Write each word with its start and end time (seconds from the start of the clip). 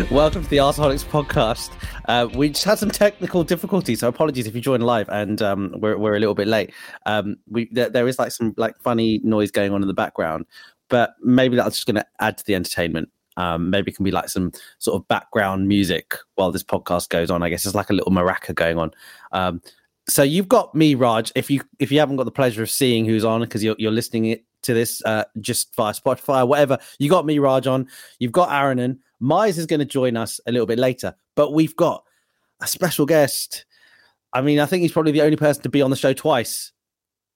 Welcome 0.10 0.44
to 0.44 0.48
the 0.48 0.56
Arseholics 0.56 1.04
podcast. 1.04 1.70
Uh, 2.08 2.26
we 2.34 2.48
just 2.48 2.64
had 2.64 2.78
some 2.78 2.90
technical 2.90 3.44
difficulties, 3.44 4.00
so 4.00 4.08
apologies 4.08 4.46
if 4.46 4.54
you 4.54 4.60
joined 4.60 4.84
live 4.84 5.08
and 5.10 5.42
um, 5.42 5.74
we're, 5.76 5.98
we're 5.98 6.16
a 6.16 6.18
little 6.18 6.34
bit 6.34 6.48
late. 6.48 6.72
Um, 7.04 7.36
we 7.48 7.68
there, 7.70 7.90
there 7.90 8.08
is 8.08 8.18
like 8.18 8.32
some 8.32 8.54
like 8.56 8.80
funny 8.80 9.20
noise 9.24 9.50
going 9.50 9.74
on 9.74 9.82
in 9.82 9.88
the 9.88 9.94
background, 9.94 10.46
but 10.88 11.16
maybe 11.22 11.54
that's 11.56 11.76
just 11.76 11.86
going 11.86 11.96
to 11.96 12.06
add 12.18 12.38
to 12.38 12.44
the 12.46 12.54
entertainment. 12.54 13.10
Um, 13.36 13.68
maybe 13.68 13.90
it 13.90 13.96
can 13.96 14.04
be 14.04 14.10
like 14.10 14.30
some 14.30 14.52
sort 14.78 15.00
of 15.00 15.06
background 15.08 15.68
music 15.68 16.14
while 16.36 16.50
this 16.50 16.64
podcast 16.64 17.10
goes 17.10 17.30
on. 17.30 17.42
I 17.42 17.50
guess 17.50 17.66
it's 17.66 17.74
like 17.74 17.90
a 17.90 17.94
little 17.94 18.12
maraca 18.12 18.54
going 18.54 18.78
on. 18.78 18.92
Um, 19.32 19.60
so 20.08 20.22
you've 20.22 20.48
got 20.48 20.74
me, 20.74 20.94
Raj. 20.94 21.30
If 21.34 21.50
you 21.50 21.60
if 21.78 21.92
you 21.92 21.98
haven't 21.98 22.16
got 22.16 22.24
the 22.24 22.30
pleasure 22.30 22.62
of 22.62 22.70
seeing 22.70 23.04
who's 23.04 23.24
on 23.24 23.42
because 23.42 23.62
you're 23.62 23.76
you're 23.78 23.92
listening 23.92 24.26
it 24.26 24.44
to 24.62 24.74
this 24.74 25.02
uh, 25.04 25.24
just 25.40 25.74
via 25.76 25.92
Spotify 25.92 26.46
whatever, 26.46 26.78
you 26.98 27.08
got 27.10 27.26
me, 27.26 27.38
Rajon. 27.38 27.86
You've 28.18 28.32
got 28.32 28.52
Aaron 28.52 28.78
and 28.78 28.98
Mize 29.22 29.58
is 29.58 29.66
going 29.66 29.80
to 29.80 29.86
join 29.86 30.16
us 30.16 30.40
a 30.46 30.52
little 30.52 30.66
bit 30.66 30.78
later, 30.78 31.14
but 31.34 31.52
we've 31.52 31.76
got 31.76 32.04
a 32.60 32.66
special 32.66 33.06
guest. 33.06 33.64
I 34.32 34.40
mean, 34.40 34.60
I 34.60 34.66
think 34.66 34.82
he's 34.82 34.92
probably 34.92 35.12
the 35.12 35.22
only 35.22 35.36
person 35.36 35.62
to 35.62 35.68
be 35.68 35.82
on 35.82 35.90
the 35.90 35.96
show 35.96 36.12
twice, 36.12 36.72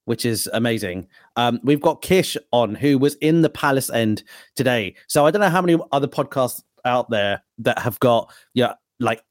which 0.05 0.24
is 0.24 0.48
amazing. 0.52 1.09
Um, 1.37 1.60
we've 1.62 1.80
got 1.80 2.02
Kish 2.02 2.37
on, 2.52 2.74
who 2.74 2.98
was 2.98 3.14
in 3.16 3.42
the 3.42 3.50
Palace 3.50 3.91
end 3.91 4.22
today. 4.55 4.95
So 5.09 5.27
I 5.27 5.30
don't 5.30 5.41
know 5.41 5.50
how 5.50 5.62
many 5.62 5.78
other 5.92 6.09
podcasts 6.09 6.62
out 6.84 7.11
there 7.11 7.42
that 7.59 7.78
have 7.78 7.98
got, 8.00 8.33
yeah, 8.55 8.75
like 9.00 9.22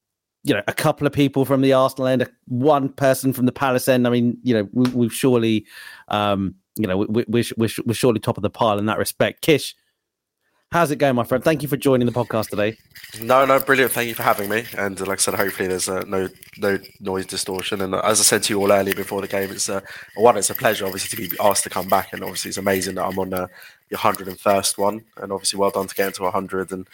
you 0.44 0.54
know, 0.54 0.62
a 0.68 0.74
couple 0.74 1.08
of 1.08 1.14
people 1.14 1.46
from 1.46 1.62
the 1.62 1.74
Arsenal 1.74 2.08
end, 2.08 2.30
one 2.46 2.90
person 2.90 3.32
from 3.32 3.46
the 3.46 3.52
Palace 3.52 3.88
end. 3.88 4.06
I 4.06 4.10
mean, 4.10 4.38
you 4.44 4.54
know, 4.54 4.70
we, 4.74 5.06
have 5.06 5.14
surely, 5.14 5.66
um, 6.10 6.56
you 6.76 6.88
know, 6.88 6.98
we, 6.98 7.26
we, 7.28 7.46
we're, 7.58 7.70
we're 7.86 7.94
surely 7.94 8.20
top 8.20 8.38
of 8.38 8.44
the 8.44 8.50
pile 8.50 8.80
in 8.80 8.86
that 8.88 8.98
respect. 8.98 9.42
Kish, 9.42 9.76
How's 10.74 10.90
it 10.90 10.96
going, 10.96 11.14
my 11.14 11.24
friend? 11.24 11.44
Thank 11.44 11.62
you 11.62 11.68
for 11.68 11.78
joining 11.78 12.08
the 12.08 12.12
podcast 12.12 12.50
today. 12.50 12.76
No, 13.22 13.46
no, 13.46 13.60
brilliant. 13.60 13.92
Thank 13.92 14.08
you 14.10 14.16
for 14.16 14.24
having 14.24 14.50
me. 14.50 14.64
And 14.76 15.00
like 15.02 15.20
I 15.20 15.22
said, 15.22 15.36
hopefully 15.36 15.68
there's 15.68 15.88
uh, 15.88 16.04
no 16.08 16.28
no 16.58 16.80
noise 17.00 17.28
distortion. 17.28 17.82
And 17.82 17.94
as 17.94 18.20
I 18.20 18.24
said 18.24 18.42
to 18.42 18.54
you 18.54 18.60
all 18.60 18.72
earlier 18.72 18.96
before 18.96 19.22
the 19.22 19.28
game, 19.28 19.52
it's 19.52 19.70
uh, 19.70 19.82
one, 20.16 20.36
it's 20.36 20.50
a 20.50 20.56
pleasure 20.56 20.88
obviously 20.88 21.16
to 21.16 21.30
be 21.30 21.38
asked 21.40 21.64
to 21.66 21.70
come 21.70 21.88
back, 21.88 22.12
and 22.12 22.24
obviously 22.24 22.50
it's 22.50 22.58
amazing 22.58 22.96
that 22.96 23.06
I'm 23.06 23.20
on 23.20 23.36
uh, 23.36 23.46
your 23.92 24.00
hundred 24.00 24.30
and 24.30 24.40
first 24.40 24.80
one, 24.80 25.06
and 25.18 25.32
obviously 25.32 25.60
well 25.60 25.70
done 25.70 25.86
to 25.86 25.94
get 25.94 26.08
into 26.08 26.28
hundred. 26.32 26.72
And 26.72 26.88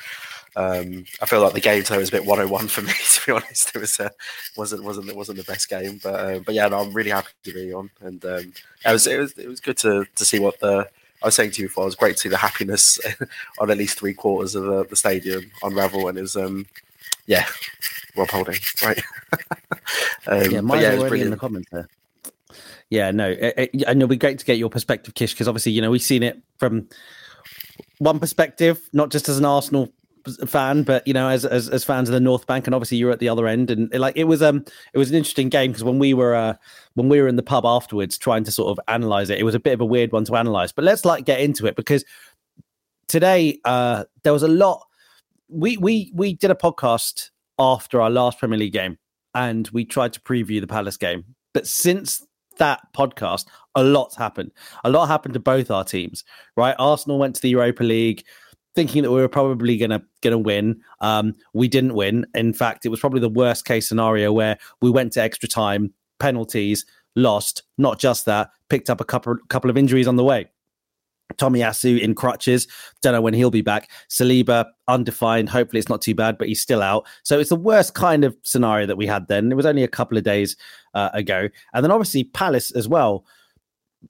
um, 0.55 1.05
I 1.22 1.25
feel 1.25 1.42
like 1.42 1.53
the 1.53 1.59
game 1.59 1.83
today 1.83 2.00
was 2.00 2.09
a 2.09 2.14
bit 2.14 2.25
101 2.25 2.67
for 2.67 2.81
me, 2.81 2.92
to 3.14 3.25
be 3.25 3.31
honest. 3.31 3.75
It 3.75 3.80
was 3.80 4.00
uh, 4.00 4.09
wasn't 4.58 4.83
wasn't 4.83 5.09
it 5.09 5.16
wasn't 5.16 5.38
the 5.38 5.44
best 5.44 5.69
game, 5.69 6.00
but 6.03 6.16
uh, 6.16 6.39
but 6.39 6.56
yeah, 6.56 6.67
no, 6.67 6.80
I'm 6.80 6.94
really 6.94 7.11
happy 7.11 7.30
to 7.44 7.53
be 7.53 7.73
on, 7.73 7.89
and 8.02 8.23
um, 8.25 8.53
it 8.86 8.91
was 8.91 9.08
it 9.08 9.19
was 9.19 9.38
it 9.38 9.47
was 9.47 9.59
good 9.59 9.78
to 9.78 10.06
to 10.16 10.25
see 10.25 10.39
what 10.39 10.59
the 10.59 10.89
I 11.22 11.28
was 11.28 11.36
saying 11.36 11.52
to 11.52 11.61
you 11.61 11.67
before, 11.67 11.83
it 11.83 11.88
was 11.88 11.95
great 11.95 12.14
to 12.14 12.19
see 12.19 12.30
the 12.30 12.38
happiness 12.38 13.00
on 13.59 13.69
at 13.69 13.78
least 13.78 14.00
three 14.00 14.14
quarters 14.14 14.56
of 14.56 14.64
the, 14.64 14.86
the 14.86 14.95
stadium 14.95 15.52
unravel, 15.64 16.08
and 16.08 16.17
it 16.17 16.22
was, 16.22 16.38
um, 16.38 16.66
yeah, 17.25 17.45
Rob 18.16 18.30
Holding, 18.30 18.56
right? 18.84 19.02
um, 20.28 20.52
yeah, 20.52 20.61
mine's 20.61 20.84
yeah, 20.84 20.94
already 20.94 21.22
in 21.22 21.30
the 21.30 21.38
comments 21.38 21.69
there. 21.72 21.89
Yeah, 22.89 23.11
no, 23.11 23.30
it, 23.30 23.53
it, 23.58 23.84
and 23.84 24.02
it'll 24.02 24.08
be 24.08 24.16
great 24.16 24.39
to 24.39 24.45
get 24.45 24.58
your 24.58 24.69
perspective, 24.69 25.13
Kish, 25.13 25.34
because 25.34 25.47
obviously, 25.47 25.73
you 25.73 25.81
know, 25.81 25.91
we've 25.91 26.02
seen 26.02 26.23
it 26.23 26.41
from 26.58 26.88
one 27.97 28.19
perspective, 28.19 28.89
not 28.94 29.11
just 29.11 29.28
as 29.28 29.38
an 29.38 29.45
Arsenal 29.45 29.91
fan, 30.48 30.84
but 30.84 31.06
you 31.08 31.14
know, 31.14 31.30
as, 31.30 31.45
as 31.45 31.70
as 31.70 31.84
fans 31.84 32.09
of 32.09 32.14
the 32.14 32.20
North 32.20 32.48
Bank, 32.48 32.67
and 32.67 32.75
obviously 32.75 32.98
you're 32.98 33.12
at 33.12 33.20
the 33.20 33.30
other 33.30 33.48
end, 33.48 33.72
and 33.72 33.94
like 33.94 34.17
it 34.17 34.25
was 34.25 34.42
um 34.42 34.64
it 34.94 34.98
was 34.98 35.09
an 35.09 35.16
interesting 35.16 35.50
game 35.50 35.72
because 35.72 35.84
when 35.84 36.00
we 36.00 36.14
were 36.14 36.36
uh, 36.36 36.53
when 36.95 37.09
we 37.09 37.22
were 37.22 37.28
in 37.28 37.36
the 37.36 37.44
pub 37.44 37.66
afterwards 37.66 38.17
trying 38.17 38.44
to 38.44 38.52
sort 38.52 38.70
of 38.70 38.84
analyze 38.88 39.30
it, 39.30 39.40
it 39.40 39.44
was 39.44 39.56
a 39.56 39.59
bit 39.59 39.73
of 39.73 39.81
a 39.81 39.86
weird 39.86 40.12
one 40.12 40.25
to 40.25 40.36
analyze. 40.36 40.72
But 40.72 40.86
let's 40.86 41.06
like 41.06 41.25
get 41.25 41.40
into 41.40 41.66
it 41.66 41.75
because 41.75 42.03
today 43.08 43.59
uh 43.66 44.06
there 44.23 44.34
was 44.34 44.44
a 44.44 44.47
lot. 44.47 44.85
We 45.47 45.78
we 45.78 46.12
we 46.13 46.34
did 46.34 46.51
a 46.51 46.56
podcast 46.56 47.30
after 47.57 48.01
our 48.01 48.09
last 48.09 48.40
Premier 48.40 48.59
League 48.59 48.74
game, 48.74 48.97
and 49.34 49.68
we 49.69 49.86
tried 49.86 50.13
to 50.13 50.19
preview 50.22 50.62
the 50.62 50.68
Palace 50.68 50.97
game. 50.97 51.24
But 51.53 51.68
since 51.68 52.25
that 52.59 52.81
podcast, 52.96 53.47
a 53.75 53.84
lot's 53.84 54.16
happened. 54.16 54.51
A 54.84 54.90
lot 54.90 55.07
happened 55.07 55.34
to 55.34 55.40
both 55.40 55.72
our 55.72 55.84
teams, 55.84 56.24
right? 56.56 56.75
Arsenal 56.78 57.18
went 57.18 57.36
to 57.36 57.41
the 57.41 57.50
Europa 57.50 57.84
League 57.84 58.24
thinking 58.79 59.03
that 59.03 59.12
we 59.12 59.19
were 59.19 59.28
probably 59.28 59.75
gonna 59.75 60.01
gonna 60.22 60.38
win. 60.38 60.79
Um, 61.01 61.35
we 61.53 61.67
didn't 61.67 61.95
win. 61.95 62.25
In 62.34 62.53
fact, 62.53 62.85
it 62.85 62.90
was 62.90 63.01
probably 63.01 63.19
the 63.19 63.28
worst 63.28 63.66
case 63.66 63.90
scenario 63.90 64.31
where 64.31 64.57
we 64.81 64.90
went 64.90 65.12
to 65.13 65.22
extra 65.22 65.50
time, 65.50 65.94
penalties, 66.17 66.85
lost. 67.18 67.63
Not 67.78 68.00
just 68.00 68.25
that, 68.28 68.51
picked 68.69 68.89
up 68.89 69.01
a 69.01 69.03
couple 69.03 69.35
couple 69.50 69.69
of 69.69 69.78
injuries 69.78 70.07
on 70.07 70.16
the 70.16 70.23
way. 70.23 70.50
Tomiyasu 71.35 72.00
in 72.00 72.16
crutches. 72.16 72.69
Don't 73.01 73.12
know 73.12 73.22
when 73.22 73.34
he'll 73.34 73.51
be 73.51 73.62
back. 73.62 73.91
Saliba 74.09 74.66
undefined. 74.88 75.50
Hopefully 75.50 75.79
it's 75.79 75.89
not 75.89 76.01
too 76.01 76.16
bad, 76.16 76.38
but 76.38 76.47
he's 76.47 76.62
still 76.62 76.81
out. 76.81 77.06
So 77.23 77.38
it's 77.38 77.50
the 77.50 77.56
worst 77.57 77.95
kind 77.95 78.23
of 78.23 78.35
scenario 78.44 78.88
that 78.88 78.95
we 78.95 79.07
had 79.07 79.28
then. 79.28 79.51
It 79.51 79.56
was 79.56 79.66
only 79.66 79.84
a 79.84 79.89
couple 79.89 80.18
of 80.18 80.23
days 80.23 80.56
uh, 80.94 81.09
ago, 81.13 81.50
and 81.73 81.84
then 81.84 81.91
obviously 81.91 82.23
Palace 82.23 82.72
as 82.72 82.88
well. 82.88 83.25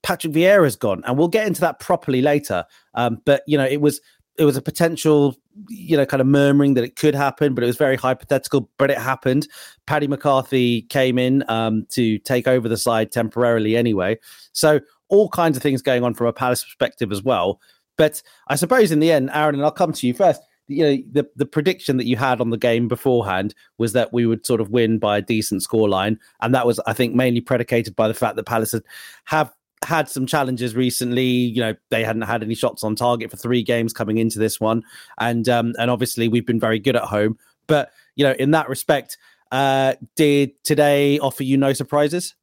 Patrick 0.04 0.34
Vieira's 0.34 0.76
gone, 0.76 1.02
and 1.08 1.18
we'll 1.18 1.28
get 1.28 1.48
into 1.48 1.62
that 1.62 1.80
properly 1.80 2.22
later. 2.22 2.64
Um, 2.94 3.20
but 3.26 3.42
you 3.48 3.58
know, 3.58 3.66
it 3.66 3.82
was 3.82 4.00
it 4.40 4.46
was 4.46 4.56
a 4.56 4.62
potential, 4.62 5.36
you 5.68 5.98
know, 5.98 6.06
kind 6.06 6.22
of 6.22 6.28
murmuring 6.28 6.74
that 6.76 6.86
it 6.86 6.96
could 6.96 7.14
happen, 7.14 7.54
but 7.54 7.62
it 7.62 7.68
was 7.68 7.76
very 7.76 7.98
hypothetical. 7.98 8.70
But 8.78 8.90
it 8.90 8.98
happened. 8.98 9.48
Paddy 9.86 10.08
McCarthy 10.08 10.84
came 10.84 11.20
in 11.20 11.44
um, 11.50 11.86
to 11.90 12.18
take 12.20 12.48
over 12.48 12.70
the 12.70 12.78
side 12.78 13.12
temporarily, 13.12 13.76
anyway. 13.76 14.18
So 14.54 14.80
all 15.10 15.28
kinds 15.28 15.58
of 15.58 15.64
things 15.64 15.82
going 15.82 16.06
on 16.06 16.14
from 16.14 16.28
a 16.28 16.34
Palace 16.34 16.64
perspective 16.64 17.12
as 17.12 17.22
well. 17.22 17.60
But 17.98 18.24
I 18.48 18.56
suppose 18.56 18.92
in 18.94 19.00
the 19.00 19.12
end, 19.12 19.30
Aaron, 19.34 19.56
and 19.56 19.64
I'll 19.64 19.72
come 19.72 19.92
to 19.92 20.08
you 20.08 20.14
first. 20.14 20.42
You 20.68 20.84
know, 20.84 21.04
the, 21.12 21.28
the 21.36 21.46
prediction 21.48 21.98
that 21.98 22.06
you 22.06 22.16
had 22.16 22.40
on 22.40 22.52
the 22.52 22.58
game 22.58 22.88
beforehand 22.88 23.54
was 23.78 23.92
that 23.94 24.14
we 24.14 24.26
would 24.26 24.46
sort 24.46 24.62
of 24.62 24.70
win 24.70 25.00
by 25.00 25.18
a 25.18 25.22
decent 25.22 25.64
scoreline. 25.64 26.18
And 26.42 26.56
that 26.56 26.66
was, 26.66 26.80
I 26.88 26.94
think, 26.94 27.14
mainly 27.14 27.42
predicated 27.42 27.96
by 27.96 28.08
the 28.08 28.14
fact 28.14 28.36
that 28.38 28.46
Palace 28.46 28.72
had, 28.72 28.84
have 29.26 29.52
had 29.84 30.10
some 30.10 30.26
challenges 30.26 30.76
recently. 30.76 31.26
You 31.26 31.62
know, 31.62 31.76
they 31.90 32.04
hadn't 32.04 32.24
had 32.24 32.44
any 32.44 32.56
shots 32.56 32.84
on 32.84 32.96
target 32.96 33.32
for 33.32 33.38
three 33.38 33.64
games 33.64 33.94
coming 33.94 34.18
into 34.18 34.40
this 34.40 34.60
one, 34.60 34.84
and 35.18 35.48
um, 35.48 35.74
and 35.80 35.90
obviously 35.90 36.28
we've 36.28 36.46
been 36.46 36.60
very 36.60 36.80
good 36.80 36.96
at 36.96 37.04
home. 37.04 37.38
But 37.68 37.92
you 38.16 38.26
know, 38.26 38.34
in 38.34 38.52
that 38.52 38.70
respect, 38.70 39.18
uh, 39.52 39.96
did 40.16 40.52
today 40.64 41.20
offer 41.20 41.44
you 41.44 41.58
no 41.58 41.74
surprises? 41.74 42.36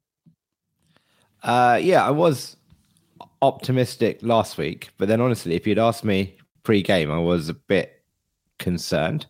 Uh, 1.43 1.79
yeah, 1.81 2.05
I 2.05 2.11
was 2.11 2.57
optimistic 3.41 4.19
last 4.21 4.57
week, 4.57 4.89
but 4.97 5.07
then 5.07 5.21
honestly, 5.21 5.55
if 5.55 5.67
you'd 5.67 5.77
asked 5.77 6.03
me 6.03 6.35
pre-game, 6.63 7.11
I 7.11 7.19
was 7.19 7.49
a 7.49 7.53
bit 7.53 8.03
concerned, 8.57 9.27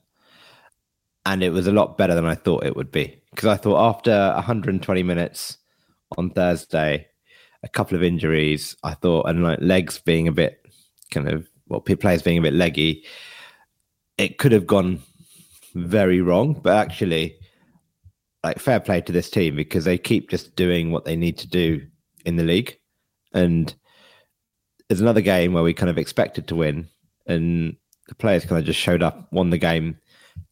and 1.25 1.43
it 1.43 1.49
was 1.49 1.67
a 1.67 1.73
lot 1.73 1.97
better 1.97 2.15
than 2.15 2.25
I 2.25 2.35
thought 2.35 2.65
it 2.65 2.75
would 2.75 2.91
be 2.91 3.21
because 3.31 3.47
I 3.47 3.57
thought 3.57 3.89
after 3.89 4.31
120 4.35 5.03
minutes 5.03 5.57
on 6.17 6.29
Thursday 6.29 7.07
a 7.67 7.69
couple 7.69 7.95
of 7.95 8.03
injuries. 8.03 8.75
I 8.83 8.93
thought, 8.93 9.27
and 9.27 9.43
like 9.43 9.59
legs 9.61 9.99
being 9.99 10.27
a 10.27 10.31
bit 10.31 10.65
kind 11.11 11.29
of 11.29 11.47
well, 11.67 11.81
players 11.81 12.21
being 12.21 12.37
a 12.37 12.41
bit 12.41 12.53
leggy, 12.53 13.03
it 14.17 14.37
could 14.37 14.51
have 14.53 14.65
gone 14.65 15.01
very 15.75 16.21
wrong. 16.21 16.53
But 16.53 16.77
actually, 16.77 17.37
like 18.43 18.59
fair 18.59 18.79
play 18.79 19.01
to 19.01 19.11
this 19.11 19.29
team 19.29 19.55
because 19.55 19.85
they 19.85 19.97
keep 19.97 20.29
just 20.29 20.55
doing 20.55 20.91
what 20.91 21.05
they 21.05 21.15
need 21.15 21.37
to 21.39 21.47
do 21.47 21.85
in 22.25 22.37
the 22.37 22.43
league. 22.43 22.77
And 23.33 23.73
there's 24.87 25.01
another 25.01 25.21
game 25.21 25.53
where 25.53 25.63
we 25.63 25.73
kind 25.73 25.89
of 25.89 25.97
expected 25.97 26.47
to 26.47 26.55
win, 26.55 26.87
and 27.25 27.75
the 28.07 28.15
players 28.15 28.45
kind 28.45 28.59
of 28.59 28.65
just 28.65 28.79
showed 28.79 29.03
up, 29.03 29.27
won 29.31 29.49
the 29.49 29.57
game, 29.57 29.97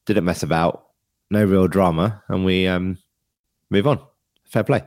didn't 0.05 0.25
mess 0.25 0.43
about, 0.43 0.87
no 1.31 1.45
real 1.45 1.69
drama, 1.69 2.21
and 2.27 2.43
we 2.43 2.67
um, 2.67 2.97
move 3.69 3.87
on. 3.87 3.99
Fair 4.43 4.65
play. 4.65 4.83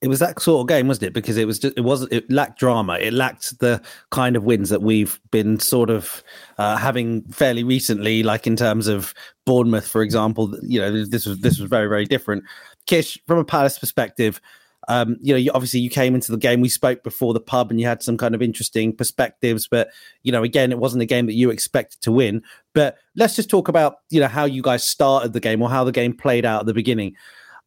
It 0.00 0.08
was 0.08 0.18
that 0.18 0.40
sort 0.40 0.60
of 0.60 0.68
game, 0.68 0.86
wasn't 0.86 1.06
it? 1.06 1.14
Because 1.14 1.38
it 1.38 1.46
was 1.46 1.58
just, 1.58 1.78
it 1.78 1.80
was 1.80 2.02
it 2.10 2.30
lacked 2.30 2.58
drama. 2.58 2.98
It 2.98 3.14
lacked 3.14 3.58
the 3.60 3.82
kind 4.10 4.36
of 4.36 4.44
wins 4.44 4.68
that 4.68 4.82
we've 4.82 5.18
been 5.30 5.58
sort 5.58 5.88
of 5.88 6.22
uh, 6.58 6.76
having 6.76 7.22
fairly 7.24 7.64
recently, 7.64 8.22
like 8.22 8.46
in 8.46 8.54
terms 8.54 8.86
of 8.86 9.14
Bournemouth, 9.46 9.88
for 9.88 10.02
example. 10.02 10.54
You 10.62 10.80
know, 10.80 11.04
this 11.04 11.24
was 11.24 11.40
this 11.40 11.58
was 11.58 11.70
very 11.70 11.88
very 11.88 12.04
different. 12.04 12.44
Kish, 12.86 13.18
from 13.26 13.38
a 13.38 13.44
Palace 13.44 13.78
perspective, 13.78 14.42
um, 14.88 15.16
you 15.20 15.32
know, 15.32 15.38
you, 15.38 15.50
obviously 15.54 15.80
you 15.80 15.90
came 15.90 16.14
into 16.14 16.32
the 16.32 16.38
game. 16.38 16.60
We 16.60 16.68
spoke 16.68 17.02
before 17.02 17.32
the 17.32 17.40
pub, 17.40 17.70
and 17.70 17.80
you 17.80 17.86
had 17.86 18.02
some 18.02 18.16
kind 18.16 18.34
of 18.34 18.42
interesting 18.42 18.94
perspectives. 18.94 19.66
But 19.68 19.88
you 20.22 20.32
know, 20.32 20.42
again, 20.42 20.72
it 20.72 20.78
wasn't 20.78 21.02
a 21.02 21.06
game 21.06 21.26
that 21.26 21.34
you 21.34 21.50
expected 21.50 22.00
to 22.02 22.12
win. 22.12 22.42
But 22.74 22.98
let's 23.16 23.36
just 23.36 23.50
talk 23.50 23.68
about 23.68 23.96
you 24.10 24.20
know 24.20 24.28
how 24.28 24.44
you 24.44 24.62
guys 24.62 24.84
started 24.84 25.32
the 25.32 25.40
game 25.40 25.62
or 25.62 25.70
how 25.70 25.84
the 25.84 25.92
game 25.92 26.16
played 26.16 26.44
out 26.44 26.60
at 26.60 26.66
the 26.66 26.74
beginning. 26.74 27.14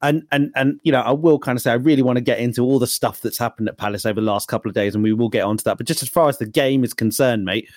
And 0.02 0.24
and 0.32 0.52
and 0.56 0.80
you 0.84 0.92
know, 0.92 1.02
I 1.02 1.12
will 1.12 1.40
kind 1.40 1.58
of 1.58 1.62
say 1.62 1.72
I 1.72 1.76
really 1.76 2.04
want 2.04 2.18
to 2.18 2.22
get 2.22 2.40
into 2.40 2.62
all 2.62 2.78
the 2.78 2.88
stuff 2.88 3.22
that's 3.22 3.38
happened 3.38 3.68
at 3.68 3.78
Palace 3.78 4.06
over 4.06 4.22
the 4.22 4.28
last 4.28 4.48
couple 4.48 4.70
of 4.70 4.76
days, 4.76 4.94
and 4.94 5.04
we 5.04 5.14
will 5.14 5.30
get 5.30 5.44
onto 5.44 5.64
that. 5.64 5.78
But 5.78 5.88
just 5.88 6.04
as 6.04 6.10
far 6.10 6.30
as 6.30 6.38
the 6.38 6.46
game 6.46 6.84
is 6.84 6.94
concerned, 6.94 7.46
mate, 7.46 7.68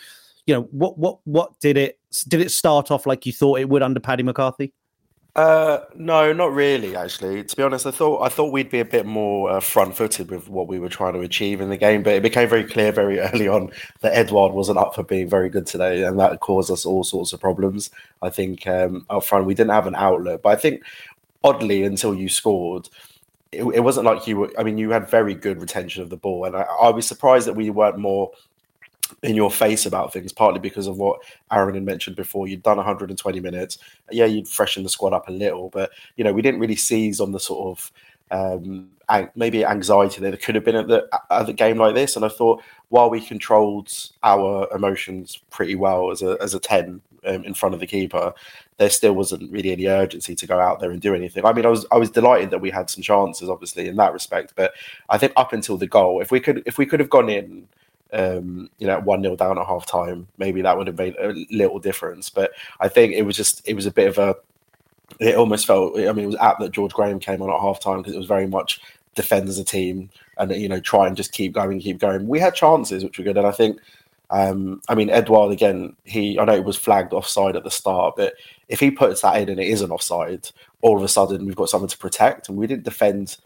you 0.47 0.55
know, 0.55 0.63
what 0.71 0.99
what 0.99 1.19
what 1.25 1.59
did 1.61 1.77
it 1.77 1.99
did 2.29 2.41
it 2.41 2.51
start 2.51 2.91
off 2.91 3.07
like 3.07 3.25
you 3.25 3.33
thought 3.33 3.61
it 3.61 3.69
would 3.69 3.83
under 3.83 4.01
Paddy 4.01 4.23
McCarthy? 4.23 4.73
Uh, 5.37 5.85
no, 5.95 6.33
not 6.33 6.53
really. 6.53 6.97
Actually, 6.97 7.45
to 7.45 7.57
be 7.57 7.63
honest, 7.63 7.87
I 7.87 7.93
thought 7.93 8.23
I 8.23 8.29
thought 8.29 8.53
we'd 8.53 8.71
be 8.71 8.81
a 8.81 8.85
bit 8.85 9.07
more 9.07 9.51
uh, 9.51 9.61
front-footed 9.61 10.29
with 10.29 10.49
what 10.49 10.67
we 10.67 10.81
were 10.81 10.89
trying 10.89 11.13
to 11.13 11.21
achieve 11.21 11.61
in 11.61 11.71
the 11.71 11.77
game, 11.77 12.03
but 12.03 12.15
it 12.15 12.23
became 12.23 12.49
very 12.49 12.65
clear 12.65 12.91
very 12.91 13.21
early 13.33 13.47
on 13.47 13.71
that 14.01 14.17
Edouard 14.17 14.53
wasn't 14.53 14.79
up 14.79 14.95
for 14.95 15.05
being 15.05 15.29
very 15.29 15.49
good 15.49 15.67
today, 15.67 16.03
and 16.03 16.19
that 16.19 16.41
caused 16.41 16.71
us 16.71 16.85
all 16.85 17.05
sorts 17.05 17.33
of 17.33 17.41
problems. 17.41 17.91
I 18.23 18.31
think 18.31 18.67
um, 18.67 19.07
up 19.09 19.25
front 19.25 19.47
we 19.47 19.55
didn't 19.55 19.71
have 19.71 19.87
an 19.87 19.95
outlet, 19.95 20.43
but 20.43 20.51
I 20.51 20.57
think 20.57 20.83
oddly 21.45 21.85
until 21.85 22.15
you 22.15 22.29
scored, 22.29 22.89
it, 23.53 23.63
it 23.63 23.81
wasn't 23.81 24.07
like 24.07 24.27
you 24.27 24.37
were. 24.37 24.53
I 24.59 24.63
mean, 24.63 24.79
you 24.79 24.91
had 24.91 25.09
very 25.09 25.35
good 25.35 25.61
retention 25.61 26.03
of 26.03 26.11
the 26.11 26.17
ball, 26.17 26.45
and 26.45 26.57
I, 26.57 26.63
I 26.63 26.91
was 26.91 27.07
surprised 27.07 27.47
that 27.47 27.55
we 27.55 27.71
weren't 27.71 27.99
more 27.99 28.31
in 29.23 29.35
your 29.35 29.51
face 29.51 29.87
about 29.87 30.13
things, 30.13 30.33
partly 30.33 30.61
because 30.61 30.87
of 30.87 30.97
what 30.97 31.21
Aaron 31.51 31.75
had 31.75 31.85
mentioned 31.85 32.17
before. 32.17 32.47
You'd 32.47 32.63
done 32.63 32.77
120 32.77 33.41
minutes. 33.41 33.79
Yeah, 34.11 34.27
you'd 34.27 34.49
freshen 34.49 34.83
the 34.83 34.89
squad 34.89 35.13
up 35.13 35.29
a 35.29 35.33
little, 35.33 35.69
but 35.71 35.91
you 36.17 36.25
know, 36.25 36.33
we 36.33 36.43
didn't 36.43 36.61
really 36.61 36.77
seize 36.77 37.21
on 37.21 37.33
the 37.33 37.41
sort 37.41 37.79
of 37.79 37.93
um, 38.31 38.89
maybe 39.35 39.65
anxiety 39.65 40.21
that 40.21 40.43
could 40.43 40.55
have 40.55 40.65
been 40.65 40.77
at 40.77 40.89
the 40.89 41.09
at 41.31 41.47
the 41.47 41.53
game 41.53 41.79
like 41.79 41.95
this. 41.95 42.17
And 42.17 42.25
I 42.25 42.29
thought 42.29 42.63
while 42.89 43.11
we 43.11 43.21
controlled 43.21 43.93
our 44.23 44.69
emotions 44.75 45.41
pretty 45.51 45.75
well 45.75 46.11
as 46.11 46.23
a 46.23 46.37
as 46.41 46.55
a 46.55 46.61
10 46.61 47.01
um, 47.25 47.45
in 47.45 47.55
front 47.55 47.75
of 47.75 47.81
the 47.81 47.87
keeper, 47.87 48.33
there 48.77 48.91
still 48.91 49.15
wasn't 49.15 49.51
really 49.51 49.73
any 49.73 49.87
urgency 49.87 50.35
to 50.35 50.47
go 50.47 50.59
out 50.59 50.81
there 50.81 50.91
and 50.91 51.01
do 51.01 51.15
anything. 51.15 51.45
I 51.45 51.53
mean, 51.53 51.67
I 51.67 51.71
was 51.71 51.87
I 51.93 51.99
was 51.99 52.11
delighted 52.11 52.51
that 52.51 52.61
we 52.61 52.71
had 52.71 52.91
some 52.91 53.03
chances, 53.03 53.49
obviously 53.49 53.89
in 53.89 53.97
that 53.97 54.13
respect, 54.13 54.55
but 54.57 54.73
I 55.09 55.19
think 55.19 55.33
up 55.37 55.53
until 55.53 55.77
the 55.77 55.87
goal, 55.87 56.21
if 56.21 56.31
we 56.31 56.41
could 56.41 56.63
if 56.67 56.79
we 56.79 56.87
could 56.87 57.01
have 57.01 57.11
gone 57.11 57.29
in 57.29 57.69
um, 58.13 58.71
you 58.79 58.87
know, 58.87 58.99
one 59.01 59.23
0 59.23 59.37
down 59.37 59.59
at 59.59 59.67
half 59.67 59.87
time, 59.87 60.27
maybe 60.39 60.63
that 60.63 60.77
would 60.77 60.87
have 60.87 60.99
made 60.99 61.17
a 61.17 61.33
little 61.51 61.79
difference. 61.79 62.31
But 62.31 62.53
I 62.81 62.89
think 62.89 63.13
it 63.13 63.23
was 63.23 63.37
just 63.37 63.67
it 63.69 63.75
was 63.75 63.87
a 63.87 63.93
bit 63.93 64.09
of 64.09 64.19
a 64.19 64.37
it 65.19 65.37
almost 65.37 65.67
felt 65.67 65.99
I 65.99 66.13
mean 66.13 66.25
it 66.25 66.29
was 66.29 66.37
apt 66.37 66.61
that 66.61 66.73
George 66.73 66.93
Graham 66.93 67.19
came 67.19 67.43
on 67.43 67.51
at 67.51 67.61
half 67.61 67.81
time 67.81 67.99
because 67.99 68.15
it 68.15 68.19
was 68.19 68.27
very 68.27 68.47
much 68.47 68.81
defend 69.15 69.49
as 69.49 69.59
a 69.59 69.65
team 69.65 70.09
and 70.39 70.51
you 70.53 70.69
know 70.69 70.81
try 70.81 71.07
and 71.07 71.17
just 71.17 71.33
keep 71.33 71.53
going, 71.53 71.81
keep 71.81 71.99
going. 71.99 72.27
We 72.27 72.39
had 72.39 72.55
chances 72.55 73.05
which 73.05 73.19
were 73.19 73.25
good, 73.25 73.37
and 73.37 73.47
I 73.47 73.53
think 73.53 73.79
um, 74.31 74.81
I 74.89 74.95
mean 74.95 75.11
Edouard 75.11 75.53
again. 75.53 75.97
He 76.05 76.39
I 76.39 76.45
know 76.45 76.55
it 76.55 76.65
was 76.65 76.77
flagged 76.77 77.13
offside 77.13 77.57
at 77.57 77.65
the 77.65 77.71
start, 77.71 78.15
but 78.17 78.35
if 78.69 78.81
he 78.81 78.91
puts 78.91 79.23
that 79.23 79.41
in 79.41 79.49
and 79.49 79.61
it 79.61 79.69
isn't 79.69 79.91
offside, 79.91 80.51
all 80.81 80.97
of 80.97 81.03
a 81.03 81.09
sudden 81.09 81.47
we've 81.47 81.57
got 81.57 81.69
something 81.69 81.89
to 81.89 81.99
protect, 81.99 82.49
and 82.49 82.57
we 82.57 82.67
didn't 82.67 82.85
defend 82.85 83.37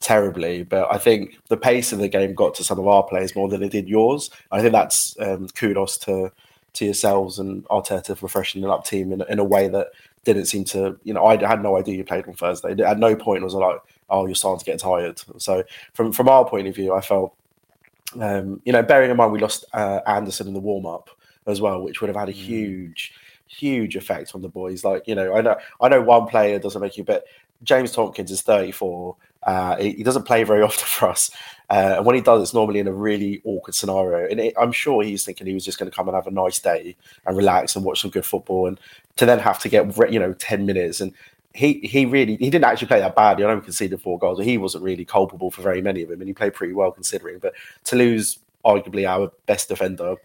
terribly, 0.00 0.64
but 0.64 0.92
I 0.92 0.98
think 0.98 1.38
the 1.48 1.56
pace 1.56 1.92
of 1.92 2.00
the 2.00 2.08
game 2.08 2.34
got 2.34 2.54
to 2.56 2.64
some 2.64 2.78
of 2.78 2.88
our 2.88 3.04
players 3.04 3.36
more 3.36 3.48
than 3.48 3.62
it 3.62 3.70
did 3.70 3.88
yours. 3.88 4.30
I 4.50 4.60
think 4.60 4.72
that's 4.72 5.16
um, 5.20 5.48
kudos 5.48 5.96
to 5.98 6.32
to 6.74 6.84
yourselves 6.84 7.38
and 7.38 7.64
Arteta 7.68 8.16
for 8.16 8.28
freshening 8.28 8.68
up 8.68 8.84
team 8.84 9.12
in, 9.12 9.22
in 9.28 9.38
a 9.38 9.44
way 9.44 9.68
that 9.68 9.88
didn't 10.24 10.46
seem 10.46 10.64
to, 10.64 10.98
you 11.04 11.12
know, 11.12 11.24
I 11.26 11.36
had 11.46 11.62
no 11.62 11.76
idea 11.76 11.96
you 11.96 12.04
played 12.04 12.26
on 12.26 12.34
Thursday. 12.34 12.80
At 12.82 12.98
no 12.98 13.14
point 13.14 13.44
was 13.44 13.54
I 13.54 13.58
like, 13.58 13.80
oh, 14.08 14.26
you're 14.26 14.34
starting 14.34 14.60
to 14.60 14.64
get 14.64 14.80
tired. 14.80 15.20
So 15.36 15.64
from 15.92 16.12
from 16.12 16.28
our 16.28 16.48
point 16.48 16.68
of 16.68 16.74
view, 16.74 16.94
I 16.94 17.00
felt, 17.00 17.34
um, 18.20 18.60
you 18.64 18.72
know, 18.72 18.82
bearing 18.82 19.10
in 19.10 19.16
mind 19.16 19.32
we 19.32 19.38
lost 19.38 19.64
uh, 19.72 20.00
Andersen 20.06 20.48
in 20.48 20.54
the 20.54 20.60
warm 20.60 20.86
up 20.86 21.10
as 21.46 21.60
well, 21.60 21.82
which 21.82 22.00
would 22.00 22.08
have 22.08 22.16
had 22.16 22.28
a 22.28 22.32
mm. 22.32 22.36
huge, 22.36 23.14
huge 23.46 23.96
effect 23.96 24.34
on 24.34 24.42
the 24.42 24.48
boys. 24.48 24.84
Like, 24.84 25.06
you 25.06 25.14
know, 25.14 25.34
I 25.36 25.40
know 25.40 25.56
I 25.80 25.88
know 25.88 26.00
one 26.00 26.26
player 26.26 26.58
doesn't 26.58 26.80
make 26.80 26.96
you, 26.96 27.04
but 27.04 27.24
James 27.62 27.92
Tomkins 27.92 28.30
is 28.30 28.42
34. 28.42 29.16
Uh, 29.44 29.76
he, 29.76 29.90
he, 29.92 30.02
doesn't 30.02 30.24
play 30.24 30.44
very 30.44 30.62
often 30.62 30.86
for 30.86 31.08
us. 31.08 31.30
Uh, 31.70 31.94
and 31.96 32.06
when 32.06 32.14
he 32.14 32.20
does, 32.20 32.42
it's 32.42 32.54
normally 32.54 32.78
in 32.78 32.86
a 32.86 32.92
really 32.92 33.40
awkward 33.44 33.74
scenario. 33.74 34.28
And 34.28 34.38
it, 34.38 34.54
I'm 34.60 34.72
sure 34.72 35.02
he's 35.02 35.24
thinking 35.24 35.46
he 35.46 35.54
was 35.54 35.64
just 35.64 35.78
going 35.78 35.90
to 35.90 35.96
come 35.96 36.08
and 36.08 36.14
have 36.14 36.26
a 36.26 36.30
nice 36.30 36.58
day 36.58 36.96
and 37.26 37.36
relax 37.36 37.74
and 37.74 37.84
watch 37.84 38.02
some 38.02 38.10
good 38.10 38.26
football. 38.26 38.66
And 38.66 38.78
to 39.16 39.26
then 39.26 39.38
have 39.38 39.58
to 39.60 39.68
get, 39.68 40.12
you 40.12 40.18
know, 40.18 40.32
10 40.34 40.66
minutes. 40.66 41.00
And 41.00 41.12
he 41.54 41.80
he 41.82 42.06
really 42.06 42.36
he 42.36 42.50
didn't 42.50 42.64
actually 42.64 42.88
play 42.88 43.00
that 43.00 43.14
badly. 43.14 43.44
I 43.44 43.48
know 43.48 43.56
he 43.56 43.62
conceded 43.62 44.00
four 44.00 44.18
goals, 44.18 44.38
but 44.38 44.46
he 44.46 44.58
wasn't 44.58 44.84
really 44.84 45.04
culpable 45.04 45.50
for 45.50 45.62
very 45.62 45.82
many 45.82 46.02
of 46.02 46.08
them, 46.08 46.20
and 46.20 46.28
he 46.28 46.34
played 46.34 46.54
pretty 46.54 46.72
well 46.72 46.90
considering. 46.90 47.38
But 47.38 47.54
to 47.84 47.96
lose 47.96 48.38
arguably 48.64 49.06
our 49.06 49.32
best 49.46 49.68
defender 49.68 50.16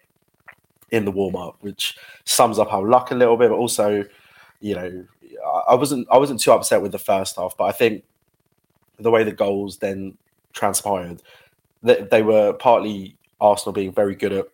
in 0.92 1.06
the 1.06 1.12
warm 1.12 1.36
up, 1.36 1.58
which 1.62 1.98
sums 2.24 2.60
up 2.60 2.72
our 2.72 2.88
luck 2.88 3.12
a 3.12 3.16
little 3.16 3.36
bit, 3.36 3.50
but 3.50 3.58
also, 3.58 4.06
you 4.62 4.76
know, 4.76 5.06
I 5.68 5.76
wasn't 5.76 6.08
I 6.12 6.18
wasn't 6.18 6.40
too 6.40 6.52
upset 6.52 6.82
with 6.82 6.92
the 6.92 7.00
first 7.00 7.36
half, 7.36 7.58
but 7.58 7.66
I 7.66 7.72
think 7.72 8.04
the 9.00 9.12
way 9.12 9.24
the 9.24 9.32
goals 9.32 9.78
then 9.78 10.18
transpired, 10.54 11.22
they 11.84 12.24
were 12.24 12.54
partly 12.54 13.18
Arsenal 13.40 13.74
being 13.74 13.92
very 13.92 14.16
good 14.16 14.34
at 14.34 14.48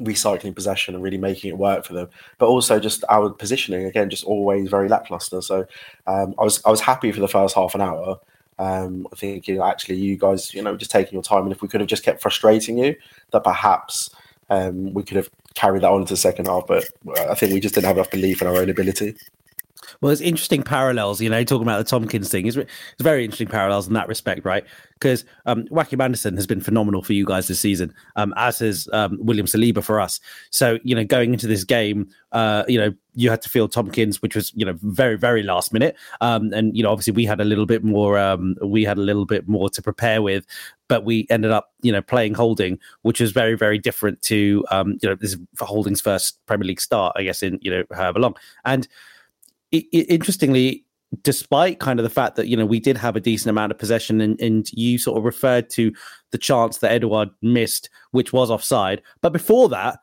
recycling 0.00 0.54
possession 0.54 0.94
and 0.94 1.02
really 1.02 1.18
making 1.18 1.50
it 1.50 1.58
work 1.58 1.84
for 1.84 1.94
them, 1.94 2.08
but 2.38 2.46
also 2.46 2.80
just 2.80 3.04
our 3.08 3.30
positioning 3.30 3.84
again, 3.84 4.10
just 4.10 4.24
always 4.24 4.68
very 4.68 4.88
lackluster. 4.88 5.40
So 5.40 5.66
um, 6.06 6.34
I 6.38 6.44
was 6.44 6.62
I 6.64 6.70
was 6.70 6.80
happy 6.80 7.12
for 7.12 7.20
the 7.20 7.28
first 7.28 7.54
half 7.54 7.74
an 7.74 7.80
hour. 7.80 8.18
Um, 8.58 9.06
I 9.12 9.16
think 9.16 9.48
you 9.48 9.56
know, 9.56 9.64
actually 9.64 9.96
you 9.96 10.16
guys, 10.16 10.54
you 10.54 10.62
know, 10.62 10.76
just 10.76 10.90
taking 10.90 11.14
your 11.14 11.22
time, 11.22 11.42
and 11.42 11.52
if 11.52 11.62
we 11.62 11.68
could 11.68 11.80
have 11.80 11.88
just 11.88 12.04
kept 12.04 12.22
frustrating 12.22 12.78
you, 12.78 12.96
that 13.32 13.44
perhaps 13.44 14.10
um, 14.50 14.92
we 14.94 15.02
could 15.02 15.16
have 15.16 15.30
carried 15.54 15.82
that 15.82 15.90
on 15.90 16.04
to 16.04 16.12
the 16.12 16.16
second 16.16 16.46
half. 16.46 16.66
But 16.66 16.84
I 17.18 17.34
think 17.34 17.52
we 17.52 17.60
just 17.60 17.74
didn't 17.74 17.86
have 17.86 17.96
enough 17.96 18.10
belief 18.10 18.42
in 18.42 18.48
our 18.48 18.56
own 18.56 18.70
ability. 18.70 19.16
Well, 20.00 20.12
it's 20.12 20.20
interesting 20.20 20.62
parallels, 20.62 21.20
you 21.20 21.30
know, 21.30 21.44
talking 21.44 21.66
about 21.66 21.78
the 21.78 21.84
Tomkins 21.84 22.28
thing. 22.28 22.46
It's, 22.46 22.56
it's 22.56 22.70
very 23.00 23.24
interesting 23.24 23.48
parallels 23.48 23.86
in 23.86 23.94
that 23.94 24.08
respect, 24.08 24.44
right? 24.44 24.64
Because 24.94 25.24
um, 25.46 25.66
Joachim 25.70 26.00
Andersen 26.00 26.36
has 26.36 26.46
been 26.46 26.60
phenomenal 26.60 27.02
for 27.02 27.12
you 27.12 27.26
guys 27.26 27.48
this 27.48 27.60
season, 27.60 27.92
um, 28.16 28.32
as 28.36 28.60
has 28.60 28.88
um, 28.92 29.18
William 29.20 29.46
Saliba 29.46 29.82
for 29.82 30.00
us. 30.00 30.20
So, 30.50 30.78
you 30.82 30.94
know, 30.94 31.04
going 31.04 31.32
into 31.32 31.46
this 31.46 31.64
game, 31.64 32.08
uh, 32.32 32.64
you 32.68 32.78
know, 32.78 32.94
you 33.14 33.30
had 33.30 33.42
to 33.42 33.48
feel 33.48 33.68
Tomkins, 33.68 34.22
which 34.22 34.34
was, 34.34 34.52
you 34.54 34.64
know, 34.64 34.76
very, 34.82 35.16
very 35.16 35.42
last 35.42 35.72
minute. 35.72 35.96
Um, 36.20 36.52
and, 36.52 36.76
you 36.76 36.82
know, 36.82 36.90
obviously 36.90 37.12
we 37.12 37.24
had 37.24 37.40
a 37.40 37.44
little 37.44 37.66
bit 37.66 37.84
more, 37.84 38.18
um, 38.18 38.56
we 38.62 38.84
had 38.84 38.98
a 38.98 39.02
little 39.02 39.26
bit 39.26 39.46
more 39.46 39.68
to 39.70 39.82
prepare 39.82 40.22
with, 40.22 40.46
but 40.88 41.04
we 41.04 41.26
ended 41.30 41.50
up, 41.50 41.72
you 41.82 41.92
know, 41.92 42.02
playing 42.02 42.34
Holding, 42.34 42.78
which 43.02 43.20
was 43.20 43.30
very, 43.30 43.56
very 43.56 43.78
different 43.78 44.20
to, 44.22 44.64
um, 44.70 44.98
you 45.02 45.08
know, 45.08 45.14
this 45.14 45.34
is 45.34 45.38
Holding's 45.58 46.00
first 46.00 46.44
Premier 46.46 46.66
League 46.66 46.80
start, 46.80 47.14
I 47.16 47.22
guess, 47.22 47.42
in, 47.42 47.58
you 47.62 47.70
know, 47.70 47.84
however 47.92 48.20
long. 48.20 48.34
And, 48.64 48.88
it, 49.74 49.86
it, 49.92 50.10
interestingly, 50.10 50.84
despite 51.22 51.78
kind 51.80 51.98
of 51.98 52.04
the 52.04 52.10
fact 52.10 52.36
that 52.36 52.48
you 52.48 52.56
know 52.56 52.66
we 52.66 52.80
did 52.80 52.96
have 52.96 53.16
a 53.16 53.20
decent 53.20 53.50
amount 53.50 53.72
of 53.72 53.78
possession, 53.78 54.20
and, 54.20 54.40
and 54.40 54.70
you 54.72 54.98
sort 54.98 55.18
of 55.18 55.24
referred 55.24 55.70
to 55.70 55.92
the 56.30 56.38
chance 56.38 56.78
that 56.78 56.92
Edouard 56.92 57.30
missed, 57.42 57.90
which 58.12 58.32
was 58.32 58.50
offside. 58.50 59.02
But 59.20 59.32
before 59.32 59.68
that, 59.70 59.98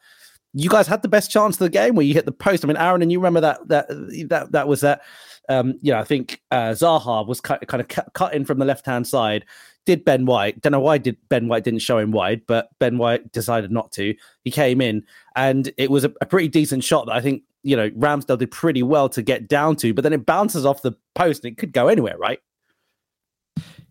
you 0.53 0.69
guys 0.69 0.87
had 0.87 1.01
the 1.01 1.07
best 1.07 1.31
chance 1.31 1.55
of 1.55 1.59
the 1.59 1.69
game 1.69 1.95
where 1.95 2.05
you 2.05 2.13
hit 2.13 2.25
the 2.25 2.31
post. 2.31 2.63
I 2.63 2.67
mean, 2.67 2.77
Aaron, 2.77 3.01
and 3.01 3.11
you 3.11 3.19
remember 3.19 3.41
that 3.41 3.67
that 3.67 3.87
that 4.29 4.51
that 4.51 4.67
was 4.67 4.81
that. 4.81 5.01
Um, 5.49 5.73
you 5.81 5.91
know, 5.91 5.99
I 5.99 6.03
think 6.03 6.41
uh, 6.51 6.69
Zaha 6.69 7.27
was 7.27 7.41
cut, 7.41 7.67
kind 7.67 7.81
of 7.81 7.87
cut, 7.87 8.13
cut 8.13 8.33
in 8.33 8.45
from 8.45 8.59
the 8.59 8.65
left 8.65 8.85
hand 8.85 9.05
side. 9.07 9.45
Did 9.85 10.05
Ben 10.05 10.25
White? 10.25 10.61
Don't 10.61 10.71
know 10.71 10.79
why 10.79 10.99
did 10.99 11.17
Ben 11.27 11.47
White 11.47 11.63
didn't 11.63 11.81
show 11.81 11.97
him 11.97 12.11
wide, 12.11 12.43
but 12.45 12.69
Ben 12.79 12.99
White 12.99 13.31
decided 13.31 13.71
not 13.71 13.91
to. 13.93 14.13
He 14.43 14.51
came 14.51 14.79
in, 14.79 15.03
and 15.35 15.71
it 15.77 15.89
was 15.89 16.05
a, 16.05 16.13
a 16.21 16.25
pretty 16.25 16.47
decent 16.47 16.83
shot 16.83 17.07
that 17.07 17.15
I 17.15 17.21
think 17.21 17.43
you 17.63 17.75
know, 17.75 17.89
Ramsdale 17.91 18.37
did 18.37 18.51
pretty 18.51 18.83
well 18.83 19.09
to 19.09 19.21
get 19.21 19.47
down 19.47 19.75
to, 19.77 19.93
but 19.93 20.03
then 20.03 20.13
it 20.13 20.25
bounces 20.25 20.65
off 20.65 20.81
the 20.81 20.93
post 21.15 21.43
and 21.43 21.53
it 21.53 21.57
could 21.57 21.73
go 21.73 21.87
anywhere, 21.87 22.17
right? 22.17 22.39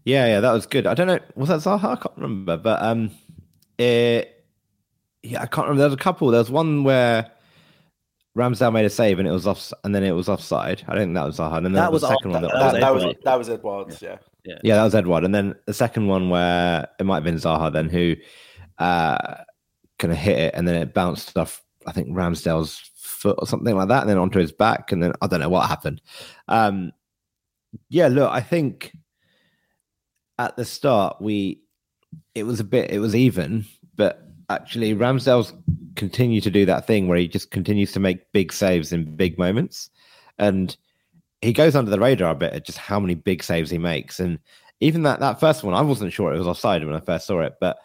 Yeah, 0.05 0.27
yeah, 0.27 0.41
that 0.41 0.53
was 0.53 0.67
good. 0.67 0.87
I 0.87 0.95
don't 0.95 1.07
know, 1.07 1.21
was 1.35 1.50
that 1.50 1.61
Zaha? 1.61 1.85
I 1.85 1.97
can't 1.97 2.17
remember, 2.17 2.57
but 2.57 2.83
um, 2.83 3.11
it, 3.79 4.45
yeah, 5.23 5.43
I 5.43 5.47
can't 5.47 5.67
remember. 5.67 5.81
There 5.81 5.89
was 5.89 5.95
a 5.95 5.99
couple. 5.99 6.29
There 6.29 6.41
was 6.41 6.50
one 6.50 6.85
where 6.85 7.31
Ramsdale 8.37 8.73
made 8.73 8.87
a 8.87 8.91
save 8.91 9.19
and 9.19 9.29
it 9.29 9.33
was 9.33 9.47
off, 9.47 9.73
and 9.85 9.95
then 9.95 10.03
it 10.03 10.12
was 10.12 10.29
offside. 10.29 10.83
I 10.89 10.95
don't 10.95 11.05
think 11.05 11.15
that 11.15 11.27
was 11.27 11.39
Zaha. 11.39 11.59
And 11.59 11.67
then 11.67 11.73
that 11.75 11.93
was 11.93 12.03
the 12.03 12.09
second 12.09 12.31
one. 12.31 12.43
That, 12.43 12.53
that, 12.53 12.73
was, 12.73 12.81
that 12.81 12.95
was 12.95 13.15
that 13.25 13.39
was 13.39 13.49
Edouard's. 13.50 14.00
Yeah. 14.00 14.19
yeah, 14.45 14.59
yeah, 14.62 14.77
that 14.77 14.85
was 14.85 14.95
Edouard. 14.95 15.25
And 15.25 15.35
then 15.35 15.55
the 15.67 15.75
second 15.75 16.07
one 16.07 16.31
where 16.31 16.89
it 16.99 17.05
might 17.05 17.17
have 17.17 17.25
been 17.25 17.37
Zaha 17.37 17.73
then 17.73 17.89
who 17.89 18.17
uh 18.79 19.37
kind 19.99 20.12
of 20.12 20.19
hit 20.19 20.39
it 20.39 20.55
and 20.55 20.67
then 20.67 20.77
it 20.77 20.95
bounced 20.95 21.37
off. 21.37 21.62
I 21.87 21.93
think 21.93 22.09
Ramsdale's 22.09 22.91
foot 23.21 23.37
or 23.39 23.47
something 23.47 23.77
like 23.77 23.89
that, 23.89 24.00
and 24.00 24.11
then 24.11 24.19
onto 24.19 24.39
his 24.39 24.53
back, 24.53 24.93
and 24.93 25.03
then 25.03 25.12
I 25.21 25.27
don't 25.27 25.41
know 25.41 25.49
what 25.49 25.69
happened. 25.69 26.00
Um, 26.49 26.93
yeah, 27.89 28.09
look, 28.09 28.31
I 28.33 28.41
think 28.41 28.97
at 30.39 30.57
the 30.57 30.65
start 30.65 31.21
we 31.21 31.61
it 32.35 32.45
was 32.45 32.61
a 32.61 32.65
bit 32.65 32.91
it 32.91 32.99
was 32.99 33.15
even, 33.15 33.65
but 33.97 34.23
actually 34.49 34.95
Ramsdale's 34.95 35.53
continued 35.97 36.43
to 36.45 36.50
do 36.50 36.65
that 36.67 36.87
thing 36.87 37.09
where 37.09 37.19
he 37.19 37.29
just 37.29 37.50
continues 37.50 37.93
to 37.93 38.00
make 38.00 38.33
big 38.33 38.53
saves 38.53 38.93
in 38.93 39.17
big 39.17 39.39
moments, 39.39 39.91
and 40.39 40.77
he 41.43 41.53
goes 41.53 41.77
under 41.77 41.91
the 41.91 42.00
radar 42.00 42.33
a 42.33 42.35
bit 42.35 42.53
at 42.53 42.67
just 42.67 42.79
how 42.79 42.99
many 42.99 43.15
big 43.15 43.43
saves 43.43 43.71
he 43.71 43.79
makes, 43.79 44.19
and 44.19 44.39
even 44.81 45.03
that 45.03 45.21
that 45.21 45.39
first 45.39 45.62
one, 45.62 45.75
I 45.75 45.83
wasn't 45.83 46.12
sure 46.12 46.33
it 46.33 46.39
was 46.39 46.47
offside 46.47 46.85
when 46.85 46.97
I 46.97 47.00
first 47.00 47.27
saw 47.27 47.41
it, 47.41 47.55
but 47.61 47.79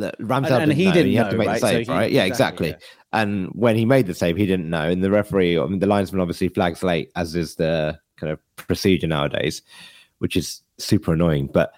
Ramsdale 0.00 0.60
and, 0.60 0.70
and 0.70 0.72
he 0.72 0.90
didn't 0.90 1.06
he 1.06 1.14
had 1.14 1.30
to 1.30 1.36
make 1.36 1.48
right? 1.48 1.60
the 1.60 1.66
save, 1.66 1.86
so 1.86 1.92
he, 1.92 1.98
right? 1.98 2.10
Yeah, 2.10 2.24
exactly. 2.24 2.70
exactly. 2.70 2.88
Yeah. 3.12 3.20
And 3.20 3.48
when 3.52 3.76
he 3.76 3.84
made 3.84 4.06
the 4.06 4.14
save, 4.14 4.36
he 4.36 4.46
didn't 4.46 4.68
know. 4.68 4.88
And 4.88 5.04
the 5.04 5.10
referee, 5.10 5.58
I 5.58 5.64
mean, 5.66 5.78
the 5.78 5.86
linesman 5.86 6.20
obviously 6.20 6.48
flags 6.48 6.82
late, 6.82 7.10
as 7.14 7.36
is 7.36 7.54
the 7.54 7.98
kind 8.16 8.32
of 8.32 8.40
procedure 8.56 9.06
nowadays, 9.06 9.62
which 10.18 10.36
is 10.36 10.62
super 10.78 11.12
annoying. 11.12 11.48
But 11.52 11.72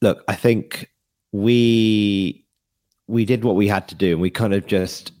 look, 0.00 0.22
I 0.28 0.36
think 0.36 0.90
we 1.32 2.44
we 3.08 3.24
did 3.24 3.42
what 3.42 3.56
we 3.56 3.66
had 3.66 3.88
to 3.88 3.94
do, 3.96 4.12
and 4.12 4.20
we 4.20 4.30
kind 4.30 4.54
of 4.54 4.66
just 4.66 5.12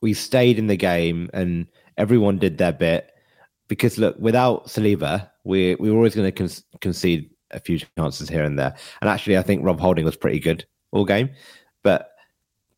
we 0.00 0.14
stayed 0.14 0.58
in 0.58 0.66
the 0.66 0.76
game, 0.76 1.30
and 1.32 1.66
everyone 1.96 2.38
did 2.38 2.58
their 2.58 2.72
bit. 2.72 3.12
because 3.68 3.98
look, 3.98 4.16
without 4.18 4.66
Saliba, 4.66 5.30
we 5.44 5.76
we 5.76 5.90
were 5.90 5.96
always 5.96 6.14
going 6.14 6.30
to 6.30 6.32
con- 6.32 6.64
concede 6.80 7.30
a 7.52 7.60
few 7.60 7.78
chances 7.96 8.28
here 8.28 8.42
and 8.42 8.58
there. 8.58 8.74
And 9.00 9.08
actually, 9.08 9.38
I 9.38 9.42
think 9.42 9.64
Rob 9.64 9.80
Holding 9.80 10.04
was 10.04 10.16
pretty 10.16 10.40
good 10.40 10.66
all 10.90 11.04
game, 11.04 11.30
but 11.82 12.12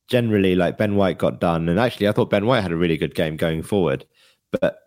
generally, 0.08 0.54
like 0.54 0.76
Ben 0.76 0.96
White 0.96 1.18
got 1.18 1.40
done, 1.40 1.68
and 1.68 1.78
actually, 1.78 2.08
I 2.08 2.12
thought 2.12 2.30
Ben 2.30 2.46
White 2.46 2.62
had 2.62 2.72
a 2.72 2.76
really 2.76 2.96
good 2.96 3.14
game 3.14 3.36
going 3.36 3.62
forward. 3.62 4.04
But 4.60 4.78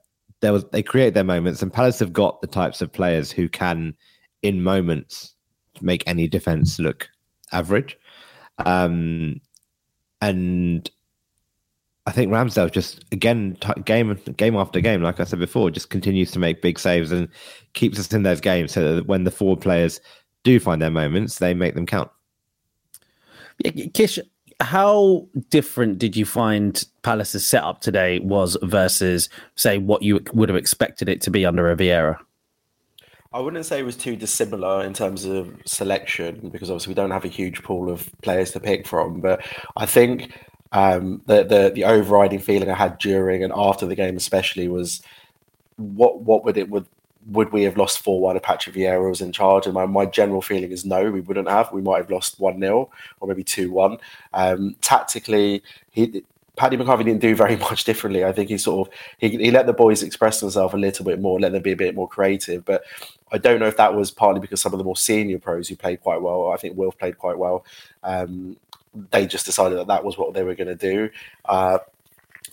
there 0.42 0.53
was 0.53 0.65
they 0.72 0.84
create 0.84 1.13
their 1.13 1.24
moments, 1.24 1.62
and 1.62 1.74
Palace 1.74 2.00
have 2.00 2.13
got 2.13 2.42
the 2.42 2.48
types 2.48 2.82
of 2.82 2.92
players 2.92 3.32
who 3.32 3.50
can, 3.50 3.96
in 4.42 4.62
moments, 4.62 5.36
make 5.82 6.03
any 6.06 6.27
defense 6.27 6.80
look 6.80 7.10
average. 7.51 7.98
Um, 8.65 9.39
and 10.22 10.89
I 12.06 12.12
think 12.12 12.32
Ramsdale 12.32 12.72
just 12.72 13.06
again 13.12 13.58
t- 13.62 13.82
game 13.86 14.20
game 14.38 14.56
after 14.56 14.82
game, 14.82 15.01
like 15.01 15.20
I 15.20 15.24
said 15.24 15.39
before, 15.39 15.72
just 15.72 15.89
continues 15.89 16.32
to 16.32 16.39
make 16.39 16.62
big 16.62 16.77
saves 16.77 17.12
and 17.12 17.30
keeps 17.74 17.98
us 18.00 18.12
in 18.13 18.24
those 18.24 18.42
games 18.42 18.74
so 18.74 18.96
that 18.96 19.08
when 19.08 19.24
the 19.24 19.32
forward 19.32 19.62
players 19.62 20.01
do 20.44 20.60
find 20.60 20.82
their 20.82 20.92
moments, 20.92 21.39
they 21.39 21.53
make 21.53 21.75
them 21.75 21.86
count. 21.86 22.12
Kish, 23.93 24.19
how 24.60 25.27
different 25.50 26.00
did 26.00 26.15
you 26.15 26.25
find 26.25 26.83
Palace's 27.01 27.45
setup 27.45 27.81
today 27.81 28.19
was 28.19 28.57
versus, 28.63 29.29
say, 29.55 29.77
what 29.77 30.01
you 30.01 30.22
would 30.33 30.50
have 30.50 30.55
expected 30.55 31.10
it 31.10 31.22
to 31.22 31.31
be 31.31 31.45
under 31.45 31.69
a 31.69 31.75
Vieira? 31.75 32.17
I 33.33 33.39
wouldn't 33.39 33.65
say 33.65 33.79
it 33.79 33.86
was 33.86 33.98
too 33.98 34.15
dissimilar 34.15 34.83
in 34.83 34.93
terms 34.93 35.25
of 35.25 35.55
selection 35.65 36.50
because 36.50 36.69
obviously 36.69 36.91
we 36.91 36.95
don't 36.95 37.12
have 37.12 37.25
a 37.25 37.29
huge 37.29 37.63
pool 37.63 37.89
of 37.89 38.10
players 38.22 38.51
to 38.51 38.60
pick 38.60 38.86
from. 38.88 39.22
But 39.22 39.43
I 39.75 39.88
think 39.88 40.38
um, 40.72 41.22
the, 41.25 41.43
the 41.43 41.72
the 41.74 41.83
overriding 41.86 42.39
feeling 42.39 42.69
I 42.69 42.75
had 42.75 43.00
during 43.00 43.43
and 43.43 43.51
after 43.55 43.88
the 43.88 43.95
game, 43.95 44.17
especially, 44.17 44.67
was 44.67 45.01
what 45.77 46.22
what 46.22 46.45
would 46.45 46.57
it 46.57 46.69
would 46.69 46.86
would 47.27 47.51
we 47.51 47.63
have 47.63 47.77
lost 47.77 48.00
4 48.00 48.20
1 48.20 48.38
if 48.38 48.44
Patrick 48.44 48.75
Vieira 48.75 49.10
was 49.10 49.22
in 49.22 49.32
charge? 49.32 49.65
And 49.65 49.74
my, 49.74 49.86
my 49.86 50.06
general 50.06 50.42
feeling 50.42 50.72
is 50.72 50.86
no, 50.86 51.10
we 51.12 51.22
wouldn't 51.22 51.50
have. 51.50 51.72
We 51.72 51.82
might 51.82 51.98
have 51.98 52.10
lost 52.10 52.39
1 52.39 52.60
0 52.60 52.89
or 53.20 53.27
maybe 53.27 53.44
2 53.44 53.72
1. 53.72 53.98
Um, 54.34 54.75
tactically, 54.82 55.63
he, 55.92 56.24
Paddy 56.56 56.77
McCarthy 56.77 57.03
didn't 57.03 57.22
do 57.22 57.36
very 57.36 57.56
much 57.70 57.84
differently. 57.84 58.25
I 58.25 58.32
think 58.32 58.50
he 58.50 58.58
sort 58.58 58.88
of 58.88 58.94
he, 59.18 59.30
he 59.30 59.51
let 59.51 59.65
the 59.65 59.74
boys 59.74 60.03
express 60.03 60.39
themselves 60.39 60.74
a 60.74 60.77
little 60.77 61.06
bit 61.06 61.20
more, 61.20 61.39
let 61.39 61.51
them 61.51 61.62
be 61.62 61.72
a 61.72 61.77
bit 61.77 61.96
more 61.96 62.08
creative. 62.08 62.65
But 62.65 62.84
I 63.32 63.38
don't 63.38 63.60
know 63.60 63.68
if 63.68 63.77
that 63.77 63.94
was 63.94 64.12
partly 64.12 64.42
because 64.42 64.62
some 64.62 64.74
of 64.74 64.77
the 64.77 64.86
more 64.86 64.98
senior 64.98 65.39
pros 65.39 65.68
who 65.68 65.75
played 65.75 66.01
quite 66.01 66.22
well. 66.22 66.51
I 66.51 66.58
think 66.58 66.77
Wilf 66.77 66.98
played 66.98 67.18
quite 67.18 67.38
well. 67.38 67.65
Um, 68.03 68.58
they 69.12 69.25
just 69.25 69.46
decided 69.46 69.77
that 69.80 69.88
that 69.88 70.03
was 70.03 70.18
what 70.18 70.34
they 70.34 70.44
were 70.44 70.56
going 70.56 70.68
to 70.68 70.75
do. 70.75 71.10
Uh, 71.46 71.80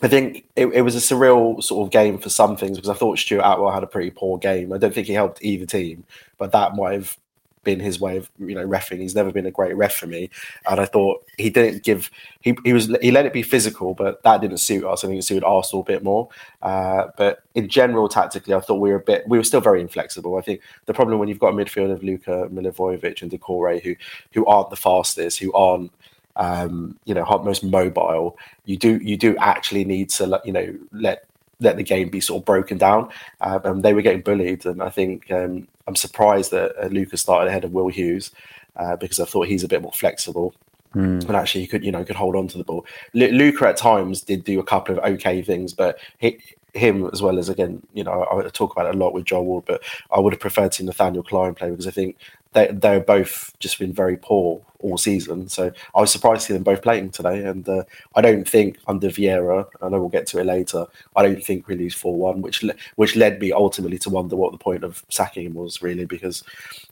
I 0.01 0.07
think 0.07 0.45
it, 0.55 0.67
it, 0.67 0.81
was 0.81 0.95
a 0.95 0.99
surreal 0.99 1.61
sort 1.63 1.85
of 1.85 1.91
game 1.91 2.17
for 2.17 2.29
some 2.29 2.57
things 2.57 2.77
because 2.77 2.89
I 2.89 2.95
thought 2.95 3.19
Stuart 3.19 3.43
Attwell 3.43 3.73
had 3.73 3.83
a 3.83 3.87
pretty 3.87 4.09
poor 4.09 4.37
game. 4.39 4.73
I 4.73 4.77
don't 4.77 4.93
think 4.93 5.07
he 5.07 5.13
helped 5.13 5.43
either 5.43 5.65
team, 5.65 6.05
but 6.37 6.51
that 6.53 6.75
might 6.75 6.93
have 6.93 7.17
been 7.63 7.79
his 7.79 7.99
way 7.99 8.17
of 8.17 8.29
you 8.39 8.55
know 8.55 8.67
refing. 8.67 8.99
He's 8.99 9.15
never 9.15 9.31
been 9.31 9.45
a 9.45 9.51
great 9.51 9.75
ref 9.75 9.93
for 9.93 10.07
me, 10.07 10.29
and 10.69 10.79
I 10.79 10.85
thought 10.85 11.23
he 11.37 11.49
didn't 11.49 11.83
give 11.83 12.09
he 12.41 12.57
he 12.63 12.73
was 12.73 12.87
he 13.01 13.11
let 13.11 13.25
it 13.25 13.33
be 13.33 13.43
physical, 13.43 13.93
but 13.93 14.23
that 14.23 14.41
didn't 14.41 14.57
suit 14.57 14.83
us. 14.83 15.03
I 15.03 15.07
think 15.07 15.19
it 15.19 15.23
suited 15.23 15.43
Arsenal 15.43 15.81
a 15.81 15.85
bit 15.85 16.03
more. 16.03 16.29
Uh, 16.61 17.07
but 17.17 17.43
in 17.53 17.69
general, 17.69 18.09
tactically, 18.09 18.53
I 18.53 18.59
thought 18.59 18.79
we 18.79 18.89
were 18.89 18.97
a 18.97 19.01
bit 19.01 19.27
we 19.27 19.37
were 19.37 19.43
still 19.43 19.61
very 19.61 19.81
inflexible. 19.81 20.37
I 20.37 20.41
think 20.41 20.61
the 20.85 20.93
problem 20.93 21.19
when 21.19 21.29
you've 21.29 21.39
got 21.39 21.53
a 21.53 21.55
midfield 21.55 21.91
of 21.91 22.03
Luka 22.03 22.49
Milivojevic 22.51 23.21
and 23.21 23.31
Doucouré 23.31 23.81
who 23.81 23.95
who 24.33 24.45
aren't 24.45 24.69
the 24.69 24.75
fastest, 24.75 25.39
who 25.39 25.53
aren't 25.53 25.91
um, 26.35 26.97
you 27.05 27.13
know 27.13 27.25
most 27.43 27.63
mobile, 27.63 28.37
you 28.65 28.77
do 28.77 28.97
you 28.97 29.17
do 29.17 29.35
actually 29.37 29.83
need 29.83 30.09
to 30.11 30.41
you 30.45 30.53
know 30.53 30.77
let 30.91 31.25
let 31.59 31.77
the 31.77 31.83
game 31.83 32.09
be 32.09 32.19
sort 32.19 32.41
of 32.41 32.45
broken 32.45 32.77
down. 32.77 33.09
Um, 33.39 33.61
and 33.63 33.83
they 33.83 33.93
were 33.93 34.01
getting 34.01 34.21
bullied, 34.21 34.65
and 34.65 34.81
I 34.81 34.89
think 34.89 35.31
um, 35.31 35.67
I'm 35.87 35.95
surprised 35.95 36.51
that 36.51 36.75
uh, 36.81 36.87
Lucas 36.87 37.21
started 37.21 37.49
ahead 37.49 37.63
of 37.63 37.71
Will 37.71 37.87
Hughes 37.87 38.31
uh, 38.75 38.95
because 38.95 39.19
I 39.19 39.25
thought 39.25 39.47
he's 39.47 39.63
a 39.63 39.67
bit 39.67 39.81
more 39.81 39.93
flexible. 39.93 40.53
Mm. 40.95 41.25
And 41.25 41.35
actually, 41.37 41.61
he 41.61 41.67
could, 41.67 41.85
you 41.85 41.91
know, 41.91 42.03
could 42.03 42.17
hold 42.17 42.35
on 42.35 42.49
to 42.49 42.57
the 42.57 42.65
ball. 42.65 42.85
L- 43.15 43.31
Luca 43.31 43.67
at 43.69 43.77
times 43.77 44.21
did 44.21 44.43
do 44.43 44.59
a 44.59 44.63
couple 44.63 44.97
of 44.97 45.03
okay 45.05 45.41
things, 45.41 45.73
but 45.73 45.97
he, 46.17 46.39
him 46.73 47.09
as 47.13 47.21
well 47.21 47.39
as 47.39 47.49
again, 47.49 47.81
you 47.93 48.03
know, 48.03 48.23
I, 48.23 48.45
I 48.45 48.49
talk 48.49 48.73
about 48.73 48.87
it 48.87 48.95
a 48.95 48.97
lot 48.97 49.13
with 49.13 49.25
Joel 49.25 49.45
Ward, 49.45 49.65
but 49.65 49.81
I 50.11 50.19
would 50.19 50.33
have 50.33 50.39
preferred 50.39 50.73
to 50.73 50.77
see 50.79 50.85
Nathaniel 50.85 51.23
Clyne 51.23 51.55
play 51.55 51.69
because 51.69 51.87
I 51.87 51.91
think 51.91 52.17
they 52.53 52.67
they're 52.71 52.99
both 52.99 53.53
just 53.59 53.79
been 53.79 53.93
very 53.93 54.17
poor 54.17 54.61
all 54.79 54.97
season. 54.97 55.47
So 55.47 55.71
I 55.95 56.01
was 56.01 56.11
surprised 56.11 56.41
to 56.41 56.47
see 56.47 56.53
them 56.53 56.63
both 56.63 56.81
playing 56.81 57.11
today, 57.11 57.43
and 57.45 57.67
uh, 57.67 57.83
I 58.15 58.21
don't 58.21 58.47
think 58.47 58.77
under 58.87 59.09
Vieira, 59.09 59.65
I 59.81 59.89
know 59.89 59.99
we'll 59.99 60.09
get 60.09 60.27
to 60.27 60.39
it 60.39 60.45
later. 60.45 60.85
I 61.15 61.23
don't 61.23 61.43
think 61.43 61.67
we 61.67 61.75
lose 61.75 61.95
four 61.95 62.15
one, 62.15 62.41
which 62.41 62.63
which 62.95 63.15
led 63.15 63.39
me 63.39 63.51
ultimately 63.51 63.97
to 63.99 64.09
wonder 64.09 64.35
what 64.35 64.51
the 64.51 64.57
point 64.57 64.83
of 64.83 65.03
sacking 65.09 65.45
him 65.45 65.53
was 65.53 65.81
really, 65.81 66.05
because 66.05 66.43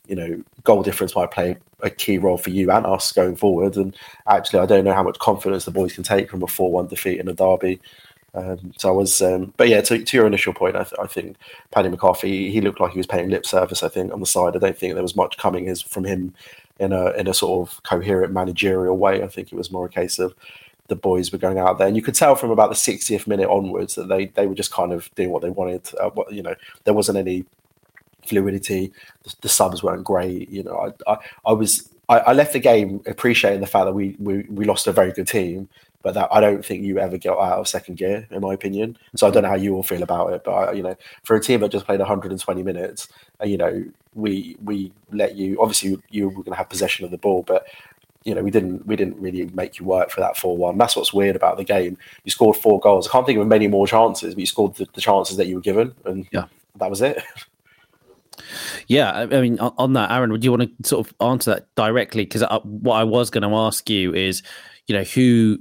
you 0.06 0.16
know 0.16 0.42
goal 0.64 0.82
difference 0.82 1.14
might 1.16 1.30
play 1.30 1.56
a 1.82 1.90
key 1.90 2.18
role 2.18 2.38
for 2.38 2.50
you 2.50 2.70
and 2.70 2.86
us 2.86 3.12
going 3.12 3.36
forward. 3.36 3.76
And 3.76 3.96
actually, 4.26 4.60
I 4.60 4.66
don't 4.66 4.84
know 4.84 4.94
how 4.94 5.02
much 5.02 5.18
confidence 5.18 5.64
the 5.64 5.70
boys 5.70 5.94
can 5.94 6.04
take 6.04 6.30
from 6.30 6.42
a 6.42 6.46
four 6.46 6.70
one 6.70 6.86
defeat 6.86 7.20
in 7.20 7.28
a 7.28 7.34
derby. 7.34 7.80
Um, 8.34 8.72
so 8.76 8.88
I 8.88 8.92
was, 8.92 9.20
um, 9.22 9.52
but 9.56 9.68
yeah, 9.68 9.80
to, 9.82 10.02
to 10.02 10.16
your 10.16 10.26
initial 10.26 10.54
point, 10.54 10.76
I, 10.76 10.84
th- 10.84 11.00
I, 11.02 11.06
think 11.06 11.36
Paddy 11.72 11.88
McCarthy, 11.88 12.50
he 12.50 12.60
looked 12.60 12.80
like 12.80 12.92
he 12.92 12.98
was 12.98 13.06
paying 13.06 13.28
lip 13.28 13.44
service. 13.44 13.82
I 13.82 13.88
think 13.88 14.12
on 14.12 14.20
the 14.20 14.26
side, 14.26 14.54
I 14.54 14.60
don't 14.60 14.78
think 14.78 14.94
there 14.94 15.02
was 15.02 15.16
much 15.16 15.36
coming 15.36 15.74
from 15.74 16.04
him 16.04 16.34
in 16.78 16.92
a 16.92 17.10
in 17.10 17.26
a 17.26 17.34
sort 17.34 17.68
of 17.68 17.82
coherent 17.82 18.32
managerial 18.32 18.96
way. 18.96 19.22
I 19.22 19.28
think 19.28 19.52
it 19.52 19.56
was 19.56 19.70
more 19.70 19.86
a 19.86 19.90
case 19.90 20.18
of 20.18 20.34
the 20.88 20.96
boys 20.96 21.32
were 21.32 21.38
going 21.38 21.58
out 21.58 21.78
there, 21.78 21.88
and 21.88 21.96
you 21.96 22.02
could 22.02 22.14
tell 22.14 22.36
from 22.36 22.50
about 22.50 22.70
the 22.70 22.76
60th 22.76 23.26
minute 23.26 23.48
onwards 23.48 23.96
that 23.96 24.08
they 24.08 24.26
they 24.26 24.46
were 24.46 24.54
just 24.54 24.72
kind 24.72 24.92
of 24.92 25.12
doing 25.16 25.30
what 25.30 25.42
they 25.42 25.50
wanted. 25.50 25.88
Uh, 26.00 26.10
what, 26.10 26.32
you 26.32 26.42
know, 26.42 26.54
there 26.84 26.94
wasn't 26.94 27.18
any 27.18 27.44
fluidity. 28.24 28.92
The, 29.24 29.34
the 29.42 29.48
subs 29.48 29.82
weren't 29.82 30.04
great. 30.04 30.48
You 30.50 30.62
know, 30.62 30.92
I 31.08 31.12
I, 31.12 31.18
I 31.46 31.52
was 31.52 31.90
I, 32.10 32.32
left 32.32 32.54
the 32.54 32.58
game 32.58 33.00
appreciating 33.06 33.60
the 33.60 33.66
fact 33.66 33.84
that 33.86 33.92
we, 33.92 34.16
we 34.18 34.42
we 34.50 34.64
lost 34.64 34.88
a 34.88 34.92
very 34.92 35.12
good 35.12 35.28
team, 35.28 35.68
but 36.02 36.14
that 36.14 36.28
I 36.32 36.40
don't 36.40 36.64
think 36.64 36.82
you 36.82 36.98
ever 36.98 37.18
get 37.18 37.32
out 37.32 37.58
of 37.58 37.68
second 37.68 37.96
gear, 37.96 38.26
in 38.30 38.40
my 38.40 38.54
opinion. 38.54 38.96
So 39.16 39.26
I 39.26 39.30
don't 39.30 39.42
know 39.42 39.48
how 39.48 39.56
you 39.56 39.74
all 39.74 39.82
feel 39.82 40.02
about 40.02 40.32
it, 40.32 40.42
but 40.44 40.52
I, 40.52 40.72
you 40.72 40.82
know, 40.82 40.96
for 41.24 41.36
a 41.36 41.40
team 41.40 41.60
that 41.60 41.70
just 41.70 41.86
played 41.86 42.00
120 42.00 42.62
minutes, 42.62 43.08
uh, 43.40 43.46
you 43.46 43.56
know, 43.56 43.84
we 44.14 44.56
we 44.62 44.92
let 45.12 45.36
you. 45.36 45.60
Obviously, 45.60 45.90
you, 45.90 46.02
you 46.10 46.28
were 46.28 46.34
going 46.34 46.52
to 46.52 46.54
have 46.54 46.68
possession 46.68 47.04
of 47.04 47.10
the 47.10 47.18
ball, 47.18 47.42
but 47.42 47.66
you 48.24 48.34
know, 48.34 48.42
we 48.42 48.50
didn't 48.50 48.86
we 48.86 48.96
didn't 48.96 49.18
really 49.20 49.46
make 49.54 49.78
you 49.78 49.84
work 49.84 50.10
for 50.10 50.20
that 50.20 50.36
four 50.36 50.56
one. 50.56 50.78
That's 50.78 50.96
what's 50.96 51.12
weird 51.12 51.36
about 51.36 51.56
the 51.56 51.64
game. 51.64 51.96
You 52.24 52.30
scored 52.30 52.56
four 52.56 52.80
goals. 52.80 53.08
I 53.08 53.12
can't 53.12 53.26
think 53.26 53.38
of 53.38 53.46
many 53.46 53.68
more 53.68 53.86
chances, 53.86 54.34
but 54.34 54.40
you 54.40 54.46
scored 54.46 54.76
the, 54.76 54.86
the 54.94 55.00
chances 55.00 55.36
that 55.36 55.46
you 55.46 55.56
were 55.56 55.60
given, 55.62 55.94
and 56.04 56.26
yeah, 56.32 56.46
that 56.76 56.90
was 56.90 57.02
it. 57.02 57.22
Yeah, 58.86 59.12
I 59.12 59.26
mean, 59.26 59.58
on 59.60 59.92
that, 59.92 60.10
Aaron, 60.10 60.32
would 60.32 60.42
you 60.42 60.50
want 60.50 60.62
to 60.62 60.88
sort 60.88 61.06
of 61.06 61.14
answer 61.20 61.54
that 61.54 61.74
directly? 61.74 62.24
Because 62.24 62.42
what 62.64 62.96
I 62.96 63.04
was 63.04 63.30
going 63.30 63.48
to 63.48 63.54
ask 63.54 63.88
you 63.88 64.14
is, 64.14 64.42
you 64.86 64.96
know, 64.96 65.04
who 65.04 65.58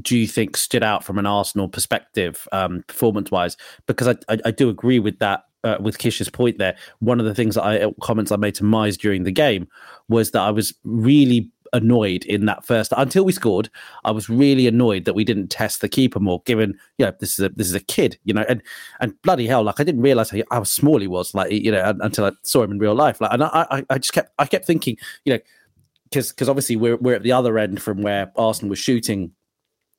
do 0.00 0.16
you 0.16 0.26
think 0.26 0.56
stood 0.56 0.82
out 0.82 1.04
from 1.04 1.18
an 1.18 1.26
Arsenal 1.26 1.68
perspective, 1.68 2.46
um, 2.52 2.84
performance 2.86 3.30
wise? 3.30 3.56
Because 3.86 4.08
I, 4.08 4.14
I, 4.28 4.38
I, 4.46 4.50
do 4.50 4.68
agree 4.68 4.98
with 4.98 5.18
that. 5.20 5.44
Uh, 5.64 5.78
with 5.80 5.98
Kish's 5.98 6.28
point 6.28 6.58
there, 6.58 6.76
one 7.00 7.18
of 7.18 7.26
the 7.26 7.34
things 7.34 7.56
that 7.56 7.64
I 7.64 7.90
comments 8.00 8.30
I 8.30 8.36
made 8.36 8.54
to 8.56 8.62
Mize 8.62 8.96
during 8.96 9.24
the 9.24 9.32
game 9.32 9.66
was 10.08 10.30
that 10.30 10.42
I 10.42 10.50
was 10.52 10.72
really 10.84 11.50
annoyed 11.72 12.24
in 12.24 12.46
that 12.46 12.64
first 12.64 12.92
until 12.96 13.24
we 13.24 13.32
scored. 13.32 13.68
I 14.04 14.10
was 14.10 14.28
really 14.28 14.66
annoyed 14.66 15.04
that 15.04 15.14
we 15.14 15.24
didn't 15.24 15.48
test 15.48 15.80
the 15.80 15.88
keeper 15.88 16.20
more, 16.20 16.42
given 16.44 16.78
you 16.98 17.06
know 17.06 17.12
this 17.18 17.38
is 17.38 17.44
a 17.44 17.48
this 17.50 17.66
is 17.66 17.74
a 17.74 17.80
kid, 17.80 18.18
you 18.24 18.34
know, 18.34 18.44
and 18.48 18.62
and 19.00 19.20
bloody 19.22 19.46
hell, 19.46 19.62
like 19.62 19.80
I 19.80 19.84
didn't 19.84 20.02
realize 20.02 20.30
how, 20.30 20.38
how 20.50 20.62
small 20.64 21.00
he 21.00 21.06
was, 21.06 21.34
like 21.34 21.50
you 21.50 21.70
know, 21.70 21.94
until 22.00 22.26
I 22.26 22.32
saw 22.42 22.62
him 22.62 22.72
in 22.72 22.78
real 22.78 22.94
life. 22.94 23.20
Like, 23.20 23.32
and 23.32 23.44
I 23.44 23.66
I, 23.70 23.84
I 23.90 23.98
just 23.98 24.12
kept 24.12 24.32
I 24.38 24.46
kept 24.46 24.66
thinking, 24.66 24.96
you 25.24 25.34
know, 25.34 25.40
because 26.04 26.30
because 26.30 26.48
obviously 26.48 26.76
we're 26.76 26.96
we're 26.96 27.14
at 27.14 27.22
the 27.22 27.32
other 27.32 27.58
end 27.58 27.82
from 27.82 28.02
where 28.02 28.32
Arsenal 28.36 28.70
was 28.70 28.78
shooting 28.78 29.32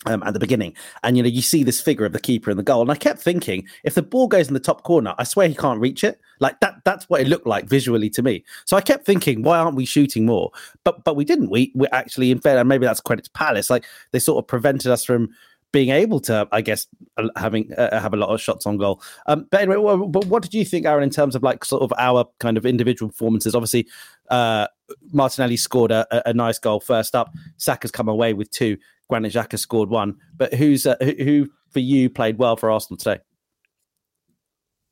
um, 0.07 0.23
at 0.23 0.33
the 0.33 0.39
beginning. 0.39 0.73
And 1.03 1.17
you 1.17 1.23
know, 1.23 1.29
you 1.29 1.41
see 1.41 1.63
this 1.63 1.81
figure 1.81 2.05
of 2.05 2.13
the 2.13 2.19
keeper 2.19 2.49
in 2.49 2.57
the 2.57 2.63
goal, 2.63 2.81
and 2.81 2.91
I 2.91 2.95
kept 2.95 3.19
thinking, 3.19 3.67
if 3.83 3.95
the 3.95 4.01
ball 4.01 4.27
goes 4.27 4.47
in 4.47 4.53
the 4.53 4.59
top 4.59 4.83
corner, 4.83 5.13
I 5.17 5.23
swear 5.23 5.47
he 5.47 5.55
can't 5.55 5.79
reach 5.79 6.03
it. 6.03 6.19
Like 6.39 6.59
that, 6.61 6.75
that's 6.85 7.09
what 7.09 7.21
it 7.21 7.27
looked 7.27 7.47
like 7.47 7.65
visually 7.65 8.09
to 8.11 8.21
me. 8.21 8.43
So 8.65 8.77
I 8.77 8.81
kept 8.81 9.05
thinking, 9.05 9.43
why 9.43 9.59
aren't 9.59 9.75
we 9.75 9.85
shooting 9.85 10.25
more? 10.25 10.51
But 10.83 11.03
but 11.03 11.15
we 11.15 11.25
didn't. 11.25 11.49
We 11.49 11.71
we 11.75 11.87
actually, 11.91 12.31
in 12.31 12.39
fair, 12.39 12.57
and 12.57 12.69
maybe 12.69 12.85
that's 12.85 13.01
credit 13.01 13.25
to 13.25 13.31
Palace. 13.31 13.69
Like 13.69 13.85
they 14.11 14.19
sort 14.19 14.43
of 14.43 14.47
prevented 14.47 14.91
us 14.91 15.03
from 15.03 15.29
being 15.71 15.89
able 15.89 16.19
to, 16.21 16.47
I 16.51 16.61
guess, 16.61 16.87
uh, 17.17 17.27
having 17.35 17.73
uh, 17.73 17.99
have 17.99 18.13
a 18.13 18.17
lot 18.17 18.29
of 18.29 18.41
shots 18.41 18.65
on 18.65 18.77
goal. 18.77 19.01
Um, 19.27 19.47
but 19.51 19.61
anyway, 19.61 19.77
well, 19.77 20.07
but 20.07 20.25
what 20.25 20.41
did 20.41 20.53
you 20.53 20.63
think, 20.63 20.85
Aaron, 20.85 21.03
in 21.03 21.09
terms 21.09 21.35
of 21.35 21.43
like 21.43 21.65
sort 21.65 21.83
of 21.83 21.93
our 21.97 22.25
kind 22.39 22.57
of 22.57 22.65
individual 22.65 23.09
performances? 23.09 23.53
Obviously, 23.53 23.87
uh, 24.29 24.67
Martinelli 25.11 25.57
scored 25.57 25.91
a, 25.91 26.27
a, 26.27 26.33
nice 26.33 26.57
goal 26.59 26.79
first 26.79 27.15
up. 27.15 27.33
Saka's 27.57 27.91
come 27.91 28.07
away 28.07 28.33
with 28.33 28.49
two. 28.51 28.77
Granit 29.09 29.33
Xhaka 29.33 29.57
scored 29.57 29.89
one. 29.89 30.15
But 30.35 30.53
who's 30.53 30.85
uh, 30.85 30.95
who, 31.01 31.13
who, 31.23 31.49
for 31.71 31.79
you 31.79 32.09
played 32.09 32.37
well 32.37 32.55
for 32.55 32.71
Arsenal 32.71 32.97
today? 32.97 33.19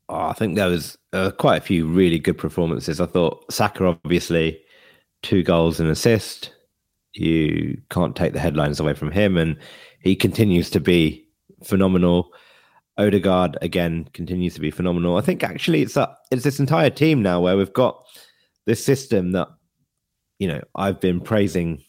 Oh, 0.08 0.28
I 0.28 0.34
think 0.34 0.56
there 0.56 0.70
was 0.70 0.98
uh, 1.14 1.32
quite 1.32 1.58
a 1.58 1.66
few 1.66 1.88
really 1.88 2.20
good 2.20 2.38
performances. 2.38 3.02
I 3.02 3.08
thought 3.08 3.52
Saka 3.52 3.86
obviously 3.86 4.62
two 5.24 5.44
goals 5.44 5.80
and 5.80 5.90
assist. 5.90 6.52
You 7.14 7.82
can't 7.90 8.16
take 8.16 8.34
the 8.34 8.40
headlines 8.40 8.80
away 8.80 8.94
from 8.94 9.12
him, 9.12 9.38
and 9.38 9.58
he 10.00 10.16
continues 10.16 10.70
to 10.72 10.80
be 10.80 11.28
phenomenal. 11.64 12.32
Odegaard 12.98 13.58
again 13.62 14.08
continues 14.14 14.54
to 14.54 14.62
be 14.62 14.72
phenomenal. 14.72 15.18
I 15.18 15.22
think 15.22 15.44
actually 15.44 15.82
it's 15.82 15.98
a, 15.98 16.16
it's 16.32 16.44
this 16.44 16.60
entire 16.60 16.90
team 16.90 17.22
now 17.22 17.42
where 17.42 17.58
we've 17.58 17.74
got 17.74 18.06
this 18.66 18.84
system 18.84 19.32
that 19.34 19.50
you 20.40 20.48
know 20.48 20.62
I've 20.76 21.02
been 21.02 21.20
praising 21.20 21.84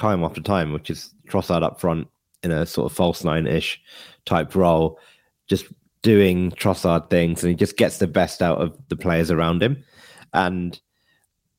time 0.00 0.24
after 0.24 0.40
time, 0.40 0.72
which 0.72 0.90
is 0.90 1.14
Trossard 1.28 1.62
up 1.62 1.80
front 1.80 2.08
in 2.42 2.50
a 2.50 2.66
sort 2.66 2.90
of 2.90 2.96
false 2.96 3.22
nine 3.22 3.46
ish 3.46 3.80
type 4.24 4.54
role, 4.54 4.98
just 5.46 5.66
doing 6.02 6.50
Trossard 6.52 7.10
things, 7.10 7.42
and 7.42 7.50
he 7.50 7.56
just 7.56 7.76
gets 7.76 7.98
the 7.98 8.06
best 8.06 8.40
out 8.42 8.58
of 8.58 8.76
the 8.88 8.96
players 8.96 9.30
around 9.30 9.62
him, 9.62 9.84
and 10.32 10.80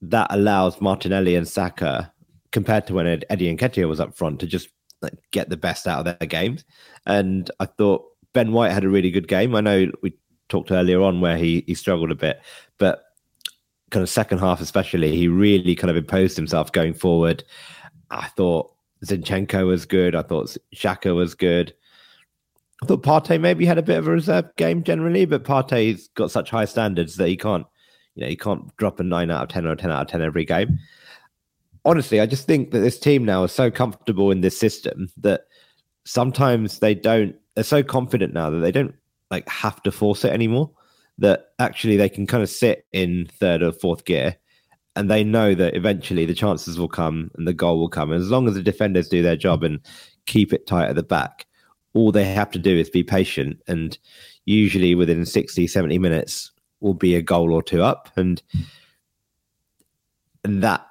that 0.01 0.27
allows 0.31 0.81
Martinelli 0.81 1.35
and 1.35 1.47
Saka, 1.47 2.11
compared 2.51 2.87
to 2.87 2.95
when 2.95 3.07
Eddie 3.29 3.55
Nketiah 3.55 3.87
was 3.87 3.99
up 3.99 4.17
front, 4.17 4.39
to 4.39 4.47
just 4.47 4.69
like, 5.01 5.13
get 5.31 5.49
the 5.49 5.57
best 5.57 5.87
out 5.87 5.99
of 5.99 6.19
their 6.19 6.27
games. 6.27 6.65
And 7.05 7.49
I 7.59 7.65
thought 7.65 8.03
Ben 8.33 8.51
White 8.51 8.71
had 8.71 8.83
a 8.83 8.89
really 8.89 9.11
good 9.11 9.27
game. 9.27 9.55
I 9.55 9.61
know 9.61 9.91
we 10.01 10.13
talked 10.49 10.71
earlier 10.71 11.01
on 11.01 11.21
where 11.21 11.37
he 11.37 11.63
he 11.67 11.75
struggled 11.75 12.11
a 12.11 12.15
bit, 12.15 12.41
but 12.79 13.03
kind 13.91 14.03
of 14.03 14.09
second 14.09 14.39
half 14.39 14.61
especially, 14.61 15.15
he 15.15 15.27
really 15.27 15.75
kind 15.75 15.91
of 15.91 15.97
imposed 15.97 16.35
himself 16.35 16.71
going 16.71 16.93
forward. 16.93 17.43
I 18.11 18.27
thought 18.27 18.71
Zinchenko 19.05 19.65
was 19.65 19.85
good. 19.85 20.15
I 20.15 20.21
thought 20.21 20.55
Xhaka 20.75 21.15
was 21.15 21.33
good. 21.33 21.73
I 22.83 22.85
thought 22.85 23.03
Partey 23.03 23.39
maybe 23.39 23.65
had 23.65 23.77
a 23.77 23.83
bit 23.83 23.97
of 23.97 24.07
a 24.07 24.11
reserve 24.11 24.55
game 24.55 24.83
generally, 24.83 25.25
but 25.25 25.43
Partey's 25.43 26.09
got 26.09 26.31
such 26.31 26.49
high 26.49 26.65
standards 26.65 27.15
that 27.15 27.27
he 27.27 27.37
can't, 27.37 27.65
you 28.15 28.21
know, 28.21 28.29
he 28.29 28.35
can't 28.35 28.75
drop 28.77 28.99
a 28.99 29.03
nine 29.03 29.31
out 29.31 29.43
of 29.43 29.49
ten 29.49 29.65
or 29.65 29.71
a 29.71 29.77
ten 29.77 29.91
out 29.91 30.01
of 30.01 30.07
ten 30.07 30.21
every 30.21 30.45
game. 30.45 30.79
Honestly, 31.85 32.19
I 32.19 32.25
just 32.25 32.45
think 32.45 32.71
that 32.71 32.79
this 32.79 32.99
team 32.99 33.23
now 33.25 33.43
is 33.43 33.51
so 33.51 33.71
comfortable 33.71 34.31
in 34.31 34.41
this 34.41 34.59
system 34.59 35.09
that 35.17 35.45
sometimes 36.05 36.79
they 36.79 36.95
don't 36.95 37.35
they're 37.55 37.63
so 37.63 37.83
confident 37.83 38.33
now 38.33 38.49
that 38.49 38.59
they 38.59 38.71
don't 38.71 38.95
like 39.29 39.47
have 39.47 39.81
to 39.83 39.91
force 39.91 40.25
it 40.25 40.33
anymore. 40.33 40.71
That 41.17 41.49
actually 41.59 41.97
they 41.97 42.09
can 42.09 42.25
kind 42.25 42.41
of 42.41 42.49
sit 42.49 42.85
in 42.91 43.27
third 43.39 43.61
or 43.61 43.71
fourth 43.71 44.05
gear, 44.05 44.37
and 44.95 45.09
they 45.09 45.23
know 45.23 45.55
that 45.55 45.75
eventually 45.75 46.25
the 46.25 46.33
chances 46.33 46.79
will 46.79 46.89
come 46.89 47.31
and 47.35 47.47
the 47.47 47.53
goal 47.53 47.79
will 47.79 47.89
come. 47.89 48.11
And 48.11 48.21
as 48.21 48.29
long 48.29 48.47
as 48.47 48.55
the 48.55 48.63
defenders 48.63 49.07
do 49.07 49.21
their 49.21 49.37
job 49.37 49.63
and 49.63 49.79
keep 50.25 50.51
it 50.51 50.67
tight 50.67 50.89
at 50.89 50.95
the 50.95 51.03
back, 51.03 51.45
all 51.93 52.11
they 52.11 52.25
have 52.25 52.51
to 52.51 52.59
do 52.59 52.77
is 52.77 52.89
be 52.89 53.03
patient. 53.03 53.61
And 53.67 53.97
usually 54.45 54.95
within 54.95 55.25
60, 55.25 55.67
70 55.67 55.97
minutes 55.97 56.51
will 56.81 56.93
be 56.93 57.15
a 57.15 57.21
goal 57.21 57.53
or 57.53 57.63
two 57.63 57.81
up. 57.81 58.09
And 58.17 58.41
and 60.43 60.63
that 60.63 60.85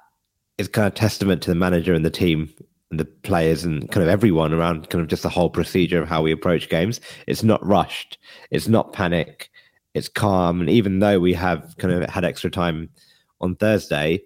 is 0.57 0.67
kind 0.67 0.87
of 0.87 0.93
testament 0.93 1.41
to 1.43 1.51
the 1.51 1.55
manager 1.55 1.93
and 1.93 2.05
the 2.05 2.09
team 2.09 2.53
and 2.89 2.99
the 2.99 3.05
players 3.05 3.63
and 3.63 3.89
kind 3.91 4.03
of 4.03 4.09
everyone 4.09 4.53
around 4.53 4.89
kind 4.89 5.01
of 5.01 5.09
just 5.09 5.23
the 5.23 5.29
whole 5.29 5.49
procedure 5.49 6.01
of 6.01 6.07
how 6.07 6.21
we 6.21 6.31
approach 6.31 6.69
games. 6.69 7.01
It's 7.27 7.43
not 7.43 7.65
rushed. 7.65 8.17
It's 8.49 8.67
not 8.67 8.93
panic. 8.93 9.49
It's 9.93 10.07
calm. 10.07 10.61
And 10.61 10.69
even 10.69 10.99
though 10.99 11.19
we 11.19 11.33
have 11.33 11.75
kind 11.77 11.93
of 11.93 12.09
had 12.09 12.23
extra 12.23 12.49
time 12.49 12.89
on 13.41 13.55
Thursday, 13.55 14.23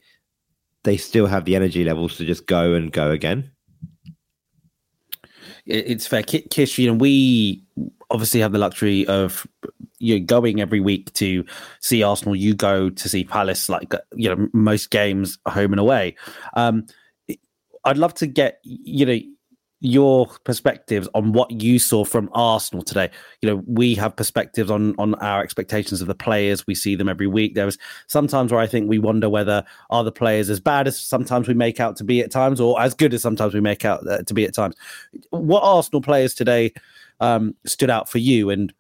they 0.84 0.98
still 0.98 1.26
have 1.26 1.46
the 1.46 1.56
energy 1.56 1.84
levels 1.84 2.18
to 2.18 2.26
just 2.26 2.48
go 2.48 2.74
and 2.74 2.92
go 2.92 3.12
again. 3.12 3.52
It's 5.66 6.06
fair. 6.06 6.22
Kish, 6.22 6.78
you 6.78 6.88
know, 6.88 6.98
we 6.98 7.64
obviously 8.12 8.40
have 8.42 8.52
the 8.52 8.60
luxury 8.60 9.06
of 9.08 9.48
you 9.98 10.20
know, 10.20 10.26
going 10.26 10.62
every 10.62 10.80
week 10.80 11.12
to 11.14 11.44
see 11.80 12.04
Arsenal. 12.04 12.36
You 12.36 12.54
go 12.54 12.92
to 12.92 13.10
see 13.10 13.24
Palace, 13.24 13.68
like, 13.68 13.94
you 14.14 14.30
know, 14.30 14.48
most 14.54 14.92
games 14.92 15.40
home 15.48 15.74
and 15.74 15.80
away. 15.80 16.16
Um, 16.54 16.86
I'd 17.86 17.98
love 17.98 18.16
to 18.16 18.28
get 18.28 18.60
you 18.64 19.06
know 19.06 19.20
your 19.82 20.28
perspectives 20.44 21.08
on 21.14 21.34
what 21.34 21.52
you 21.52 21.78
saw 21.80 22.06
from 22.06 22.30
Arsenal 22.34 22.84
today. 22.84 23.10
You 23.42 23.50
know, 23.50 23.64
we 23.68 23.94
have 23.96 24.16
perspectives 24.16 24.72
on 24.72 24.96
on 24.98 25.16
our 25.16 25.44
expectations 25.44 26.02
of 26.02 26.08
the 26.08 26.16
players. 26.16 26.66
We 26.66 26.76
see 26.76 26.96
them 26.96 27.10
every 27.10 27.28
week. 27.28 27.56
There 27.56 27.66
was 27.66 27.78
sometimes 28.08 28.52
where 28.52 28.62
I 28.62 28.68
think 28.68 28.90
we 28.90 29.00
wonder 29.00 29.30
whether 29.30 29.64
are 29.90 30.04
the 30.04 30.12
players 30.12 30.50
as 30.50 30.60
bad 30.60 30.88
as 30.88 31.00
sometimes 31.00 31.48
we 31.48 31.54
make 31.54 31.80
out 31.80 31.96
to 31.98 32.04
be 32.04 32.22
at 32.22 32.32
times, 32.32 32.60
or 32.60 32.80
as 32.82 32.94
good 32.94 33.14
as 33.14 33.22
sometimes 33.22 33.54
we 33.54 33.62
make 33.62 33.86
out 33.86 34.08
uh, 34.08 34.24
to 34.24 34.34
be 34.34 34.46
at 34.46 34.54
times. 34.54 34.76
What 35.30 35.62
Arsenal 35.62 36.02
players 36.02 36.34
today 36.34 36.74
um, 37.20 37.56
stood 37.66 37.90
out 37.90 38.10
for 38.10 38.18
you, 38.18 38.50
and 38.50 38.74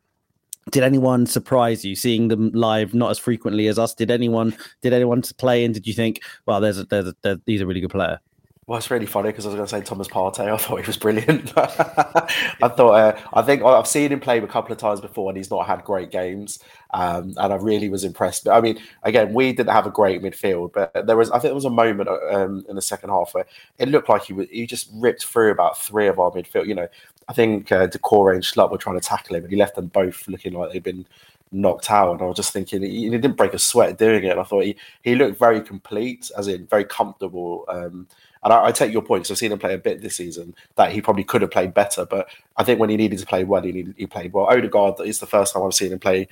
did 0.71 0.83
anyone 0.83 1.25
surprise 1.25 1.85
you 1.85 1.95
seeing 1.95 2.29
them 2.29 2.51
live 2.51 2.93
not 2.93 3.11
as 3.11 3.19
frequently 3.19 3.67
as 3.67 3.77
us? 3.77 3.93
Did 3.93 4.09
anyone 4.09 4.55
did 4.81 4.93
anyone 4.93 5.21
play 5.37 5.63
and 5.63 5.73
did 5.73 5.85
you 5.85 5.93
think, 5.93 6.21
well, 6.45 6.59
there's 6.59 6.79
a, 6.79 6.85
there's 6.85 7.07
a, 7.07 7.15
there's, 7.21 7.37
he's 7.45 7.61
a 7.61 7.67
really 7.67 7.81
good 7.81 7.91
player? 7.91 8.19
Well, 8.67 8.79
it's 8.79 8.89
really 8.89 9.05
funny 9.05 9.29
because 9.29 9.45
I 9.45 9.49
was 9.49 9.55
going 9.57 9.67
to 9.67 9.69
say 9.69 9.81
Thomas 9.81 10.07
Partey. 10.07 10.49
I 10.53 10.57
thought 10.57 10.81
he 10.81 10.87
was 10.87 10.97
brilliant. 10.97 11.53
I 11.57 12.67
thought 12.67 12.93
uh, 12.93 13.19
I 13.31 13.43
think 13.43 13.61
I've 13.63 13.85
seen 13.85 14.11
him 14.11 14.19
play 14.19 14.39
a 14.39 14.47
couple 14.47 14.71
of 14.71 14.79
times 14.79 15.01
before, 15.01 15.29
and 15.29 15.37
he's 15.37 15.51
not 15.51 15.67
had 15.67 15.83
great 15.83 16.09
games. 16.09 16.57
Um, 16.91 17.35
and 17.37 17.53
I 17.53 17.57
really 17.57 17.89
was 17.89 18.03
impressed. 18.03 18.45
But 18.45 18.53
I 18.57 18.61
mean, 18.61 18.79
again, 19.03 19.33
we 19.35 19.53
didn't 19.53 19.69
have 19.69 19.85
a 19.85 19.91
great 19.91 20.23
midfield, 20.23 20.73
but 20.73 20.91
there 21.05 21.15
was 21.15 21.29
I 21.29 21.33
think 21.33 21.43
there 21.49 21.53
was 21.53 21.65
a 21.65 21.69
moment 21.69 22.09
um, 22.09 22.65
in 22.67 22.75
the 22.75 22.81
second 22.81 23.09
half 23.09 23.35
where 23.35 23.45
it 23.77 23.89
looked 23.89 24.09
like 24.09 24.23
he 24.23 24.33
was, 24.33 24.47
he 24.49 24.65
just 24.65 24.89
ripped 24.95 25.25
through 25.25 25.51
about 25.51 25.77
three 25.77 26.07
of 26.07 26.17
our 26.19 26.31
midfield. 26.31 26.65
You 26.65 26.73
know, 26.75 26.87
I 27.27 27.33
think 27.33 27.71
uh, 27.71 27.85
Doucouré 27.87 28.33
and 28.33 28.43
Schlupp 28.43 28.71
were 28.71 28.79
trying 28.79 28.99
to 28.99 29.07
tackle 29.07 29.35
him, 29.35 29.43
and 29.43 29.51
he 29.53 29.59
left 29.59 29.75
them 29.75 29.87
both 29.87 30.27
looking 30.27 30.53
like 30.53 30.71
they'd 30.71 30.81
been 30.81 31.05
knocked 31.51 31.91
out. 31.91 32.13
And 32.13 32.21
I 32.23 32.25
was 32.25 32.37
just 32.37 32.51
thinking 32.51 32.81
he, 32.81 33.03
he 33.03 33.09
didn't 33.11 33.37
break 33.37 33.53
a 33.53 33.59
sweat 33.59 33.99
doing 33.99 34.23
it. 34.23 34.29
And 34.31 34.39
I 34.39 34.43
thought 34.43 34.63
he 34.63 34.75
he 35.03 35.13
looked 35.13 35.37
very 35.37 35.61
complete, 35.61 36.31
as 36.35 36.47
in 36.47 36.65
very 36.65 36.85
comfortable. 36.85 37.65
Um, 37.67 38.07
and 38.45 38.53
I, 38.53 38.67
I 38.67 38.71
take 38.71 38.93
your 38.93 39.01
point 39.01 39.23
because 39.23 39.31
I've 39.31 39.39
seen 39.39 39.51
him 39.51 39.59
play 39.59 39.73
a 39.73 39.77
bit 39.77 40.01
this 40.01 40.15
season 40.15 40.55
that 40.75 40.91
he 40.91 41.01
probably 41.01 41.25
could 41.25 41.41
have 41.41 41.51
played 41.51 41.73
better. 41.73 42.05
But 42.05 42.29
I 42.55 42.63
think 42.63 42.79
when 42.79 42.89
he 42.89 42.95
needed 42.95 43.19
to 43.19 43.25
play 43.25 43.43
well, 43.43 43.63
he 43.63 43.71
needed, 43.71 43.95
he 43.97 44.05
played 44.05 44.31
well. 44.31 44.45
Odegaard 44.45 45.01
is 45.01 45.19
the 45.19 45.25
first 45.25 45.53
time 45.53 45.63
I've 45.63 45.73
seen 45.73 45.91
him 45.91 45.99
play 45.99 46.27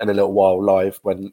in 0.00 0.08
a 0.08 0.14
little 0.14 0.32
while 0.32 0.60
live 0.60 0.98
when 1.02 1.32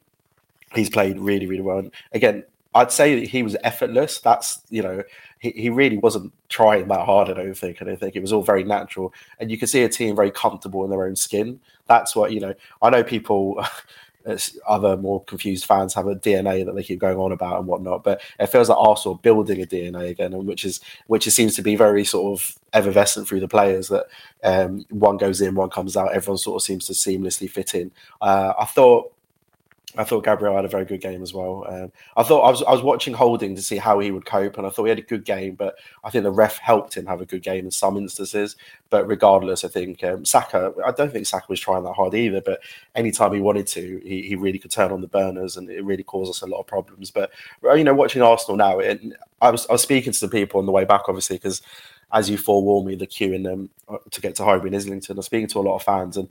he's 0.74 0.90
played 0.90 1.18
really, 1.18 1.46
really 1.46 1.62
well. 1.62 1.78
And 1.78 1.90
again, 2.12 2.44
I'd 2.74 2.92
say 2.92 3.24
he 3.24 3.42
was 3.42 3.56
effortless. 3.64 4.18
That's 4.18 4.60
you 4.68 4.82
know 4.82 5.02
he, 5.38 5.50
he 5.52 5.70
really 5.70 5.96
wasn't 5.96 6.32
trying 6.50 6.88
that 6.88 7.06
hard. 7.06 7.30
I 7.30 7.32
don't 7.32 7.54
think. 7.54 7.80
I 7.80 7.86
don't 7.86 7.98
think 7.98 8.14
it 8.14 8.20
was 8.20 8.34
all 8.34 8.42
very 8.42 8.64
natural, 8.64 9.14
and 9.40 9.50
you 9.50 9.56
can 9.56 9.66
see 9.66 9.82
a 9.82 9.88
team 9.88 10.14
very 10.14 10.30
comfortable 10.30 10.84
in 10.84 10.90
their 10.90 11.06
own 11.06 11.16
skin. 11.16 11.58
That's 11.86 12.14
what 12.14 12.32
you 12.32 12.40
know. 12.40 12.54
I 12.82 12.90
know 12.90 13.02
people 13.02 13.64
other 14.66 14.96
more 14.96 15.22
confused 15.24 15.64
fans 15.64 15.94
have 15.94 16.06
a 16.06 16.16
DNA 16.16 16.64
that 16.64 16.74
they 16.74 16.82
keep 16.82 16.98
going 16.98 17.18
on 17.18 17.32
about 17.32 17.58
and 17.58 17.66
whatnot. 17.66 18.04
But 18.04 18.20
it 18.38 18.46
feels 18.46 18.68
like 18.68 18.78
Arsenal 18.78 19.16
building 19.16 19.62
a 19.62 19.66
DNA 19.66 20.10
again, 20.10 20.32
which 20.44 20.64
is 20.64 20.80
which 21.06 21.28
seems 21.28 21.54
to 21.56 21.62
be 21.62 21.76
very 21.76 22.04
sort 22.04 22.38
of 22.38 22.58
effervescent 22.72 23.28
through 23.28 23.40
the 23.40 23.48
players. 23.48 23.88
That 23.88 24.06
um, 24.42 24.84
one 24.90 25.16
goes 25.16 25.40
in, 25.40 25.54
one 25.54 25.70
comes 25.70 25.96
out. 25.96 26.14
Everyone 26.14 26.38
sort 26.38 26.60
of 26.60 26.64
seems 26.64 26.86
to 26.86 26.92
seamlessly 26.92 27.50
fit 27.50 27.74
in. 27.74 27.90
Uh, 28.20 28.52
I 28.58 28.64
thought 28.64 29.12
I 29.98 30.04
thought 30.04 30.24
Gabriel 30.24 30.54
had 30.56 30.64
a 30.64 30.68
very 30.68 30.84
good 30.84 31.00
game 31.00 31.22
as 31.22 31.32
well. 31.32 31.64
Um, 31.68 31.92
I 32.16 32.22
thought 32.22 32.42
I 32.42 32.50
was 32.50 32.62
I 32.62 32.72
was 32.72 32.82
watching 32.82 33.14
Holding 33.14 33.54
to 33.56 33.62
see 33.62 33.76
how 33.76 33.98
he 33.98 34.10
would 34.10 34.26
cope, 34.26 34.58
and 34.58 34.66
I 34.66 34.70
thought 34.70 34.84
he 34.84 34.90
had 34.90 34.98
a 34.98 35.02
good 35.02 35.24
game. 35.24 35.54
But 35.54 35.76
I 36.04 36.10
think 36.10 36.24
the 36.24 36.30
ref 36.30 36.58
helped 36.58 36.96
him 36.96 37.06
have 37.06 37.20
a 37.20 37.26
good 37.26 37.42
game 37.42 37.64
in 37.64 37.70
some 37.70 37.96
instances. 37.96 38.56
But 38.90 39.06
regardless, 39.06 39.64
I 39.64 39.68
think 39.68 40.04
um, 40.04 40.24
Saka. 40.24 40.72
I 40.84 40.92
don't 40.92 41.12
think 41.12 41.26
Saka 41.26 41.46
was 41.48 41.60
trying 41.60 41.84
that 41.84 41.94
hard 41.94 42.14
either. 42.14 42.40
But 42.40 42.60
anytime 42.94 43.32
he 43.32 43.40
wanted 43.40 43.66
to, 43.68 44.00
he, 44.04 44.22
he 44.22 44.36
really 44.36 44.58
could 44.58 44.70
turn 44.70 44.92
on 44.92 45.00
the 45.00 45.08
burners, 45.08 45.56
and 45.56 45.70
it 45.70 45.84
really 45.84 46.04
caused 46.04 46.30
us 46.30 46.42
a 46.42 46.46
lot 46.46 46.60
of 46.60 46.66
problems. 46.66 47.10
But 47.10 47.30
you 47.62 47.84
know, 47.84 47.94
watching 47.94 48.22
Arsenal 48.22 48.56
now, 48.56 48.78
it, 48.78 49.00
I 49.40 49.50
was 49.50 49.66
I 49.68 49.72
was 49.72 49.82
speaking 49.82 50.12
to 50.12 50.20
the 50.20 50.28
people 50.28 50.60
on 50.60 50.66
the 50.66 50.72
way 50.72 50.84
back, 50.84 51.02
obviously, 51.08 51.36
because 51.36 51.62
as 52.12 52.30
you 52.30 52.38
forewarned 52.38 52.86
me, 52.86 52.94
the 52.94 53.06
queue 53.06 53.32
in 53.32 53.42
them 53.42 53.70
um, 53.88 53.98
to 54.10 54.20
get 54.20 54.34
to 54.36 54.44
Highbury 54.44 54.68
and 54.68 54.76
Islington. 54.76 55.16
I 55.16 55.18
was 55.18 55.26
speaking 55.26 55.48
to 55.48 55.58
a 55.58 55.60
lot 55.60 55.76
of 55.76 55.82
fans, 55.82 56.16
and 56.16 56.28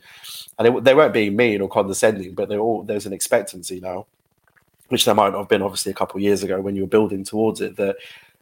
and 0.58 0.86
they, 0.86 0.94
weren't 0.94 1.14
being 1.14 1.36
mean 1.36 1.62
or 1.62 1.70
condescending, 1.70 2.34
but 2.34 2.52
all 2.54 2.84
there's 2.84 3.06
an 3.06 3.14
expectancy 3.14 3.80
now, 3.80 4.06
which 4.88 5.06
there 5.06 5.16
might 5.16 5.32
not 5.32 5.40
have 5.40 5.50
been 5.50 5.62
obviously 5.62 5.92
a 5.92 5.96
couple 5.96 6.18
of 6.18 6.24
years 6.24 6.44
ago 6.44 6.62
when 6.62 6.76
you 6.76 6.84
were 6.84 6.88
building 6.88 7.24
towards 7.24 7.62
it 7.62 7.76
that 7.76 7.98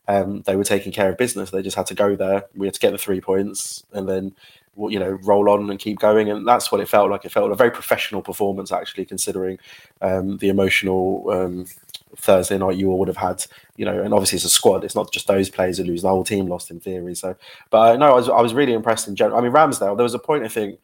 um, 0.08 0.42
they 0.44 0.56
were 0.56 0.64
taking 0.64 0.92
care 0.92 1.10
of 1.10 1.18
business. 1.18 1.50
They 1.50 1.64
just 1.64 1.78
had 1.78 1.88
to 1.88 1.96
go 1.96 2.16
there. 2.16 2.46
We 2.56 2.68
had 2.68 2.76
to 2.76 2.80
get 2.80 2.92
the 2.92 2.98
three 2.98 3.22
points, 3.22 3.84
and 3.94 4.08
then 4.08 4.36
you 4.76 5.00
know 5.00 5.20
roll 5.24 5.50
on 5.50 5.70
and 5.70 5.80
keep 5.80 6.00
going 6.00 6.32
and 6.32 6.48
that's 6.48 6.72
what 6.72 6.82
it 6.82 6.90
felt 6.90 7.12
like 7.12 7.24
it 7.26 7.32
felt 7.32 7.52
a 7.52 7.56
very 7.56 7.70
professional 7.70 8.24
performance 8.24 8.72
actually 8.72 9.06
considering 9.06 9.60
um, 10.02 10.38
the 10.38 10.50
emotional 10.50 11.30
um, 11.30 11.68
Thursday 12.16 12.58
night 12.58 12.78
you 12.78 12.90
all 12.90 13.00
would 13.00 13.08
have 13.08 13.18
had, 13.18 13.46
you 13.76 13.86
know, 13.86 14.02
and 14.02 14.14
obviously 14.14 14.38
it's 14.38 14.46
a 14.46 14.50
squad. 14.50 14.84
It's 14.84 14.96
not 14.96 15.12
just 15.12 15.28
those 15.28 15.50
players 15.50 15.78
who 15.78 15.84
lose; 15.84 16.02
the 16.02 16.10
whole 16.10 16.24
team 16.24 16.48
lost 16.48 16.72
in 16.72 16.80
theory. 16.80 17.16
So, 17.16 17.36
but 17.70 17.96
uh, 17.96 17.98
no, 17.98 18.12
I 18.12 18.16
was 18.16 18.30
I 18.30 18.42
was 18.42 18.54
really 18.54 18.74
impressed 18.74 19.08
in 19.08 19.16
general. 19.16 19.38
I 19.38 19.42
mean, 19.42 19.52
Ramsdale. 19.52 19.98
There 19.98 20.04
was 20.04 20.14
a 20.14 20.20
point 20.20 20.44
I 20.44 20.48
think, 20.48 20.80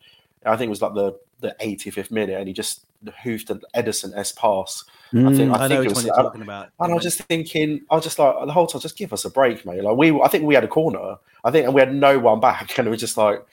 I 0.46 0.56
think 0.56 0.68
it 0.68 0.72
was 0.72 0.82
like 0.82 0.94
the 0.94 1.18
the 1.40 1.56
85th 1.62 2.12
minute, 2.12 2.38
and 2.38 2.48
he 2.48 2.54
just 2.54 2.86
hoofed 3.24 3.50
an 3.50 3.62
Ederson-esque 3.76 4.36
pass. 4.38 4.84
Mm, 5.14 5.32
I 5.32 5.36
think 5.36 5.52
I, 5.54 5.66
I 5.66 5.68
think 5.68 5.86
it 5.86 5.96
was, 5.96 6.06
talking 6.06 6.42
about. 6.42 6.70
And 6.80 6.92
I 6.92 6.96
was 6.96 7.04
just 7.04 7.22
thinking, 7.24 7.82
I 7.90 7.96
was 7.96 8.04
just 8.04 8.20
like 8.20 8.46
the 8.46 8.52
whole 8.52 8.68
time, 8.68 8.82
just 8.82 8.98
give 8.98 9.14
us 9.14 9.26
a 9.26 9.30
break, 9.30 9.66
mate. 9.66 9.84
Like 9.84 9.98
we, 9.98 10.20
I 10.20 10.28
think 10.28 10.44
we 10.44 10.54
had 10.54 10.64
a 10.64 10.68
corner. 10.68 11.18
I 11.44 11.52
think, 11.52 11.66
and 11.66 11.74
we 11.74 11.80
had 11.80 11.94
no 11.94 12.20
one 12.20 12.40
back, 12.40 12.78
and 12.78 12.88
it 12.88 12.92
was 12.92 13.00
just 13.00 13.18
like, 13.18 13.44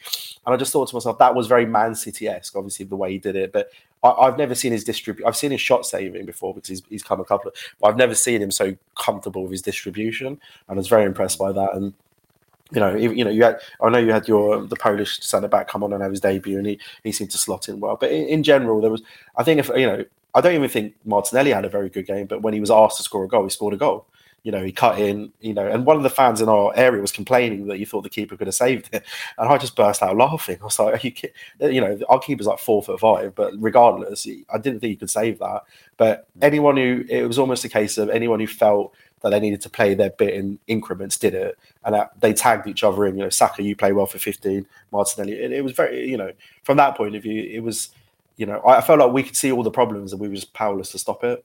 and 0.45 0.55
I 0.55 0.57
just 0.57 0.73
thought 0.73 0.89
to 0.89 0.95
myself, 0.97 1.19
that 1.19 1.35
was 1.35 1.47
very 1.47 1.67
Man 1.67 1.95
City 1.95 2.29
esque, 2.29 2.57
obviously 2.57 2.87
the 2.87 2.97
way 2.97 3.13
he 3.13 3.19
did 3.19 3.37
it. 3.37 3.53
But 3.53 3.71
I, 4.13 4.27
have 4.27 4.39
never 4.39 4.55
seen 4.55 4.73
his 4.73 4.85
distribute. 4.85 5.27
I've 5.27 5.37
seen 5.37 5.51
his 5.51 5.61
shot 5.61 5.87
saving 5.87 6.27
before 6.27 6.55
because 6.55 6.69
he's 6.69 6.83
he's 6.89 7.03
come 7.03 7.21
a 7.21 7.25
couple 7.25 7.51
of. 7.51 7.57
But 7.81 7.89
I've 7.89 7.97
never 7.97 8.15
seen 8.15 8.43
him 8.43 8.51
so 8.51 8.77
comfortable 8.95 9.43
with 9.43 9.53
his 9.53 9.63
distribution, 9.63 10.27
and 10.27 10.39
I 10.69 10.75
was 10.75 10.89
very 10.89 11.05
impressed 11.05 11.39
by 11.39 11.53
that. 11.53 11.75
And 11.75 11.93
you 12.73 12.81
know, 12.81 12.97
you 12.97 13.25
know, 13.25 13.31
you 13.31 13.45
had. 13.45 13.61
I 13.81 13.89
know 13.91 13.99
you 13.99 14.13
had 14.13 14.27
your 14.27 14.65
the 14.65 14.77
Polish 14.77 15.21
centre 15.21 15.49
back 15.49 15.69
come 15.69 15.83
on 15.83 15.93
and 15.93 16.03
have 16.03 16.11
his 16.11 16.21
debut, 16.21 16.59
and 16.59 16.67
he, 16.67 16.81
he 17.05 17.13
seemed 17.13 17.31
to 17.31 17.39
slot 17.39 17.69
in 17.69 17.81
well. 17.81 17.97
But 17.97 18.11
in, 18.11 18.27
in, 18.27 18.43
general, 18.43 18.81
there 18.81 18.91
was. 18.91 19.03
I 19.37 19.45
think 19.45 19.61
if 19.61 19.69
you 19.69 19.87
know, 19.87 20.05
I 20.35 20.41
don't 20.41 20.55
even 20.55 20.69
think 20.69 20.95
Martinelli 21.05 21.53
had 21.53 21.65
a 21.65 21.69
very 21.69 21.89
good 21.89 22.07
game. 22.07 22.27
But 22.27 22.43
when 22.43 22.55
he 22.55 22.61
was 22.61 22.71
asked 22.71 22.97
to 22.97 23.03
score 23.03 23.25
a 23.25 23.29
goal, 23.29 23.45
he 23.45 23.51
scored 23.51 23.75
a 23.75 23.77
goal. 23.77 24.07
You 24.47 24.53
know, 24.53 24.63
he 24.63 24.71
cut 24.71 25.01
in. 25.01 25.33
You 25.41 25.55
know, 25.55 25.67
and 25.67 25.85
one 25.85 25.97
of 25.97 26.05
the 26.05 26.09
fans 26.09 26.41
in 26.41 26.49
our 26.49 26.73
area 26.77 27.01
was 27.03 27.11
complaining 27.11 27.67
that 27.67 27.79
he 27.79 27.85
thought 27.85 28.03
the 28.03 28.09
keeper 28.09 28.37
could 28.37 28.47
have 28.47 28.55
saved 28.55 28.89
it, 28.93 29.05
and 29.39 29.49
I 29.49 29.59
just 29.59 29.75
burst 29.75 30.05
out 30.05 30.17
laughing. 30.17 30.59
I 30.63 30.65
was 30.65 30.79
like, 30.79 31.03
you, 31.03 31.13
you 31.59 31.81
know, 31.81 31.99
our 32.09 32.21
keeper's 32.21 32.47
like 32.47 32.61
four 32.61 32.81
foot 32.81 33.01
five, 33.01 33.35
but 33.35 33.55
regardless, 33.59 34.25
I 34.49 34.59
didn't 34.59 34.79
think 34.79 34.91
he 34.91 34.97
could 34.97 35.11
save 35.11 35.41
that. 35.41 35.65
But 35.97 36.29
anyone 36.41 36.77
who 36.77 37.05
it 37.09 37.27
was 37.27 37.41
almost 37.41 37.65
a 37.65 37.69
case 37.69 37.99
of 37.99 38.09
anyone 38.09 38.39
who 38.39 38.47
felt 38.47 38.95
that 39.23 39.31
they 39.31 39.41
needed 39.41 39.63
to 39.63 39.71
play 39.71 39.95
their 39.95 40.11
bit 40.11 40.35
in 40.35 40.61
increments 40.69 41.19
did 41.19 41.35
it, 41.35 41.59
and 41.85 41.97
that, 41.97 42.13
they 42.21 42.33
tagged 42.33 42.69
each 42.69 42.85
other 42.85 43.05
in. 43.07 43.17
You 43.17 43.25
know, 43.25 43.31
Saka, 43.31 43.65
you 43.65 43.75
play 43.75 43.91
well 43.91 44.07
for 44.07 44.21
fifteen. 44.21 44.65
Martinelli, 44.93 45.33
it, 45.33 45.51
it, 45.51 45.65
was 45.65 45.73
very, 45.73 46.09
you 46.09 46.17
know, 46.17 46.31
from 46.63 46.77
that 46.77 46.97
point 46.97 47.17
of 47.17 47.23
view, 47.25 47.43
it 47.43 47.65
was, 47.65 47.91
you 48.37 48.47
know, 48.47 48.61
I, 48.61 48.77
I 48.77 48.81
felt 48.81 49.01
like 49.01 49.11
we 49.11 49.25
could 49.25 49.37
see 49.37 49.51
all 49.51 49.65
the 49.65 49.73
problems 49.73 50.13
and 50.13 50.21
we 50.21 50.29
were 50.29 50.37
just 50.37 50.53
powerless 50.53 50.93
to 50.93 51.01
stop 51.01 51.25
it. 51.25 51.45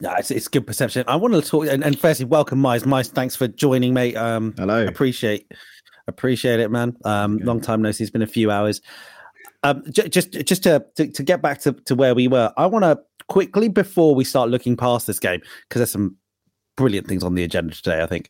No, 0.00 0.14
it's, 0.14 0.30
it's 0.30 0.48
good 0.48 0.66
perception. 0.66 1.04
I 1.06 1.16
want 1.16 1.34
to 1.34 1.42
talk 1.42 1.66
and, 1.66 1.84
and 1.84 1.98
firstly, 1.98 2.26
welcome, 2.26 2.60
Mize. 2.60 2.84
Mize, 2.84 3.08
thanks 3.08 3.36
for 3.36 3.48
joining, 3.48 3.94
mate. 3.94 4.16
Um, 4.16 4.54
Hello. 4.56 4.84
Appreciate, 4.86 5.52
appreciate 6.06 6.60
it, 6.60 6.70
man. 6.70 6.96
Um, 7.04 7.36
okay. 7.36 7.44
long 7.44 7.60
time 7.60 7.82
no 7.82 7.92
see. 7.92 8.04
It's 8.04 8.10
been 8.10 8.22
a 8.22 8.26
few 8.26 8.50
hours. 8.50 8.80
Um, 9.62 9.82
j- 9.90 10.08
just, 10.08 10.32
just 10.32 10.64
to, 10.64 10.84
to, 10.96 11.10
to 11.10 11.22
get 11.22 11.40
back 11.40 11.60
to, 11.60 11.72
to 11.72 11.94
where 11.94 12.14
we 12.14 12.26
were, 12.28 12.52
I 12.56 12.66
want 12.66 12.84
to 12.84 12.98
quickly 13.28 13.68
before 13.68 14.14
we 14.14 14.24
start 14.24 14.50
looking 14.50 14.76
past 14.76 15.06
this 15.06 15.18
game 15.18 15.40
because 15.68 15.80
there's 15.80 15.92
some 15.92 16.16
brilliant 16.76 17.06
things 17.06 17.22
on 17.22 17.34
the 17.34 17.44
agenda 17.44 17.74
today. 17.74 18.02
I 18.02 18.06
think. 18.06 18.28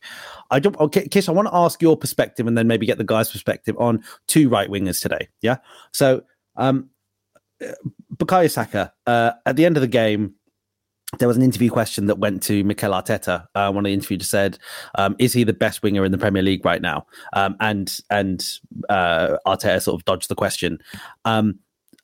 I 0.51 0.59
don't. 0.59 0.77
Okay, 0.79 1.07
Kish, 1.07 1.27
I 1.27 1.31
want 1.31 1.47
to 1.47 1.55
ask 1.55 1.81
your 1.81 1.97
perspective 1.97 2.47
and 2.47 2.57
then 2.57 2.67
maybe 2.67 2.85
get 2.85 2.97
the 2.97 3.03
guys' 3.03 3.31
perspective 3.31 3.75
on 3.79 4.03
two 4.27 4.49
right 4.49 4.69
wingers 4.69 5.01
today. 5.01 5.29
Yeah. 5.41 5.57
So, 5.91 6.23
um, 6.55 6.89
Bukayo 8.15 8.51
Saka. 8.51 8.93
Uh, 9.07 9.31
at 9.45 9.55
the 9.55 9.65
end 9.65 9.77
of 9.77 9.81
the 9.81 9.87
game, 9.87 10.35
there 11.19 11.27
was 11.27 11.37
an 11.37 11.43
interview 11.43 11.69
question 11.69 12.07
that 12.07 12.19
went 12.19 12.43
to 12.43 12.63
Mikel 12.63 12.91
Arteta. 12.91 13.47
Uh, 13.55 13.71
one 13.71 13.85
of 13.85 13.89
the 13.89 13.93
interviewers 13.93 14.29
said, 14.29 14.57
um, 14.95 15.15
"Is 15.19 15.33
he 15.33 15.43
the 15.43 15.53
best 15.53 15.83
winger 15.83 16.05
in 16.05 16.11
the 16.11 16.17
Premier 16.17 16.41
League 16.41 16.65
right 16.65 16.81
now?" 16.81 17.05
Um, 17.33 17.55
and 17.59 17.97
and 18.09 18.45
uh, 18.89 19.37
Arteta 19.45 19.81
sort 19.81 19.99
of 19.99 20.05
dodged 20.05 20.29
the 20.29 20.35
question. 20.35 20.79
Um, 21.25 21.59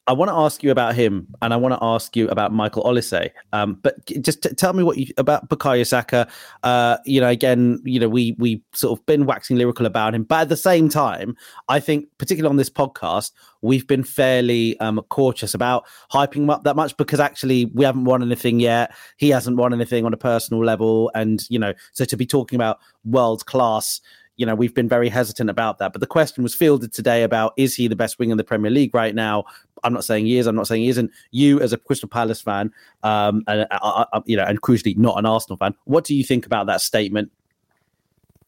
I 0.09 0.13
want 0.13 0.29
to 0.29 0.35
ask 0.35 0.63
you 0.63 0.71
about 0.71 0.95
him, 0.95 1.27
and 1.39 1.53
I 1.53 1.57
want 1.57 1.75
to 1.75 1.79
ask 1.83 2.15
you 2.15 2.27
about 2.29 2.51
Michael 2.51 2.83
Olise. 2.83 3.29
Um, 3.53 3.75
but 3.75 4.03
just 4.23 4.41
t- 4.41 4.49
tell 4.55 4.73
me 4.73 4.81
what 4.81 4.97
you 4.97 5.13
about 5.17 5.49
Bukayo 5.49 5.85
Saka. 5.85 6.27
Uh, 6.63 6.97
you 7.05 7.21
know, 7.21 7.27
again, 7.27 7.79
you 7.83 7.99
know, 7.99 8.09
we 8.09 8.35
we 8.39 8.63
sort 8.73 8.97
of 8.97 9.05
been 9.05 9.27
waxing 9.27 9.55
lyrical 9.55 9.85
about 9.85 10.15
him, 10.15 10.23
but 10.23 10.41
at 10.41 10.49
the 10.49 10.57
same 10.57 10.89
time, 10.89 11.37
I 11.67 11.79
think, 11.79 12.07
particularly 12.17 12.49
on 12.51 12.57
this 12.57 12.71
podcast, 12.71 13.33
we've 13.61 13.85
been 13.85 14.03
fairly 14.03 14.79
um, 14.79 14.99
cautious 15.09 15.53
about 15.53 15.85
hyping 16.11 16.37
him 16.37 16.49
up 16.49 16.63
that 16.63 16.75
much 16.75 16.97
because 16.97 17.19
actually 17.19 17.65
we 17.65 17.85
haven't 17.85 18.05
won 18.05 18.23
anything 18.23 18.59
yet. 18.59 18.91
He 19.17 19.29
hasn't 19.29 19.57
won 19.57 19.73
anything 19.73 20.05
on 20.05 20.13
a 20.13 20.17
personal 20.17 20.65
level, 20.65 21.11
and 21.13 21.39
you 21.49 21.59
know, 21.59 21.75
so 21.93 22.03
to 22.05 22.17
be 22.17 22.25
talking 22.25 22.55
about 22.55 22.79
world 23.05 23.45
class 23.45 24.01
you 24.39 24.45
know, 24.45 24.55
we've 24.55 24.73
been 24.73 24.87
very 24.87 25.09
hesitant 25.09 25.49
about 25.49 25.79
that. 25.79 25.91
But 25.91 25.99
the 25.99 26.07
question 26.07 26.43
was 26.43 26.55
fielded 26.55 26.93
today 26.93 27.23
about 27.23 27.51
is 27.57 27.75
he 27.75 27.89
the 27.89 27.95
best 27.95 28.17
wing 28.19 28.29
in 28.29 28.37
the 28.37 28.43
Premier 28.43 28.71
League 28.71 28.95
right 28.95 29.13
now? 29.13 29.43
I'm 29.83 29.91
not 29.91 30.05
saying 30.05 30.27
he 30.27 30.37
is. 30.37 30.47
I'm 30.47 30.55
not 30.55 30.65
saying 30.65 30.83
he 30.83 30.87
isn't. 30.87 31.11
You, 31.31 31.59
as 31.59 31.73
a 31.73 31.77
Crystal 31.77 32.07
Palace 32.07 32.39
fan, 32.39 32.71
um, 33.03 33.43
and 33.47 33.67
uh, 33.69 33.79
uh, 33.81 34.05
uh 34.13 34.21
you 34.25 34.37
know, 34.37 34.45
and 34.45 34.61
crucially 34.61 34.97
not 34.97 35.19
an 35.19 35.25
Arsenal 35.25 35.57
fan, 35.57 35.75
what 35.83 36.05
do 36.05 36.15
you 36.15 36.23
think 36.23 36.45
about 36.45 36.67
that 36.67 36.79
statement? 36.79 37.31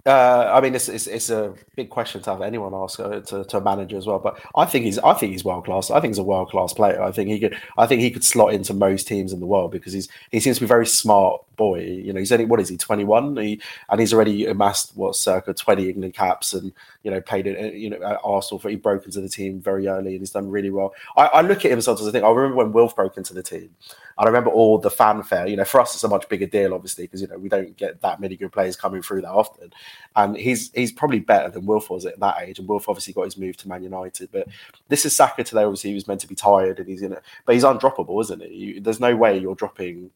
Uh, 0.06 0.50
I 0.52 0.62
mean, 0.62 0.74
it's, 0.74 0.90
it's, 0.90 1.06
it's 1.06 1.30
a 1.30 1.54
big 1.76 1.90
question 1.90 2.22
to 2.24 2.32
have 2.32 2.42
anyone 2.42 2.74
ask 2.74 3.00
uh, 3.00 3.20
to, 3.20 3.44
to 3.44 3.58
a 3.58 3.62
manager 3.62 3.98
as 3.98 4.08
well. 4.08 4.20
But 4.20 4.40
I 4.56 4.66
think 4.66 4.86
he's 4.86 4.98
I 5.00 5.14
think 5.14 5.32
he's 5.32 5.46
world 5.46 5.66
class. 5.66 5.92
I 5.92 6.00
think 6.00 6.12
he's 6.12 6.18
a 6.18 6.24
world 6.24 6.50
class 6.50 6.74
player. 6.74 7.02
I 7.02 7.12
think 7.12 7.30
he 7.30 7.40
could 7.40 7.56
I 7.78 7.86
think 7.86 8.02
he 8.02 8.10
could 8.10 8.24
slot 8.24 8.54
into 8.54 8.74
most 8.74 9.08
teams 9.08 9.32
in 9.32 9.40
the 9.40 9.46
world 9.46 9.72
because 9.72 9.94
he's 9.94 10.10
he 10.32 10.40
seems 10.40 10.58
to 10.58 10.62
be 10.62 10.68
very 10.68 10.88
smart 10.88 11.44
boy. 11.56 11.82
You 11.82 12.14
know, 12.14 12.20
he's 12.20 12.32
only 12.32 12.46
what 12.46 12.60
is 12.60 12.70
he 12.70 12.78
twenty 12.78 13.04
one? 13.04 13.38
He 13.38 13.62
and 13.90 14.00
he's 14.00 14.14
already 14.14 14.48
amassed 14.48 14.96
what 14.96 15.16
circa 15.16 15.54
twenty 15.54 15.90
England 15.90 16.16
caps 16.16 16.54
and 16.54 16.74
you 17.04 17.12
know 17.12 17.22
played 17.22 17.46
it. 17.46 17.76
You 17.76 17.92
know, 17.92 18.02
at 18.02 18.20
Arsenal. 18.24 18.60
For, 18.60 18.70
he 18.70 18.78
broke 18.78 19.06
into 19.06 19.22
the 19.22 19.30
team 19.30 19.62
very 19.62 19.88
early 19.88 20.14
and 20.14 20.22
he's 20.22 20.32
done 20.32 20.50
really 20.50 20.72
well. 20.72 20.94
I, 21.16 21.28
I 21.28 21.42
look 21.42 21.64
at 21.64 21.72
him 21.72 21.82
sometimes. 21.82 22.08
I 22.08 22.12
think 22.12 22.26
I 22.26 22.30
remember 22.32 22.58
when 22.58 22.72
Wilf 22.72 22.96
broke 22.96 23.18
into 23.18 23.36
the 23.36 23.44
team. 23.44 23.70
I 24.18 24.26
remember 24.26 24.50
all 24.50 24.78
the 24.78 24.92
fanfare. 24.92 25.48
You 25.48 25.58
know, 25.58 25.66
for 25.66 25.82
us 25.82 25.94
it's 25.94 26.04
a 26.04 26.08
much 26.08 26.28
bigger 26.30 26.46
deal, 26.46 26.74
obviously, 26.74 27.06
because 27.06 27.22
you 27.22 27.28
know 27.28 27.38
we 27.38 27.50
don't 27.50 27.76
get 27.78 28.02
that 28.02 28.20
many 28.20 28.36
good 28.36 28.52
players 28.52 28.76
coming 28.76 29.02
through 29.02 29.22
that 29.22 29.32
often. 29.32 29.74
And 30.16 30.36
he's 30.36 30.72
he's 30.74 30.92
probably 30.92 31.20
better 31.20 31.50
than 31.50 31.66
Wilf 31.66 31.90
was 31.90 32.06
at 32.06 32.20
that 32.20 32.38
age. 32.42 32.60
And 32.60 32.68
Wilf 32.68 32.90
obviously 32.90 33.14
got 33.14 33.26
his 33.26 33.38
move 33.38 33.58
to 33.58 33.68
Man 33.68 33.84
United. 33.84 34.30
But 34.32 34.48
this 34.88 35.06
is 35.06 35.16
Saka 35.16 35.44
today. 35.44 35.64
Obviously, 35.64 35.92
he 35.92 35.96
was 35.96 36.08
meant 36.08 36.22
to 36.22 36.28
be 36.28 36.36
tired 36.36 36.80
and 36.80 36.88
he's 36.88 37.02
in 37.02 37.14
it, 37.14 37.24
but 37.46 37.56
he's 37.56 37.64
undroppable, 37.64 38.22
isn't 38.22 38.42
he? 38.42 38.54
You, 38.54 38.82
there's 38.82 39.00
no 39.00 39.16
way 39.16 39.38
you're 39.38 39.56
dropping 39.56 40.12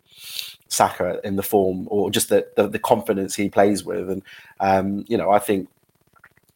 Saka 0.68 1.20
in 1.24 1.36
the 1.36 1.44
form 1.44 1.88
or 1.90 2.12
just 2.12 2.30
the, 2.30 2.48
the, 2.56 2.68
the 2.68 2.80
confidence 2.80 3.36
he 3.36 3.50
plays 3.50 3.84
with. 3.84 4.10
And, 4.10 4.24
um, 4.60 5.06
you 5.08 5.18
know, 5.18 5.32
I 5.32 5.40
think 5.40 5.70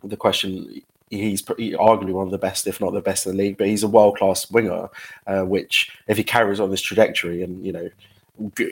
the 0.03 0.17
question 0.17 0.81
he's 1.09 1.41
arguably 1.41 2.11
one 2.11 2.27
of 2.27 2.31
the 2.31 2.37
best, 2.37 2.67
if 2.67 2.79
not 2.79 2.93
the 2.93 3.01
best 3.01 3.25
in 3.25 3.31
the 3.31 3.43
league, 3.43 3.57
but 3.57 3.67
he's 3.67 3.83
a 3.83 3.87
world 3.87 4.17
class 4.17 4.49
winger, 4.51 4.89
uh, 5.27 5.41
which 5.41 5.91
if 6.07 6.17
he 6.17 6.23
carries 6.23 6.59
on 6.59 6.69
this 6.69 6.81
trajectory 6.81 7.41
and, 7.41 7.65
you 7.65 7.71
know, 7.71 7.89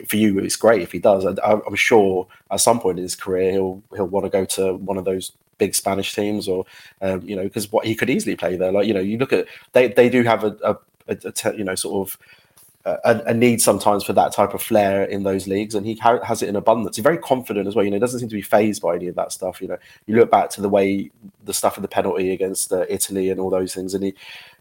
for 0.06 0.16
you, 0.16 0.38
it's 0.38 0.56
great 0.56 0.82
if 0.82 0.92
he 0.92 0.98
does. 0.98 1.26
I, 1.26 1.52
am 1.52 1.74
sure 1.74 2.26
at 2.50 2.60
some 2.60 2.80
point 2.80 2.98
in 2.98 3.02
his 3.02 3.14
career 3.14 3.52
he'll 3.52 3.82
he'll 3.94 4.06
want 4.06 4.24
to 4.24 4.30
go 4.30 4.44
to 4.46 4.74
one 4.76 4.96
of 4.96 5.04
those 5.04 5.32
big 5.58 5.74
Spanish 5.74 6.14
teams, 6.14 6.48
or 6.48 6.64
um, 7.02 7.20
you 7.22 7.36
know, 7.36 7.42
because 7.42 7.70
what 7.70 7.84
he 7.84 7.94
could 7.94 8.08
easily 8.08 8.34
play 8.34 8.56
there. 8.56 8.72
Like 8.72 8.86
you 8.86 8.94
know, 8.94 9.00
you 9.00 9.18
look 9.18 9.32
at 9.32 9.46
they 9.72 9.88
they 9.88 10.08
do 10.08 10.22
have 10.22 10.44
a, 10.44 10.56
a, 10.64 10.78
a, 11.08 11.18
a 11.44 11.56
you 11.56 11.64
know 11.64 11.74
sort 11.74 12.08
of 12.08 12.18
a, 12.84 13.22
a, 13.26 13.34
need 13.34 13.60
sometimes 13.60 14.04
for 14.04 14.12
that 14.14 14.32
type 14.32 14.54
of 14.54 14.62
flair 14.62 15.04
in 15.04 15.22
those 15.22 15.46
leagues, 15.46 15.74
and 15.74 15.84
he 15.86 15.98
has 16.02 16.42
it 16.42 16.48
in 16.48 16.56
abundance. 16.56 16.96
He's 16.96 17.02
very 17.02 17.18
confident 17.18 17.68
as 17.68 17.74
well. 17.74 17.84
You 17.84 17.90
know, 17.90 17.96
he 17.96 18.00
doesn't 18.00 18.20
seem 18.20 18.28
to 18.28 18.34
be 18.34 18.42
phased 18.42 18.82
by 18.82 18.94
any 18.96 19.08
of 19.08 19.14
that 19.16 19.32
stuff. 19.32 19.60
You 19.60 19.68
know, 19.68 19.78
you 20.06 20.16
look 20.16 20.30
back 20.30 20.50
to 20.50 20.60
the 20.60 20.68
way 20.68 21.10
the 21.44 21.54
stuff 21.54 21.76
of 21.76 21.82
the 21.82 21.88
penalty 21.88 22.30
against 22.30 22.72
uh, 22.72 22.86
Italy 22.88 23.30
and 23.30 23.40
all 23.40 23.50
those 23.50 23.74
things, 23.74 23.94
and 23.94 24.04
he 24.04 24.14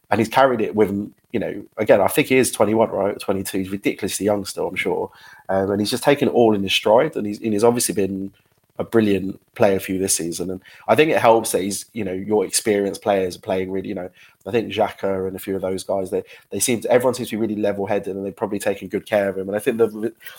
and 0.09 0.19
he's 0.19 0.29
carried 0.29 0.61
it 0.61 0.75
with 0.75 0.89
him. 0.89 1.13
You 1.31 1.39
know, 1.39 1.65
again, 1.77 2.01
I 2.01 2.07
think 2.07 2.27
he 2.27 2.37
is 2.37 2.51
21, 2.51 2.89
right? 2.89 3.19
22. 3.19 3.57
He's 3.57 3.69
ridiculously 3.69 4.25
young 4.25 4.45
still, 4.45 4.67
I'm 4.67 4.75
sure, 4.75 5.11
um, 5.49 5.71
and 5.71 5.79
he's 5.79 5.91
just 5.91 6.03
taken 6.03 6.27
it 6.27 6.33
all 6.33 6.55
in 6.55 6.63
his 6.63 6.73
stride, 6.73 7.15
and 7.15 7.27
he's 7.27 7.39
and 7.41 7.53
he's 7.53 7.63
obviously 7.63 7.95
been 7.95 8.33
a 8.79 8.83
brilliant 8.83 9.39
player 9.55 9.79
for 9.79 9.91
you 9.91 9.99
this 9.99 10.15
season. 10.15 10.51
And 10.51 10.61
I 10.87 10.95
think 10.95 11.11
it 11.11 11.19
helps 11.19 11.51
that 11.51 11.61
he's, 11.61 11.85
you 11.93 12.03
know, 12.03 12.13
your 12.13 12.45
experienced 12.45 13.01
players 13.01 13.35
are 13.35 13.41
playing 13.41 13.71
really, 13.71 13.89
you 13.89 13.95
know, 13.95 14.09
I 14.45 14.51
think 14.51 14.71
Xhaka 14.71 15.27
and 15.27 15.35
a 15.35 15.39
few 15.39 15.55
of 15.55 15.61
those 15.61 15.83
guys, 15.83 16.09
they, 16.09 16.23
they 16.51 16.59
seem 16.59 16.81
to, 16.81 16.91
everyone 16.91 17.15
seems 17.15 17.29
to 17.29 17.37
be 17.37 17.41
really 17.41 17.61
level 17.61 17.85
headed 17.85 18.15
and 18.15 18.25
they've 18.25 18.35
probably 18.35 18.59
taken 18.59 18.87
good 18.87 19.05
care 19.05 19.27
of 19.29 19.37
him. 19.37 19.49
And 19.49 19.55
I 19.55 19.59
think 19.59 19.77
the, 19.77 19.87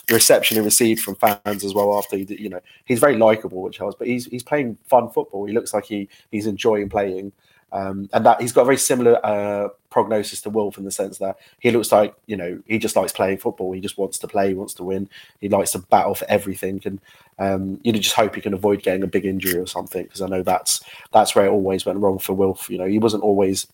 the 0.07 0.13
reception 0.13 0.55
he 0.55 0.61
received 0.61 1.01
from 1.01 1.15
fans 1.15 1.63
as 1.63 1.73
well 1.73 1.97
after, 1.97 2.17
he 2.17 2.25
did, 2.25 2.39
you 2.39 2.49
know, 2.49 2.61
he's 2.85 2.99
very 2.99 3.17
likable, 3.17 3.61
which 3.61 3.77
helps, 3.77 3.95
but 3.95 4.07
he's, 4.07 4.25
he's 4.25 4.43
playing 4.43 4.77
fun 4.87 5.09
football. 5.09 5.45
He 5.45 5.53
looks 5.53 5.73
like 5.73 5.85
he, 5.85 6.09
he's 6.31 6.47
enjoying 6.47 6.89
playing. 6.89 7.31
Um, 7.71 8.09
and 8.13 8.25
that 8.25 8.41
he's 8.41 8.51
got 8.51 8.63
a 8.63 8.65
very 8.65 8.77
similar 8.77 9.23
uh, 9.25 9.69
prognosis 9.89 10.41
to 10.41 10.49
Wilf 10.49 10.77
in 10.77 10.85
the 10.85 10.91
sense 10.91 11.19
that 11.19 11.37
he 11.59 11.69
looks 11.71 11.91
like 11.91 12.15
you 12.25 12.35
know 12.35 12.61
he 12.65 12.79
just 12.79 12.95
likes 12.95 13.11
playing 13.11 13.37
football. 13.37 13.71
He 13.71 13.79
just 13.79 13.97
wants 13.97 14.17
to 14.19 14.27
play, 14.27 14.49
he 14.49 14.53
wants 14.55 14.73
to 14.75 14.83
win. 14.83 15.09
He 15.39 15.49
likes 15.49 15.71
to 15.71 15.79
battle 15.79 16.15
for 16.15 16.25
everything, 16.29 16.81
and 16.85 16.99
um, 17.37 17.79
you 17.83 17.91
know 17.91 17.99
just 17.99 18.15
hope 18.15 18.35
he 18.35 18.41
can 18.41 18.53
avoid 18.53 18.81
getting 18.81 19.03
a 19.03 19.07
big 19.07 19.25
injury 19.25 19.59
or 19.59 19.67
something 19.67 20.03
because 20.03 20.21
I 20.21 20.27
know 20.27 20.41
that's 20.41 20.81
that's 21.11 21.35
where 21.35 21.45
it 21.45 21.51
always 21.51 21.85
went 21.85 21.99
wrong 21.99 22.19
for 22.19 22.33
Wilf. 22.33 22.69
You 22.69 22.79
know 22.79 22.85
he 22.85 22.99
wasn't 22.99 23.23
always 23.23 23.67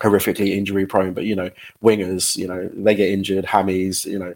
horrifically 0.00 0.48
injury 0.56 0.86
prone, 0.86 1.14
but 1.14 1.24
you 1.24 1.36
know 1.36 1.50
wingers, 1.82 2.36
you 2.36 2.48
know 2.48 2.68
they 2.74 2.94
get 2.94 3.10
injured, 3.10 3.44
hammies, 3.44 4.04
you 4.04 4.18
know 4.18 4.34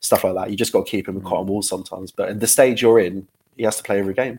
stuff 0.00 0.24
like 0.24 0.34
that. 0.34 0.50
You 0.50 0.56
just 0.56 0.72
got 0.72 0.86
to 0.86 0.90
keep 0.90 1.08
him 1.08 1.16
in 1.16 1.22
cotton 1.22 1.46
wool 1.46 1.62
sometimes. 1.62 2.12
But 2.12 2.28
in 2.28 2.38
the 2.38 2.46
stage 2.46 2.82
you're 2.82 3.00
in, 3.00 3.26
he 3.56 3.64
has 3.64 3.76
to 3.76 3.82
play 3.82 3.98
every 3.98 4.14
game. 4.14 4.38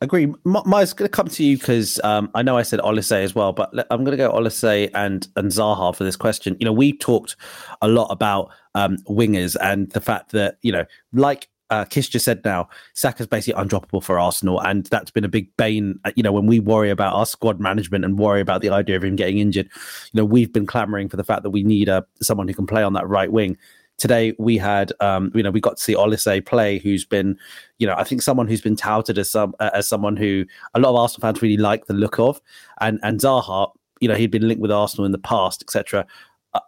Agree. 0.00 0.26
Mize, 0.44 0.94
going 0.94 1.08
to 1.08 1.08
come 1.08 1.26
to 1.26 1.42
you 1.42 1.58
because 1.58 2.00
um, 2.04 2.30
I 2.34 2.42
know 2.42 2.56
I 2.56 2.62
said 2.62 2.78
Olise 2.80 3.10
as 3.10 3.34
well, 3.34 3.52
but 3.52 3.72
I'm 3.90 4.04
going 4.04 4.16
to 4.16 4.16
go 4.16 4.32
Olise 4.32 4.90
and 4.94 5.26
and 5.34 5.50
Zaha 5.50 5.94
for 5.94 6.04
this 6.04 6.14
question. 6.14 6.56
You 6.60 6.66
know, 6.66 6.72
we 6.72 6.96
talked 6.96 7.34
a 7.82 7.88
lot 7.88 8.06
about 8.10 8.50
um, 8.76 8.98
wingers 9.08 9.56
and 9.60 9.90
the 9.90 10.00
fact 10.00 10.30
that 10.32 10.58
you 10.62 10.70
know, 10.70 10.84
like 11.12 11.48
uh, 11.70 11.84
Kish 11.84 12.10
just 12.10 12.24
said 12.24 12.44
now, 12.44 12.68
Saka's 12.94 13.26
basically 13.26 13.60
undroppable 13.60 14.02
for 14.02 14.20
Arsenal, 14.20 14.60
and 14.60 14.86
that's 14.86 15.10
been 15.10 15.24
a 15.24 15.28
big 15.28 15.54
bane. 15.56 15.98
Uh, 16.04 16.12
you 16.14 16.22
know, 16.22 16.32
when 16.32 16.46
we 16.46 16.60
worry 16.60 16.90
about 16.90 17.14
our 17.14 17.26
squad 17.26 17.58
management 17.58 18.04
and 18.04 18.20
worry 18.20 18.40
about 18.40 18.60
the 18.60 18.70
idea 18.70 18.94
of 18.94 19.02
him 19.02 19.16
getting 19.16 19.38
injured, 19.38 19.66
you 19.66 20.18
know, 20.18 20.24
we've 20.24 20.52
been 20.52 20.66
clamoring 20.66 21.08
for 21.08 21.16
the 21.16 21.24
fact 21.24 21.42
that 21.42 21.50
we 21.50 21.64
need 21.64 21.88
a 21.88 21.96
uh, 21.96 22.02
someone 22.22 22.46
who 22.46 22.54
can 22.54 22.68
play 22.68 22.84
on 22.84 22.92
that 22.92 23.08
right 23.08 23.32
wing 23.32 23.58
today 23.98 24.34
we 24.38 24.56
had 24.56 24.92
um, 25.00 25.30
you 25.34 25.42
know 25.42 25.50
we 25.50 25.60
got 25.60 25.76
to 25.76 25.82
see 25.82 25.94
Olise 25.94 26.44
play 26.46 26.78
who's 26.78 27.04
been 27.04 27.36
you 27.78 27.86
know 27.86 27.94
I 27.94 28.04
think 28.04 28.22
someone 28.22 28.48
who's 28.48 28.60
been 28.60 28.76
touted 28.76 29.18
as 29.18 29.30
some 29.30 29.54
uh, 29.60 29.70
as 29.74 29.88
someone 29.88 30.16
who 30.16 30.44
a 30.74 30.80
lot 30.80 30.90
of 30.90 30.96
Arsenal 30.96 31.22
fans 31.22 31.42
really 31.42 31.56
like 31.56 31.86
the 31.86 31.94
look 31.94 32.18
of 32.18 32.40
and 32.80 32.98
and 33.02 33.20
Zaha 33.20 33.70
you 34.00 34.08
know 34.08 34.14
he'd 34.14 34.30
been 34.30 34.48
linked 34.48 34.62
with 34.62 34.70
Arsenal 34.70 35.04
in 35.04 35.12
the 35.12 35.18
past 35.18 35.62
etc 35.62 36.06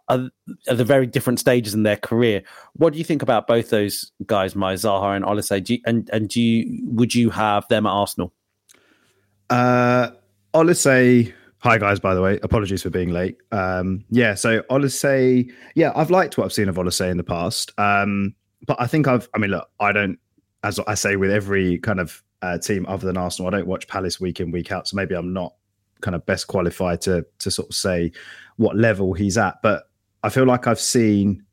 are, 0.09 0.31
are 0.69 0.75
the 0.75 0.85
very 0.85 1.07
different 1.07 1.39
stages 1.39 1.75
in 1.75 1.85
their 1.85 1.97
career. 1.97 2.43
What 2.75 2.93
do 2.93 2.99
you 2.99 3.05
think 3.05 3.23
about 3.23 3.47
both 3.47 3.71
those 3.71 4.13
guys, 4.27 4.55
my 4.55 4.75
Zaha 4.75 5.17
and 5.17 5.25
Olise? 5.25 5.65
Do 5.65 5.75
you, 5.75 5.81
and 5.87 6.09
and 6.13 6.29
do 6.29 6.41
you 6.41 6.83
would 6.85 7.15
you 7.15 7.31
have 7.31 7.67
them 7.69 7.87
at 7.87 7.91
Arsenal? 7.91 8.33
Uh, 9.49 10.11
Olise. 10.55 11.33
Hi 11.63 11.77
guys, 11.77 12.01
by 12.01 12.15
the 12.15 12.23
way, 12.23 12.39
apologies 12.43 12.83
for 12.83 12.89
being 12.89 13.11
late. 13.11 13.37
Um, 13.53 14.03
yeah, 14.09 14.35
so 14.35 14.63
Olise, 14.71 15.53
yeah, 15.75 15.93
I've 15.95 16.11
liked 16.11 16.39
what 16.39 16.45
I've 16.45 16.55
seen 16.55 16.71
of 16.71 16.77
Olise 16.77 17.11
in 17.11 17.19
the 17.19 17.23
past, 17.23 17.71
um, 17.79 18.35
but 18.67 18.81
I 18.81 18.87
think 18.87 19.07
I've. 19.07 19.29
I 19.35 19.39
mean, 19.39 19.51
look, 19.51 19.69
I 19.79 19.93
don't, 19.93 20.19
as 20.65 20.79
I 20.79 20.95
say 20.95 21.17
with 21.17 21.31
every 21.31 21.79
kind 21.79 22.01
of 22.01 22.23
uh, 22.41 22.57
team 22.57 22.87
other 22.89 23.07
than 23.07 23.19
Arsenal, 23.19 23.53
I 23.53 23.59
don't 23.59 23.67
watch 23.67 23.87
Palace 23.89 24.19
week 24.19 24.41
in 24.41 24.51
week 24.51 24.73
out, 24.73 24.89
so 24.89 24.97
maybe 24.97 25.15
I'm 25.15 25.35
not 25.35 25.55
kind 26.01 26.15
of 26.15 26.25
best 26.25 26.47
qualified 26.47 27.03
to 27.03 27.27
to 27.41 27.51
sort 27.51 27.69
of 27.69 27.75
say 27.75 28.11
what 28.57 28.77
level 28.77 29.13
he's 29.13 29.37
at. 29.37 29.61
But 29.63 29.85
I 30.23 30.31
feel 30.31 30.45
like 30.45 30.67
I've 30.67 30.81
seen 30.81 31.45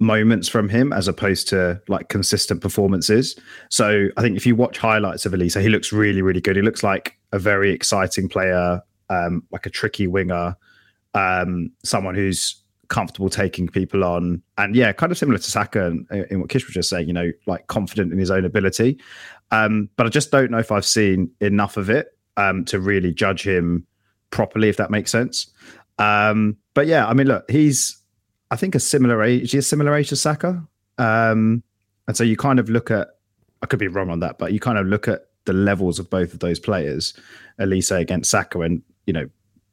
moments 0.00 0.48
from 0.48 0.68
him 0.68 0.92
as 0.92 1.08
opposed 1.08 1.48
to 1.48 1.80
like 1.88 2.10
consistent 2.10 2.60
performances. 2.60 3.38
So 3.70 4.08
I 4.18 4.20
think 4.20 4.36
if 4.36 4.44
you 4.44 4.54
watch 4.54 4.76
highlights 4.76 5.24
of 5.24 5.32
Olise, 5.32 5.60
he 5.60 5.70
looks 5.70 5.94
really, 5.94 6.20
really 6.20 6.42
good. 6.42 6.56
He 6.56 6.62
looks 6.62 6.82
like 6.82 7.16
a 7.32 7.38
very 7.38 7.70
exciting 7.70 8.28
player, 8.28 8.82
um, 9.10 9.42
like 9.50 9.66
a 9.66 9.70
tricky 9.70 10.06
winger, 10.06 10.56
um, 11.14 11.70
someone 11.84 12.14
who's 12.14 12.62
comfortable 12.88 13.28
taking 13.28 13.68
people 13.68 14.02
on. 14.02 14.42
And 14.56 14.74
yeah, 14.74 14.92
kind 14.92 15.12
of 15.12 15.18
similar 15.18 15.38
to 15.38 15.50
Saka 15.50 15.86
in, 15.86 16.06
in 16.30 16.40
what 16.40 16.48
Kish 16.48 16.66
was 16.66 16.74
just 16.74 16.88
saying, 16.88 17.06
you 17.06 17.12
know, 17.12 17.30
like 17.46 17.66
confident 17.66 18.12
in 18.12 18.18
his 18.18 18.30
own 18.30 18.44
ability. 18.44 18.98
Um, 19.50 19.90
but 19.96 20.06
I 20.06 20.08
just 20.08 20.30
don't 20.30 20.50
know 20.50 20.58
if 20.58 20.72
I've 20.72 20.86
seen 20.86 21.30
enough 21.40 21.76
of 21.76 21.90
it 21.90 22.16
um, 22.36 22.64
to 22.66 22.80
really 22.80 23.12
judge 23.12 23.46
him 23.46 23.86
properly, 24.30 24.68
if 24.68 24.76
that 24.78 24.90
makes 24.90 25.10
sense. 25.10 25.50
Um, 25.98 26.56
but 26.74 26.86
yeah, 26.86 27.06
I 27.06 27.14
mean, 27.14 27.26
look, 27.26 27.50
he's 27.50 28.00
I 28.50 28.56
think 28.56 28.74
a 28.74 28.80
similar 28.80 29.22
age. 29.22 29.52
He's 29.52 29.64
a 29.64 29.68
similar 29.68 29.94
age 29.94 30.08
to 30.08 30.16
Saka, 30.16 30.66
um, 30.98 31.62
and 32.08 32.16
so 32.16 32.24
you 32.24 32.36
kind 32.36 32.58
of 32.58 32.68
look 32.68 32.90
at. 32.90 33.08
I 33.62 33.66
could 33.66 33.78
be 33.78 33.88
wrong 33.88 34.08
on 34.08 34.20
that, 34.20 34.38
but 34.38 34.52
you 34.52 34.60
kind 34.60 34.78
of 34.78 34.86
look 34.86 35.06
at 35.06 35.26
the 35.44 35.52
levels 35.52 35.98
of 35.98 36.08
both 36.08 36.32
of 36.32 36.40
those 36.40 36.58
players, 36.58 37.14
Olise 37.60 37.98
against 37.98 38.30
Saka, 38.30 38.60
and 38.60 38.82
you 39.10 39.12
know 39.12 39.28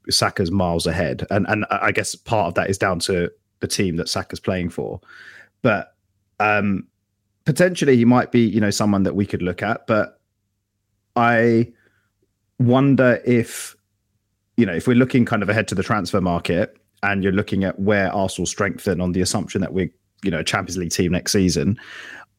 Saka's 0.09 0.51
miles 0.51 0.87
ahead, 0.87 1.27
and 1.29 1.45
and 1.47 1.65
I 1.69 1.91
guess 1.91 2.15
part 2.15 2.47
of 2.47 2.53
that 2.55 2.69
is 2.69 2.77
down 2.77 2.97
to 2.99 3.31
the 3.59 3.67
team 3.67 3.97
that 3.97 4.09
Saka's 4.09 4.39
playing 4.39 4.69
for, 4.69 4.99
but 5.61 5.93
um, 6.39 6.87
potentially 7.45 7.95
he 7.95 8.05
might 8.05 8.31
be 8.31 8.41
you 8.41 8.59
know 8.59 8.71
someone 8.71 9.03
that 9.03 9.15
we 9.15 9.27
could 9.27 9.43
look 9.43 9.61
at, 9.61 9.85
but 9.85 10.19
I 11.15 11.71
wonder 12.59 13.21
if 13.25 13.77
you 14.57 14.65
know, 14.65 14.73
if 14.73 14.87
we're 14.87 14.95
looking 14.95 15.23
kind 15.23 15.43
of 15.43 15.49
ahead 15.49 15.67
to 15.69 15.75
the 15.75 15.83
transfer 15.83 16.19
market 16.19 16.75
and 17.03 17.23
you're 17.23 17.31
looking 17.31 17.63
at 17.63 17.79
where 17.79 18.11
Arsenal 18.11 18.47
strengthen 18.47 18.99
on 18.99 19.11
the 19.11 19.21
assumption 19.21 19.61
that 19.61 19.71
we're, 19.71 19.91
you 20.23 20.31
know, 20.31 20.39
a 20.39 20.43
Champions 20.43 20.77
League 20.77 20.91
team 20.91 21.11
next 21.11 21.31
season, 21.31 21.79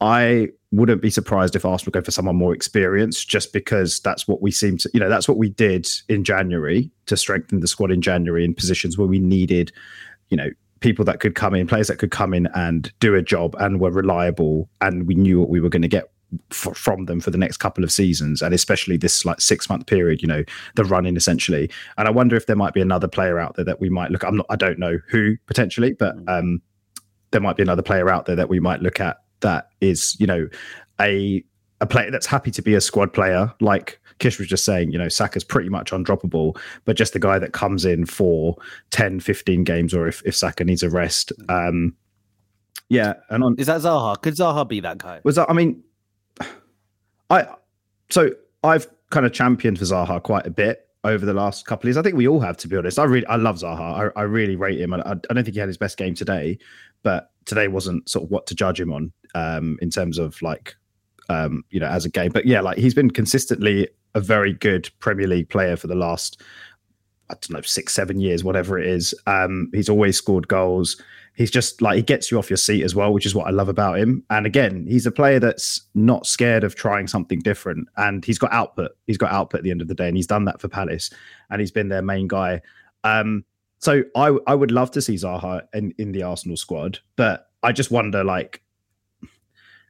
I 0.00 0.48
wouldn't 0.70 1.02
be 1.02 1.11
surprised 1.11 1.56
if 1.56 1.64
Arsenal 1.64 1.92
go 1.92 2.02
for 2.02 2.11
someone 2.11 2.37
more 2.37 2.54
experienced, 2.54 3.28
just 3.28 3.52
because 3.52 4.00
that's 4.00 4.28
what 4.28 4.42
we 4.42 4.50
seem 4.50 4.76
to, 4.78 4.90
you 4.92 5.00
know, 5.00 5.08
that's 5.08 5.26
what 5.26 5.38
we 5.38 5.48
did 5.48 5.88
in 6.08 6.24
January 6.24 6.90
to 7.06 7.16
strengthen 7.16 7.61
the 7.61 7.68
squad 7.68 7.90
in 7.90 8.02
January 8.02 8.44
in 8.44 8.54
positions 8.54 8.98
where 8.98 9.08
we 9.08 9.18
needed, 9.18 9.72
you 10.28 10.37
know, 10.37 10.50
people 10.80 11.04
that 11.04 11.20
could 11.20 11.34
come 11.34 11.54
in, 11.54 11.66
players 11.66 11.88
that 11.88 11.98
could 11.98 12.11
come 12.11 12.34
in 12.34 12.46
and 12.54 12.92
do 13.00 13.14
a 13.14 13.22
job 13.22 13.56
and 13.58 13.80
were 13.80 13.90
reliable, 13.90 14.68
and 14.80 15.06
we 15.06 15.14
knew 15.14 15.40
what 15.40 15.48
we 15.48 15.61
were 15.61 15.70
going 15.70 15.82
to 15.82 15.88
get 15.88 16.11
f- 16.50 16.76
from 16.76 17.06
them 17.06 17.18
for 17.20 17.30
the 17.30 17.38
next 17.38 17.56
couple 17.56 17.82
of 17.82 17.90
seasons, 17.90 18.42
and 18.42 18.54
especially 18.54 18.96
this 18.96 19.24
like 19.24 19.40
six 19.40 19.68
month 19.68 19.87
period. 19.87 20.22
You 20.22 20.28
know, 20.28 20.44
the 20.76 20.84
running 20.84 21.16
essentially. 21.16 21.70
And 21.96 22.06
I 22.06 22.11
wonder 22.11 22.37
if 22.37 22.46
there 22.46 22.56
might 22.56 22.74
be 22.74 22.82
another 22.82 23.08
player 23.08 23.38
out 23.38 23.56
there 23.56 23.64
that 23.64 23.80
we 23.80 23.88
might 23.88 24.11
look. 24.11 24.22
I'm 24.22 24.37
not. 24.37 24.46
I 24.50 24.56
don't 24.56 24.78
know 24.78 24.98
who 25.08 25.37
potentially, 25.46 25.94
but 25.94 26.16
mm. 26.16 26.28
um, 26.28 26.62
there 27.30 27.40
might 27.40 27.56
be 27.56 27.62
another 27.62 27.82
player 27.82 28.08
out 28.08 28.26
there 28.26 28.37
that 28.37 28.48
we 28.48 28.61
might 28.61 28.80
look 28.80 29.00
at 29.00 29.18
that 29.40 29.70
is 29.81 30.16
you 30.18 30.27
know 30.27 30.48
a 31.01 31.44
a 31.81 31.87
player 31.87 32.11
that's 32.11 32.27
happy 32.27 32.51
to 32.51 32.62
be 32.62 32.74
a 32.74 32.81
squad 32.81 33.12
player 33.12 33.53
like 33.61 34.01
Kish 34.18 34.38
was 34.38 34.48
just 34.48 34.64
saying, 34.64 34.92
you 34.92 34.98
know, 34.98 35.09
Saka's 35.09 35.44
pretty 35.44 35.68
much 35.68 35.90
undroppable, 35.90 36.59
but 36.85 36.96
just 36.96 37.12
the 37.12 37.18
guy 37.18 37.38
that 37.38 37.53
comes 37.53 37.85
in 37.85 38.05
for 38.05 38.57
10, 38.90 39.20
15 39.20 39.64
games, 39.64 39.94
or 39.94 40.09
if, 40.09 40.22
if 40.24 40.35
Saka 40.35 40.64
needs 40.64 40.83
a 40.83 40.90
rest. 40.90 41.33
Um, 41.48 41.94
yeah. 42.88 43.14
And 43.31 43.44
on, 43.44 43.55
is 43.59 43.66
that 43.66 43.81
Zaha? 43.81 44.20
Could 44.20 44.35
Zaha 44.35 44.66
be 44.66 44.81
that 44.81 44.98
guy? 44.98 45.20
Was 45.24 45.37
that, 45.37 45.48
I 45.48 45.53
mean, 45.53 45.83
I 47.31 47.46
so 48.11 48.31
I've 48.64 48.88
kind 49.11 49.27
of 49.27 49.33
championed 49.33 49.79
for 49.79 49.85
Zaha 49.85 50.22
quite 50.22 50.46
a 50.46 50.51
bit 50.51 50.88
over 51.05 51.24
the 51.24 51.35
last 51.35 51.66
couple 51.66 51.85
of 51.85 51.88
years. 51.88 51.96
I 51.96 52.03
think 52.03 52.16
we 52.16 52.27
all 52.27 52.40
have, 52.40 52.57
to 52.59 52.68
be 52.68 52.77
honest. 52.77 52.98
I 52.98 53.05
really, 53.05 53.27
I 53.27 53.37
love 53.37 53.57
Zaha. 53.57 54.12
I, 54.16 54.20
I 54.20 54.22
really 54.22 54.57
rate 54.57 54.81
him. 54.81 54.92
I, 54.94 54.98
I 54.98 55.14
don't 55.14 55.44
think 55.44 55.55
he 55.55 55.61
had 55.61 55.68
his 55.68 55.77
best 55.77 55.96
game 55.96 56.14
today, 56.14 56.59
but 57.03 57.31
today 57.44 57.68
wasn't 57.68 58.09
sort 58.09 58.24
of 58.24 58.31
what 58.31 58.46
to 58.48 58.55
judge 58.55 58.81
him 58.81 58.92
on 58.92 59.12
um, 59.34 59.78
in 59.80 59.90
terms 59.90 60.18
of 60.18 60.40
like, 60.42 60.76
um, 61.28 61.64
you 61.70 61.80
know, 61.80 61.88
as 61.88 62.04
a 62.04 62.10
game. 62.10 62.30
But 62.32 62.46
yeah, 62.46 62.60
like 62.60 62.78
he's 62.78 62.94
been 62.94 63.10
consistently 63.10 63.88
a 64.14 64.20
very 64.20 64.52
good 64.52 64.90
Premier 64.98 65.26
League 65.26 65.48
player 65.48 65.76
for 65.76 65.86
the 65.86 65.94
last, 65.94 66.42
I 67.30 67.34
don't 67.34 67.50
know, 67.50 67.60
six, 67.60 67.94
seven 67.94 68.20
years, 68.20 68.42
whatever 68.42 68.78
it 68.78 68.86
is. 68.86 69.14
Um, 69.26 69.70
he's 69.72 69.88
always 69.88 70.16
scored 70.16 70.48
goals 70.48 71.00
he's 71.38 71.52
just 71.52 71.80
like 71.80 71.96
he 71.96 72.02
gets 72.02 72.30
you 72.30 72.38
off 72.38 72.50
your 72.50 72.56
seat 72.56 72.82
as 72.82 72.96
well, 72.96 73.12
which 73.12 73.24
is 73.24 73.34
what 73.34 73.46
I 73.46 73.50
love 73.50 73.68
about 73.68 73.98
him. 73.98 74.24
And 74.28 74.44
again, 74.44 74.84
he's 74.88 75.06
a 75.06 75.12
player 75.12 75.38
that's 75.38 75.80
not 75.94 76.26
scared 76.26 76.64
of 76.64 76.74
trying 76.74 77.06
something 77.06 77.38
different, 77.38 77.88
and 77.96 78.24
he's 78.24 78.38
got 78.38 78.52
output. 78.52 78.90
He's 79.06 79.16
got 79.16 79.30
output 79.30 79.60
at 79.60 79.64
the 79.64 79.70
end 79.70 79.80
of 79.80 79.88
the 79.88 79.94
day, 79.94 80.08
and 80.08 80.16
he's 80.16 80.26
done 80.26 80.44
that 80.46 80.60
for 80.60 80.68
Palace, 80.68 81.10
and 81.48 81.60
he's 81.60 81.70
been 81.70 81.88
their 81.88 82.02
main 82.02 82.26
guy. 82.28 82.60
Um, 83.04 83.44
so 83.78 84.02
I 84.16 84.36
I 84.46 84.54
would 84.54 84.72
love 84.72 84.90
to 84.90 85.00
see 85.00 85.14
Zaha 85.14 85.62
in 85.72 85.94
in 85.96 86.12
the 86.12 86.24
Arsenal 86.24 86.56
squad, 86.56 86.98
but 87.16 87.48
I 87.62 87.72
just 87.72 87.92
wonder 87.92 88.24
like 88.24 88.60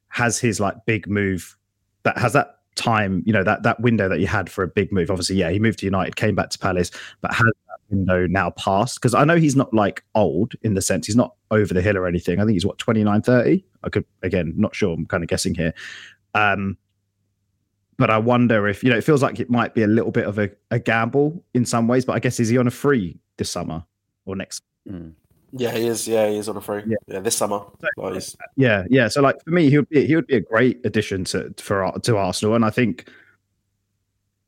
has 0.08 0.38
his 0.38 0.60
like 0.60 0.76
big 0.86 1.08
move 1.08 1.56
that 2.04 2.18
has 2.18 2.32
that 2.32 2.58
time, 2.78 3.22
you 3.26 3.32
know, 3.32 3.42
that 3.44 3.62
that 3.64 3.80
window 3.80 4.08
that 4.08 4.18
he 4.18 4.24
had 4.24 4.48
for 4.50 4.62
a 4.62 4.68
big 4.68 4.92
move. 4.92 5.10
Obviously, 5.10 5.36
yeah, 5.36 5.50
he 5.50 5.58
moved 5.58 5.80
to 5.80 5.86
United, 5.86 6.16
came 6.16 6.34
back 6.34 6.50
to 6.50 6.58
Palace, 6.58 6.90
but 7.20 7.32
has 7.32 7.44
that 7.44 7.78
window 7.90 8.26
now 8.26 8.50
passed? 8.50 8.96
Because 8.96 9.14
I 9.14 9.24
know 9.24 9.36
he's 9.36 9.56
not 9.56 9.72
like 9.74 10.04
old 10.14 10.54
in 10.62 10.74
the 10.74 10.82
sense 10.82 11.06
he's 11.06 11.16
not 11.16 11.34
over 11.50 11.74
the 11.74 11.82
hill 11.82 11.98
or 11.98 12.06
anything. 12.06 12.40
I 12.40 12.44
think 12.44 12.54
he's 12.54 12.66
what 12.66 12.78
29, 12.78 13.22
30. 13.22 13.64
I 13.82 13.88
could 13.90 14.04
again 14.22 14.54
not 14.56 14.74
sure. 14.74 14.94
I'm 14.94 15.06
kind 15.06 15.22
of 15.22 15.28
guessing 15.28 15.54
here. 15.54 15.74
Um, 16.34 16.78
but 17.98 18.10
I 18.10 18.18
wonder 18.18 18.68
if 18.68 18.84
you 18.84 18.90
know 18.90 18.96
it 18.96 19.04
feels 19.04 19.22
like 19.22 19.40
it 19.40 19.50
might 19.50 19.74
be 19.74 19.82
a 19.82 19.88
little 19.88 20.12
bit 20.12 20.26
of 20.26 20.38
a, 20.38 20.50
a 20.70 20.78
gamble 20.78 21.44
in 21.52 21.64
some 21.64 21.88
ways. 21.88 22.04
But 22.04 22.14
I 22.14 22.20
guess 22.20 22.38
is 22.40 22.48
he 22.48 22.56
on 22.56 22.66
a 22.66 22.70
free 22.70 23.18
this 23.36 23.50
summer 23.50 23.84
or 24.24 24.36
next? 24.36 24.62
Mm. 24.88 25.12
Yeah, 25.52 25.70
he 25.70 25.86
is. 25.86 26.06
Yeah, 26.06 26.28
he 26.28 26.36
is 26.36 26.48
on 26.48 26.56
a 26.56 26.60
free. 26.60 26.82
Yeah, 26.86 26.96
yeah 27.06 27.20
this 27.20 27.36
summer. 27.36 27.62
So, 27.96 28.20
yeah, 28.56 28.84
yeah. 28.90 29.08
So 29.08 29.22
like 29.22 29.42
for 29.44 29.50
me, 29.50 29.70
he 29.70 29.78
would 29.78 29.88
be 29.88 30.06
he 30.06 30.14
would 30.14 30.26
be 30.26 30.36
a 30.36 30.40
great 30.40 30.84
addition 30.84 31.24
to 31.24 31.54
for 31.58 31.90
to 32.02 32.16
Arsenal, 32.16 32.54
and 32.54 32.64
I 32.64 32.70
think 32.70 33.08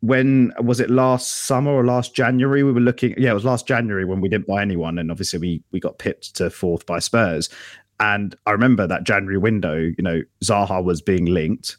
when 0.01 0.53
was 0.63 0.81
it 0.81 0.91
last 0.91 1.45
summer 1.47 1.71
or 1.73 1.85
last 1.85 2.15
January? 2.15 2.63
We 2.63 2.73
were 2.73 2.81
looking. 2.81 3.15
Yeah, 3.17 3.31
it 3.31 3.35
was 3.35 3.45
last 3.45 3.67
January 3.67 4.05
when 4.05 4.21
we 4.21 4.29
didn't 4.29 4.47
buy 4.47 4.63
anyone, 4.63 4.99
and 4.99 5.11
obviously 5.11 5.39
we 5.39 5.63
we 5.73 5.81
got 5.81 5.99
pipped 5.99 6.35
to 6.37 6.51
fourth 6.51 6.87
by 6.87 6.99
Spurs. 6.99 7.49
And 7.99 8.35
I 8.47 8.53
remember 8.53 8.87
that 8.87 9.05
January 9.05 9.39
window. 9.39 9.77
You 9.77 10.03
know, 10.03 10.23
Zaha 10.43 10.83
was 10.83 11.01
being 11.01 11.27
linked, 11.27 11.77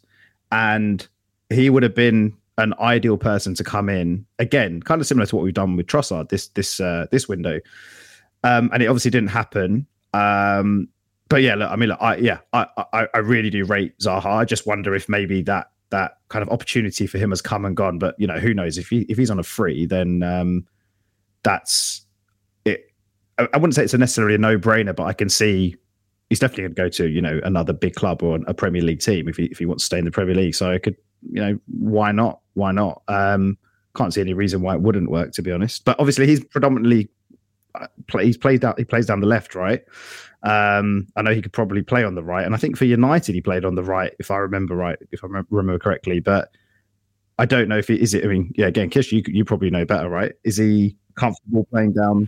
and 0.52 1.08
he 1.50 1.70
would 1.70 1.84
have 1.84 1.96
been 1.96 2.34
an 2.58 2.74
ideal 2.80 3.18
person 3.18 3.56
to 3.56 3.64
come 3.64 3.90
in 3.90 4.26
again, 4.40 4.82
kind 4.82 5.02
of 5.02 5.08
similar 5.08 5.26
to 5.26 5.36
what 5.36 5.44
we've 5.44 5.54
done 5.54 5.76
with 5.76 5.88
Trossard 5.88 6.30
this 6.30 6.48
this 6.50 6.80
uh, 6.80 7.08
this 7.12 7.28
window. 7.28 7.60
Um, 8.44 8.70
and 8.74 8.82
it 8.82 8.88
obviously 8.88 9.12
didn't 9.12 9.30
happen. 9.30 9.88
Um, 10.14 10.90
but 11.30 11.42
yeah, 11.42 11.56
look, 11.56 11.72
I 11.72 11.76
mean, 11.76 11.90
look, 11.90 12.02
I 12.02 12.16
yeah, 12.18 12.40
I, 12.52 12.68
I 12.94 13.08
I 13.14 13.18
really 13.20 13.50
do 13.50 13.64
rate 13.66 13.98
Zaha. 14.00 14.26
I 14.26 14.46
just 14.46 14.68
wonder 14.68 14.94
if 14.94 15.08
maybe 15.08 15.42
that 15.44 15.72
that 15.90 16.18
kind 16.30 16.44
of 16.44 16.50
opportunity 16.50 17.08
for 17.08 17.18
him 17.18 17.30
has 17.30 17.42
come 17.42 17.64
and 17.64 17.76
gone. 17.76 18.00
But 18.00 18.16
you 18.18 18.28
know, 18.28 18.40
who 18.40 18.54
knows 18.54 18.78
if 18.78 18.90
he 18.90 19.02
if 19.04 19.18
he's 19.18 19.32
on 19.32 19.40
a 19.40 19.44
free, 19.44 19.86
then 19.86 20.24
um, 20.24 20.68
that's 21.44 22.06
it. 22.66 22.92
I, 23.38 23.48
I 23.54 23.58
wouldn't 23.58 23.76
say 23.76 23.84
it's 23.84 23.94
a 23.94 23.98
necessarily 23.98 24.36
a 24.36 24.40
no 24.40 24.58
brainer, 24.58 24.96
but 24.96 25.04
I 25.04 25.14
can 25.14 25.30
see 25.30 25.76
he's 26.30 26.40
definitely 26.40 26.64
going 26.64 26.76
to 26.76 26.82
go 26.82 26.90
to 26.90 27.08
you 27.08 27.22
know 27.22 27.40
another 27.44 27.74
big 27.74 27.96
club 27.96 28.24
or 28.24 28.40
a 28.48 28.54
Premier 28.54 28.82
League 28.82 29.02
team 29.02 29.28
if 29.30 29.38
he 29.38 29.46
if 29.46 29.60
he 29.60 29.66
wants 29.66 29.84
to 29.84 29.86
stay 29.86 30.00
in 30.00 30.06
the 30.06 30.12
Premier 30.12 30.36
League. 30.36 30.56
So 30.56 30.72
I 30.72 30.80
could 30.80 30.98
you 31.30 31.42
know 31.42 31.60
why 31.68 32.12
not 32.12 32.42
why 32.56 32.72
not 32.72 33.04
um, 33.08 33.58
can't 33.96 34.14
see 34.14 34.22
any 34.22 34.34
reason 34.34 34.62
why 34.62 34.76
it 34.76 34.82
wouldn't 34.82 35.10
work 35.12 35.32
to 35.34 35.42
be 35.42 35.52
honest. 35.52 35.86
But 35.86 36.00
obviously 36.00 36.28
he's 36.28 36.44
predominantly 36.44 37.10
play, 38.08 38.26
he's 38.26 38.38
played 38.38 38.62
down 38.62 38.74
he 38.78 38.86
plays 38.86 39.06
down 39.06 39.20
the 39.20 39.28
left 39.28 39.56
right 39.56 39.84
um, 40.44 41.08
I 41.16 41.22
know 41.22 41.34
he 41.34 41.42
could 41.42 41.54
probably 41.54 41.84
play 41.84 42.04
on 42.04 42.16
the 42.16 42.24
right, 42.24 42.46
and 42.46 42.56
I 42.56 42.58
think 42.58 42.76
for 42.76 42.86
United 42.86 43.36
he 43.36 43.42
played 43.42 43.64
on 43.64 43.76
the 43.76 43.84
right, 43.84 44.14
if 44.20 44.32
I 44.32 44.38
remember 44.38 44.76
right, 44.76 44.98
if 45.12 45.24
I 45.24 45.28
remember 45.52 45.78
correctly. 45.78 46.20
But 46.20 46.50
I 47.38 47.46
don't 47.46 47.68
know 47.68 47.78
if 47.78 47.88
he 47.88 47.96
is 47.96 48.14
it. 48.14 48.24
I 48.24 48.28
mean, 48.28 48.52
yeah, 48.56 48.66
again, 48.68 48.90
Kish, 48.90 49.12
you 49.12 49.22
you 49.28 49.46
probably 49.46 49.70
know 49.70 49.86
better, 49.86 50.10
right? 50.10 50.34
Is 50.44 50.58
he 50.58 50.98
comfortable 51.16 51.66
playing 51.66 51.94
down 51.94 52.28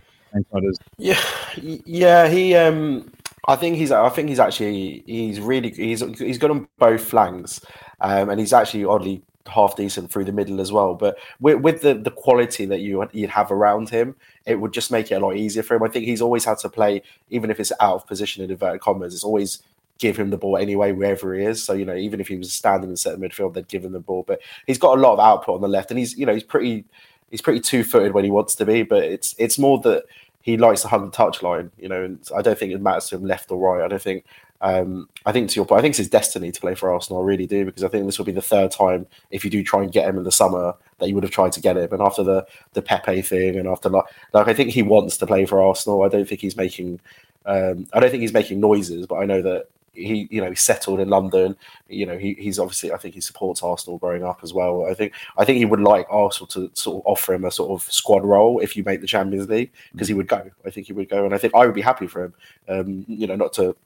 Yeah, 0.98 1.20
yeah. 1.56 2.28
He, 2.28 2.54
um, 2.54 3.12
I 3.48 3.56
think 3.56 3.76
he's. 3.76 3.90
I 3.90 4.08
think 4.10 4.28
he's 4.28 4.40
actually. 4.40 5.02
He's 5.06 5.40
really. 5.40 5.70
He's. 5.70 6.00
He's 6.18 6.38
good 6.38 6.52
on 6.52 6.68
both 6.78 7.02
flanks, 7.02 7.60
um, 8.00 8.30
and 8.30 8.38
he's 8.38 8.52
actually 8.52 8.84
oddly 8.84 9.22
half 9.46 9.76
decent 9.76 10.10
through 10.10 10.24
the 10.24 10.32
middle 10.32 10.60
as 10.60 10.72
well. 10.72 10.94
But 10.94 11.18
with, 11.40 11.60
with 11.60 11.82
the 11.82 11.94
the 11.94 12.10
quality 12.10 12.64
that 12.66 12.80
you 12.80 13.06
you'd 13.12 13.30
have 13.30 13.50
around 13.50 13.90
him, 13.90 14.16
it 14.46 14.56
would 14.56 14.72
just 14.72 14.90
make 14.90 15.10
it 15.10 15.16
a 15.16 15.20
lot 15.20 15.36
easier 15.36 15.62
for 15.62 15.76
him. 15.76 15.82
I 15.82 15.88
think 15.88 16.06
he's 16.06 16.22
always 16.22 16.44
had 16.44 16.58
to 16.58 16.68
play, 16.68 17.02
even 17.30 17.50
if 17.50 17.60
it's 17.60 17.72
out 17.80 17.94
of 17.96 18.06
position 18.06 18.42
in 18.42 18.50
inverted 18.50 18.80
commas. 18.80 19.14
It's 19.14 19.24
always 19.24 19.62
give 19.98 20.16
him 20.16 20.30
the 20.30 20.36
ball 20.36 20.56
anyway 20.56 20.92
wherever 20.92 21.34
he 21.34 21.44
is. 21.44 21.62
So 21.62 21.72
you 21.72 21.84
know, 21.84 21.94
even 21.94 22.20
if 22.20 22.28
he 22.28 22.36
was 22.36 22.52
standing 22.52 22.90
in 22.90 22.96
centre 22.96 23.18
midfield, 23.18 23.54
they'd 23.54 23.68
give 23.68 23.84
him 23.84 23.92
the 23.92 24.00
ball. 24.00 24.24
But 24.26 24.40
he's 24.66 24.78
got 24.78 24.98
a 24.98 25.00
lot 25.00 25.14
of 25.14 25.20
output 25.20 25.56
on 25.56 25.60
the 25.60 25.68
left, 25.68 25.90
and 25.90 25.98
he's 25.98 26.16
you 26.16 26.26
know 26.26 26.34
he's 26.34 26.42
pretty 26.42 26.84
he's 27.30 27.42
pretty 27.42 27.60
two 27.60 27.84
footed 27.84 28.14
when 28.14 28.24
he 28.24 28.30
wants 28.30 28.54
to 28.56 28.66
be. 28.66 28.82
But 28.82 29.04
it's 29.04 29.34
it's 29.38 29.58
more 29.58 29.78
that 29.80 30.04
he 30.42 30.56
likes 30.56 30.82
to 30.82 30.88
hug 30.88 31.10
the 31.10 31.16
touchline, 31.16 31.70
you 31.78 31.88
know. 31.88 32.02
And 32.04 32.18
I 32.36 32.42
don't 32.42 32.58
think 32.58 32.72
it 32.72 32.80
matters 32.80 33.08
to 33.08 33.16
him 33.16 33.24
left 33.24 33.50
or 33.50 33.58
right. 33.58 33.84
I 33.84 33.88
don't 33.88 34.02
think. 34.02 34.24
Um, 34.60 35.08
I 35.26 35.32
think 35.32 35.50
to 35.50 35.56
your 35.56 35.66
point, 35.66 35.78
I 35.78 35.82
think 35.82 35.92
it's 35.92 35.98
his 35.98 36.08
destiny 36.08 36.50
to 36.50 36.60
play 36.60 36.74
for 36.74 36.92
Arsenal. 36.92 37.22
I 37.22 37.24
really 37.26 37.46
do 37.46 37.64
because 37.64 37.84
I 37.84 37.88
think 37.88 38.06
this 38.06 38.18
will 38.18 38.24
be 38.24 38.32
the 38.32 38.40
third 38.40 38.70
time 38.70 39.06
if 39.30 39.44
you 39.44 39.50
do 39.50 39.62
try 39.62 39.82
and 39.82 39.92
get 39.92 40.08
him 40.08 40.16
in 40.16 40.24
the 40.24 40.32
summer 40.32 40.74
that 40.98 41.08
you 41.08 41.14
would 41.14 41.24
have 41.24 41.32
tried 41.32 41.52
to 41.52 41.60
get 41.60 41.76
him. 41.76 41.92
And 41.92 42.00
after 42.00 42.22
the 42.22 42.46
the 42.72 42.82
Pepe 42.82 43.22
thing, 43.22 43.56
and 43.56 43.68
after 43.68 43.88
like, 43.88 44.04
like 44.32 44.48
I 44.48 44.54
think 44.54 44.70
he 44.70 44.82
wants 44.82 45.16
to 45.18 45.26
play 45.26 45.44
for 45.44 45.62
Arsenal. 45.62 46.02
I 46.02 46.08
don't 46.08 46.28
think 46.28 46.40
he's 46.40 46.56
making. 46.56 47.00
Um, 47.46 47.86
I 47.92 48.00
don't 48.00 48.10
think 48.10 48.22
he's 48.22 48.32
making 48.32 48.60
noises, 48.60 49.06
but 49.06 49.16
I 49.16 49.26
know 49.26 49.42
that 49.42 49.68
he 49.94 50.28
you 50.30 50.40
know 50.40 50.50
he 50.50 50.56
settled 50.56 51.00
in 51.00 51.08
London. 51.08 51.56
You 51.88 52.06
know 52.06 52.18
he, 52.18 52.34
he's 52.34 52.58
obviously 52.58 52.92
I 52.92 52.96
think 52.96 53.14
he 53.14 53.20
supports 53.20 53.62
Arsenal 53.62 53.98
growing 53.98 54.24
up 54.24 54.40
as 54.42 54.52
well. 54.52 54.86
I 54.86 54.94
think 54.94 55.12
I 55.36 55.44
think 55.44 55.58
he 55.58 55.64
would 55.64 55.80
like 55.80 56.06
Arsenal 56.10 56.46
to 56.48 56.70
sort 56.74 57.02
of 57.02 57.06
offer 57.06 57.34
him 57.34 57.44
a 57.44 57.50
sort 57.50 57.70
of 57.70 57.90
squad 57.90 58.24
role 58.24 58.60
if 58.60 58.76
you 58.76 58.84
make 58.84 59.00
the 59.00 59.06
Champions 59.06 59.48
League 59.48 59.72
because 59.92 60.08
he 60.08 60.14
would 60.14 60.28
go. 60.28 60.50
I 60.64 60.70
think 60.70 60.86
he 60.86 60.92
would 60.92 61.08
go, 61.08 61.24
and 61.24 61.34
I 61.34 61.38
think 61.38 61.54
I 61.54 61.66
would 61.66 61.74
be 61.74 61.80
happy 61.80 62.06
for 62.06 62.24
him. 62.24 62.34
Um, 62.68 63.04
you 63.08 63.26
know, 63.26 63.36
not 63.36 63.52
to 63.54 63.76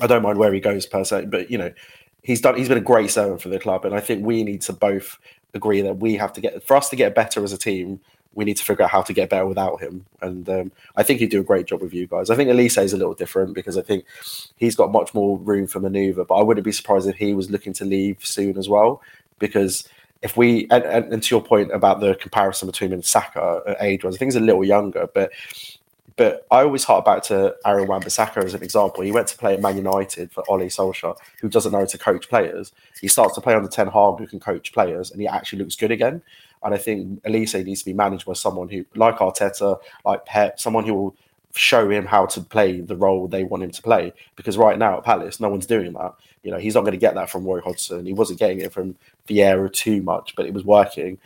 I 0.00 0.06
don't 0.06 0.22
mind 0.22 0.38
where 0.38 0.52
he 0.52 0.60
goes 0.60 0.86
per 0.86 1.04
se, 1.04 1.26
but 1.26 1.50
you 1.50 1.58
know 1.58 1.72
he's 2.22 2.40
done 2.40 2.56
he's 2.56 2.68
been 2.68 2.78
a 2.78 2.82
great 2.82 3.10
servant 3.10 3.42
for 3.42 3.48
the 3.48 3.58
club, 3.58 3.84
and 3.84 3.94
I 3.94 4.00
think 4.00 4.24
we 4.24 4.42
need 4.42 4.62
to 4.62 4.72
both 4.72 5.18
agree 5.54 5.80
that 5.80 5.98
we 5.98 6.14
have 6.14 6.32
to 6.34 6.40
get 6.40 6.66
for 6.66 6.76
us 6.76 6.88
to 6.90 6.96
get 6.96 7.14
better 7.14 7.42
as 7.42 7.52
a 7.52 7.58
team 7.58 8.00
we 8.36 8.44
need 8.44 8.58
to 8.58 8.64
figure 8.64 8.84
out 8.84 8.90
how 8.90 9.02
to 9.02 9.14
get 9.14 9.30
better 9.30 9.46
without 9.46 9.80
him. 9.80 10.04
And 10.20 10.48
um, 10.48 10.72
I 10.94 11.02
think 11.02 11.20
he'd 11.20 11.30
do 11.30 11.40
a 11.40 11.44
great 11.44 11.66
job 11.66 11.80
with 11.80 11.94
you 11.94 12.06
guys. 12.06 12.28
I 12.28 12.36
think 12.36 12.50
Olise 12.50 12.82
is 12.82 12.92
a 12.92 12.98
little 12.98 13.14
different 13.14 13.54
because 13.54 13.78
I 13.78 13.82
think 13.82 14.04
he's 14.56 14.76
got 14.76 14.92
much 14.92 15.14
more 15.14 15.38
room 15.38 15.66
for 15.66 15.80
manoeuvre. 15.80 16.24
But 16.26 16.34
I 16.34 16.42
wouldn't 16.42 16.64
be 16.64 16.70
surprised 16.70 17.08
if 17.08 17.16
he 17.16 17.32
was 17.32 17.50
looking 17.50 17.72
to 17.72 17.86
leave 17.86 18.18
soon 18.20 18.58
as 18.58 18.68
well. 18.68 19.00
Because 19.38 19.88
if 20.20 20.36
we 20.36 20.68
and, 20.70 20.84
and, 20.84 21.12
and 21.14 21.22
to 21.22 21.34
your 21.34 21.42
point 21.42 21.72
about 21.72 22.00
the 22.00 22.14
comparison 22.16 22.66
between 22.66 22.90
him 22.90 22.94
and 22.94 23.04
Saka 23.04 23.74
age 23.80 24.04
wise, 24.04 24.14
I 24.14 24.18
think 24.18 24.32
he's 24.32 24.36
a 24.36 24.40
little 24.40 24.64
younger, 24.64 25.08
but 25.14 25.32
but 26.16 26.46
I 26.50 26.62
always 26.62 26.84
hark 26.84 27.04
back 27.04 27.22
to 27.24 27.54
Aaron 27.64 27.86
Wan-Bissaka 27.86 28.42
as 28.42 28.54
an 28.54 28.62
example. 28.62 29.04
He 29.04 29.12
went 29.12 29.28
to 29.28 29.36
play 29.36 29.54
at 29.54 29.60
Man 29.60 29.76
United 29.76 30.32
for 30.32 30.42
Ole 30.48 30.60
Solskjaer, 30.60 31.16
who 31.40 31.48
doesn't 31.48 31.72
know 31.72 31.80
how 31.80 31.84
to 31.84 31.98
coach 31.98 32.28
players. 32.28 32.72
He 33.00 33.08
starts 33.08 33.34
to 33.34 33.40
play 33.40 33.54
under 33.54 33.68
Ten 33.68 33.88
Hag, 33.88 34.18
who 34.18 34.26
can 34.26 34.40
coach 34.40 34.72
players, 34.72 35.10
and 35.10 35.20
he 35.20 35.26
actually 35.26 35.58
looks 35.58 35.76
good 35.76 35.90
again. 35.90 36.22
And 36.62 36.74
I 36.74 36.78
think 36.78 37.22
Olise 37.24 37.64
needs 37.64 37.80
to 37.80 37.86
be 37.86 37.92
managed 37.92 38.26
by 38.26 38.32
someone 38.32 38.68
who, 38.68 38.86
like 38.94 39.18
Arteta, 39.18 39.78
like 40.04 40.24
Pep, 40.24 40.58
someone 40.58 40.84
who 40.84 40.94
will 40.94 41.16
show 41.54 41.88
him 41.90 42.06
how 42.06 42.26
to 42.26 42.40
play 42.40 42.80
the 42.80 42.96
role 42.96 43.28
they 43.28 43.44
want 43.44 43.62
him 43.62 43.70
to 43.70 43.82
play. 43.82 44.12
Because 44.36 44.56
right 44.56 44.78
now 44.78 44.96
at 44.96 45.04
Palace, 45.04 45.38
no 45.38 45.48
one's 45.48 45.66
doing 45.66 45.92
that. 45.92 46.14
You 46.42 46.50
know, 46.50 46.58
he's 46.58 46.74
not 46.74 46.82
going 46.82 46.92
to 46.92 46.98
get 46.98 47.14
that 47.14 47.30
from 47.30 47.44
Roy 47.44 47.60
Hodgson. 47.60 48.06
He 48.06 48.12
wasn't 48.12 48.38
getting 48.38 48.60
it 48.60 48.72
from 48.72 48.96
Vieira 49.28 49.72
too 49.72 50.02
much, 50.02 50.34
but 50.36 50.46
it 50.46 50.54
was 50.54 50.64
working. 50.64 51.18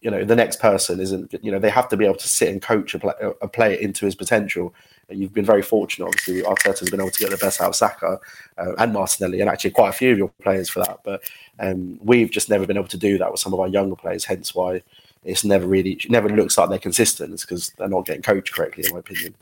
You 0.00 0.10
know, 0.10 0.24
the 0.24 0.36
next 0.36 0.60
person 0.60 1.00
isn't. 1.00 1.34
You 1.42 1.50
know, 1.50 1.58
they 1.58 1.70
have 1.70 1.88
to 1.88 1.96
be 1.96 2.04
able 2.04 2.16
to 2.16 2.28
sit 2.28 2.48
and 2.48 2.60
coach 2.60 2.94
a, 2.94 2.98
play, 2.98 3.14
a 3.40 3.48
player 3.48 3.76
into 3.76 4.04
his 4.04 4.14
potential. 4.14 4.74
You've 5.08 5.32
been 5.32 5.44
very 5.44 5.62
fortunate, 5.62 6.06
obviously. 6.06 6.42
Arteta's 6.42 6.90
been 6.90 7.00
able 7.00 7.10
to 7.10 7.20
get 7.20 7.30
the 7.30 7.36
best 7.36 7.60
out 7.60 7.68
of 7.68 7.76
Saka 7.76 8.18
uh, 8.58 8.72
and 8.78 8.92
Martinelli, 8.92 9.40
and 9.40 9.48
actually 9.48 9.70
quite 9.70 9.90
a 9.90 9.92
few 9.92 10.12
of 10.12 10.18
your 10.18 10.28
players 10.42 10.68
for 10.68 10.80
that. 10.80 11.00
But 11.04 11.22
um, 11.58 11.98
we've 12.02 12.30
just 12.30 12.50
never 12.50 12.66
been 12.66 12.76
able 12.76 12.88
to 12.88 12.96
do 12.96 13.16
that 13.18 13.30
with 13.30 13.40
some 13.40 13.54
of 13.54 13.60
our 13.60 13.68
younger 13.68 13.96
players. 13.96 14.24
Hence 14.24 14.54
why 14.54 14.82
it's 15.24 15.44
never 15.44 15.66
really, 15.66 15.92
it 15.92 16.10
never 16.10 16.28
looks 16.28 16.58
like 16.58 16.68
they're 16.68 16.78
consistent. 16.78 17.40
Because 17.40 17.70
they're 17.78 17.88
not 17.88 18.04
getting 18.04 18.22
coached 18.22 18.52
correctly, 18.52 18.84
in 18.86 18.92
my 18.92 18.98
opinion. 18.98 19.34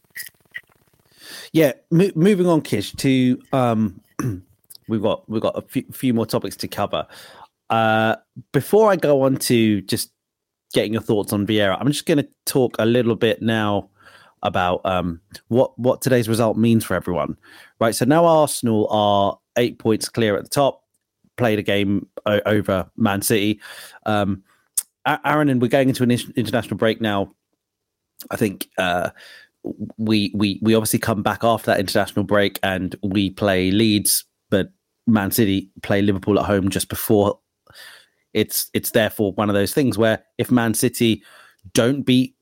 Yeah, 1.53 1.73
moving 1.91 2.47
on, 2.47 2.63
Kish. 2.63 2.93
To 2.93 3.43
um, 3.53 4.01
we've 4.89 5.03
got 5.03 5.29
we've 5.29 5.43
got 5.43 5.57
a 5.57 5.63
few, 5.63 5.85
few 5.93 6.15
more 6.15 6.27
topics 6.27 6.57
to 6.57 6.69
cover. 6.69 7.07
Uh, 7.71 8.17
before 8.53 8.91
I 8.91 8.97
go 8.97 9.23
on 9.23 9.37
to 9.37 9.81
just 9.83 10.11
getting 10.75 10.93
your 10.93 11.03
thoughts 11.03 11.33
on 11.33 11.47
Vieira, 11.47 11.79
I'm 11.81 11.89
just 11.89 12.05
going 12.05 12.19
to 12.19 12.29
talk 12.45 12.77
a 12.79 12.85
little 12.85 13.17
bit 13.17 13.41
now 13.41 13.89
about 14.43 14.85
um, 14.85 15.21
what 15.49 15.77
what 15.79 16.03
today's 16.03 16.29
result 16.29 16.59
means 16.59 16.85
for 16.85 16.95
everyone. 16.95 17.37
Right. 17.81 17.95
So 17.95 18.05
now 18.05 18.27
Arsenal 18.27 18.87
are 18.91 19.39
eight 19.57 19.79
points 19.79 20.09
clear 20.11 20.37
at 20.37 20.45
the 20.45 20.51
top. 20.51 20.83
Played 21.37 21.59
a 21.59 21.63
game 21.63 22.07
o- 22.27 22.43
over 22.45 22.89
Man 22.97 23.23
City. 23.23 23.61
Um, 24.05 24.43
Aaron, 25.07 25.49
and 25.49 25.61
we're 25.61 25.69
going 25.69 25.89
into 25.89 26.03
an 26.03 26.11
international 26.11 26.77
break 26.77 27.01
now. 27.01 27.33
I 28.31 28.37
think 28.37 28.69
uh, 28.79 29.11
we 29.97 30.31
we 30.35 30.59
we 30.63 30.75
obviously 30.75 30.99
come 30.99 31.23
back 31.23 31.43
after 31.43 31.67
that 31.67 31.81
international 31.81 32.25
break 32.25 32.59
and 32.63 32.95
we 33.03 33.31
play 33.31 33.71
Leeds, 33.71 34.25
but 34.51 34.71
Man 35.07 35.31
City 35.31 35.71
play 35.83 36.03
Liverpool 36.03 36.39
at 36.39 36.47
home 36.47 36.69
just 36.69 36.89
before. 36.89 37.39
It's 38.35 38.71
it's 38.75 38.91
therefore 38.91 39.33
one 39.33 39.49
of 39.49 39.55
those 39.55 39.73
things 39.73 39.97
where 39.97 40.23
if 40.39 40.51
Man 40.51 40.75
City 40.75 41.23
don't 41.73 42.03
beat 42.03 42.35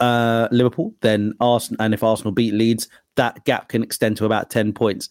uh, 0.00 0.48
Liverpool, 0.50 0.94
then 1.00 1.34
Arsenal, 1.40 1.82
and 1.82 1.94
if 1.94 2.02
Arsenal 2.02 2.32
beat 2.32 2.54
Leeds, 2.54 2.88
that 3.16 3.44
gap 3.44 3.68
can 3.68 3.82
extend 3.82 4.16
to 4.16 4.24
about 4.24 4.50
10 4.50 4.72
points. 4.72 5.08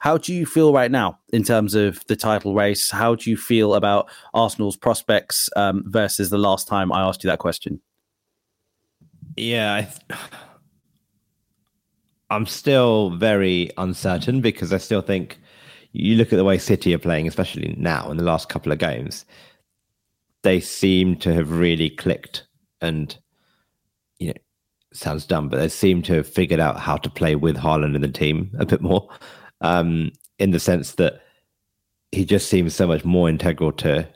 How 0.00 0.18
do 0.18 0.34
you 0.34 0.44
feel 0.44 0.72
right 0.72 0.90
now 0.90 1.18
in 1.32 1.44
terms 1.44 1.74
of 1.74 2.04
the 2.08 2.16
title 2.16 2.54
race? 2.54 2.90
How 2.90 3.14
do 3.14 3.30
you 3.30 3.38
feel 3.38 3.74
about 3.74 4.10
Arsenal's 4.34 4.76
prospects 4.76 5.48
um, 5.56 5.82
versus 5.86 6.28
the 6.28 6.36
last 6.36 6.68
time 6.68 6.92
I 6.92 7.00
asked 7.00 7.24
you 7.24 7.30
that 7.30 7.38
question? 7.38 7.80
Yeah, 9.36 9.86
th- 10.08 10.20
I'm 12.28 12.44
still 12.44 13.10
very 13.10 13.70
uncertain 13.78 14.40
because 14.42 14.72
I 14.72 14.78
still 14.78 15.00
think 15.00 15.38
you 15.92 16.16
look 16.16 16.32
at 16.32 16.36
the 16.36 16.44
way 16.44 16.58
City 16.58 16.92
are 16.92 16.98
playing, 16.98 17.26
especially 17.26 17.74
now 17.78 18.10
in 18.10 18.18
the 18.18 18.24
last 18.24 18.48
couple 18.48 18.72
of 18.72 18.78
games, 18.78 19.24
they 20.44 20.60
seem 20.60 21.16
to 21.16 21.32
have 21.34 21.50
really 21.50 21.90
clicked 21.90 22.46
and 22.80 23.18
you 24.18 24.28
know 24.28 24.34
sounds 24.92 25.26
dumb, 25.26 25.48
but 25.48 25.58
they 25.58 25.68
seem 25.68 26.02
to 26.02 26.14
have 26.14 26.28
figured 26.28 26.60
out 26.60 26.78
how 26.78 26.96
to 26.96 27.10
play 27.10 27.34
with 27.34 27.56
Haaland 27.56 27.96
in 27.96 28.02
the 28.02 28.08
team 28.08 28.50
a 28.58 28.64
bit 28.64 28.80
more. 28.80 29.08
Um, 29.60 30.12
in 30.38 30.50
the 30.50 30.60
sense 30.60 30.92
that 30.92 31.22
he 32.12 32.24
just 32.24 32.48
seems 32.48 32.74
so 32.74 32.86
much 32.86 33.04
more 33.04 33.28
integral 33.28 33.72
to 33.72 34.06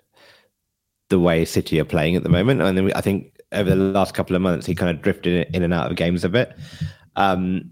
the 1.09 1.19
way 1.19 1.45
City 1.45 1.81
are 1.81 1.85
playing 1.85 2.17
at 2.17 2.23
the 2.23 2.29
moment. 2.29 2.61
And 2.61 2.77
then 2.77 2.93
I 2.95 3.01
think 3.01 3.35
over 3.53 3.71
the 3.71 3.77
last 3.77 4.15
couple 4.15 4.37
of 4.37 4.43
months, 4.43 4.67
he 4.67 4.75
kind 4.75 4.95
of 4.95 5.03
drifted 5.03 5.49
in 5.55 5.63
and 5.63 5.75
out 5.75 5.91
of 5.91 5.97
games 5.97 6.25
a 6.25 6.29
bit. 6.29 6.57
Um, 7.17 7.71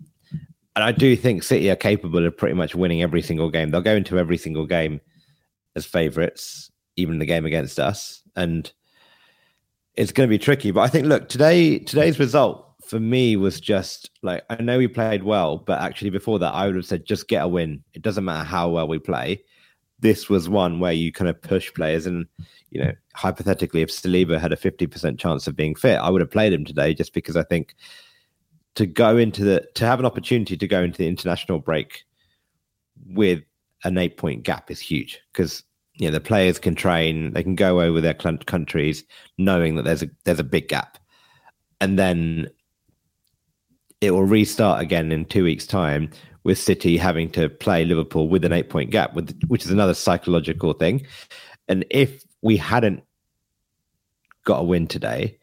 and 0.75 0.85
I 0.85 0.93
do 0.93 1.17
think 1.17 1.43
City 1.43 1.71
are 1.71 1.77
capable 1.77 2.27
of 2.27 2.37
pretty 2.37 2.55
much 2.55 2.75
winning 2.75 3.03
every 3.03 3.23
single 3.23 3.51
game. 3.51 3.71
They'll 3.71 3.83
go 3.83 3.97
into 3.97 4.19
every 4.19 4.37
single 4.37 4.67
game 4.67 5.01
as 5.75 5.87
favourites, 5.87 6.71
even 6.97 7.19
the 7.19 7.27
game 7.27 7.47
against 7.47 7.79
us. 7.79 8.23
And 8.37 8.71
it's 9.95 10.13
going 10.13 10.29
to 10.29 10.31
be 10.31 10.39
tricky. 10.39 10.71
But 10.71 10.83
I 10.83 10.89
think, 10.89 11.07
look, 11.07 11.29
today 11.29 11.79
today's 11.79 12.19
result 12.19 12.67
for 12.87 13.01
me 13.01 13.37
was 13.37 13.61
just 13.61 14.11
like 14.23 14.45
I 14.51 14.63
know 14.63 14.79
we 14.79 14.89
played 14.89 15.25
well, 15.25 15.59
but 15.59 15.81
actually 15.81 16.11
before 16.11 16.39
that, 16.39 16.55
I 16.55 16.67
would 16.67 16.77
have 16.77 16.87
said 16.87 17.05
just 17.05 17.29
get 17.29 17.43
a 17.43 17.49
win. 17.49 17.83
It 17.95 18.03
doesn't 18.03 18.25
matter 18.25 18.45
how 18.45 18.69
well 18.69 18.89
we 18.89 18.99
play. 18.99 19.43
This 19.99 20.29
was 20.29 20.49
one 20.49 20.79
where 20.79 20.93
you 20.93 21.11
kind 21.11 21.29
of 21.29 21.41
push 21.41 21.73
players, 21.73 22.07
and 22.07 22.27
you 22.71 22.83
know, 22.83 22.93
hypothetically, 23.15 23.81
if 23.81 23.89
Saliba 23.89 24.39
had 24.39 24.53
a 24.53 24.57
fifty 24.57 24.87
percent 24.87 25.19
chance 25.19 25.47
of 25.47 25.57
being 25.57 25.75
fit, 25.75 25.97
I 25.97 26.11
would 26.11 26.21
have 26.21 26.31
played 26.31 26.53
him 26.53 26.65
today, 26.65 26.95
just 26.95 27.15
because 27.15 27.37
I 27.37 27.43
think 27.43 27.75
to 28.75 28.87
go 28.87 29.17
into 29.17 29.43
the 29.43 29.67
to 29.75 29.87
have 29.87 29.99
an 29.99 30.07
opportunity 30.07 30.57
to 30.57 30.69
go 30.69 30.83
into 30.83 30.99
the 30.99 31.09
international 31.09 31.59
break 31.59 32.05
with 33.07 33.43
an 33.85 33.99
eight 33.99 34.17
point 34.17 34.43
gap 34.43 34.71
is 34.71 34.81
huge 34.81 35.21
because 35.33 35.63
you 35.97 36.07
know 36.07 36.13
the 36.13 36.21
players 36.21 36.59
can 36.59 36.75
train, 36.75 37.33
they 37.33 37.43
can 37.43 37.55
go 37.55 37.81
over 37.81 38.01
their 38.01 38.15
countries 38.15 39.05
knowing 39.39 39.77
that 39.77 39.85
there's 39.85 40.03
a 40.03 40.11
there's 40.25 40.41
a 40.41 40.45
big 40.45 40.69
gap, 40.69 40.99
and 41.81 41.99
then 41.99 42.49
it 44.01 44.11
will 44.11 44.25
restart 44.25 44.81
again 44.81 45.11
in 45.11 45.25
two 45.25 45.45
weeks' 45.45 45.67
time 45.67 46.11
with 46.45 46.59
City 46.59 46.97
having 46.97 47.29
to 47.31 47.49
play 47.49 47.85
Liverpool 47.85 48.29
with 48.29 48.45
an 48.45 48.53
eight 48.53 48.71
point 48.71 48.91
gap, 48.91 49.15
with, 49.15 49.37
which 49.49 49.65
is 49.65 49.71
another 49.71 49.95
psychological 49.95 50.73
thing. 50.75 51.05
And 51.67 51.85
if 51.91 52.23
we 52.43 52.57
hadn't 52.57 53.03
got 54.45 54.61
a 54.61 54.65
win 54.65 54.87
today, 54.87 55.39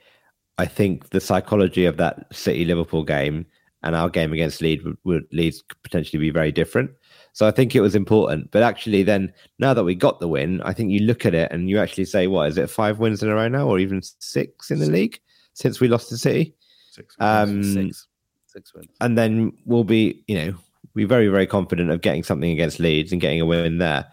I 0.57 0.65
think 0.65 1.09
the 1.09 1.19
psychology 1.19 1.85
of 1.85 1.97
that 1.97 2.33
City 2.33 2.63
Liverpool 2.63 3.03
game 3.03 3.45
and 3.81 3.95
our 3.95 4.09
game 4.09 4.31
against 4.31 4.61
Leeds 4.61 4.83
would, 4.85 4.97
would 5.03 5.25
Leeds 5.31 5.63
potentially 5.83 6.19
be 6.19 6.29
very 6.29 6.51
different. 6.51 6.91
So 7.33 7.47
I 7.47 7.51
think 7.51 7.75
it 7.75 7.81
was 7.81 7.95
important. 7.95 8.51
But 8.51 8.63
actually, 8.63 9.03
then 9.03 9.33
now 9.59 9.73
that 9.73 9.83
we 9.83 9.95
got 9.95 10.19
the 10.19 10.27
win, 10.27 10.61
I 10.61 10.73
think 10.73 10.91
you 10.91 10.99
look 10.99 11.25
at 11.25 11.33
it 11.33 11.51
and 11.51 11.69
you 11.69 11.79
actually 11.79 12.05
say, 12.05 12.27
what 12.27 12.47
is 12.47 12.57
it, 12.57 12.69
five 12.69 12.99
wins 12.99 13.21
in 13.21 13.29
a 13.29 13.35
row 13.35 13.47
now, 13.47 13.67
or 13.67 13.79
even 13.79 14.01
six 14.19 14.71
in 14.71 14.79
the 14.79 14.89
league 14.89 15.19
since 15.53 15.79
we 15.79 15.87
lost 15.87 16.09
to 16.09 16.17
City? 16.17 16.55
Six. 16.91 17.15
Um, 17.19 17.63
six 17.63 18.07
six 18.45 18.73
wins. 18.73 18.89
And 19.01 19.17
then 19.17 19.51
we'll 19.65 19.83
be, 19.83 20.23
you 20.27 20.35
know, 20.35 20.55
be 20.95 21.05
very, 21.05 21.27
very 21.27 21.47
confident 21.47 21.89
of 21.89 22.01
getting 22.01 22.21
something 22.21 22.51
against 22.51 22.79
Leeds 22.79 23.11
and 23.11 23.19
getting 23.19 23.41
a 23.41 23.45
win 23.47 23.79
there. 23.79 24.05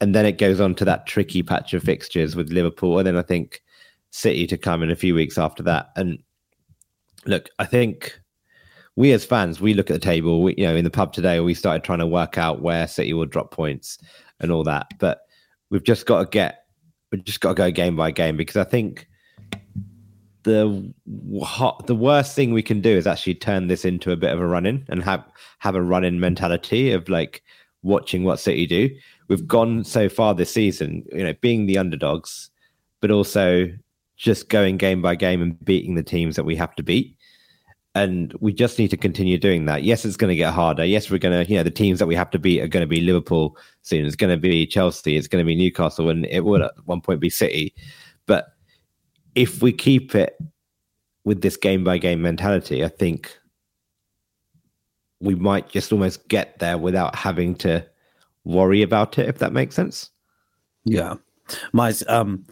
and 0.00 0.14
then 0.14 0.26
it 0.26 0.38
goes 0.38 0.60
on 0.60 0.74
to 0.76 0.84
that 0.84 1.06
tricky 1.06 1.42
patch 1.42 1.74
of 1.74 1.82
fixtures 1.82 2.36
with 2.36 2.52
Liverpool, 2.52 2.98
and 2.98 3.06
then 3.06 3.16
I 3.16 3.22
think 3.22 3.62
City 4.10 4.46
to 4.46 4.56
come 4.56 4.82
in 4.82 4.90
a 4.90 4.96
few 4.96 5.14
weeks 5.14 5.38
after 5.38 5.62
that. 5.64 5.90
And 5.96 6.22
look, 7.26 7.48
I 7.58 7.64
think 7.64 8.20
we 8.98 9.12
as 9.12 9.24
fans, 9.24 9.60
we 9.60 9.74
look 9.74 9.90
at 9.90 9.94
the 9.94 10.00
table. 10.00 10.42
We, 10.42 10.56
you 10.58 10.66
know, 10.66 10.74
in 10.74 10.82
the 10.82 10.90
pub 10.90 11.12
today, 11.12 11.38
we 11.38 11.54
started 11.54 11.84
trying 11.84 12.00
to 12.00 12.06
work 12.06 12.36
out 12.36 12.62
where 12.62 12.88
City 12.88 13.14
will 13.14 13.26
drop 13.26 13.52
points 13.52 13.96
and 14.40 14.50
all 14.50 14.64
that. 14.64 14.88
But 14.98 15.20
we've 15.70 15.84
just 15.84 16.04
got 16.04 16.18
to 16.18 16.26
get, 16.28 16.64
we've 17.12 17.22
just 17.22 17.40
got 17.40 17.50
to 17.50 17.54
go 17.54 17.70
game 17.70 17.94
by 17.94 18.10
game 18.10 18.36
because 18.36 18.56
I 18.56 18.64
think 18.64 19.06
the 20.42 20.92
the 21.86 21.94
worst 21.94 22.34
thing 22.34 22.52
we 22.52 22.62
can 22.62 22.80
do 22.80 22.90
is 22.90 23.06
actually 23.06 23.36
turn 23.36 23.68
this 23.68 23.84
into 23.84 24.10
a 24.10 24.16
bit 24.16 24.32
of 24.32 24.40
a 24.40 24.46
run 24.46 24.66
in 24.66 24.84
and 24.88 25.04
have 25.04 25.24
have 25.60 25.76
a 25.76 25.82
run 25.82 26.02
in 26.02 26.18
mentality 26.18 26.90
of 26.90 27.08
like 27.08 27.44
watching 27.84 28.24
what 28.24 28.40
City 28.40 28.66
do. 28.66 28.90
We've 29.28 29.46
gone 29.46 29.84
so 29.84 30.08
far 30.08 30.34
this 30.34 30.52
season, 30.52 31.04
you 31.12 31.22
know, 31.22 31.34
being 31.40 31.66
the 31.66 31.78
underdogs, 31.78 32.50
but 33.00 33.12
also 33.12 33.68
just 34.16 34.48
going 34.48 34.76
game 34.76 35.00
by 35.00 35.14
game 35.14 35.40
and 35.40 35.64
beating 35.64 35.94
the 35.94 36.02
teams 36.02 36.34
that 36.34 36.44
we 36.44 36.56
have 36.56 36.74
to 36.74 36.82
beat. 36.82 37.16
And 37.94 38.32
we 38.40 38.52
just 38.52 38.78
need 38.78 38.88
to 38.88 38.96
continue 38.96 39.38
doing 39.38 39.64
that. 39.64 39.82
Yes, 39.82 40.04
it's 40.04 40.16
going 40.16 40.28
to 40.28 40.36
get 40.36 40.52
harder. 40.52 40.84
Yes, 40.84 41.10
we're 41.10 41.18
going 41.18 41.44
to, 41.44 41.50
you 41.50 41.56
know, 41.56 41.62
the 41.62 41.70
teams 41.70 41.98
that 41.98 42.06
we 42.06 42.14
have 42.14 42.30
to 42.30 42.38
beat 42.38 42.60
are 42.60 42.68
going 42.68 42.82
to 42.82 42.88
be 42.88 43.00
Liverpool 43.00 43.56
soon. 43.82 44.06
It's 44.06 44.14
going 44.14 44.30
to 44.30 44.40
be 44.40 44.66
Chelsea. 44.66 45.16
It's 45.16 45.26
going 45.26 45.44
to 45.44 45.46
be 45.46 45.56
Newcastle, 45.56 46.10
and 46.10 46.26
it 46.26 46.44
will 46.44 46.62
at 46.62 46.72
one 46.84 47.00
point 47.00 47.18
be 47.20 47.30
City. 47.30 47.74
But 48.26 48.52
if 49.34 49.62
we 49.62 49.72
keep 49.72 50.14
it 50.14 50.38
with 51.24 51.40
this 51.42 51.56
game 51.56 51.82
by 51.82 51.98
game 51.98 52.22
mentality, 52.22 52.84
I 52.84 52.88
think 52.88 53.36
we 55.20 55.34
might 55.34 55.68
just 55.68 55.92
almost 55.92 56.28
get 56.28 56.58
there 56.58 56.78
without 56.78 57.16
having 57.16 57.54
to 57.56 57.84
worry 58.44 58.82
about 58.82 59.18
it, 59.18 59.28
if 59.28 59.38
that 59.38 59.52
makes 59.52 59.74
sense. 59.74 60.10
Yeah. 60.84 61.14
My 61.72 61.92
um 62.08 62.46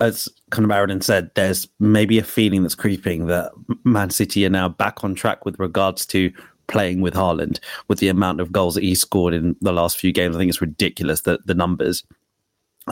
as 0.00 0.28
kind 0.50 0.64
of 0.64 0.70
Aaron 0.70 1.00
said, 1.00 1.30
there's 1.34 1.68
maybe 1.80 2.18
a 2.18 2.24
feeling 2.24 2.62
that's 2.62 2.74
creeping 2.74 3.26
that 3.26 3.52
Man 3.84 4.10
City 4.10 4.46
are 4.46 4.50
now 4.50 4.68
back 4.68 5.02
on 5.02 5.14
track 5.14 5.44
with 5.44 5.58
regards 5.58 6.06
to 6.06 6.32
playing 6.68 7.00
with 7.00 7.14
Haaland, 7.14 7.58
with 7.88 7.98
the 7.98 8.08
amount 8.08 8.40
of 8.40 8.52
goals 8.52 8.74
that 8.74 8.84
he 8.84 8.94
scored 8.94 9.34
in 9.34 9.56
the 9.60 9.72
last 9.72 9.98
few 9.98 10.12
games. 10.12 10.36
I 10.36 10.38
think 10.38 10.50
it's 10.50 10.60
ridiculous 10.60 11.22
that 11.22 11.46
the 11.46 11.54
numbers. 11.54 12.04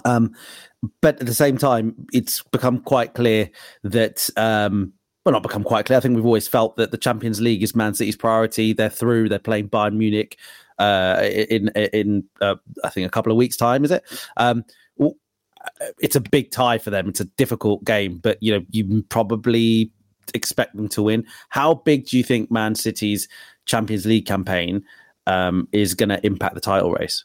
Um, 0.04 0.34
but 1.00 1.20
at 1.20 1.26
the 1.26 1.34
same 1.34 1.58
time, 1.58 1.94
it's 2.12 2.42
become 2.42 2.80
quite 2.80 3.14
clear 3.14 3.50
that 3.84 4.28
um, 4.36 4.92
well, 5.24 5.32
not 5.32 5.42
become 5.42 5.64
quite 5.64 5.86
clear. 5.86 5.96
I 5.96 6.00
think 6.00 6.16
we've 6.16 6.26
always 6.26 6.48
felt 6.48 6.76
that 6.76 6.90
the 6.90 6.98
Champions 6.98 7.40
League 7.40 7.62
is 7.62 7.74
Man 7.74 7.94
City's 7.94 8.16
priority. 8.16 8.72
They're 8.72 8.90
through. 8.90 9.28
They're 9.28 9.38
playing 9.38 9.68
Bayern 9.70 9.96
Munich 9.96 10.38
uh, 10.78 11.20
in 11.22 11.68
in 11.68 12.24
uh, 12.40 12.56
I 12.84 12.90
think 12.90 13.06
a 13.06 13.10
couple 13.10 13.32
of 13.32 13.38
weeks' 13.38 13.56
time. 13.56 13.84
Is 13.84 13.90
it? 13.90 14.04
Um, 14.36 14.64
it's 15.98 16.16
a 16.16 16.20
big 16.20 16.50
tie 16.50 16.78
for 16.78 16.90
them. 16.90 17.08
It's 17.08 17.20
a 17.20 17.24
difficult 17.24 17.84
game, 17.84 18.18
but 18.18 18.42
you 18.42 18.52
know 18.52 18.64
you 18.70 19.02
probably 19.08 19.90
expect 20.34 20.76
them 20.76 20.88
to 20.88 21.02
win. 21.02 21.24
How 21.48 21.74
big 21.74 22.06
do 22.06 22.16
you 22.16 22.24
think 22.24 22.50
Man 22.50 22.74
City's 22.74 23.28
Champions 23.64 24.06
League 24.06 24.26
campaign 24.26 24.84
um, 25.26 25.68
is 25.72 25.94
going 25.94 26.08
to 26.08 26.24
impact 26.24 26.54
the 26.54 26.60
title 26.60 26.92
race? 26.92 27.24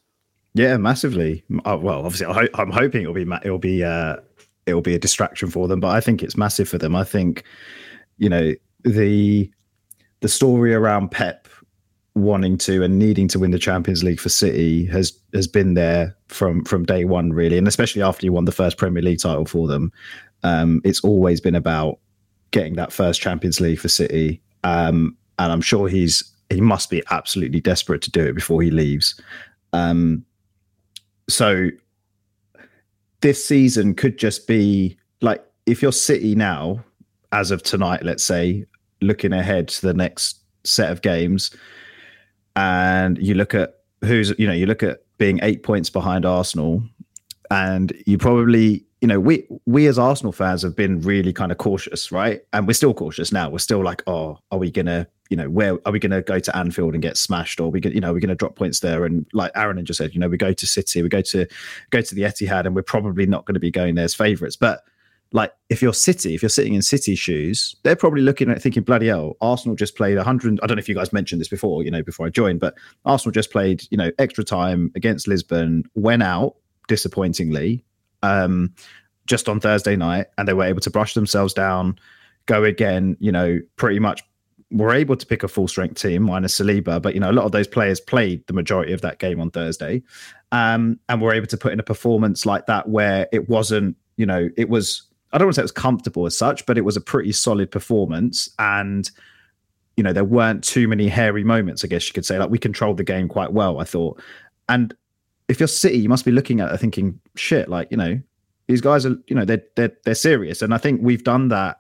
Yeah, 0.54 0.78
massively. 0.78 1.44
Uh, 1.66 1.78
well, 1.80 2.06
obviously, 2.06 2.28
I, 2.28 2.62
am 2.62 2.72
hoping 2.72 3.04
it'll 3.04 3.14
be 3.14 3.28
it'll 3.44 3.58
be 3.58 3.84
uh, 3.84 4.18
it'll 4.66 4.82
be 4.82 4.96
a 4.96 5.00
distraction 5.00 5.50
for 5.50 5.68
them, 5.68 5.80
but 5.80 5.90
I 5.90 6.02
think 6.02 6.24
it's 6.24 6.36
massive 6.36 6.68
for 6.68 6.78
them. 6.78 6.96
I 6.96 7.04
think 7.04 7.44
you 8.18 8.30
know 8.30 8.54
the 8.84 9.50
the 10.20 10.28
story 10.28 10.74
around 10.74 11.12
Pep 11.12 11.48
wanting 12.16 12.58
to 12.58 12.84
and 12.84 13.00
needing 13.00 13.28
to 13.30 13.40
win 13.40 13.52
the 13.52 13.60
Champions 13.60 14.04
League 14.04 14.20
for 14.20 14.30
City 14.30 14.86
has 14.88 15.18
has 15.34 15.48
been 15.48 15.74
there 15.76 16.16
from 16.28 16.64
from 16.66 16.86
day 16.86 17.06
one, 17.06 17.32
really, 17.32 17.58
and 17.58 17.68
especially 17.68 18.02
after 18.02 18.26
you 18.26 18.34
won 18.34 18.46
the 18.46 18.52
first 18.52 18.78
Premier 18.78 19.02
League 19.02 19.20
title 19.20 19.46
for 19.46 19.68
them. 19.68 19.92
Um, 20.44 20.82
it's 20.84 21.02
always 21.02 21.40
been 21.40 21.56
about 21.56 22.00
getting 22.52 22.76
that 22.76 22.92
first 22.92 23.22
Champions 23.22 23.62
League 23.62 23.80
for 23.80 23.88
City, 23.88 24.42
um, 24.64 25.16
and 25.40 25.52
I'm 25.52 25.62
sure 25.62 25.88
he's 25.88 26.24
he 26.50 26.60
must 26.60 26.90
be 26.90 27.02
absolutely 27.12 27.62
desperate 27.62 28.02
to 28.02 28.12
do 28.12 28.26
it 28.26 28.34
before 28.34 28.62
he 28.62 28.72
leaves. 28.72 29.20
Um, 29.74 30.26
so 31.30 31.70
this 33.22 33.44
season 33.44 33.94
could 33.96 34.18
just 34.18 34.48
be 34.48 34.98
like 35.22 35.44
if 35.66 35.82
you're 35.82 35.94
City 35.94 36.36
now, 36.36 36.84
as 37.32 37.52
of 37.52 37.64
tonight, 37.64 38.04
let's 38.04 38.24
say, 38.24 38.66
looking 39.00 39.32
ahead 39.32 39.70
to 39.70 39.82
the 39.82 39.94
next 39.94 40.40
set 40.64 40.92
of 40.92 41.02
games 41.02 41.52
and 42.56 43.18
you 43.18 43.34
look 43.34 43.54
at 43.54 43.80
who's 44.04 44.34
you 44.38 44.48
know 44.48 44.54
you 44.54 44.66
look 44.66 44.84
at 44.84 45.04
being 45.18 45.40
eight 45.44 45.64
points 45.64 45.90
behind 45.90 46.26
Arsenal, 46.26 46.84
and 47.50 47.94
you 48.06 48.18
probably 48.18 48.86
you 49.02 49.08
know 49.08 49.20
we 49.20 49.48
we 49.66 49.88
as 49.88 50.00
Arsenal 50.00 50.32
fans 50.32 50.62
have 50.64 50.76
been 50.76 51.02
really 51.02 51.34
kind 51.34 51.52
of 51.52 51.58
cautious, 51.58 52.12
right? 52.12 52.42
And 52.54 52.68
we're 52.68 52.74
still 52.74 52.94
cautious 52.94 53.32
now. 53.32 53.50
We're 53.50 53.60
still 53.60 53.84
like, 53.84 54.04
oh, 54.08 54.40
are 54.52 54.58
we 54.58 54.72
gonna 54.72 55.08
you 55.30 55.38
know 55.38 55.50
where 55.50 55.78
are 55.86 55.92
we 55.92 56.00
gonna 56.00 56.22
go 56.22 56.40
to 56.40 56.58
Anfield 56.58 56.94
and 56.94 57.02
get 57.02 57.18
smashed, 57.18 57.60
or 57.60 57.72
we 57.72 57.80
get 57.80 57.94
you 57.94 58.02
know 58.02 58.14
we're 58.14 58.20
gonna 58.20 58.36
drop 58.36 58.56
points 58.56 58.80
there? 58.80 59.06
And 59.06 59.26
like 59.34 59.52
Aaron 59.56 59.84
just 59.86 59.98
said, 59.98 60.14
you 60.14 60.20
know 60.20 60.30
we 60.30 60.38
go 60.38 60.54
to 60.54 60.68
City, 60.68 61.02
we 61.02 61.10
go 61.10 61.22
to 61.22 61.48
go 61.90 62.02
to 62.02 62.16
the 62.16 62.24
Etihad, 62.24 62.66
and 62.66 62.76
we're 62.76 62.82
probably 62.82 63.26
not 63.26 63.46
going 63.46 63.56
to 63.56 63.60
be 63.60 63.72
going 63.72 63.96
there 63.96 64.06
as 64.06 64.16
favourites, 64.16 64.56
but 64.56 64.84
like 65.34 65.54
if 65.70 65.82
you're 65.82 65.94
City, 65.94 66.36
if 66.36 66.42
you're 66.42 66.50
sitting 66.50 66.74
in 66.74 66.82
City 66.82 67.16
shoes, 67.16 67.76
they're 67.84 67.96
probably 67.96 68.22
looking 68.22 68.50
at 68.50 68.62
thinking, 68.62 68.84
bloody 68.84 69.08
hell, 69.08 69.38
Arsenal 69.40 69.76
just 69.76 69.96
played 69.96 70.18
100. 70.18 70.60
I 70.62 70.68
don't 70.68 70.76
know 70.76 70.80
if 70.80 70.90
you 70.90 70.96
guys 70.96 71.14
mentioned 71.14 71.40
this 71.40 71.48
before, 71.48 71.84
you 71.84 71.92
know, 71.92 72.04
before 72.04 72.26
I 72.26 72.30
joined, 72.30 72.60
but 72.60 72.76
Arsenal 73.06 73.32
just 73.32 73.52
played, 73.52 73.84
you 73.92 73.98
know, 73.98 74.12
extra 74.20 74.44
time 74.44 74.92
against 74.96 75.28
Lisbon, 75.28 75.84
went 75.96 76.24
out 76.24 76.56
disappointingly 76.88 77.86
um, 78.24 78.74
just 79.26 79.48
on 79.48 79.60
Thursday 79.60 79.96
night, 79.96 80.28
and 80.38 80.48
they 80.48 80.54
were 80.54 80.66
able 80.66 80.82
to 80.82 80.90
brush 80.90 81.14
themselves 81.14 81.54
down, 81.54 81.98
go 82.46 82.64
again, 82.66 83.16
you 83.20 83.32
know, 83.32 83.60
pretty 83.78 84.00
much 84.00 84.24
were 84.72 84.94
able 84.94 85.18
to 85.18 85.26
pick 85.26 85.44
a 85.44 85.48
full 85.48 85.68
strength 85.68 86.02
team 86.02 86.24
minus 86.24 86.58
Saliba, 86.58 87.02
but 87.02 87.14
you 87.14 87.20
know 87.20 87.30
a 87.30 87.34
lot 87.34 87.46
of 87.46 87.52
those 87.52 87.68
players 87.68 88.00
played 88.00 88.46
the 88.48 88.54
majority 88.54 88.94
of 88.94 89.02
that 89.02 89.20
game 89.20 89.40
on 89.40 89.52
Thursday, 89.52 90.02
um, 90.52 91.00
and 91.10 91.22
were 91.22 91.34
able 91.34 91.48
to 91.48 91.58
put 91.58 91.74
in 91.74 91.80
a 91.80 91.84
performance 91.84 92.46
like 92.46 92.66
that 92.68 92.90
where 92.90 93.28
it 93.32 93.50
wasn't, 93.50 93.96
you 94.18 94.26
know, 94.26 94.50
it 94.58 94.70
was 94.70 95.11
I 95.34 95.38
don't 95.38 95.48
want 95.48 95.56
to 95.56 95.60
say 95.60 95.62
it 95.62 95.64
was 95.64 95.72
comfortable 95.72 96.26
as 96.26 96.38
such, 96.38 96.66
but 96.66 96.78
it 96.78 96.82
was 96.82 96.98
a 96.98 97.02
pretty 97.02 97.32
solid 97.32 97.72
performance. 97.72 98.50
And, 98.60 99.10
you 99.96 100.04
know, 100.04 100.14
there 100.14 100.26
weren't 100.26 100.64
too 100.64 100.88
many 100.88 101.08
hairy 101.08 101.44
moments, 101.44 101.84
I 101.84 101.88
guess 101.88 102.08
you 102.08 102.14
could 102.14 102.26
say. 102.26 102.38
Like 102.38 102.50
we 102.50 102.58
controlled 102.58 102.98
the 102.98 103.04
game 103.04 103.28
quite 103.28 103.54
well, 103.54 103.80
I 103.80 103.84
thought. 103.84 104.22
And 104.68 104.94
if 105.48 105.60
you're 105.60 105.68
City, 105.68 105.98
you 106.00 106.10
must 106.10 106.26
be 106.26 106.32
looking 106.32 106.60
at 106.60 106.72
it 106.72 106.78
thinking, 106.80 107.20
shit, 107.36 107.70
like, 107.70 107.90
you 107.92 107.98
know, 107.98 108.20
these 108.68 108.82
guys 108.82 109.06
are, 109.06 109.16
you 109.28 109.36
know, 109.36 109.46
they're 109.46 109.64
they're 109.76 109.92
they're 110.06 110.16
serious. 110.16 110.62
And 110.62 110.74
I 110.74 110.78
think 110.78 111.02
we've 111.02 111.24
done 111.24 111.50
that 111.50 111.78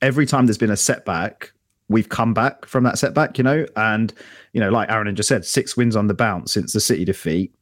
every 0.00 0.26
time 0.26 0.46
there's 0.46 0.58
been 0.58 0.70
a 0.70 0.76
setback, 0.76 1.52
we've 1.88 2.08
come 2.08 2.34
back 2.34 2.66
from 2.66 2.84
that 2.84 2.98
setback, 2.98 3.38
you 3.38 3.44
know. 3.44 3.66
And, 3.76 4.12
you 4.52 4.60
know, 4.60 4.70
like 4.70 4.90
Aaron 4.90 5.14
just 5.16 5.28
said, 5.28 5.44
six 5.44 5.76
wins 5.76 5.96
on 5.96 6.06
the 6.06 6.14
bounce 6.14 6.52
since 6.52 6.72
the 6.72 6.80
City 6.80 7.04
defeat 7.04 7.52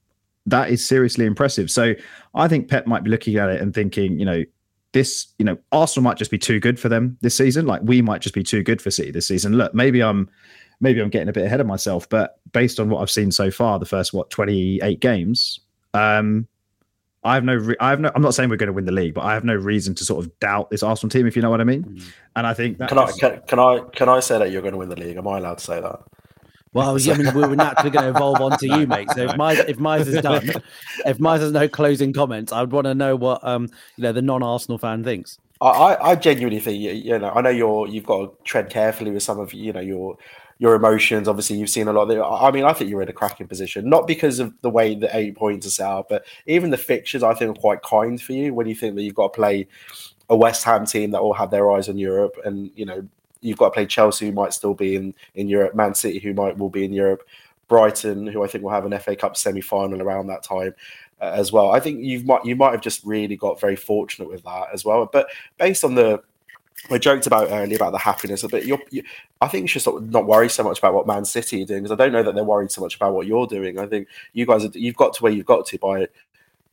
that 0.47 0.71
is 0.71 0.87
seriously 0.87 1.27
impressive. 1.27 1.71
So 1.71 1.95
I 2.35 2.49
think 2.49 2.69
Pep 2.69 2.87
might 2.87 3.05
be 3.05 3.11
looking 3.11 3.37
at 3.37 3.49
it 3.49 3.61
and 3.61 3.75
thinking, 3.75 4.19
you 4.19 4.27
know, 4.27 4.45
this, 4.93 5.29
you 5.39 5.45
know, 5.45 5.59
Arsenal 5.73 6.05
might 6.05 6.19
just 6.19 6.31
be 6.31 6.39
too 6.39 6.61
good 6.61 6.79
for 6.79 6.89
them 6.89 7.19
this 7.21 7.37
season. 7.37 7.67
Like 7.67 7.83
we 7.83 8.03
might 8.03 8.21
just 8.21 8.35
be 8.35 8.43
too 8.43 8.63
good 8.63 8.81
for 8.81 8.91
City 8.91 9.11
this 9.11 9.27
season. 9.27 9.57
Look, 9.57 9.75
maybe 9.75 10.03
I'm 10.03 10.29
maybe 10.81 11.01
I'm 11.01 11.09
getting 11.09 11.29
a 11.29 11.33
bit 11.33 11.45
ahead 11.45 11.61
of 11.61 11.67
myself, 11.67 12.09
but 12.09 12.39
based 12.53 12.79
on 12.79 12.91
what 12.91 13.01
I've 13.01 13.11
seen 13.11 13.31
so 13.33 13.51
far, 13.51 13.79
the 13.79 13.87
first 13.87 14.13
what 14.13 14.31
28 14.31 15.01
games, 15.01 15.61
um, 15.95 16.47
I 17.25 17.35
have 17.35 17.45
no, 17.45 17.55
re- 17.55 17.77
I 17.81 17.91
have 17.91 18.01
no. 18.01 18.13
I'm 18.15 18.21
not 18.21 18.35
saying 18.35 18.51
we're 18.51 18.57
going 18.57 18.69
to 18.69 18.75
win 18.75 18.85
the 18.85 18.93
league, 18.93 19.15
but 19.15 19.23
I 19.23 19.33
have 19.33 19.45
no 19.45 19.55
reason 19.55 19.95
to 19.95 20.05
sort 20.05 20.25
of 20.25 20.39
doubt 20.41 20.71
this 20.71 20.83
Arsenal 20.83 21.11
team, 21.11 21.27
if 21.27 21.35
you 21.35 21.41
know 21.41 21.49
what 21.49 21.61
I 21.61 21.65
mean. 21.65 21.83
Mm. 21.83 22.03
And 22.37 22.47
I 22.47 22.53
think 22.53 22.79
can 22.79 22.99
I 22.99 23.11
can, 23.13 23.41
can, 23.47 23.59
I 23.59 23.81
can 23.95 24.11
I 24.11 24.21
say 24.21 24.39
that 24.39 24.51
you're 24.51 24.61
going 24.61 24.73
to 24.73 24.79
win 24.79 24.91
the 24.91 24.97
league? 24.97 25.17
Am 25.17 25.27
I 25.27 25.39
allowed 25.39 25.59
to 25.59 25.65
say 25.65 25.81
that? 25.81 26.01
Well, 26.75 26.99
I 26.99 27.17
mean, 27.17 27.33
we 27.35 27.47
were 27.47 27.55
naturally 27.55 27.91
going 27.91 28.05
to 28.05 28.11
evolve 28.11 28.41
onto 28.41 28.67
you, 28.67 28.87
mate. 28.87 29.09
So 29.15 29.23
if 29.23 29.31
Mize, 29.33 29.69
if 29.69 29.79
Mize 29.79 30.09
is 30.09 30.21
done, 30.21 30.43
if 31.07 31.19
Mize 31.19 31.39
has 31.39 31.53
no 31.53 31.69
closing 31.69 32.13
comments, 32.13 32.53
I 32.53 32.61
would 32.61 32.73
want 32.73 32.87
to 32.87 32.95
know 32.95 33.15
what 33.15 33.43
um, 33.45 33.69
you 33.97 34.03
know 34.03 34.13
the 34.13 34.23
non-Arsenal 34.23 34.79
fan 34.79 35.05
thinks. 35.05 35.39
I, 35.61 35.97
I 36.01 36.15
genuinely 36.17 36.59
think 36.59 36.83
you 36.83 37.19
know 37.19 37.31
I 37.31 37.41
know 37.41 37.51
you're 37.51 37.87
you've 37.87 38.05
got 38.05 38.19
to 38.25 38.45
tread 38.45 38.71
carefully 38.71 39.13
with 39.13 39.23
some 39.23 39.39
of 39.39 39.55
you 39.55 39.73
know 39.73 39.81
your 39.81 40.19
your 40.59 40.75
emotions. 40.75 41.29
Obviously, 41.29 41.59
you've 41.59 41.71
seen 41.71 41.87
a 41.87 41.93
lot. 41.93 42.03
Of 42.03 42.09
the, 42.09 42.25
I 42.25 42.51
mean, 42.51 42.65
I 42.65 42.73
think 42.73 42.91
you're 42.91 43.03
in 43.03 43.09
a 43.09 43.13
cracking 43.15 43.47
position, 43.47 43.89
not 43.89 44.09
because 44.09 44.41
of 44.41 44.53
the 44.63 44.71
way 44.71 44.97
the 44.97 45.17
eight 45.17 45.37
points 45.37 45.67
are 45.69 45.71
set 45.71 45.87
out, 45.87 46.09
but 46.09 46.25
even 46.47 46.71
the 46.71 46.77
fixtures 46.77 47.23
I 47.23 47.35
think 47.35 47.57
are 47.57 47.61
quite 47.61 47.83
kind 47.83 48.21
for 48.21 48.33
you 48.33 48.53
when 48.53 48.67
you 48.67 48.75
think 48.75 48.97
that 48.97 49.03
you've 49.03 49.15
got 49.15 49.33
to 49.33 49.37
play 49.37 49.69
a 50.29 50.37
West 50.37 50.65
Ham 50.65 50.87
team 50.87 51.13
that 51.13 51.21
all 51.21 51.35
have 51.35 51.53
their 51.53 51.71
eyes 51.71 51.89
on 51.89 51.99
Europe, 51.99 52.37
and 52.45 52.73
you 52.75 52.85
know 52.85 53.07
you've 53.45 53.59
got 53.59 53.67
to 53.67 53.71
play 53.73 53.87
Chelsea, 53.87 54.27
who 54.27 54.33
might 54.33 54.53
still 54.53 54.75
be 54.75 54.97
in 54.97 55.15
in 55.35 55.49
Europe, 55.49 55.75
Man 55.75 55.95
City, 55.95 56.19
who 56.19 56.35
might 56.35 56.57
will 56.57 56.71
be 56.71 56.85
in 56.85 56.93
Europe, 56.93 57.23
Brighton, 57.69 58.27
who 58.27 58.43
I 58.45 58.47
think 58.47 58.65
will 58.65 58.71
have 58.71 58.87
an 58.87 58.99
FA 58.99 59.15
Cup 59.17 59.37
semi 59.37 59.61
final 59.61 60.03
around 60.03 60.27
that 60.29 60.43
time. 60.43 60.75
Uh, 61.21 61.33
as 61.37 61.53
well, 61.53 61.71
I 61.71 61.81
think 61.81 62.01
you 62.01 62.25
might 62.25 62.45
you 62.45 62.57
might 62.57 62.73
have 62.73 62.81
just 62.81 63.05
really 63.05 63.37
got 63.37 63.61
very 63.61 63.77
fortunate 63.77 64.29
with 64.29 64.43
that 64.43 64.69
as 64.73 64.85
well. 64.85 65.09
But 65.11 65.29
based 65.59 65.85
on 65.85 65.95
the 65.95 66.23
I 66.91 66.99
joked 66.99 67.27
about 67.27 67.51
earlier 67.51 67.77
about 67.77 67.93
the 67.93 67.99
happiness, 67.99 68.43
but 68.43 68.67
you're, 68.67 68.81
you, 68.91 69.03
I 69.41 69.49
think 69.49 69.63
you 69.63 69.69
should 69.69 69.83
stop, 69.83 70.03
not 70.03 70.27
worry 70.27 70.51
so 70.51 70.63
much 70.63 70.79
about 70.79 70.93
what 70.93 71.07
Man 71.07 71.25
City 71.25 71.63
are 71.63 71.67
doing 71.67 71.83
because 71.83 71.93
I 71.93 72.03
don't 72.03 72.13
know 72.13 72.23
that 72.23 72.35
they're 72.35 72.45
worried 72.45 72.71
so 72.71 72.83
much 72.83 72.97
about 72.97 73.15
what 73.15 73.27
you're 73.27 73.47
doing. 73.47 73.79
I 73.79 73.87
think 73.87 74.09
you 74.33 74.45
guys, 74.45 74.65
are, 74.65 74.71
you've 74.75 74.97
got 74.97 75.15
to 75.15 75.23
where 75.23 75.33
you've 75.33 75.47
got 75.47 75.67
to 75.67 75.79
by 75.79 76.09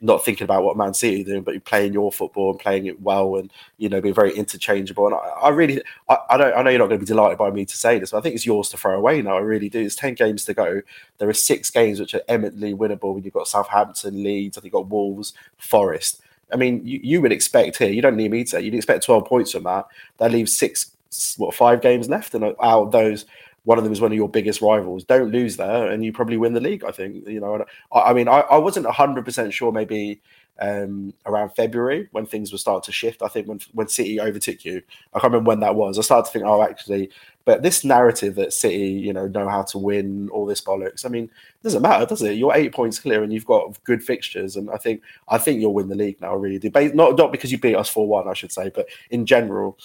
not 0.01 0.25
thinking 0.25 0.45
about 0.45 0.63
what 0.63 0.75
Man 0.75 0.95
City 0.95 1.21
are 1.21 1.25
doing, 1.25 1.43
but 1.43 1.53
you're 1.53 1.61
playing 1.61 1.93
your 1.93 2.11
football 2.11 2.49
and 2.49 2.59
playing 2.59 2.87
it 2.87 2.99
well, 3.01 3.35
and 3.35 3.51
you 3.77 3.87
know, 3.87 4.01
being 4.01 4.15
very 4.15 4.35
interchangeable. 4.35 5.05
And 5.05 5.15
I, 5.15 5.19
I 5.19 5.49
really, 5.49 5.81
I, 6.09 6.17
I, 6.31 6.37
don't, 6.37 6.53
I 6.57 6.63
know 6.63 6.71
you're 6.71 6.79
not 6.79 6.87
going 6.87 6.99
to 6.99 7.05
be 7.05 7.07
delighted 7.07 7.37
by 7.37 7.51
me 7.51 7.65
to 7.65 7.77
say 7.77 7.99
this, 7.99 8.11
but 8.11 8.17
I 8.17 8.21
think 8.21 8.35
it's 8.35 8.45
yours 8.45 8.69
to 8.69 8.77
throw 8.77 8.97
away 8.97 9.21
now. 9.21 9.37
I 9.37 9.41
really 9.41 9.69
do. 9.69 9.79
It's 9.79 9.95
ten 9.95 10.15
games 10.15 10.43
to 10.45 10.53
go. 10.53 10.81
There 11.19 11.29
are 11.29 11.33
six 11.33 11.69
games 11.69 11.99
which 11.99 12.15
are 12.15 12.21
eminently 12.27 12.73
winnable. 12.73 13.13
When 13.13 13.23
you've 13.23 13.33
got 13.33 13.47
Southampton, 13.47 14.23
Leeds, 14.23 14.57
I 14.57 14.61
think 14.61 14.73
you've 14.73 14.81
got 14.81 14.89
Wolves, 14.89 15.33
Forest. 15.57 16.21
I 16.51 16.57
mean, 16.57 16.85
you, 16.85 16.99
you 17.03 17.21
would 17.21 17.31
expect 17.31 17.77
here. 17.77 17.89
You 17.89 18.01
don't 18.01 18.17
need 18.17 18.31
me 18.31 18.43
to. 18.45 18.61
You'd 18.61 18.73
expect 18.73 19.05
twelve 19.05 19.25
points 19.25 19.51
from 19.51 19.63
that. 19.63 19.85
That 20.17 20.31
leaves 20.31 20.57
six, 20.57 20.91
what, 21.37 21.53
five 21.53 21.81
games 21.81 22.09
left, 22.09 22.33
and 22.33 22.43
uh, 22.43 22.53
out 22.61 22.87
of 22.87 22.91
those 22.91 23.25
one 23.63 23.77
of 23.77 23.83
them 23.83 23.93
is 23.93 24.01
one 24.01 24.11
of 24.11 24.15
your 24.15 24.29
biggest 24.29 24.61
rivals. 24.61 25.03
Don't 25.03 25.31
lose 25.31 25.57
there, 25.57 25.87
and 25.91 26.03
you 26.03 26.11
probably 26.11 26.37
win 26.37 26.53
the 26.53 26.59
league. 26.59 26.83
I 26.83 26.91
think 26.91 27.27
you 27.27 27.39
know. 27.39 27.65
I, 27.91 27.99
I 27.99 28.13
mean, 28.13 28.27
I, 28.27 28.39
I 28.41 28.57
wasn't 28.57 28.87
hundred 28.87 29.25
percent 29.25 29.53
sure. 29.53 29.71
Maybe 29.71 30.21
um, 30.59 31.13
around 31.25 31.49
February 31.49 32.07
when 32.11 32.25
things 32.25 32.51
were 32.51 32.57
starting 32.57 32.85
to 32.85 32.91
shift. 32.91 33.21
I 33.21 33.27
think 33.27 33.47
when 33.47 33.59
when 33.73 33.87
City 33.87 34.19
overtook 34.19 34.63
you, 34.65 34.81
I 35.13 35.19
can't 35.19 35.31
remember 35.31 35.49
when 35.49 35.59
that 35.61 35.75
was. 35.75 35.97
I 35.97 36.01
started 36.01 36.27
to 36.27 36.31
think, 36.31 36.45
oh, 36.45 36.63
actually, 36.63 37.09
but 37.45 37.63
this 37.63 37.83
narrative 37.83 38.35
that 38.35 38.53
City, 38.53 38.89
you 38.89 39.13
know, 39.13 39.27
know 39.27 39.49
how 39.49 39.63
to 39.63 39.77
win, 39.77 40.29
all 40.29 40.45
this 40.45 40.61
bollocks. 40.61 41.05
I 41.05 41.09
mean, 41.09 41.25
it 41.25 41.63
doesn't 41.63 41.81
matter, 41.81 42.05
does 42.05 42.21
it? 42.21 42.37
You're 42.37 42.55
eight 42.55 42.73
points 42.73 42.99
clear, 42.99 43.23
and 43.23 43.33
you've 43.33 43.45
got 43.45 43.83
good 43.83 44.03
fixtures, 44.03 44.55
and 44.55 44.69
I 44.69 44.77
think 44.77 45.01
I 45.27 45.37
think 45.37 45.59
you'll 45.61 45.73
win 45.73 45.89
the 45.89 45.95
league 45.95 46.21
now. 46.21 46.35
Really 46.35 46.59
do. 46.59 46.71
Not 46.93 47.17
not 47.17 47.31
because 47.31 47.51
you 47.51 47.57
beat 47.57 47.75
us 47.75 47.89
four 47.89 48.07
one, 48.07 48.27
I 48.27 48.33
should 48.33 48.51
say, 48.51 48.71
but 48.73 48.87
in 49.09 49.25
general, 49.25 49.77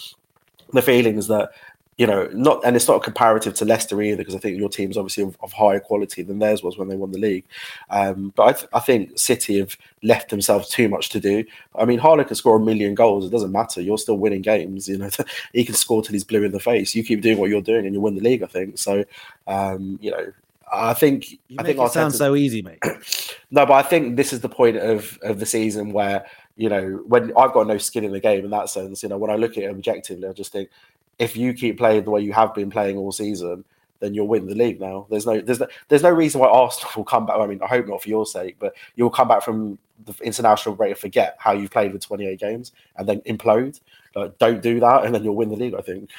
the 0.72 0.82
feeling 0.82 1.16
is 1.16 1.28
that 1.28 1.50
you 1.98 2.06
know, 2.06 2.28
not 2.32 2.60
and 2.64 2.76
it's 2.76 2.88
not 2.88 2.96
a 2.98 3.00
comparative 3.00 3.54
to 3.54 3.64
Leicester 3.64 4.00
either 4.02 4.18
because 4.18 4.34
I 4.34 4.38
think 4.38 4.58
your 4.58 4.68
team's 4.68 4.98
obviously 4.98 5.22
of, 5.22 5.36
of, 5.42 5.52
higher 5.52 5.80
quality 5.80 6.22
than 6.22 6.38
theirs 6.38 6.62
was 6.62 6.76
when 6.76 6.88
they 6.88 6.96
won 6.96 7.10
the 7.10 7.18
league. 7.18 7.44
Um, 7.88 8.34
but 8.36 8.42
I, 8.42 8.52
th- 8.52 8.68
I, 8.74 8.80
think 8.80 9.18
City 9.18 9.58
have 9.58 9.78
left 10.02 10.28
themselves 10.28 10.68
too 10.68 10.90
much 10.90 11.08
to 11.10 11.20
do. 11.20 11.44
I 11.74 11.86
mean, 11.86 11.98
Haaland 11.98 12.26
can 12.26 12.36
score 12.36 12.56
a 12.56 12.60
million 12.60 12.94
goals; 12.94 13.24
it 13.24 13.30
doesn't 13.30 13.52
matter. 13.52 13.80
You're 13.80 13.96
still 13.96 14.18
winning 14.18 14.42
games. 14.42 14.88
You 14.88 14.98
know, 14.98 15.10
he 15.54 15.64
can 15.64 15.74
score 15.74 16.02
till 16.02 16.12
he's 16.12 16.24
blue 16.24 16.42
in 16.42 16.52
the 16.52 16.60
face. 16.60 16.94
You 16.94 17.02
keep 17.02 17.22
doing 17.22 17.38
what 17.38 17.48
you're 17.48 17.62
doing, 17.62 17.86
and 17.86 17.94
you 17.94 18.00
win 18.00 18.14
the 18.14 18.20
league. 18.20 18.42
I 18.42 18.46
think 18.46 18.76
so. 18.76 19.02
Um, 19.46 19.98
you 20.02 20.10
know, 20.10 20.32
I 20.70 20.92
think 20.92 21.32
you 21.48 21.56
I 21.58 21.62
think 21.62 21.78
it 21.78 21.92
sounds 21.92 22.18
so 22.18 22.34
easy, 22.34 22.60
mate. 22.60 22.82
no, 23.50 23.64
but 23.64 23.72
I 23.72 23.82
think 23.82 24.16
this 24.16 24.34
is 24.34 24.40
the 24.40 24.50
point 24.50 24.76
of 24.76 25.18
of 25.22 25.38
the 25.38 25.46
season 25.46 25.92
where 25.92 26.26
you 26.56 26.68
know 26.68 27.02
when 27.06 27.32
I've 27.38 27.52
got 27.52 27.66
no 27.66 27.78
skin 27.78 28.04
in 28.04 28.12
the 28.12 28.20
game 28.20 28.44
in 28.44 28.50
that 28.50 28.68
sense. 28.68 29.02
You 29.02 29.08
know, 29.08 29.16
when 29.16 29.30
I 29.30 29.36
look 29.36 29.52
at 29.52 29.64
it 29.64 29.70
objectively, 29.70 30.28
I 30.28 30.32
just 30.32 30.52
think 30.52 30.68
if 31.18 31.36
you 31.36 31.54
keep 31.54 31.78
playing 31.78 32.04
the 32.04 32.10
way 32.10 32.20
you 32.20 32.32
have 32.32 32.54
been 32.54 32.70
playing 32.70 32.96
all 32.96 33.12
season, 33.12 33.64
then 34.00 34.14
you'll 34.14 34.28
win 34.28 34.46
the 34.46 34.54
league 34.54 34.80
now. 34.80 35.06
There's 35.10 35.26
no 35.26 35.40
there's 35.40 35.60
no, 35.60 35.66
there's 35.88 36.02
no 36.02 36.10
reason 36.10 36.40
why 36.40 36.48
Arsenal 36.48 36.90
will 36.96 37.04
come 37.04 37.26
back. 37.26 37.38
I 37.38 37.46
mean, 37.46 37.60
I 37.62 37.66
hope 37.66 37.86
not 37.86 38.02
for 38.02 38.08
your 38.08 38.26
sake, 38.26 38.56
but 38.58 38.74
you'll 38.94 39.10
come 39.10 39.28
back 39.28 39.42
from 39.42 39.78
the 40.04 40.14
international 40.22 40.74
break 40.74 40.90
and 40.90 40.98
forget 40.98 41.36
how 41.38 41.52
you've 41.52 41.70
played 41.70 41.92
with 41.92 42.02
28 42.02 42.38
games 42.38 42.72
and 42.96 43.08
then 43.08 43.20
implode. 43.22 43.80
Like, 44.14 44.38
don't 44.38 44.62
do 44.62 44.80
that, 44.80 45.04
and 45.04 45.14
then 45.14 45.24
you'll 45.24 45.36
win 45.36 45.48
the 45.48 45.56
league. 45.56 45.74
I 45.74 45.82
think. 45.82 46.10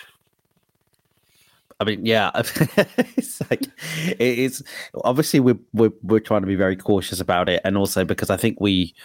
I 1.80 1.84
mean, 1.84 2.06
yeah, 2.06 2.32
it's 2.36 3.40
like 3.50 3.68
it's 4.20 4.64
obviously 5.04 5.40
we're, 5.40 5.60
we're 5.74 5.92
we're 6.02 6.20
trying 6.20 6.42
to 6.42 6.48
be 6.48 6.56
very 6.56 6.76
cautious 6.76 7.20
about 7.20 7.50
it, 7.50 7.62
and 7.64 7.78
also 7.78 8.04
because 8.04 8.30
I 8.30 8.38
think 8.38 8.60
we 8.60 8.96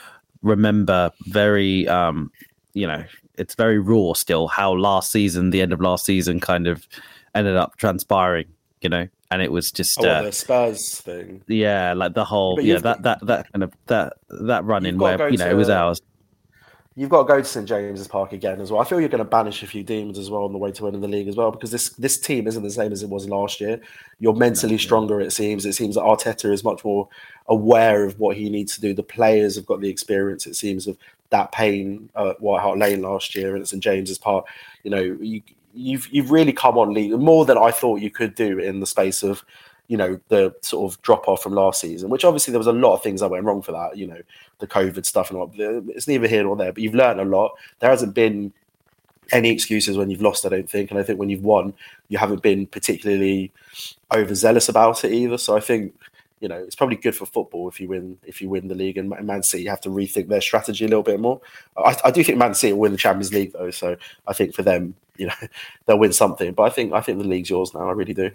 remember 0.42 1.12
very, 1.26 1.86
um, 1.88 2.30
you 2.74 2.86
know, 2.86 3.04
it's 3.38 3.54
very 3.54 3.78
raw 3.78 4.12
still 4.12 4.48
how 4.48 4.72
last 4.72 5.10
season, 5.12 5.50
the 5.50 5.62
end 5.62 5.72
of 5.72 5.80
last 5.80 6.04
season, 6.04 6.40
kind 6.40 6.66
of 6.66 6.86
ended 7.34 7.56
up 7.56 7.76
transpiring. 7.76 8.46
You 8.80 8.88
know, 8.88 9.08
and 9.30 9.40
it 9.40 9.52
was 9.52 9.70
just 9.70 9.98
oh, 10.00 10.08
uh, 10.08 10.22
the 10.22 10.32
Spurs 10.32 11.00
thing. 11.00 11.42
Yeah, 11.46 11.94
like 11.94 12.14
the 12.14 12.24
whole 12.24 12.60
yeah 12.60 12.78
that 12.78 13.02
that 13.02 13.24
that 13.26 13.52
kind 13.52 13.62
of 13.62 13.72
that 13.86 14.14
that 14.28 14.64
run 14.64 14.84
in 14.84 14.98
where 14.98 15.28
you 15.30 15.38
know 15.38 15.46
to, 15.46 15.50
it 15.50 15.54
was 15.54 15.70
ours. 15.70 16.02
You've 16.94 17.08
got 17.08 17.22
to 17.22 17.28
go 17.28 17.38
to 17.38 17.44
St 17.44 17.66
James's 17.66 18.06
Park 18.06 18.32
again 18.32 18.60
as 18.60 18.70
well. 18.70 18.82
I 18.82 18.84
feel 18.84 19.00
you're 19.00 19.08
going 19.08 19.24
to 19.24 19.24
banish 19.24 19.62
a 19.62 19.66
few 19.66 19.82
demons 19.82 20.18
as 20.18 20.30
well 20.30 20.44
on 20.44 20.52
the 20.52 20.58
way 20.58 20.70
to 20.72 20.84
winning 20.84 21.00
the 21.00 21.08
league 21.08 21.28
as 21.28 21.36
well 21.36 21.50
because 21.50 21.70
this 21.70 21.90
this 21.90 22.18
team 22.18 22.46
isn't 22.46 22.62
the 22.62 22.70
same 22.70 22.92
as 22.92 23.02
it 23.02 23.08
was 23.08 23.26
last 23.26 23.60
year. 23.60 23.80
You're 24.18 24.34
mentally 24.34 24.76
stronger. 24.76 25.20
It 25.20 25.32
seems. 25.32 25.64
It 25.64 25.72
seems 25.72 25.94
that 25.94 26.02
Arteta 26.02 26.52
is 26.52 26.62
much 26.62 26.84
more 26.84 27.08
aware 27.46 28.04
of 28.04 28.18
what 28.18 28.36
he 28.36 28.50
needs 28.50 28.74
to 28.74 28.82
do. 28.82 28.92
The 28.92 29.02
players 29.02 29.56
have 29.56 29.64
got 29.64 29.80
the 29.80 29.88
experience. 29.88 30.46
It 30.46 30.56
seems 30.56 30.86
of 30.86 30.98
that 31.32 31.50
pain 31.50 32.08
at 32.14 32.40
White 32.40 32.62
Hart 32.62 32.78
Lane 32.78 33.02
last 33.02 33.34
year 33.34 33.54
and 33.54 33.62
at 33.62 33.68
St 33.68 33.82
James's 33.82 34.18
Park. 34.18 34.46
You 34.84 34.90
know, 34.90 35.18
you, 35.20 35.42
you've 35.74 36.06
you've 36.12 36.30
really 36.30 36.52
come 36.52 36.78
on 36.78 36.94
lead 36.94 37.10
more 37.12 37.44
than 37.44 37.58
I 37.58 37.72
thought 37.72 38.00
you 38.00 38.10
could 38.10 38.34
do 38.36 38.58
in 38.58 38.78
the 38.78 38.86
space 38.86 39.22
of 39.24 39.44
you 39.88 39.96
know 39.96 40.20
the 40.28 40.54
sort 40.62 40.92
of 40.92 41.02
drop 41.02 41.26
off 41.26 41.42
from 41.42 41.54
last 41.54 41.80
season. 41.80 42.10
Which 42.10 42.24
obviously 42.24 42.52
there 42.52 42.60
was 42.60 42.68
a 42.68 42.72
lot 42.72 42.94
of 42.94 43.02
things 43.02 43.20
that 43.20 43.30
went 43.30 43.44
wrong 43.44 43.62
for 43.62 43.72
that. 43.72 43.96
You 43.96 44.06
know, 44.06 44.20
the 44.60 44.66
COVID 44.66 45.04
stuff 45.04 45.30
and 45.30 45.38
all. 45.38 45.52
It's 45.56 46.06
neither 46.06 46.28
here 46.28 46.44
nor 46.44 46.56
there. 46.56 46.72
But 46.72 46.82
you've 46.82 46.94
learned 46.94 47.20
a 47.20 47.24
lot. 47.24 47.52
There 47.80 47.90
hasn't 47.90 48.14
been 48.14 48.52
any 49.32 49.50
excuses 49.50 49.96
when 49.96 50.10
you've 50.10 50.20
lost, 50.20 50.44
I 50.44 50.50
don't 50.50 50.68
think. 50.68 50.90
And 50.90 51.00
I 51.00 51.02
think 51.02 51.18
when 51.18 51.30
you've 51.30 51.44
won, 51.44 51.72
you 52.08 52.18
haven't 52.18 52.42
been 52.42 52.66
particularly 52.66 53.50
overzealous 54.14 54.68
about 54.68 55.04
it 55.04 55.12
either. 55.12 55.38
So 55.38 55.56
I 55.56 55.60
think 55.60 55.94
you 56.42 56.48
know 56.48 56.56
it's 56.56 56.74
probably 56.74 56.96
good 56.96 57.14
for 57.14 57.24
football 57.24 57.68
if 57.68 57.80
you 57.80 57.86
win 57.88 58.18
if 58.26 58.42
you 58.42 58.48
win 58.48 58.66
the 58.66 58.74
league 58.74 58.98
and 58.98 59.08
Man 59.08 59.44
City 59.44 59.64
have 59.66 59.80
to 59.82 59.88
rethink 59.88 60.26
their 60.26 60.40
strategy 60.40 60.84
a 60.84 60.88
little 60.88 61.04
bit 61.04 61.20
more. 61.20 61.40
I, 61.76 61.96
I, 62.04 62.10
do 62.10 62.22
think 62.24 62.36
Man 62.36 62.54
City 62.54 62.72
will 62.72 62.80
win 62.80 62.92
the 62.92 62.98
Champions 62.98 63.32
League 63.32 63.52
though, 63.52 63.70
so 63.70 63.96
I 64.26 64.32
think 64.32 64.52
for 64.52 64.62
them, 64.62 64.94
you 65.16 65.28
know, 65.28 65.34
they'll 65.86 66.00
win 66.00 66.12
something. 66.12 66.52
But 66.52 66.64
I 66.64 66.70
think 66.70 66.92
I 66.92 67.00
think 67.00 67.18
the 67.18 67.28
league's 67.28 67.48
yours 67.48 67.72
now. 67.72 67.88
I 67.88 67.92
really 67.92 68.12
do. 68.12 68.32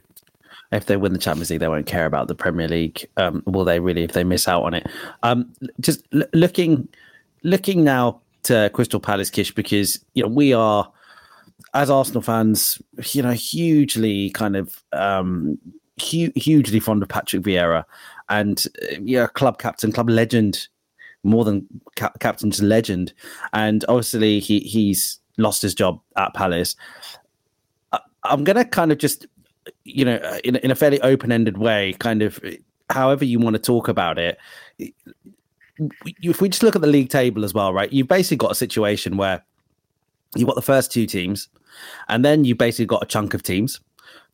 If 0.72 0.86
they 0.86 0.96
win 0.96 1.14
the 1.14 1.20
Champions 1.20 1.50
League, 1.50 1.60
they 1.60 1.68
won't 1.68 1.86
care 1.86 2.06
about 2.06 2.30
the 2.30 2.36
Premier 2.36 2.68
League. 2.70 3.06
Um, 3.18 3.44
will 3.46 3.66
they 3.66 3.82
really? 3.82 4.04
If 4.04 4.14
they 4.14 4.24
miss 4.24 4.48
out 4.48 4.64
on 4.64 4.74
it, 4.74 4.88
um, 5.24 5.52
just 5.82 6.02
l- 6.14 6.24
looking 6.34 6.88
looking 7.44 7.84
now 7.84 8.22
to 8.44 8.72
Crystal 8.74 9.02
Palace, 9.02 9.30
Kish, 9.30 9.54
because 9.54 10.00
you 10.14 10.24
know 10.24 10.30
we 10.30 10.54
are 10.54 10.90
as 11.74 11.90
Arsenal 11.90 12.22
fans, 12.22 12.82
you 13.12 13.22
know, 13.22 13.32
hugely 13.32 14.30
kind 14.30 14.56
of 14.56 14.82
um, 14.94 15.58
hu- 16.00 16.32
hugely 16.36 16.80
fond 16.80 17.02
of 17.02 17.10
Patrick 17.10 17.44
Vieira, 17.44 17.84
and 18.30 18.66
uh, 18.84 18.96
yeah, 19.02 19.28
club 19.28 19.60
captain, 19.60 19.92
club 19.92 20.10
legend, 20.10 20.68
more 21.24 21.46
than 21.46 21.66
ca- 21.96 22.14
captain's 22.20 22.62
legend, 22.62 23.14
and 23.54 23.84
obviously 23.88 24.40
he 24.40 24.60
he's 24.60 25.20
lost 25.38 25.62
his 25.62 25.74
job 25.74 26.00
at 26.16 26.34
Palace. 26.34 26.76
I, 27.92 28.00
I'm 28.24 28.44
gonna 28.44 28.66
kind 28.66 28.92
of 28.92 28.98
just, 28.98 29.28
you 29.84 30.06
know, 30.06 30.18
in 30.44 30.56
in 30.58 30.72
a 30.72 30.76
fairly 30.76 31.02
open 31.02 31.32
ended 31.32 31.58
way, 31.58 31.94
kind 32.00 32.22
of, 32.22 32.40
however 32.90 33.26
you 33.26 33.40
want 33.40 33.56
to 33.56 33.62
talk 33.62 33.88
about 33.88 34.18
it. 34.18 34.38
If 36.24 36.42
we 36.42 36.50
just 36.50 36.64
look 36.64 36.76
at 36.76 36.82
the 36.82 36.88
league 36.88 37.10
table 37.10 37.46
as 37.46 37.54
well, 37.54 37.72
right? 37.72 37.94
You've 37.94 38.08
basically 38.08 38.38
got 38.38 38.52
a 38.52 38.56
situation 38.56 39.16
where 39.16 39.44
you've 40.36 40.48
got 40.48 40.56
the 40.56 40.62
first 40.62 40.92
two 40.92 41.06
teams, 41.06 41.50
and 42.08 42.26
then 42.26 42.46
you've 42.46 42.58
basically 42.58 42.88
got 42.88 43.04
a 43.04 43.06
chunk 43.06 43.34
of 43.34 43.44
teams 43.44 43.80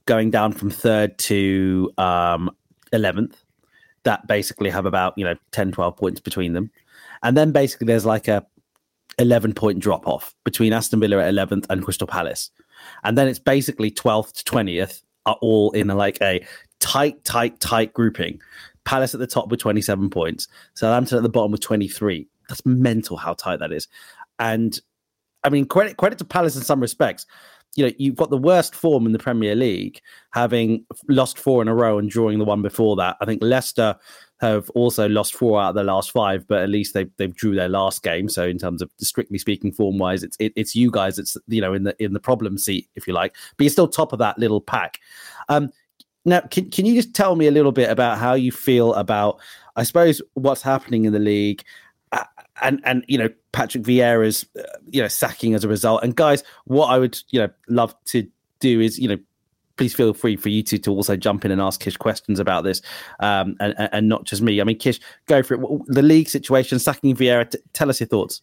going 0.06 0.32
down 0.32 0.52
from 0.52 0.70
third 0.70 1.18
to 1.18 1.92
um, 1.98 2.50
11th 2.94 3.36
that 4.04 4.28
basically 4.28 4.70
have 4.70 4.86
about 4.86 5.18
you 5.18 5.26
know 5.26 5.36
10 5.52 5.72
12 5.72 5.98
points 5.98 6.20
between 6.20 6.54
them. 6.54 6.72
And 7.22 7.38
then 7.38 7.52
basically 7.52 7.88
there's 7.88 8.06
like 8.06 8.28
a 8.28 8.46
11 9.20 9.54
point 9.54 9.80
drop 9.80 10.08
off 10.08 10.36
between 10.44 10.74
aston 10.74 11.00
villa 11.00 11.24
at 11.24 11.34
11th 11.34 11.66
and 11.70 11.84
crystal 11.84 12.08
palace. 12.08 12.52
And 13.04 13.18
then 13.18 13.28
it's 13.28 13.40
basically 13.40 13.92
12th 13.92 14.44
to 14.44 14.52
20th 14.52 15.02
are 15.26 15.38
all 15.42 15.72
in 15.72 15.90
a, 15.90 15.96
like 15.96 16.22
a 16.22 16.46
tight 16.80 17.24
tight 17.24 17.60
tight 17.60 17.94
grouping. 17.94 18.42
Palace 18.84 19.14
at 19.14 19.22
the 19.22 19.28
top 19.28 19.48
with 19.48 19.62
27 19.62 20.10
points. 20.10 20.50
Southampton 20.74 21.18
at 21.18 21.24
the 21.24 21.30
bottom 21.30 21.52
with 21.52 21.62
23 21.62 22.28
that's 22.50 22.66
mental 22.66 23.16
how 23.16 23.34
tight 23.34 23.60
that 23.60 23.72
is. 23.72 23.88
And 24.40 24.80
i 25.46 25.50
mean 25.50 25.66
credit 25.66 25.98
credit 25.98 26.18
to 26.18 26.26
palace 26.26 26.56
in 26.56 26.62
some 26.62 26.80
respects 26.80 27.26
you 27.76 27.86
know 27.86 27.92
you've 27.98 28.16
got 28.16 28.30
the 28.30 28.38
worst 28.38 28.76
form 28.76 29.06
in 29.06 29.12
the 29.12 29.20
Premier 29.20 29.56
League, 29.56 30.00
having 30.32 30.86
lost 31.08 31.40
four 31.40 31.62
in 31.62 31.68
a 31.68 31.76
row 31.76 31.98
and 31.98 32.10
drawing 32.10 32.40
the 32.40 32.46
one 32.46 32.62
before 32.62 32.96
that. 32.98 33.18
I 33.22 33.26
think 33.26 33.42
Leicester 33.44 33.96
have 34.42 34.70
also 34.72 35.08
lost 35.08 35.36
four 35.36 35.60
out 35.62 35.70
of 35.70 35.76
the 35.76 35.84
last 35.84 36.12
five, 36.12 36.48
but 36.48 36.62
at 36.62 36.70
least 36.70 36.94
they 36.94 37.06
they've 37.18 37.36
drew 37.36 37.56
their 37.56 37.70
last 37.70 38.04
game. 38.04 38.30
So 38.30 38.46
in 38.46 38.58
terms 38.58 38.82
of 38.82 38.92
strictly 39.00 39.38
speaking, 39.38 39.72
form 39.72 39.98
wise, 39.98 40.24
it's 40.24 40.38
it, 40.40 40.54
it's 40.56 40.76
you 40.76 40.92
guys. 40.92 41.18
It's 41.18 41.38
you 41.48 41.62
know 41.62 41.74
in 41.74 41.84
the 41.84 41.96
in 42.04 42.14
the 42.14 42.20
problem 42.20 42.58
seat 42.58 42.90
if 42.96 43.08
you 43.08 43.14
like, 43.14 43.36
but 43.58 43.64
you're 43.64 43.72
still 43.72 43.88
top 43.88 44.14
of 44.14 44.20
that 44.20 44.38
little 44.38 44.62
pack. 44.62 45.00
Um, 45.50 45.72
now, 46.26 46.42
can 46.42 46.70
can 46.70 46.86
you 46.86 46.96
just 46.96 47.14
tell 47.14 47.36
me 47.36 47.48
a 47.48 47.52
little 47.52 47.72
bit 47.72 47.90
about 47.90 48.18
how 48.18 48.34
you 48.34 48.52
feel 48.52 48.94
about, 48.94 49.40
I 49.76 49.84
suppose, 49.84 50.22
what's 50.36 50.62
happening 50.62 51.06
in 51.06 51.14
the 51.14 51.20
league, 51.20 51.64
and 52.64 52.82
and 52.84 53.06
you 53.08 53.18
know 53.18 53.30
Patrick 53.52 53.84
Vieira's 53.84 54.46
uh, 54.58 54.64
you 54.90 55.02
know 55.02 55.08
sacking 55.08 55.54
as 55.54 55.64
a 55.64 55.68
result. 55.68 56.04
And 56.04 56.16
guys, 56.16 56.44
what 56.66 56.88
I 56.88 56.98
would 56.98 57.20
you 57.30 57.40
know 57.40 57.50
love 57.68 57.96
to 58.06 58.28
do 58.60 58.80
is 58.80 58.98
you 58.98 59.08
know 59.08 59.18
please 59.76 59.94
feel 59.94 60.14
free 60.14 60.36
for 60.36 60.50
you 60.50 60.64
to 60.64 60.78
to 60.80 60.92
also 60.92 61.16
jump 61.16 61.46
in 61.46 61.52
and 61.52 61.62
ask 61.62 61.80
Kish 61.80 61.98
questions 61.98 62.40
about 62.40 62.64
this, 62.64 62.82
um, 63.20 63.56
and 63.60 63.76
and 63.78 64.10
not 64.10 64.24
just 64.26 64.42
me. 64.42 64.60
I 64.62 64.64
mean, 64.64 64.78
Kish, 64.78 65.00
go 65.28 65.44
for 65.44 65.56
it. 65.56 65.82
The 65.88 66.02
league 66.02 66.30
situation, 66.30 66.80
sacking 66.80 67.16
Vieira. 67.16 67.50
T- 67.50 67.60
tell 67.74 67.90
us 67.90 68.00
your 68.00 68.08
thoughts. 68.08 68.42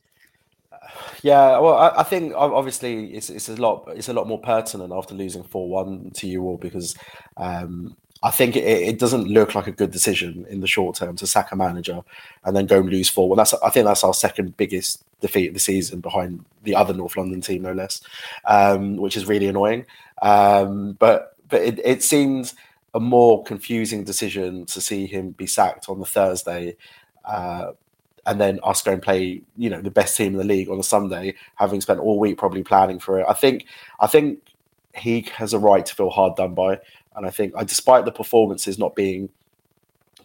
Yeah, 1.23 1.59
well, 1.59 1.75
I, 1.75 2.01
I, 2.01 2.03
think 2.03 2.33
obviously 2.35 3.15
it's 3.15 3.31
it's 3.31 3.49
a 3.49 3.57
lot 3.57 3.89
it's 3.95 4.09
a 4.09 4.13
lot 4.13 4.27
more 4.27 4.41
pertinent 4.41 4.93
after 4.93 5.15
losing 5.15 5.43
four 5.43 5.69
one 5.69 6.11
to 6.15 6.27
you 6.27 6.43
all 6.43 6.57
because 6.57 6.97
um, 7.37 7.97
I 8.23 8.31
think 8.31 8.55
it, 8.57 8.65
it, 8.65 8.99
doesn't 8.99 9.29
look 9.29 9.55
like 9.55 9.67
a 9.67 9.73
good 9.73 9.91
decision 9.91 10.45
in 10.51 10.61
the 10.61 10.67
short 10.67 10.97
term 10.97 11.17
to 11.17 11.27
sack 11.27 11.53
a 11.53 11.57
manager 11.57 12.03
and 12.45 12.55
then 12.55 12.67
go 12.67 12.81
and 12.81 12.91
lose 12.91 13.09
four. 13.09 13.29
Well, 13.29 13.37
that's 13.37 13.55
I 13.55 13.71
think 13.71 13.87
that's 13.87 14.05
our 14.05 14.13
second 14.13 14.57
biggest 14.57 15.05
defeat 15.21 15.49
of 15.49 15.55
the 15.55 15.61
season 15.61 16.01
behind 16.01 16.45
the 16.63 16.75
other 16.75 16.93
North 16.93 17.17
London 17.17 17.41
team, 17.41 17.63
no 17.63 17.73
less, 17.73 18.03
um, 18.45 18.97
which 18.97 19.17
is 19.17 19.27
really 19.27 19.49
annoying. 19.49 19.87
Um, 20.21 20.93
but 20.93 21.37
but 21.49 21.63
it, 21.63 21.81
it 21.83 22.03
seems 22.03 22.55
a 22.95 23.01
more 23.01 23.43
confusing 23.45 24.05
decision 24.05 24.67
to 24.67 24.81
see 24.81 25.07
him 25.07 25.31
be 25.31 25.47
sacked 25.47 25.89
on 25.89 26.01
the 26.01 26.07
Thursday. 26.07 26.77
Uh, 27.25 27.73
and 28.27 28.41
then 28.41 28.61
us 28.63 28.83
go 28.83 28.93
and 28.93 29.03
play, 29.03 29.41
you 29.57 29.71
know, 29.71 29.81
the 29.81 29.91
best 29.91 30.17
team 30.17 30.33
in 30.33 30.39
the 30.39 30.45
league 30.45 30.69
on 30.69 30.79
a 30.79 30.83
Sunday, 30.83 31.35
having 31.55 31.81
spent 31.81 32.01
all 32.01 32.19
week 32.19 32.37
probably 32.37 32.63
planning 32.63 32.99
for 32.99 33.19
it. 33.19 33.27
I 33.29 33.33
think, 33.33 33.65
I 33.99 34.07
think 34.07 34.41
he 34.95 35.23
has 35.35 35.55
a 35.55 35.59
right 35.59 35.85
to 35.87 35.95
feel 35.95 36.11
hard 36.11 36.37
done 36.37 36.55
by. 36.55 36.81
And 37.17 37.27
I 37.27 37.31
think, 37.31 37.53
uh, 37.57 37.65
despite 37.65 38.05
the 38.05 38.13
performances 38.13 38.79
not 38.79 38.95
being 38.95 39.29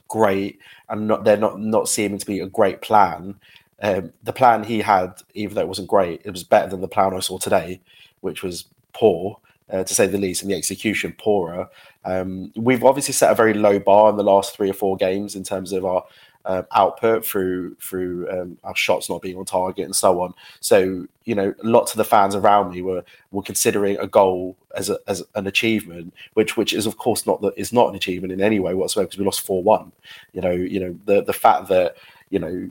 great 0.08 0.60
and 0.90 1.08
not 1.08 1.24
they're 1.24 1.38
not 1.38 1.60
not 1.60 1.90
seeming 1.90 2.20
to 2.20 2.26
be 2.26 2.40
a 2.40 2.48
great 2.48 2.82
plan, 2.82 3.36
um, 3.82 4.14
the 4.24 4.34
plan 4.34 4.64
he 4.64 4.80
had, 4.80 5.22
even 5.34 5.56
though 5.56 5.62
it 5.62 5.68
wasn't 5.68 5.88
great, 5.88 6.22
it 6.24 6.32
was 6.32 6.44
better 6.44 6.70
than 6.70 6.82
the 6.82 6.88
plan 6.88 7.14
I 7.14 7.20
saw 7.20 7.38
today, 7.38 7.82
which 8.22 8.44
was 8.44 8.66
poor. 8.94 9.40
Uh, 9.68 9.84
to 9.84 9.96
say 9.96 10.06
the 10.06 10.20
least, 10.20 10.44
and 10.44 10.52
the 10.52 10.56
execution 10.56 11.12
poorer. 11.18 11.68
Um, 12.04 12.54
we've 12.56 12.84
obviously 12.84 13.16
set 13.16 13.32
a 13.32 13.36
very 13.36 13.56
low 13.56 13.80
bar 13.80 14.12
in 14.12 14.16
the 14.16 14.24
last 14.24 14.56
three 14.56 14.70
or 14.70 14.74
four 14.74 14.96
games 14.96 15.36
in 15.36 15.44
terms 15.44 15.72
of 15.72 15.84
our 15.84 16.06
uh, 16.46 16.64
output 16.72 17.26
through 17.26 17.76
through 17.76 18.30
um, 18.30 18.58
our 18.64 18.76
shots 18.76 19.10
not 19.10 19.22
being 19.22 19.38
on 19.38 19.46
target 19.46 19.86
and 19.86 19.96
so 19.96 20.22
on. 20.22 20.34
So 20.60 21.08
you 21.26 21.36
know, 21.36 21.54
lots 21.64 21.92
of 21.92 21.98
the 21.98 22.04
fans 22.06 22.36
around 22.36 22.72
me 22.72 22.82
were 22.82 23.04
were 23.32 23.42
considering 23.42 23.98
a 23.98 24.08
goal 24.08 24.56
as 24.76 24.90
a, 24.90 25.00
as 25.08 25.24
an 25.34 25.48
achievement, 25.48 26.14
which 26.34 26.56
which 26.56 26.74
is 26.74 26.86
of 26.86 26.98
course 26.98 27.26
not 27.26 27.42
that 27.42 27.54
is 27.58 27.74
not 27.74 27.90
an 27.90 27.96
achievement 27.96 28.32
in 28.32 28.42
any 28.42 28.60
way 28.60 28.74
whatsoever 28.74 29.08
because 29.08 29.20
we 29.20 29.26
lost 29.26 29.42
four 29.42 29.64
one. 29.64 29.92
You 30.34 30.42
know, 30.42 30.52
you 30.52 30.80
know 30.80 31.00
the 31.06 31.24
the 31.24 31.34
fact 31.34 31.68
that 31.70 31.98
you 32.30 32.40
know 32.40 32.70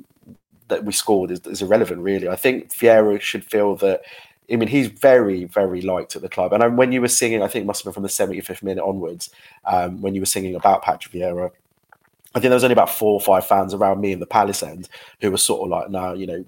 that 0.69 0.85
we 0.85 0.93
scored 0.93 1.31
is, 1.31 1.41
is 1.47 1.63
irrelevant 1.63 2.01
really. 2.01 2.29
I 2.29 2.37
think 2.37 2.73
Vieira 2.73 3.21
should 3.21 3.45
feel 3.45 3.77
that. 3.77 4.03
I 4.53 4.57
mean, 4.57 4.69
he's 4.69 4.89
very, 4.89 5.45
very 5.47 5.81
liked 5.81 6.17
at 6.17 6.23
the 6.23 6.29
club. 6.29 6.53
And 6.53 6.77
when 6.77 6.93
you 6.93 7.01
were 7.01 7.09
singing, 7.09 7.43
I 7.43 7.49
think 7.49 7.63
it 7.63 7.67
must 7.67 7.83
have 7.83 7.87
been 7.87 7.95
from 7.95 8.03
the 8.03 8.11
75th 8.11 8.63
minute 8.63 8.85
onwards, 8.85 9.31
um, 9.65 10.03
when 10.03 10.15
you 10.15 10.21
were 10.21 10.27
singing 10.27 10.55
about 10.55 10.83
Patrick 10.83 11.15
Vieira, 11.15 11.51
I 12.35 12.41
think 12.41 12.51
there 12.51 12.57
was 12.57 12.65
only 12.65 12.73
about 12.73 12.91
four 12.91 13.13
or 13.13 13.21
five 13.21 13.47
fans 13.47 13.75
around 13.75 14.01
me 14.01 14.13
in 14.13 14.19
the 14.19 14.27
Palace 14.27 14.63
end 14.63 14.89
who 15.21 15.31
were 15.31 15.37
sort 15.37 15.63
of 15.63 15.69
like, 15.69 15.91
no, 15.91 16.15
you 16.15 16.27
know, 16.27 16.45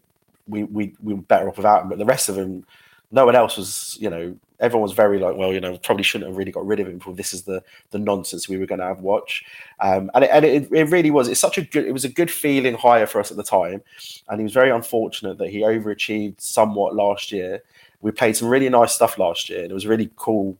we 0.48 0.64
we 0.64 0.92
we 1.02 1.14
were 1.14 1.22
better 1.22 1.48
off 1.48 1.56
without 1.56 1.82
him. 1.82 1.88
But 1.88 1.98
the 1.98 2.04
rest 2.04 2.28
of 2.28 2.34
them, 2.34 2.66
no 3.12 3.24
one 3.24 3.36
else 3.36 3.56
was, 3.56 3.96
you 4.00 4.10
know, 4.10 4.36
everyone 4.58 4.82
was 4.82 4.92
very 4.92 5.18
like, 5.18 5.36
well, 5.36 5.52
you 5.52 5.60
know, 5.60 5.76
probably 5.78 6.02
shouldn't 6.02 6.28
have 6.28 6.36
really 6.36 6.50
got 6.50 6.66
rid 6.66 6.80
of 6.80 6.88
him. 6.88 7.00
This 7.14 7.32
is 7.32 7.42
the 7.42 7.62
the 7.90 7.98
nonsense 7.98 8.48
we 8.48 8.58
were 8.58 8.66
going 8.66 8.80
to 8.80 8.86
have 8.86 9.00
watch, 9.00 9.44
um, 9.80 10.10
and 10.14 10.24
it, 10.24 10.30
and 10.32 10.44
it, 10.44 10.68
it 10.72 10.84
really 10.90 11.10
was. 11.10 11.28
It's 11.28 11.40
such 11.40 11.58
a 11.58 11.62
good. 11.62 11.86
It 11.86 11.92
was 11.92 12.04
a 12.04 12.08
good 12.08 12.30
feeling 12.30 12.74
higher 12.74 13.06
for 13.06 13.20
us 13.20 13.30
at 13.30 13.36
the 13.36 13.44
time, 13.44 13.82
and 14.28 14.40
he 14.40 14.44
was 14.44 14.52
very 14.52 14.70
unfortunate 14.70 15.38
that 15.38 15.50
he 15.50 15.60
overachieved 15.60 16.40
somewhat 16.40 16.94
last 16.94 17.30
year. 17.30 17.62
We 18.00 18.10
played 18.10 18.36
some 18.36 18.48
really 18.48 18.68
nice 18.68 18.92
stuff 18.92 19.18
last 19.18 19.48
year, 19.48 19.62
and 19.62 19.70
it 19.70 19.74
was 19.74 19.86
really 19.86 20.10
cool 20.16 20.56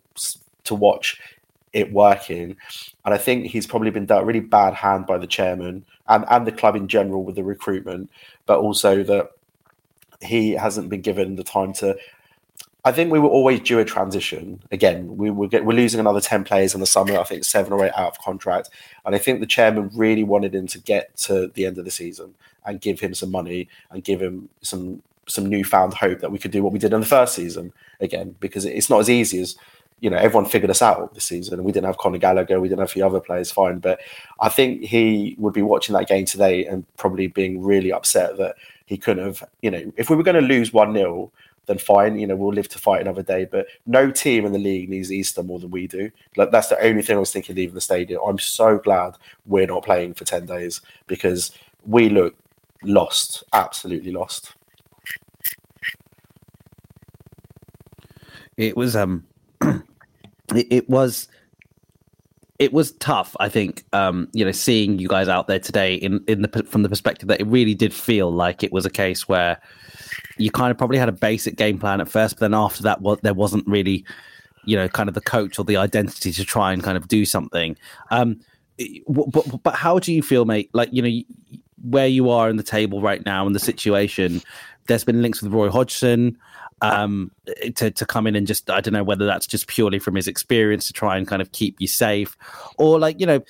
to 0.65 0.75
watch 0.75 1.21
it 1.77 1.93
working. 1.93 2.57
And 3.05 3.15
I 3.15 3.19
think 3.19 3.47
he's 3.47 3.67
probably 3.67 3.91
been 3.91 4.07
dealt 4.07 4.23
a 4.23 4.27
really 4.27 4.41
bad 4.41 4.73
hand 4.73 5.07
by 5.07 5.19
the 5.19 5.27
chairman 5.27 5.85
and, 6.09 6.25
and 6.31 6.47
the 6.47 6.53
club 6.53 6.75
in 6.75 6.89
general 6.89 7.23
with 7.23 7.37
the 7.37 7.45
recruitment, 7.45 8.11
but 8.47 8.61
also 8.61 9.03
that 9.03 9.33
he 10.23 10.53
hasn't 10.53 10.89
been 10.89 11.03
given 11.03 11.37
the 11.37 11.45
time 11.45 11.75
to. 11.75 11.95
I 12.87 12.93
think 12.93 13.13
we 13.13 13.19
were 13.19 13.29
always 13.29 13.61
due 13.61 13.79
a 13.79 13.85
transition. 13.85 14.63
Again, 14.73 15.19
we 15.19 15.31
were 15.31 15.49
get, 15.49 15.67
we're 15.67 15.77
losing 15.77 16.01
another 16.01 16.21
ten 16.21 16.45
players 16.45 16.73
in 16.73 16.81
the 16.81 16.87
summer. 16.87 17.19
I 17.19 17.25
think 17.25 17.45
seven 17.45 17.75
or 17.75 17.85
eight 17.85 17.93
out 17.95 18.13
of 18.13 18.19
contract, 18.21 18.71
and 19.05 19.15
I 19.15 19.19
think 19.19 19.41
the 19.41 19.47
chairman 19.47 19.91
really 19.93 20.25
wanted 20.25 20.55
him 20.55 20.67
to 20.69 20.79
get 20.79 21.15
to 21.19 21.49
the 21.49 21.67
end 21.67 21.77
of 21.77 21.85
the 21.85 21.91
season 21.91 22.35
and 22.65 22.81
give 22.81 23.01
him 23.01 23.13
some 23.13 23.31
money 23.31 23.69
and 23.91 24.03
give 24.03 24.23
him 24.23 24.49
some 24.63 25.03
some 25.29 25.47
newfound 25.47 25.93
hope 25.95 26.21
that 26.21 26.31
we 26.31 26.39
could 26.39 26.53
do 26.53 26.63
what 26.63 26.73
we 26.73 26.79
did 26.79 26.93
in 26.93 27.01
the 27.01 27.07
first 27.07 27.35
season 27.35 27.73
again 28.01 28.37
because 28.39 28.65
it's 28.65 28.89
not 28.89 29.01
as 29.01 29.11
easy 29.11 29.41
as 29.41 29.57
you 30.01 30.11
know, 30.11 30.17
everyone 30.17 30.49
figured 30.49 30.71
us 30.71 30.83
out 30.83 31.15
this 31.15 31.25
season. 31.25 31.55
And 31.55 31.65
we 31.65 31.73
didn't 31.73 31.87
have 31.87 31.99
Conor 31.99 32.19
Gallagher, 32.19 32.61
we 32.61 32.69
didn't 32.69 32.81
have 32.81 32.91
few 32.91 33.07
other 33.07 33.21
players, 33.21 33.51
fine. 33.51 33.79
But 33.79 34.01
I 34.41 34.49
think 34.49 34.83
he 34.83 35.35
would 35.39 35.55
be 35.55 35.63
watching 35.63 35.95
that 35.95 36.09
game 36.09 36.27
today 36.27 36.67
and 36.67 36.85
probably 36.97 37.27
being 37.29 37.63
really 37.63 37.93
upset 37.93 38.37
that 38.39 38.57
he 38.85 38.99
couldn't 38.99 39.25
have, 39.25 39.45
you 39.63 39.71
know, 39.71 39.93
if 39.97 40.11
we 40.11 40.17
were 40.17 40.23
going 40.23 40.41
to 40.41 40.47
lose 40.47 40.73
1 40.73 40.93
0, 40.93 41.33
then 41.67 41.79
fine, 41.79 42.19
you 42.19 42.27
know, 42.27 42.37
we'll 42.37 42.53
live 42.53 42.69
to 42.69 42.79
fight 42.79 43.01
another 43.01 43.23
day. 43.23 43.45
But 43.45 43.67
no 43.87 44.11
team 44.11 44.45
in 44.45 44.53
the 44.53 44.59
league 44.59 44.89
needs 44.89 45.11
Easter 45.11 45.43
more 45.43 45.59
than 45.59 45.71
we 45.71 45.87
do. 45.87 46.11
Like 46.37 46.51
that's 46.51 46.69
the 46.69 46.81
only 46.81 47.03
thing 47.03 47.17
I 47.17 47.21
was 47.21 47.33
thinking 47.33 47.57
leaving 47.57 47.75
the 47.75 47.81
stadium. 47.81 48.21
I'm 48.25 48.39
so 48.39 48.79
glad 48.79 49.17
we're 49.47 49.67
not 49.67 49.85
playing 49.85 50.15
for 50.15 50.25
10 50.25 50.47
days 50.47 50.81
because 51.07 51.51
we 51.85 52.09
look 52.09 52.37
lost, 52.83 53.43
absolutely 53.53 54.13
lost. 54.13 54.53
It 58.57 58.77
was 58.77 58.95
um 58.95 59.27
it, 60.55 60.67
it 60.71 60.89
was 60.89 61.29
it 62.59 62.73
was 62.73 62.93
tough 62.93 63.37
i 63.39 63.49
think 63.49 63.85
um 63.93 64.29
you 64.33 64.45
know 64.45 64.53
seeing 64.53 64.99
you 64.99 65.09
guys 65.09 65.29
out 65.29 65.47
there 65.47 65.59
today 65.59 65.95
in 65.95 66.25
in 66.27 66.43
the 66.43 66.63
from 66.65 66.83
the 66.83 66.89
perspective 66.89 67.29
that 67.29 67.41
it 67.41 67.47
really 67.47 67.75
did 67.75 67.93
feel 67.93 68.33
like 68.33 68.63
it 68.63 68.73
was 68.73 68.87
a 68.87 68.91
case 68.91 69.29
where 69.29 69.61
you 70.39 70.51
kind 70.51 70.71
of 70.71 70.79
probably 70.79 70.99
had 70.99 71.09
a 71.09 71.13
basic 71.13 71.57
game 71.57 71.79
plan 71.79 72.01
at 72.01 72.09
first 72.09 72.37
but 72.37 72.41
then 72.41 72.55
after 72.55 72.83
that 72.83 73.03
well, 73.03 73.19
there 73.23 73.35
wasn't 73.35 73.67
really 73.67 74.05
you 74.67 74.77
know 74.77 74.89
kind 74.89 75.09
of 75.09 75.15
the 75.15 75.21
coach 75.21 75.59
or 75.59 75.65
the 75.65 75.77
identity 75.77 76.33
to 76.33 76.45
try 76.45 76.73
and 76.73 76.83
kind 76.83 76.99
of 76.99 77.09
do 77.09 77.25
something. 77.25 77.77
Um 78.11 78.39
but, 79.09 79.63
but 79.63 79.75
how 79.75 79.99
do 79.99 80.13
you 80.13 80.23
feel 80.23 80.45
mate? 80.45 80.69
Like 80.75 80.91
you 80.93 81.01
know 81.01 81.23
where 81.83 82.07
you 82.07 82.29
are 82.29 82.51
in 82.51 82.57
the 82.57 82.63
table 82.63 83.01
right 83.01 83.25
now 83.25 83.47
and 83.47 83.55
the 83.55 83.61
situation 83.61 84.43
there's 84.87 85.05
been 85.05 85.23
links 85.23 85.41
with 85.41 85.53
roy 85.53 85.71
hodgson 85.71 86.37
um, 86.83 87.31
to 87.77 87.91
to 87.91 88.07
come 88.07 88.27
in 88.27 88.37
and 88.37 88.47
just 88.47 88.71
I 88.71 88.81
don't 88.81 88.95
know 88.95 89.05
whether 89.05 89.27
that's 89.27 89.47
just 89.47 89.67
purely 89.67 89.99
from 89.99 90.15
his 90.15 90.29
experience 90.29 90.87
to 90.87 90.93
try 90.93 91.17
and 91.17 91.27
kind 91.27 91.43
of 91.43 91.53
keep 91.53 91.77
you 91.81 91.87
safe, 91.87 92.37
or 92.79 92.99
like 92.99 93.19
you 93.21 93.27
know, 93.27 93.41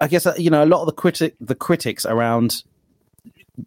I 0.00 0.08
guess 0.08 0.26
you 0.38 0.50
know 0.50 0.64
a 0.64 0.66
lot 0.66 0.80
of 0.80 0.86
the 0.86 0.92
critic 0.92 1.34
the 1.40 1.54
critics 1.54 2.04
around 2.04 2.62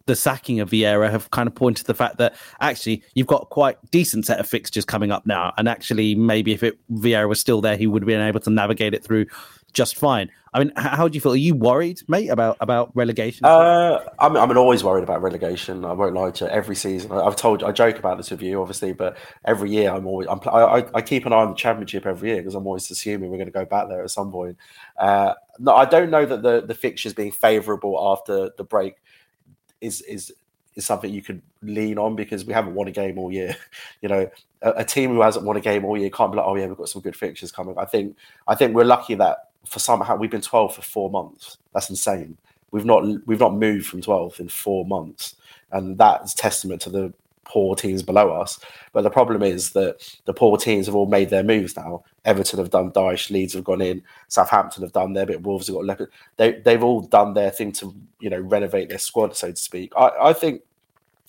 the 0.04 0.14
sacking 0.14 0.60
of 0.60 0.70
Vieira 0.70 1.10
have 1.10 1.30
kind 1.30 1.46
of 1.46 1.54
pointed 1.54 1.80
to 1.80 1.86
the 1.86 1.94
fact 1.94 2.18
that 2.18 2.34
actually 2.60 3.02
you've 3.14 3.26
got 3.26 3.48
quite 3.48 3.78
decent 3.90 4.26
set 4.26 4.38
of 4.38 4.46
fixtures 4.46 4.84
coming 4.84 5.10
up 5.10 5.26
now, 5.26 5.52
and 5.56 5.68
actually 5.68 6.14
maybe 6.14 6.52
if 6.52 6.62
it 6.62 6.78
Vieira 6.92 7.28
was 7.28 7.40
still 7.40 7.60
there, 7.60 7.76
he 7.76 7.86
would 7.86 8.02
have 8.02 8.06
been 8.06 8.20
able 8.20 8.40
to 8.40 8.50
navigate 8.50 8.92
it 8.92 9.02
through 9.02 9.26
just 9.78 9.96
fine. 9.96 10.28
I 10.52 10.58
mean, 10.58 10.72
how 10.76 11.06
do 11.06 11.14
you 11.14 11.20
feel? 11.20 11.34
Are 11.34 11.36
you 11.36 11.54
worried, 11.54 12.00
mate, 12.08 12.30
about 12.30 12.56
about 12.58 12.90
relegation? 12.96 13.46
Uh, 13.46 14.00
I'm 14.18 14.36
I'm 14.36 14.58
always 14.58 14.82
worried 14.82 15.04
about 15.04 15.22
relegation. 15.22 15.84
I 15.84 15.92
won't 15.92 16.14
lie 16.14 16.32
to 16.32 16.46
you. 16.46 16.50
Every 16.50 16.74
season, 16.74 17.12
I've 17.12 17.36
told 17.36 17.62
I 17.62 17.70
joke 17.70 17.96
about 17.96 18.16
this 18.16 18.32
with 18.32 18.42
you, 18.42 18.60
obviously, 18.60 18.92
but 18.92 19.16
every 19.44 19.70
year 19.70 19.90
I'm 19.92 20.04
always 20.04 20.26
I'm, 20.26 20.40
I, 20.46 20.84
I 20.94 21.00
keep 21.00 21.26
an 21.26 21.32
eye 21.32 21.36
on 21.36 21.50
the 21.50 21.54
championship 21.54 22.06
every 22.06 22.30
year 22.30 22.38
because 22.38 22.56
I'm 22.56 22.66
always 22.66 22.90
assuming 22.90 23.30
we're 23.30 23.36
going 23.36 23.46
to 23.46 23.52
go 23.52 23.66
back 23.66 23.88
there 23.88 24.02
at 24.02 24.10
some 24.10 24.32
point. 24.32 24.56
Uh, 24.98 25.34
no, 25.60 25.76
I 25.76 25.84
don't 25.84 26.10
know 26.10 26.26
that 26.26 26.42
the 26.42 26.62
the 26.62 26.74
fixtures 26.74 27.14
being 27.14 27.30
favourable 27.30 27.96
after 28.12 28.50
the 28.56 28.64
break 28.64 28.96
is 29.80 30.00
is 30.02 30.32
is 30.74 30.84
something 30.86 31.14
you 31.14 31.22
could 31.22 31.40
lean 31.62 31.98
on 31.98 32.16
because 32.16 32.44
we 32.44 32.52
haven't 32.52 32.74
won 32.74 32.88
a 32.88 32.92
game 32.92 33.18
all 33.18 33.32
year. 33.32 33.56
You 34.00 34.08
know, 34.08 34.30
a, 34.62 34.70
a, 34.76 34.84
team 34.84 35.10
who 35.10 35.22
hasn't 35.22 35.44
won 35.44 35.56
a 35.56 35.60
game 35.60 35.84
all 35.84 35.98
year 35.98 36.08
can't 36.08 36.30
be 36.30 36.36
like, 36.38 36.46
oh 36.46 36.54
yeah, 36.54 36.66
we've 36.66 36.76
got 36.76 36.88
some 36.88 37.02
good 37.02 37.16
fixtures 37.16 37.50
coming. 37.50 37.76
I 37.76 37.84
think 37.84 38.16
I 38.46 38.54
think 38.54 38.74
we're 38.74 38.84
lucky 38.84 39.16
that 39.16 39.47
for 39.66 39.78
somehow 39.78 40.16
we've 40.16 40.30
been 40.30 40.40
12 40.40 40.74
for 40.74 40.82
four 40.82 41.10
months. 41.10 41.58
That's 41.72 41.90
insane. 41.90 42.36
We've 42.70 42.84
not 42.84 43.04
we've 43.26 43.40
not 43.40 43.54
moved 43.54 43.86
from 43.86 44.02
12th 44.02 44.40
in 44.40 44.48
four 44.48 44.84
months, 44.84 45.36
and 45.72 45.96
that's 45.96 46.34
testament 46.34 46.82
to 46.82 46.90
the 46.90 47.14
poor 47.44 47.74
teams 47.74 48.02
below 48.02 48.30
us. 48.30 48.60
But 48.92 49.02
the 49.02 49.10
problem 49.10 49.42
is 49.42 49.70
that 49.70 50.18
the 50.26 50.34
poor 50.34 50.58
teams 50.58 50.86
have 50.86 50.94
all 50.94 51.06
made 51.06 51.30
their 51.30 51.42
moves 51.42 51.76
now. 51.76 52.04
Everton 52.24 52.58
have 52.58 52.70
done 52.70 52.90
Dyche, 52.90 53.30
Leeds 53.30 53.54
have 53.54 53.64
gone 53.64 53.80
in, 53.80 54.02
Southampton 54.28 54.82
have 54.82 54.92
done 54.92 55.14
their 55.14 55.24
bit, 55.24 55.42
Wolves 55.42 55.66
have 55.66 55.76
got 55.76 55.86
Leopard. 55.86 56.10
They 56.36 56.60
they've 56.60 56.82
all 56.82 57.00
done 57.00 57.34
their 57.34 57.50
thing 57.50 57.72
to 57.72 57.94
you 58.20 58.30
know 58.30 58.40
renovate 58.40 58.90
their 58.90 58.98
squad, 58.98 59.34
so 59.34 59.50
to 59.50 59.56
speak. 59.56 59.92
I, 59.96 60.10
I 60.20 60.32
think 60.34 60.62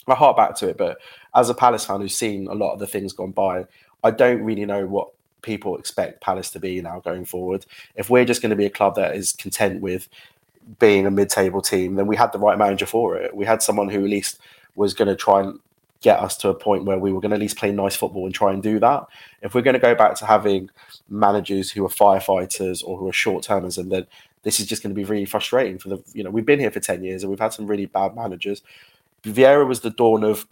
I 0.07 0.15
heart 0.15 0.37
back 0.37 0.55
to 0.57 0.69
it, 0.69 0.77
but 0.77 0.97
as 1.35 1.49
a 1.49 1.53
Palace 1.53 1.85
fan 1.85 2.01
who's 2.01 2.17
seen 2.17 2.47
a 2.47 2.53
lot 2.53 2.73
of 2.73 2.79
the 2.79 2.87
things 2.87 3.13
gone 3.13 3.31
by, 3.31 3.65
I 4.03 4.11
don't 4.11 4.41
really 4.41 4.65
know 4.65 4.85
what 4.87 5.09
people 5.41 5.77
expect 5.77 6.21
Palace 6.21 6.49
to 6.51 6.59
be 6.59 6.81
now 6.81 6.99
going 6.99 7.25
forward. 7.25 7.65
If 7.95 8.09
we're 8.09 8.25
just 8.25 8.41
going 8.41 8.49
to 8.51 8.55
be 8.55 8.65
a 8.65 8.69
club 8.69 8.95
that 8.95 9.15
is 9.15 9.31
content 9.33 9.81
with 9.81 10.07
being 10.79 11.05
a 11.05 11.11
mid-table 11.11 11.61
team, 11.61 11.95
then 11.95 12.07
we 12.07 12.15
had 12.15 12.31
the 12.31 12.39
right 12.39 12.57
manager 12.57 12.85
for 12.85 13.17
it. 13.17 13.35
We 13.35 13.45
had 13.45 13.63
someone 13.63 13.89
who 13.89 14.03
at 14.03 14.09
least 14.09 14.39
was 14.75 14.93
going 14.93 15.07
to 15.07 15.15
try 15.15 15.41
and 15.41 15.59
get 16.01 16.19
us 16.19 16.37
to 16.37 16.49
a 16.49 16.53
point 16.53 16.85
where 16.85 16.97
we 16.97 17.11
were 17.11 17.19
going 17.19 17.31
to 17.31 17.35
at 17.35 17.41
least 17.41 17.57
play 17.57 17.71
nice 17.71 17.95
football 17.95 18.25
and 18.25 18.33
try 18.33 18.53
and 18.53 18.63
do 18.63 18.79
that. 18.79 19.05
If 19.41 19.53
we're 19.53 19.61
going 19.61 19.73
to 19.73 19.79
go 19.79 19.95
back 19.95 20.15
to 20.15 20.25
having 20.25 20.69
managers 21.09 21.71
who 21.71 21.85
are 21.85 21.89
firefighters 21.89 22.83
or 22.85 22.97
who 22.97 23.07
are 23.09 23.13
short-termers, 23.13 23.77
and 23.77 23.91
then 23.91 24.07
this 24.43 24.59
is 24.59 24.67
just 24.67 24.81
going 24.81 24.95
to 24.95 24.99
be 24.99 25.03
really 25.03 25.25
frustrating 25.25 25.77
for 25.77 25.89
the 25.89 26.01
you 26.13 26.23
know 26.23 26.29
we've 26.29 26.45
been 26.45 26.59
here 26.59 26.71
for 26.71 26.79
ten 26.79 27.03
years 27.03 27.23
and 27.23 27.29
we've 27.29 27.39
had 27.39 27.53
some 27.53 27.67
really 27.67 27.85
bad 27.85 28.15
managers. 28.15 28.61
Vieira 29.23 29.67
was 29.67 29.81
the 29.81 29.89
dawn 29.89 30.23
of 30.23 30.47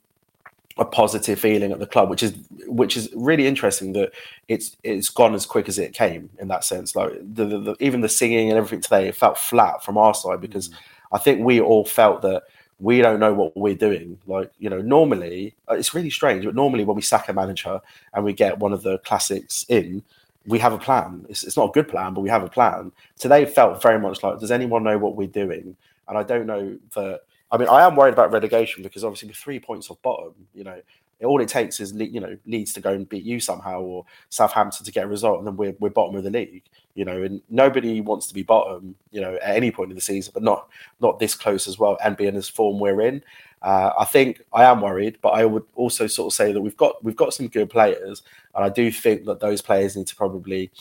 a 0.80 0.86
positive 0.86 1.39
feeling 1.39 1.71
at 1.71 1.80
the 1.80 1.88
club, 1.88 2.09
which 2.09 2.23
is 2.23 2.36
which 2.67 2.95
is 2.95 3.09
really 3.15 3.47
interesting 3.47 3.93
that 3.93 4.11
it's 4.47 4.78
it's 4.84 5.09
gone 5.09 5.34
as 5.34 5.45
quick 5.45 5.67
as 5.67 5.80
it 5.80 5.93
came 5.93 6.30
in 6.39 6.47
that 6.49 6.63
sense. 6.63 6.95
Like 6.95 7.13
the, 7.21 7.45
the, 7.45 7.59
the 7.59 7.75
even 7.80 8.01
the 8.01 8.09
singing 8.09 8.49
and 8.49 8.57
everything 8.57 8.82
today, 8.82 9.07
it 9.07 9.15
felt 9.15 9.38
flat 9.38 9.84
from 9.84 9.97
our 9.97 10.13
side 10.13 10.41
because 10.41 10.69
mm. 10.69 10.75
I 11.11 11.17
think 11.17 11.43
we 11.43 11.59
all 11.59 11.86
felt 11.86 12.21
that 12.23 12.43
we 12.80 13.01
don't 13.01 13.19
know 13.19 13.34
what 13.34 13.57
we're 13.57 13.75
doing. 13.75 14.19
Like 14.28 14.51
you 14.59 14.69
know, 14.69 14.82
normally 14.82 15.55
uh, 15.69 15.75
it's 15.75 15.93
really 15.93 16.09
strange, 16.09 16.45
but 16.45 16.55
normally 16.55 16.86
when 16.86 16.95
we 16.95 17.01
sack 17.01 17.30
a 17.30 17.34
manager 17.34 17.82
and 18.13 18.23
we 18.23 18.34
get 18.34 18.59
one 18.59 18.73
of 18.73 18.84
the 18.84 18.99
classics 18.99 19.65
in, 19.69 20.03
we 20.45 20.59
have 20.59 20.73
a 20.73 20.78
plan. 20.78 21.25
It's, 21.30 21.43
it's 21.43 21.57
not 21.57 21.69
a 21.69 21.73
good 21.73 21.88
plan, 21.88 22.13
but 22.13 22.21
we 22.21 22.30
have 22.30 22.43
a 22.43 22.49
plan. 22.49 22.91
Today 23.19 23.45
felt 23.45 23.82
very 23.82 23.99
much 23.99 24.23
like, 24.23 24.39
does 24.39 24.51
anyone 24.51 24.84
know 24.84 24.97
what 24.97 25.15
we're 25.15 25.28
doing? 25.28 25.75
And 26.07 26.17
I 26.17 26.23
don't 26.23 26.45
know 26.45 26.78
that 26.95 27.21
I 27.51 27.57
mean, 27.57 27.69
I 27.69 27.85
am 27.85 27.95
worried 27.95 28.13
about 28.13 28.31
relegation 28.31 28.83
because 28.83 29.03
obviously 29.03 29.29
with 29.29 29.37
three 29.37 29.59
points 29.59 29.89
off 29.89 30.01
bottom, 30.01 30.33
you 30.53 30.63
know, 30.63 30.81
all 31.25 31.41
it 31.41 31.49
takes 31.49 31.79
is 31.79 31.93
you 31.93 32.19
know 32.19 32.37
Leeds 32.45 32.73
to 32.73 32.81
go 32.81 32.93
and 32.93 33.09
beat 33.09 33.23
you 33.23 33.39
somehow 33.39 33.81
or 33.81 34.05
Southampton 34.29 34.85
to 34.85 34.91
get 34.91 35.05
a 35.05 35.07
result, 35.07 35.39
and 35.39 35.47
then 35.47 35.57
we're 35.57 35.75
we're 35.79 35.89
bottom 35.89 36.15
of 36.15 36.23
the 36.23 36.29
league. 36.29 36.63
You 36.93 37.05
know, 37.05 37.23
and 37.23 37.41
nobody 37.49 38.01
wants 38.01 38.27
to 38.27 38.33
be 38.33 38.43
bottom. 38.43 38.95
You 39.11 39.21
know, 39.21 39.35
at 39.35 39.55
any 39.55 39.71
point 39.71 39.89
in 39.89 39.95
the 39.95 40.01
season, 40.01 40.31
but 40.33 40.43
not 40.43 40.67
not 41.01 41.19
this 41.19 41.33
close 41.33 41.67
as 41.67 41.79
well, 41.79 41.97
and 42.03 42.15
being 42.15 42.35
as 42.35 42.47
form 42.47 42.79
we're 42.79 43.01
in. 43.01 43.23
Uh, 43.63 43.91
I 43.97 44.05
think 44.05 44.43
I 44.53 44.65
am 44.65 44.81
worried, 44.81 45.17
but 45.21 45.29
I 45.29 45.45
would 45.45 45.63
also 45.73 46.05
sort 46.05 46.31
of 46.31 46.35
say 46.35 46.51
that 46.51 46.61
we've 46.61 46.77
got 46.77 47.03
we've 47.03 47.15
got 47.15 47.33
some 47.33 47.47
good 47.47 47.69
players, 47.69 48.21
and 48.53 48.63
I 48.63 48.69
do 48.69 48.91
think 48.91 49.25
that 49.25 49.39
those 49.39 49.61
players 49.61 49.95
need 49.95 50.07
to 50.07 50.15
probably 50.15 50.71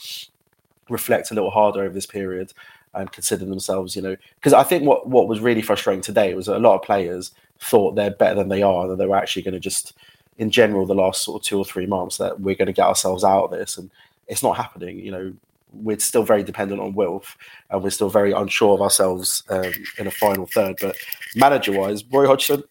reflect 0.89 1.31
a 1.31 1.33
little 1.33 1.49
harder 1.49 1.81
over 1.81 1.93
this 1.93 2.05
period 2.05 2.53
and 2.97 3.11
consider 3.11 3.45
themselves, 3.45 3.95
you 3.95 4.01
know, 4.01 4.15
because 4.35 4.53
I 4.53 4.63
think 4.63 4.83
what 4.83 5.07
what 5.07 5.27
was 5.27 5.39
really 5.39 5.61
frustrating 5.61 6.01
today 6.01 6.33
was 6.33 6.47
a 6.47 6.59
lot 6.59 6.75
of 6.75 6.81
players 6.81 7.31
thought 7.59 7.95
they're 7.95 8.11
better 8.11 8.35
than 8.35 8.49
they 8.49 8.61
are, 8.61 8.87
that 8.87 8.97
they 8.97 9.05
were 9.05 9.17
actually 9.17 9.41
going 9.41 9.53
to 9.53 9.59
just, 9.59 9.93
in 10.37 10.51
general, 10.51 10.85
the 10.85 10.93
last 10.93 11.23
sort 11.23 11.41
of 11.41 11.45
two 11.45 11.57
or 11.57 11.65
three 11.65 11.87
months 11.87 12.17
that 12.17 12.39
we're 12.39 12.55
going 12.55 12.67
to 12.67 12.73
get 12.73 12.87
ourselves 12.87 13.23
out 13.23 13.45
of 13.45 13.51
this, 13.51 13.77
and 13.77 13.89
it's 14.27 14.43
not 14.43 14.57
happening. 14.57 14.99
You 14.99 15.11
know, 15.11 15.33
we're 15.73 15.99
still 15.99 16.23
very 16.23 16.43
dependent 16.43 16.81
on 16.81 16.93
Wilf, 16.93 17.37
and 17.69 17.83
we're 17.83 17.89
still 17.89 18.09
very 18.09 18.31
unsure 18.31 18.73
of 18.73 18.81
ourselves 18.81 19.43
um, 19.49 19.73
in 19.97 20.07
a 20.07 20.11
final 20.11 20.45
third. 20.45 20.77
But 20.81 20.95
manager-wise, 21.35 22.03
Roy 22.05 22.27
Hodgson, 22.27 22.63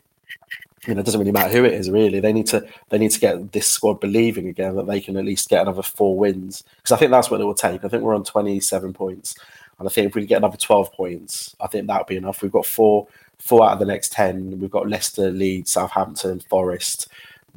you 0.86 0.94
know, 0.94 1.00
it 1.00 1.04
doesn't 1.04 1.18
really 1.18 1.32
matter 1.32 1.52
who 1.52 1.64
it 1.64 1.74
is. 1.74 1.90
Really, 1.90 2.20
they 2.20 2.32
need 2.32 2.46
to 2.46 2.64
they 2.90 2.98
need 2.98 3.10
to 3.10 3.20
get 3.20 3.52
this 3.52 3.68
squad 3.68 3.98
believing 3.98 4.46
again 4.46 4.76
that 4.76 4.86
they 4.86 5.00
can 5.00 5.16
at 5.16 5.24
least 5.24 5.48
get 5.48 5.62
another 5.62 5.82
four 5.82 6.16
wins 6.16 6.62
because 6.76 6.92
I 6.92 6.96
think 6.96 7.10
that's 7.10 7.28
what 7.28 7.40
it 7.40 7.44
will 7.44 7.54
take. 7.54 7.84
I 7.84 7.88
think 7.88 8.04
we're 8.04 8.14
on 8.14 8.22
twenty-seven 8.22 8.92
points. 8.92 9.34
And 9.78 9.88
I 9.88 9.90
think 9.90 10.08
if 10.08 10.14
we 10.14 10.26
get 10.26 10.38
another 10.38 10.56
12 10.56 10.92
points, 10.92 11.54
I 11.60 11.66
think 11.66 11.86
that 11.86 11.98
would 11.98 12.06
be 12.06 12.16
enough. 12.16 12.42
We've 12.42 12.52
got 12.52 12.66
four 12.66 13.06
four 13.38 13.64
out 13.64 13.74
of 13.74 13.78
the 13.78 13.84
next 13.84 14.12
10. 14.12 14.60
We've 14.60 14.70
got 14.70 14.88
Leicester, 14.88 15.30
Leeds, 15.30 15.72
Southampton, 15.72 16.40
Forest, 16.40 17.08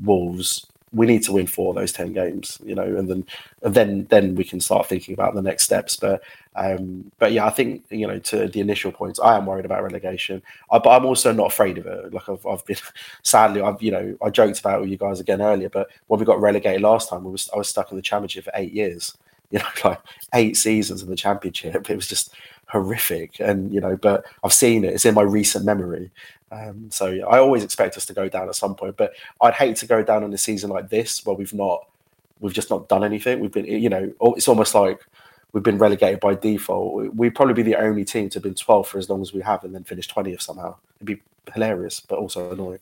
Wolves. 0.04 0.66
We 0.92 1.06
need 1.06 1.24
to 1.24 1.34
win 1.34 1.46
four 1.46 1.70
of 1.70 1.76
those 1.76 1.92
10 1.92 2.14
games, 2.14 2.60
you 2.66 2.74
know, 2.74 2.84
and 2.84 3.08
then 3.08 3.26
and 3.62 3.76
then 3.76 4.08
then 4.10 4.34
we 4.34 4.44
can 4.44 4.60
start 4.60 4.88
thinking 4.88 5.14
about 5.14 5.36
the 5.36 5.42
next 5.42 5.64
steps. 5.64 5.96
But 5.96 6.24
um, 6.56 7.12
but 7.20 7.32
yeah, 7.32 7.46
I 7.46 7.52
think 7.52 7.84
you 7.92 8.08
know 8.08 8.18
to 8.18 8.48
the 8.48 8.60
initial 8.60 8.92
points, 8.92 9.20
I 9.20 9.38
am 9.38 9.46
worried 9.46 9.66
about 9.66 9.84
relegation, 9.84 10.42
I, 10.72 10.80
but 10.80 10.90
I'm 10.90 11.06
also 11.06 11.32
not 11.32 11.52
afraid 11.52 11.78
of 11.78 11.86
it. 11.86 12.12
Like 12.12 12.28
I've, 12.28 12.44
I've 12.46 12.66
been, 12.66 12.78
sadly, 13.24 13.62
I've 13.62 13.82
you 13.84 13.92
know 13.92 14.18
I 14.24 14.32
joked 14.32 14.60
about 14.60 14.80
it 14.80 14.82
with 14.82 14.90
you 14.90 14.98
guys 14.98 15.20
again 15.20 15.44
earlier, 15.44 15.70
but 15.70 15.90
when 16.08 16.20
we 16.20 16.26
got 16.26 16.42
relegated 16.42 16.82
last 16.82 17.08
time, 17.08 17.24
we 17.24 17.32
was 17.32 17.50
I 17.54 17.58
was 17.58 17.70
stuck 17.70 17.92
in 17.92 17.96
the 17.96 18.02
championship 18.02 18.46
for 18.46 18.52
eight 18.56 18.74
years 18.74 19.16
you 19.52 19.60
know, 19.60 19.66
like 19.84 20.02
eight 20.34 20.58
seasons 20.58 21.02
in 21.02 21.10
the 21.10 21.16
championship. 21.16 21.90
It 21.90 21.96
was 21.96 22.08
just 22.08 22.34
horrific. 22.68 23.40
And, 23.40 23.74
you 23.74 23.82
know, 23.82 23.98
but 23.98 24.26
I've 24.44 24.54
seen 24.54 24.84
it, 24.84 24.94
it's 24.94 25.06
in 25.06 25.16
my 25.16 25.24
recent 25.24 25.66
memory. 25.66 26.12
Um, 26.52 26.90
so 26.92 27.08
yeah, 27.08 27.26
I 27.26 27.40
always 27.40 27.64
expect 27.64 27.98
us 27.98 28.06
to 28.08 28.14
go 28.14 28.28
down 28.28 28.48
at 28.48 28.56
some 28.56 28.76
point, 28.76 28.98
but 28.98 29.14
I'd 29.42 29.54
hate 29.54 29.76
to 29.78 29.86
go 29.86 30.04
down 30.04 30.24
in 30.24 30.34
a 30.34 30.38
season 30.38 30.70
like 30.70 30.90
this 30.90 31.26
where 31.26 31.36
we've 31.36 31.54
not, 31.54 31.88
we've 32.40 32.54
just 32.54 32.70
not 32.70 32.88
done 32.90 33.04
anything. 33.04 33.40
We've 33.40 33.52
been, 33.52 33.66
you 33.66 33.90
know, 33.90 34.12
it's 34.22 34.48
almost 34.48 34.74
like 34.74 35.06
we've 35.52 35.64
been 35.64 35.78
relegated 35.78 36.20
by 36.20 36.36
default. 36.36 37.14
We'd 37.14 37.36
probably 37.36 37.54
be 37.54 37.64
the 37.64 37.76
only 37.76 38.06
team 38.06 38.30
to 38.30 38.36
have 38.36 38.44
been 38.44 38.56
12 38.56 38.88
for 38.88 38.98
as 38.98 39.10
long 39.10 39.22
as 39.22 39.34
we 39.34 39.42
have 39.42 39.64
and 39.64 39.74
then 39.74 39.84
finish 39.84 40.08
20th 40.08 40.42
somehow. 40.42 40.76
It'd 40.98 41.08
be 41.08 41.22
hilarious, 41.54 42.00
but 42.00 42.20
also 42.20 42.52
annoying. 42.52 42.80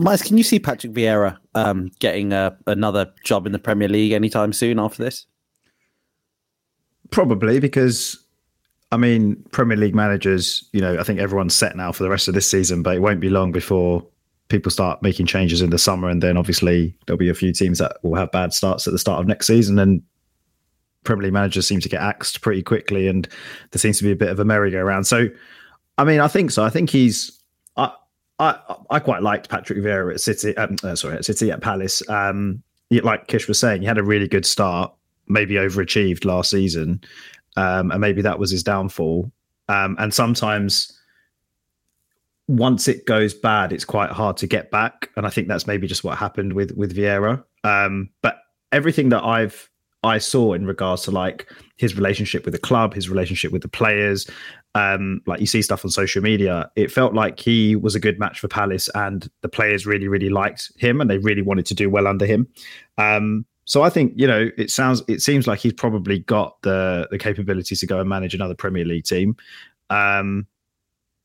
Miles, 0.00 0.22
can 0.22 0.38
you 0.38 0.44
see 0.44 0.58
Patrick 0.58 0.92
Vieira 0.92 1.36
um, 1.54 1.90
getting 1.98 2.32
uh, 2.32 2.56
another 2.66 3.12
job 3.22 3.46
in 3.46 3.52
the 3.52 3.58
Premier 3.58 3.88
League 3.88 4.12
anytime 4.12 4.52
soon 4.52 4.78
after 4.78 5.04
this? 5.04 5.26
Probably 7.10 7.60
because, 7.60 8.18
I 8.92 8.96
mean, 8.96 9.36
Premier 9.52 9.76
League 9.76 9.94
managers, 9.94 10.68
you 10.72 10.80
know, 10.80 10.98
I 10.98 11.02
think 11.02 11.20
everyone's 11.20 11.54
set 11.54 11.76
now 11.76 11.92
for 11.92 12.02
the 12.02 12.08
rest 12.08 12.28
of 12.28 12.34
this 12.34 12.48
season, 12.48 12.82
but 12.82 12.96
it 12.96 13.00
won't 13.00 13.20
be 13.20 13.28
long 13.28 13.52
before 13.52 14.06
people 14.48 14.70
start 14.70 15.02
making 15.02 15.26
changes 15.26 15.60
in 15.60 15.68
the 15.70 15.78
summer. 15.78 16.08
And 16.08 16.22
then 16.22 16.38
obviously 16.38 16.96
there'll 17.06 17.18
be 17.18 17.28
a 17.28 17.34
few 17.34 17.52
teams 17.52 17.78
that 17.78 17.98
will 18.02 18.14
have 18.14 18.32
bad 18.32 18.54
starts 18.54 18.86
at 18.86 18.92
the 18.92 18.98
start 18.98 19.20
of 19.20 19.26
next 19.26 19.46
season. 19.46 19.78
And 19.78 20.02
Premier 21.04 21.24
League 21.24 21.34
managers 21.34 21.66
seem 21.66 21.80
to 21.80 21.88
get 21.90 22.00
axed 22.00 22.40
pretty 22.40 22.62
quickly. 22.62 23.06
And 23.06 23.28
there 23.70 23.78
seems 23.78 23.98
to 23.98 24.04
be 24.04 24.12
a 24.12 24.16
bit 24.16 24.30
of 24.30 24.40
a 24.40 24.46
merry-go-round. 24.46 25.06
So, 25.06 25.28
I 25.98 26.04
mean, 26.04 26.20
I 26.20 26.28
think 26.28 26.52
so. 26.52 26.64
I 26.64 26.70
think 26.70 26.88
he's 26.88 27.38
I 28.40 28.98
quite 29.00 29.22
liked 29.22 29.48
Patrick 29.48 29.78
Vieira 29.78 30.14
at 30.14 30.20
City. 30.20 30.56
Um, 30.56 30.76
uh, 30.82 30.94
sorry, 30.94 31.16
at 31.16 31.24
City 31.24 31.50
at 31.50 31.60
Palace. 31.60 32.08
Um, 32.08 32.62
like 32.90 33.28
Kish 33.28 33.46
was 33.46 33.58
saying, 33.58 33.82
he 33.82 33.86
had 33.86 33.98
a 33.98 34.02
really 34.02 34.26
good 34.26 34.46
start, 34.46 34.92
maybe 35.28 35.54
overachieved 35.54 36.24
last 36.24 36.50
season, 36.50 37.00
um, 37.56 37.90
and 37.90 38.00
maybe 38.00 38.22
that 38.22 38.38
was 38.38 38.50
his 38.50 38.62
downfall. 38.62 39.30
Um, 39.68 39.94
and 39.98 40.12
sometimes, 40.12 40.98
once 42.48 42.88
it 42.88 43.06
goes 43.06 43.34
bad, 43.34 43.72
it's 43.72 43.84
quite 43.84 44.10
hard 44.10 44.36
to 44.38 44.46
get 44.46 44.70
back. 44.70 45.10
And 45.16 45.26
I 45.26 45.30
think 45.30 45.46
that's 45.46 45.66
maybe 45.66 45.86
just 45.86 46.02
what 46.02 46.18
happened 46.18 46.54
with 46.54 46.72
with 46.72 46.96
Vieira. 46.96 47.44
Um, 47.62 48.08
but 48.22 48.38
everything 48.72 49.10
that 49.10 49.22
I've 49.22 49.70
I 50.02 50.18
saw 50.18 50.54
in 50.54 50.66
regards 50.66 51.02
to 51.02 51.10
like 51.10 51.50
his 51.76 51.94
relationship 51.94 52.44
with 52.44 52.52
the 52.52 52.60
club, 52.60 52.94
his 52.94 53.10
relationship 53.10 53.52
with 53.52 53.62
the 53.62 53.68
players, 53.68 54.26
um, 54.74 55.20
like 55.26 55.40
you 55.40 55.46
see 55.46 55.62
stuff 55.62 55.84
on 55.84 55.90
social 55.90 56.22
media, 56.22 56.70
it 56.76 56.90
felt 56.90 57.14
like 57.14 57.40
he 57.40 57.74
was 57.76 57.94
a 57.94 58.00
good 58.00 58.18
match 58.18 58.40
for 58.40 58.48
Palace, 58.48 58.88
and 58.94 59.28
the 59.42 59.48
players 59.48 59.86
really, 59.86 60.08
really 60.08 60.28
liked 60.28 60.70
him, 60.78 61.00
and 61.00 61.10
they 61.10 61.18
really 61.18 61.42
wanted 61.42 61.66
to 61.66 61.74
do 61.74 61.90
well 61.90 62.06
under 62.06 62.26
him. 62.26 62.46
Um, 62.98 63.44
so 63.64 63.82
I 63.82 63.90
think 63.90 64.12
you 64.16 64.26
know 64.26 64.50
it 64.56 64.70
sounds, 64.70 65.02
it 65.08 65.22
seems 65.22 65.46
like 65.46 65.60
he's 65.60 65.72
probably 65.72 66.20
got 66.20 66.60
the 66.62 67.08
the 67.10 67.18
capabilities 67.18 67.80
to 67.80 67.86
go 67.86 68.00
and 68.00 68.08
manage 68.08 68.34
another 68.34 68.54
Premier 68.54 68.84
League 68.84 69.04
team. 69.04 69.36
Um, 69.90 70.46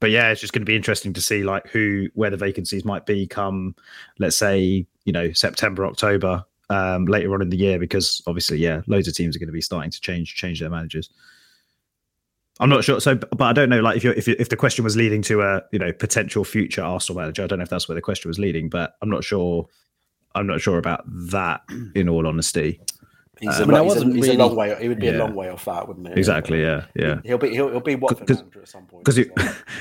but 0.02 0.10
yeah, 0.10 0.30
it's 0.30 0.42
just 0.42 0.54
going 0.54 0.62
to 0.62 0.70
be 0.70 0.76
interesting 0.76 1.14
to 1.14 1.22
see 1.22 1.44
like 1.44 1.68
who 1.68 2.08
where 2.14 2.30
the 2.30 2.38
vacancies 2.38 2.84
might 2.84 3.06
be 3.06 3.28
come, 3.28 3.76
let's 4.20 4.36
say 4.36 4.86
you 5.06 5.14
know 5.14 5.32
September, 5.34 5.86
October, 5.86 6.44
um, 6.70 7.06
later 7.06 7.34
on 7.34 7.42
in 7.42 7.50
the 7.50 7.58
year, 7.58 7.80
because 7.80 8.22
obviously, 8.28 8.58
yeah, 8.58 8.82
loads 8.88 9.08
of 9.08 9.14
teams 9.14 9.36
are 9.36 9.40
going 9.40 9.48
to 9.48 9.54
be 9.54 9.62
starting 9.62 9.92
to 9.92 10.02
change 10.02 10.36
change 10.36 10.60
their 10.60 10.70
managers. 10.70 11.10
I'm 12.60 12.70
not 12.70 12.84
sure. 12.84 13.02
So, 13.02 13.16
but 13.16 13.42
I 13.42 13.54
don't 13.54 13.70
know. 13.70 13.82
Like, 13.82 13.98
if 13.98 14.04
you 14.04 14.12
if 14.12 14.28
you, 14.28 14.36
if 14.40 14.50
the 14.50 14.56
question 14.56 14.84
was 14.84 14.96
leading 14.96 15.22
to 15.24 15.42
a 15.42 15.62
you 15.72 15.80
know 15.80 15.92
potential 15.92 16.44
future 16.44 16.82
Arsenal 16.82 17.22
manager, 17.22 17.44
I 17.44 17.48
don't 17.48 17.60
know 17.60 17.64
if 17.64 17.70
that's 17.70 17.88
where 17.88 17.96
the 17.96 18.02
question 18.02 18.30
was 18.30 18.40
leading. 18.40 18.70
But 18.70 18.96
I'm 19.02 19.10
not 19.10 19.24
sure. 19.24 19.68
I'm 20.36 20.48
not 20.48 20.62
sure 20.62 20.78
about 20.78 21.04
that. 21.08 21.62
In 21.96 22.08
all 22.08 22.28
honesty, 22.28 22.80
he's, 23.40 23.60
um, 23.60 23.70
a, 23.70 23.84
he's, 23.84 23.96
a, 23.96 24.06
he's 24.06 24.14
really, 24.14 24.36
a, 24.36 24.38
long 24.38 24.56
way. 24.56 24.76
He 24.80 24.88
would 24.88 25.00
be 25.00 25.08
yeah. 25.08 25.18
a 25.18 25.20
long 25.20 25.36
way 25.36 25.50
off 25.50 25.66
that, 25.66 25.88
wouldn't 25.88 26.08
he? 26.08 26.14
Exactly. 26.14 26.62
Yeah. 26.62 26.86
Yeah. 26.96 27.20
He'll 27.26 27.38
be 27.38 27.50
he'll, 27.50 27.72
he'll 27.72 27.80
be 27.82 27.96
Watford 27.96 28.30
manager 28.30 28.62
at 28.62 28.70
some 28.70 28.86
point 28.86 29.04
because 29.04 29.18
he 29.18 29.26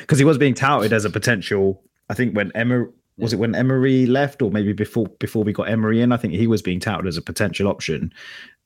because 0.00 0.18
he 0.18 0.24
was 0.24 0.38
being 0.38 0.54
touted 0.54 0.92
as 0.92 1.04
a 1.04 1.10
potential. 1.10 1.82
I 2.10 2.14
think 2.14 2.36
when 2.36 2.50
Emma 2.52 2.86
was 3.16 3.32
it 3.32 3.38
when 3.38 3.54
Emery 3.54 4.06
left, 4.06 4.42
or 4.42 4.50
maybe 4.50 4.72
before 4.72 5.06
before 5.20 5.44
we 5.44 5.52
got 5.52 5.68
Emery 5.68 6.00
in? 6.00 6.10
I 6.10 6.16
think 6.16 6.34
he 6.34 6.46
was 6.46 6.62
being 6.62 6.80
touted 6.80 7.06
as 7.06 7.16
a 7.16 7.22
potential 7.22 7.68
option. 7.68 8.12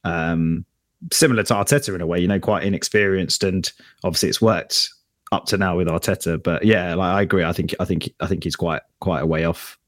Um, 0.05 0.65
similar 1.13 1.43
to 1.45 1.55
Arteta 1.55 1.95
in 1.95 2.01
a 2.01 2.07
way, 2.07 2.21
you 2.21 2.29
know, 2.29 2.41
quite 2.41 2.65
inexperienced, 2.65 3.45
and 3.45 3.71
obviously 4.05 4.29
it's 4.29 4.43
worked 4.43 4.91
up 5.33 5.47
to 5.47 5.57
now 5.57 5.77
with 5.77 5.89
Arteta. 5.89 6.43
But 6.43 6.65
yeah, 6.65 6.95
like 6.95 7.15
I 7.15 7.23
agree. 7.23 7.45
I 7.45 7.53
think 7.53 7.75
I 7.81 7.85
think 7.85 8.11
I 8.21 8.27
think 8.27 8.45
he's 8.45 8.57
quite 8.57 8.83
quite 9.01 9.21
a 9.21 9.27
way 9.27 9.45
off 9.45 9.79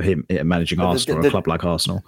him 0.00 0.24
eh, 0.28 0.42
managing 0.42 0.78
but 0.78 0.86
Arsenal, 0.86 1.16
the, 1.16 1.22
the, 1.22 1.28
a 1.28 1.30
club 1.30 1.48
like 1.48 1.64
Arsenal. 1.64 2.04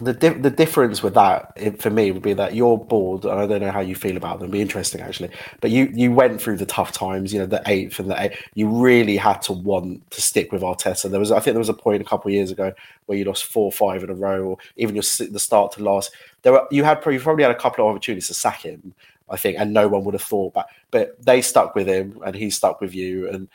The 0.00 0.14
di- 0.14 0.28
the 0.30 0.50
difference 0.50 1.02
with 1.02 1.12
that 1.14 1.78
for 1.78 1.90
me 1.90 2.10
would 2.10 2.22
be 2.22 2.32
that 2.32 2.54
your 2.54 2.82
board, 2.82 3.24
and 3.24 3.38
I 3.38 3.46
don't 3.46 3.60
know 3.60 3.70
how 3.70 3.80
you 3.80 3.94
feel 3.94 4.16
about 4.16 4.38
them. 4.38 4.46
It'd 4.46 4.52
be 4.52 4.62
interesting 4.62 5.02
actually, 5.02 5.30
but 5.60 5.70
you 5.70 5.90
you 5.92 6.10
went 6.12 6.40
through 6.40 6.56
the 6.56 6.64
tough 6.64 6.92
times, 6.92 7.34
you 7.34 7.38
know, 7.38 7.46
the 7.46 7.62
eighth 7.66 7.98
and 7.98 8.10
the 8.10 8.22
eighth. 8.22 8.40
You 8.54 8.68
really 8.68 9.18
had 9.18 9.42
to 9.42 9.52
want 9.52 10.10
to 10.12 10.22
stick 10.22 10.52
with 10.52 10.62
Arteta. 10.62 11.10
There 11.10 11.20
was, 11.20 11.30
I 11.30 11.40
think, 11.40 11.54
there 11.54 11.58
was 11.58 11.68
a 11.68 11.74
point 11.74 12.00
a 12.00 12.04
couple 12.04 12.30
of 12.30 12.34
years 12.34 12.50
ago 12.50 12.72
where 13.06 13.18
you 13.18 13.24
lost 13.24 13.44
four, 13.44 13.66
or 13.66 13.72
five 13.72 14.02
in 14.02 14.08
a 14.08 14.14
row, 14.14 14.42
or 14.44 14.58
even 14.76 14.94
your 14.94 15.02
the 15.02 15.38
start 15.38 15.72
to 15.72 15.82
last 15.82 16.12
there 16.42 16.52
were 16.52 16.66
you 16.70 16.84
had 16.84 17.04
you 17.06 17.20
probably 17.20 17.44
had 17.44 17.52
a 17.52 17.58
couple 17.58 17.84
of 17.84 17.90
opportunities 17.90 18.28
to 18.28 18.34
sack 18.34 18.62
him, 18.62 18.94
I 19.28 19.36
think, 19.36 19.58
and 19.58 19.72
no 19.72 19.88
one 19.88 20.04
would 20.04 20.14
have 20.14 20.22
thought 20.22 20.54
but 20.54 20.68
But 20.90 21.22
they 21.24 21.42
stuck 21.42 21.74
with 21.74 21.86
him, 21.86 22.20
and 22.24 22.34
he 22.34 22.50
stuck 22.50 22.80
with 22.80 22.94
you, 22.94 23.28
and 23.28 23.48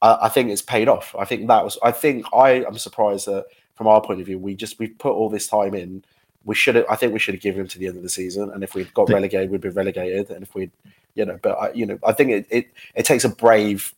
I, 0.00 0.18
I 0.22 0.28
think 0.28 0.50
it's 0.50 0.62
paid 0.62 0.88
off. 0.88 1.14
I 1.18 1.24
think 1.24 1.48
that 1.48 1.64
was. 1.64 1.78
I 1.82 1.92
think 1.92 2.26
I 2.32 2.64
am 2.64 2.78
surprised 2.78 3.26
that 3.26 3.46
from 3.74 3.86
our 3.86 4.00
point 4.00 4.20
of 4.20 4.26
view, 4.26 4.38
we 4.38 4.54
just 4.54 4.78
we 4.78 4.88
put 4.88 5.12
all 5.12 5.30
this 5.30 5.46
time 5.46 5.74
in. 5.74 6.04
We 6.44 6.54
should 6.54 6.74
have. 6.74 6.86
I 6.90 6.96
think 6.96 7.12
we 7.12 7.18
should 7.18 7.34
have 7.34 7.42
given 7.42 7.60
him 7.60 7.68
to 7.68 7.78
the 7.78 7.86
end 7.86 7.96
of 7.96 8.02
the 8.02 8.08
season, 8.08 8.50
and 8.50 8.62
if 8.62 8.74
we'd 8.74 8.92
got 8.94 9.08
relegated, 9.08 9.50
we'd 9.50 9.60
be 9.60 9.68
relegated, 9.68 10.30
and 10.30 10.42
if 10.42 10.54
we, 10.54 10.70
you 11.14 11.24
know, 11.24 11.38
but 11.42 11.52
I, 11.52 11.72
you 11.72 11.86
know, 11.86 11.98
I 12.04 12.12
think 12.12 12.30
it, 12.30 12.46
it 12.50 12.66
it 12.94 13.04
takes 13.04 13.24
a 13.24 13.28
brave 13.28 13.94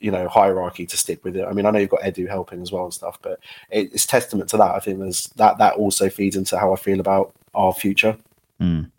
you 0.00 0.10
know 0.10 0.28
hierarchy 0.28 0.84
to 0.84 0.96
stick 0.96 1.24
with 1.24 1.36
it. 1.36 1.46
I 1.46 1.52
mean, 1.52 1.64
I 1.64 1.70
know 1.70 1.78
you've 1.78 1.90
got 1.90 2.00
Edu 2.00 2.28
helping 2.28 2.60
as 2.60 2.72
well 2.72 2.84
and 2.84 2.92
stuff, 2.92 3.18
but 3.22 3.38
it, 3.70 3.92
it's 3.92 4.04
testament 4.04 4.50
to 4.50 4.56
that. 4.56 4.74
I 4.74 4.80
think 4.80 4.98
there's 4.98 5.28
that 5.36 5.58
that 5.58 5.74
also 5.74 6.10
feeds 6.10 6.34
into 6.34 6.58
how 6.58 6.72
I 6.72 6.76
feel 6.76 6.98
about 6.98 7.32
our 7.54 7.72
future. 7.72 8.16
Mm. 8.60 8.90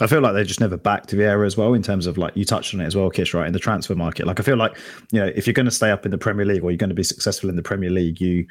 I 0.00 0.06
feel 0.06 0.20
like 0.20 0.34
they 0.34 0.44
just 0.44 0.60
never 0.60 0.76
backed 0.76 1.10
Vieira 1.10 1.44
as 1.44 1.56
well 1.56 1.74
in 1.74 1.82
terms 1.82 2.06
of 2.06 2.18
like 2.18 2.36
you 2.36 2.44
touched 2.44 2.72
on 2.72 2.80
it 2.80 2.86
as 2.86 2.94
well, 2.94 3.10
Kish, 3.10 3.34
right? 3.34 3.46
In 3.46 3.52
the 3.52 3.58
transfer 3.58 3.96
market. 3.96 4.26
Like 4.26 4.38
I 4.38 4.44
feel 4.44 4.56
like, 4.56 4.78
you 5.10 5.20
know, 5.20 5.26
if 5.34 5.46
you're 5.46 5.54
going 5.54 5.66
to 5.66 5.72
stay 5.72 5.90
up 5.90 6.04
in 6.04 6.12
the 6.12 6.18
Premier 6.18 6.46
League 6.46 6.62
or 6.62 6.70
you're 6.70 6.78
going 6.78 6.88
to 6.90 6.94
be 6.94 7.02
successful 7.02 7.50
in 7.50 7.56
the 7.56 7.62
Premier 7.62 7.90
League, 7.90 8.20
you 8.20 8.46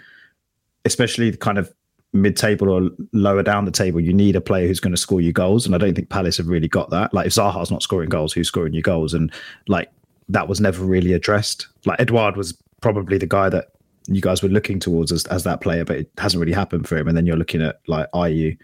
especially 0.84 1.30
the 1.30 1.38
kind 1.38 1.58
of 1.58 1.74
mid-table 2.14 2.70
or 2.70 2.89
lower 3.14 3.43
down 3.43 3.66
the 3.66 3.72
table, 3.72 3.99
you 3.99 4.14
need 4.14 4.36
a 4.36 4.41
player 4.41 4.68
who's 4.68 4.80
going 4.80 4.93
to 4.93 4.97
score 4.97 5.22
you 5.22 5.32
goals. 5.32 5.66
And 5.66 5.74
I 5.74 5.78
don't 5.78 5.93
think 5.93 6.10
Palace 6.10 6.38
have 6.38 6.47
really 6.47 6.68
got 6.68 6.89
that. 6.89 7.14
Like 7.14 7.28
if 7.28 7.34
Zaha's 7.34 7.72
not 7.72 7.84
scoring 7.84 8.10
goals, 8.10 8.34
who's 8.34 8.47
scoring 8.47 8.74
you 8.74 8.82
goals? 8.82 9.14
And 9.14 9.32
like 9.68 9.89
that 10.30 10.49
was 10.49 10.60
never 10.60 10.84
really 10.84 11.14
addressed. 11.14 11.68
Like 11.86 11.99
Edouard 12.01 12.36
was 12.36 12.62
probably 12.82 13.18
the 13.18 13.26
guy 13.26 13.47
that 13.49 13.68
you 14.08 14.22
guys 14.22 14.41
were 14.41 14.49
looking 14.49 14.80
towards 14.80 15.12
as, 15.12 15.26
as 15.26 15.43
that 15.43 15.62
player, 15.62 15.86
but 15.86 15.97
it 15.97 16.12
hasn't 16.18 16.39
really 16.39 16.53
happened 16.53 16.88
for 16.88 16.97
him. 16.97 17.08
And 17.08 17.18
then 17.18 17.26
you're 17.26 17.38
looking 17.38 17.62
at 17.62 17.80
like 17.88 18.10
Ayew, 18.14 18.58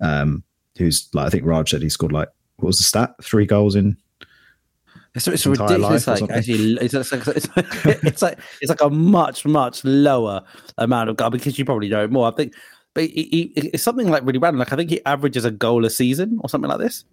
um, 0.00 0.42
who's 0.76 1.08
like 1.12 1.26
I 1.26 1.30
think 1.30 1.44
Raj 1.44 1.70
said 1.70 1.82
he 1.82 1.88
scored 1.88 2.12
like 2.12 2.28
what 2.56 2.68
was 2.68 2.78
the 2.78 2.84
stat? 2.84 3.14
Three 3.22 3.46
goals 3.46 3.74
in. 3.74 3.96
It's, 5.14 5.26
it's 5.26 5.46
ridiculous. 5.46 6.06
Like 6.06 6.30
actually, 6.30 6.74
it's, 6.74 6.94
it's, 6.94 7.12
like, 7.12 7.26
it's, 7.26 7.48
it's 8.04 8.22
like 8.22 8.38
it's 8.60 8.68
like 8.68 8.80
a 8.80 8.90
much 8.90 9.44
much 9.44 9.84
lower 9.84 10.42
amount 10.76 11.10
of 11.10 11.16
goal 11.16 11.30
because 11.30 11.58
you 11.58 11.64
probably 11.64 11.88
know 11.88 12.06
more. 12.08 12.28
I 12.28 12.30
think, 12.32 12.54
but 12.94 13.04
he, 13.04 13.52
he, 13.54 13.68
it's 13.68 13.82
something 13.82 14.08
like 14.08 14.24
really 14.24 14.38
random. 14.38 14.58
Like 14.58 14.72
I 14.72 14.76
think 14.76 14.90
he 14.90 15.04
averages 15.06 15.44
a 15.44 15.50
goal 15.50 15.84
a 15.84 15.90
season 15.90 16.38
or 16.42 16.48
something 16.48 16.68
like 16.68 16.78
this. 16.78 17.04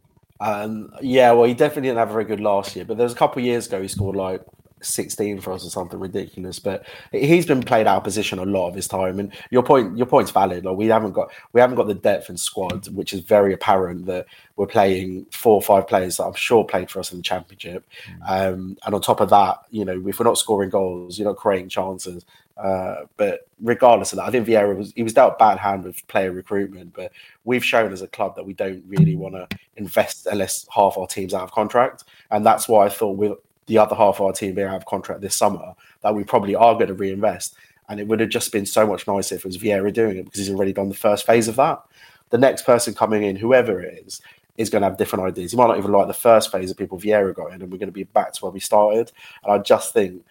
Um, 0.42 0.92
yeah, 1.02 1.32
well, 1.32 1.46
he 1.46 1.54
definitely 1.54 1.84
didn't 1.84 2.00
have 2.00 2.10
a 2.10 2.14
very 2.14 2.26
good 2.26 2.42
last 2.42 2.76
year, 2.76 2.86
but 2.86 2.98
there 2.98 3.06
was 3.06 3.14
a 3.14 3.18
couple 3.18 3.42
of 3.42 3.46
years 3.46 3.68
ago 3.68 3.82
he 3.82 3.88
scored 3.88 4.16
like 4.16 4.42
16 4.82 5.42
for 5.42 5.54
us 5.54 5.66
or 5.66 5.70
something 5.70 6.00
ridiculous. 6.00 6.60
But 6.60 6.86
he's 7.12 7.46
been 7.46 7.64
played 7.64 7.88
out 7.88 7.98
of 7.98 8.04
position 8.04 8.40
a 8.40 8.46
lot 8.46 8.68
of 8.68 8.76
his 8.76 8.88
time. 8.88 9.20
And 9.20 9.34
your 9.50 9.64
point, 9.64 9.98
your 9.98 10.06
point's 10.06 10.32
valid. 10.32 10.66
Like 10.66 10.78
we 10.78 10.88
haven't 10.88 11.14
got 11.14 11.32
we 11.54 11.62
haven't 11.62 11.76
got 11.76 11.88
the 11.88 11.94
depth 11.94 12.30
in 12.30 12.38
squad, 12.38 12.88
which 12.90 13.14
is 13.14 13.22
very 13.22 13.54
apparent 13.54 14.06
that 14.06 14.26
we're 14.56 14.68
playing 14.68 15.26
four 15.32 15.56
or 15.56 15.62
five 15.62 15.88
players 15.88 16.18
that 16.18 16.24
I'm 16.24 16.34
sure 16.34 16.64
played 16.64 16.90
for 16.90 17.00
us 17.00 17.12
in 17.12 17.18
the 17.18 17.24
championship. 17.24 17.86
Mm. 18.22 18.54
Um, 18.54 18.78
and 18.86 18.96
on 18.96 19.02
top 19.02 19.20
of 19.20 19.30
that, 19.30 19.60
you 19.72 19.86
know, 19.86 20.08
if 20.08 20.20
we're 20.20 20.26
not 20.26 20.38
scoring 20.38 20.70
goals, 20.70 21.18
you're 21.18 21.28
not 21.28 21.38
creating 21.38 21.70
chances. 21.70 22.26
Uh, 22.58 23.04
but 23.18 23.48
regardless 23.62 24.14
of 24.14 24.18
that, 24.18 24.26
I 24.26 24.32
think 24.32 24.48
Vieira 24.48 24.78
was 24.78 24.94
he 24.96 25.04
was 25.04 25.14
dealt 25.14 25.38
bad 25.38 25.58
hand 25.58 25.84
with 25.84 26.06
player 26.08 26.32
recruitment. 26.32 26.94
But 26.94 27.12
we've 27.44 27.66
shown 27.66 27.92
as 27.92 28.02
a 28.02 28.08
club 28.08 28.36
that 28.36 28.46
we 28.46 28.54
don't 28.54 28.84
really 28.88 29.16
want 29.16 29.36
to 29.36 29.48
invest 29.76 30.26
unless 30.28 30.66
half 30.74 30.98
our 30.98 31.08
team's 31.08 31.34
out 31.34 31.44
of 31.44 31.52
contract, 31.52 32.06
and 32.32 32.46
that's 32.46 32.70
why 32.70 32.86
I 32.86 32.90
thought 32.90 33.18
with 33.18 33.38
the 33.68 33.78
other 33.78 33.96
half 33.96 34.20
of 34.20 34.22
our 34.22 34.34
team 34.34 34.56
being 34.56 34.68
out 34.68 34.76
of 34.76 34.86
contract 34.86 35.22
this 35.22 35.36
summer 35.36 35.74
that 36.02 36.14
we 36.14 36.24
probably 36.24 36.56
are 36.56 36.76
going 36.76 36.88
to 36.88 36.94
reinvest. 36.94 37.56
And 37.90 38.00
it 38.00 38.08
would 38.08 38.20
have 38.20 38.30
just 38.30 38.52
been 38.52 38.66
so 38.66 38.88
much 38.88 39.08
nicer 39.08 39.36
if 39.36 39.46
it 39.46 39.48
was 39.48 39.58
Vieira 39.58 39.94
doing 39.94 40.18
it 40.18 40.26
because 40.26 40.40
he's 40.40 40.50
already 40.50 40.74
done 40.74 40.90
the 40.90 40.96
first 40.96 41.26
phase 41.26 41.48
of 41.48 41.56
that. 41.58 41.84
The 42.32 42.38
next 42.38 42.64
person 42.64 42.94
coming 42.94 43.24
in, 43.24 43.36
whoever 43.36 43.82
it 43.82 44.06
is, 44.06 44.22
is 44.58 44.70
going 44.70 44.82
to 44.82 44.90
have 44.90 44.98
different 44.98 45.26
ideas. 45.26 45.52
He 45.52 45.58
might 45.58 45.68
not 45.68 45.78
even 45.78 45.92
like 45.92 46.08
the 46.08 46.14
first 46.14 46.52
phase 46.52 46.72
of 46.72 46.78
people 46.78 47.00
Vieira 47.00 47.34
got 47.36 47.54
in, 47.54 47.62
and 47.62 47.72
we're 47.72 47.78
going 47.78 47.88
to 47.88 47.94
be 47.94 48.04
back 48.04 48.34
to 48.34 48.42
where 48.42 48.52
we 48.52 48.60
started. 48.60 49.12
And 49.44 49.54
I 49.54 49.58
just 49.60 49.94
think 49.94 50.24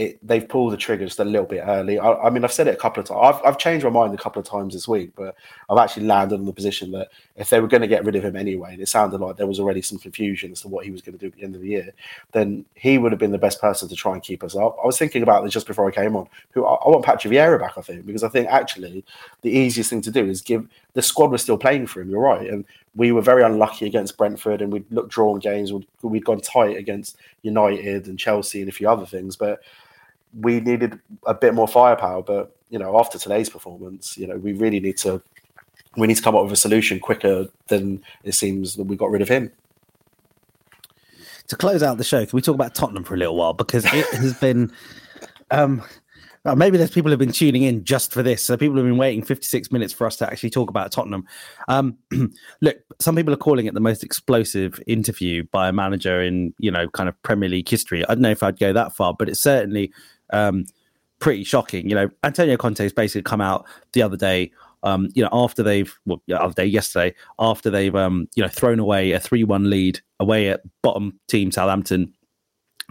it, 0.00 0.26
they've 0.26 0.48
pulled 0.48 0.72
the 0.72 0.78
trigger 0.78 1.04
just 1.04 1.18
a 1.18 1.24
little 1.24 1.46
bit 1.46 1.62
early. 1.66 1.98
I, 1.98 2.12
I, 2.12 2.30
mean, 2.30 2.42
I've 2.42 2.52
said 2.52 2.66
it 2.66 2.74
a 2.74 2.78
couple 2.78 3.02
of 3.02 3.06
times. 3.06 3.20
I've, 3.22 3.44
I've 3.44 3.58
changed 3.58 3.84
my 3.84 3.90
mind 3.90 4.14
a 4.14 4.16
couple 4.16 4.40
of 4.40 4.48
times 4.48 4.72
this 4.72 4.88
week, 4.88 5.10
but 5.14 5.34
I've 5.68 5.76
actually 5.76 6.06
landed 6.06 6.36
on 6.36 6.46
the 6.46 6.54
position 6.54 6.90
that 6.92 7.08
if 7.36 7.50
they 7.50 7.60
were 7.60 7.68
going 7.68 7.82
to 7.82 7.86
get 7.86 8.06
rid 8.06 8.16
of 8.16 8.24
him 8.24 8.34
anyway, 8.34 8.72
and 8.72 8.80
it 8.80 8.88
sounded 8.88 9.20
like 9.20 9.36
there 9.36 9.46
was 9.46 9.60
already 9.60 9.82
some 9.82 9.98
confusion 9.98 10.52
as 10.52 10.62
to 10.62 10.68
what 10.68 10.86
he 10.86 10.90
was 10.90 11.02
going 11.02 11.18
to 11.18 11.20
do 11.20 11.26
at 11.26 11.34
the 11.34 11.42
end 11.42 11.54
of 11.54 11.60
the 11.60 11.68
year, 11.68 11.90
then 12.32 12.64
he 12.76 12.96
would 12.96 13.12
have 13.12 13.18
been 13.18 13.30
the 13.30 13.36
best 13.36 13.60
person 13.60 13.90
to 13.90 13.94
try 13.94 14.14
and 14.14 14.22
keep 14.22 14.42
us 14.42 14.56
up. 14.56 14.74
I 14.82 14.86
was 14.86 14.96
thinking 14.96 15.22
about 15.22 15.44
this 15.44 15.52
just 15.52 15.66
before 15.66 15.86
I 15.86 15.90
came 15.90 16.16
on. 16.16 16.26
Who 16.52 16.64
I, 16.64 16.76
I 16.76 16.88
want 16.88 17.04
Patrick 17.04 17.34
Vieira 17.34 17.60
back, 17.60 17.76
I 17.76 17.82
think, 17.82 18.06
because 18.06 18.24
I 18.24 18.30
think 18.30 18.48
actually 18.48 19.04
the 19.42 19.50
easiest 19.50 19.90
thing 19.90 20.00
to 20.00 20.10
do 20.10 20.24
is 20.24 20.40
give 20.40 20.66
the 20.94 21.02
squad 21.02 21.30
was 21.30 21.42
still 21.42 21.58
playing 21.58 21.88
for 21.88 22.00
him. 22.00 22.08
You're 22.08 22.20
right, 22.20 22.48
and 22.48 22.64
we 22.96 23.12
were 23.12 23.20
very 23.20 23.42
unlucky 23.42 23.84
against 23.84 24.16
Brentford, 24.16 24.62
and 24.62 24.72
we'd 24.72 24.90
looked 24.90 25.10
drawn 25.10 25.40
games. 25.40 25.74
We'd, 25.74 25.86
we'd 26.00 26.24
gone 26.24 26.40
tight 26.40 26.78
against 26.78 27.18
United 27.42 28.06
and 28.06 28.18
Chelsea 28.18 28.60
and 28.60 28.68
a 28.70 28.72
few 28.72 28.88
other 28.88 29.04
things, 29.04 29.36
but 29.36 29.60
we 30.38 30.60
needed 30.60 30.98
a 31.26 31.34
bit 31.34 31.54
more 31.54 31.68
firepower. 31.68 32.22
But 32.22 32.56
you 32.68 32.78
know, 32.78 32.98
after 32.98 33.18
today's 33.18 33.48
performance, 33.48 34.16
you 34.16 34.26
know, 34.26 34.36
we 34.36 34.52
really 34.52 34.80
need 34.80 34.96
to 34.98 35.22
we 35.96 36.06
need 36.06 36.16
to 36.16 36.22
come 36.22 36.36
up 36.36 36.44
with 36.44 36.52
a 36.52 36.56
solution 36.56 37.00
quicker 37.00 37.46
than 37.68 38.02
it 38.22 38.32
seems 38.32 38.76
that 38.76 38.84
we 38.84 38.96
got 38.96 39.10
rid 39.10 39.22
of 39.22 39.28
him. 39.28 39.50
To 41.48 41.56
close 41.56 41.82
out 41.82 41.98
the 41.98 42.04
show, 42.04 42.24
can 42.24 42.36
we 42.36 42.42
talk 42.42 42.54
about 42.54 42.76
Tottenham 42.76 43.02
for 43.02 43.14
a 43.14 43.16
little 43.16 43.36
while 43.36 43.54
because 43.54 43.84
it 43.86 44.06
has 44.14 44.34
been. 44.34 44.72
Um, 45.50 45.82
maybe 46.56 46.78
there's 46.78 46.90
people 46.90 47.10
who've 47.10 47.18
been 47.18 47.32
tuning 47.32 47.62
in 47.62 47.84
just 47.84 48.12
for 48.12 48.22
this. 48.22 48.42
So 48.42 48.56
people 48.56 48.76
have 48.76 48.86
been 48.86 48.96
waiting 48.96 49.22
56 49.22 49.70
minutes 49.70 49.92
for 49.92 50.06
us 50.06 50.16
to 50.16 50.30
actually 50.30 50.50
talk 50.50 50.70
about 50.70 50.90
Tottenham. 50.90 51.26
Um, 51.68 51.98
look, 52.60 52.78
some 52.98 53.16
people 53.16 53.34
are 53.34 53.38
calling 53.38 53.66
it 53.66 53.74
the 53.74 53.80
most 53.80 54.02
explosive 54.02 54.80
interview 54.86 55.44
by 55.50 55.68
a 55.68 55.72
manager 55.72 56.22
in 56.22 56.54
you 56.58 56.70
know 56.70 56.88
kind 56.88 57.08
of 57.08 57.22
Premier 57.22 57.48
League 57.48 57.68
history. 57.68 58.04
I 58.04 58.14
don't 58.14 58.22
know 58.22 58.30
if 58.30 58.42
I'd 58.42 58.58
go 58.58 58.72
that 58.72 58.94
far, 58.94 59.12
but 59.12 59.28
it's 59.28 59.40
certainly 59.40 59.92
um, 60.32 60.64
pretty 61.18 61.44
shocking. 61.44 61.88
You 61.88 61.94
know, 61.94 62.10
Antonio 62.24 62.56
Conte 62.56 62.82
has 62.82 62.92
basically 62.92 63.22
come 63.22 63.40
out 63.40 63.66
the 63.92 64.02
other 64.02 64.16
day. 64.16 64.52
Um, 64.82 65.08
you 65.14 65.22
know, 65.22 65.28
after 65.32 65.62
they've 65.62 65.94
well, 66.06 66.22
the 66.26 66.40
other 66.40 66.54
day, 66.54 66.64
yesterday, 66.64 67.14
after 67.38 67.70
they've 67.70 67.94
um, 67.94 68.28
you 68.34 68.42
know 68.42 68.48
thrown 68.48 68.78
away 68.78 69.12
a 69.12 69.20
three-one 69.20 69.68
lead 69.68 70.00
away 70.18 70.48
at 70.48 70.62
bottom 70.82 71.20
team 71.28 71.52
Southampton, 71.52 72.14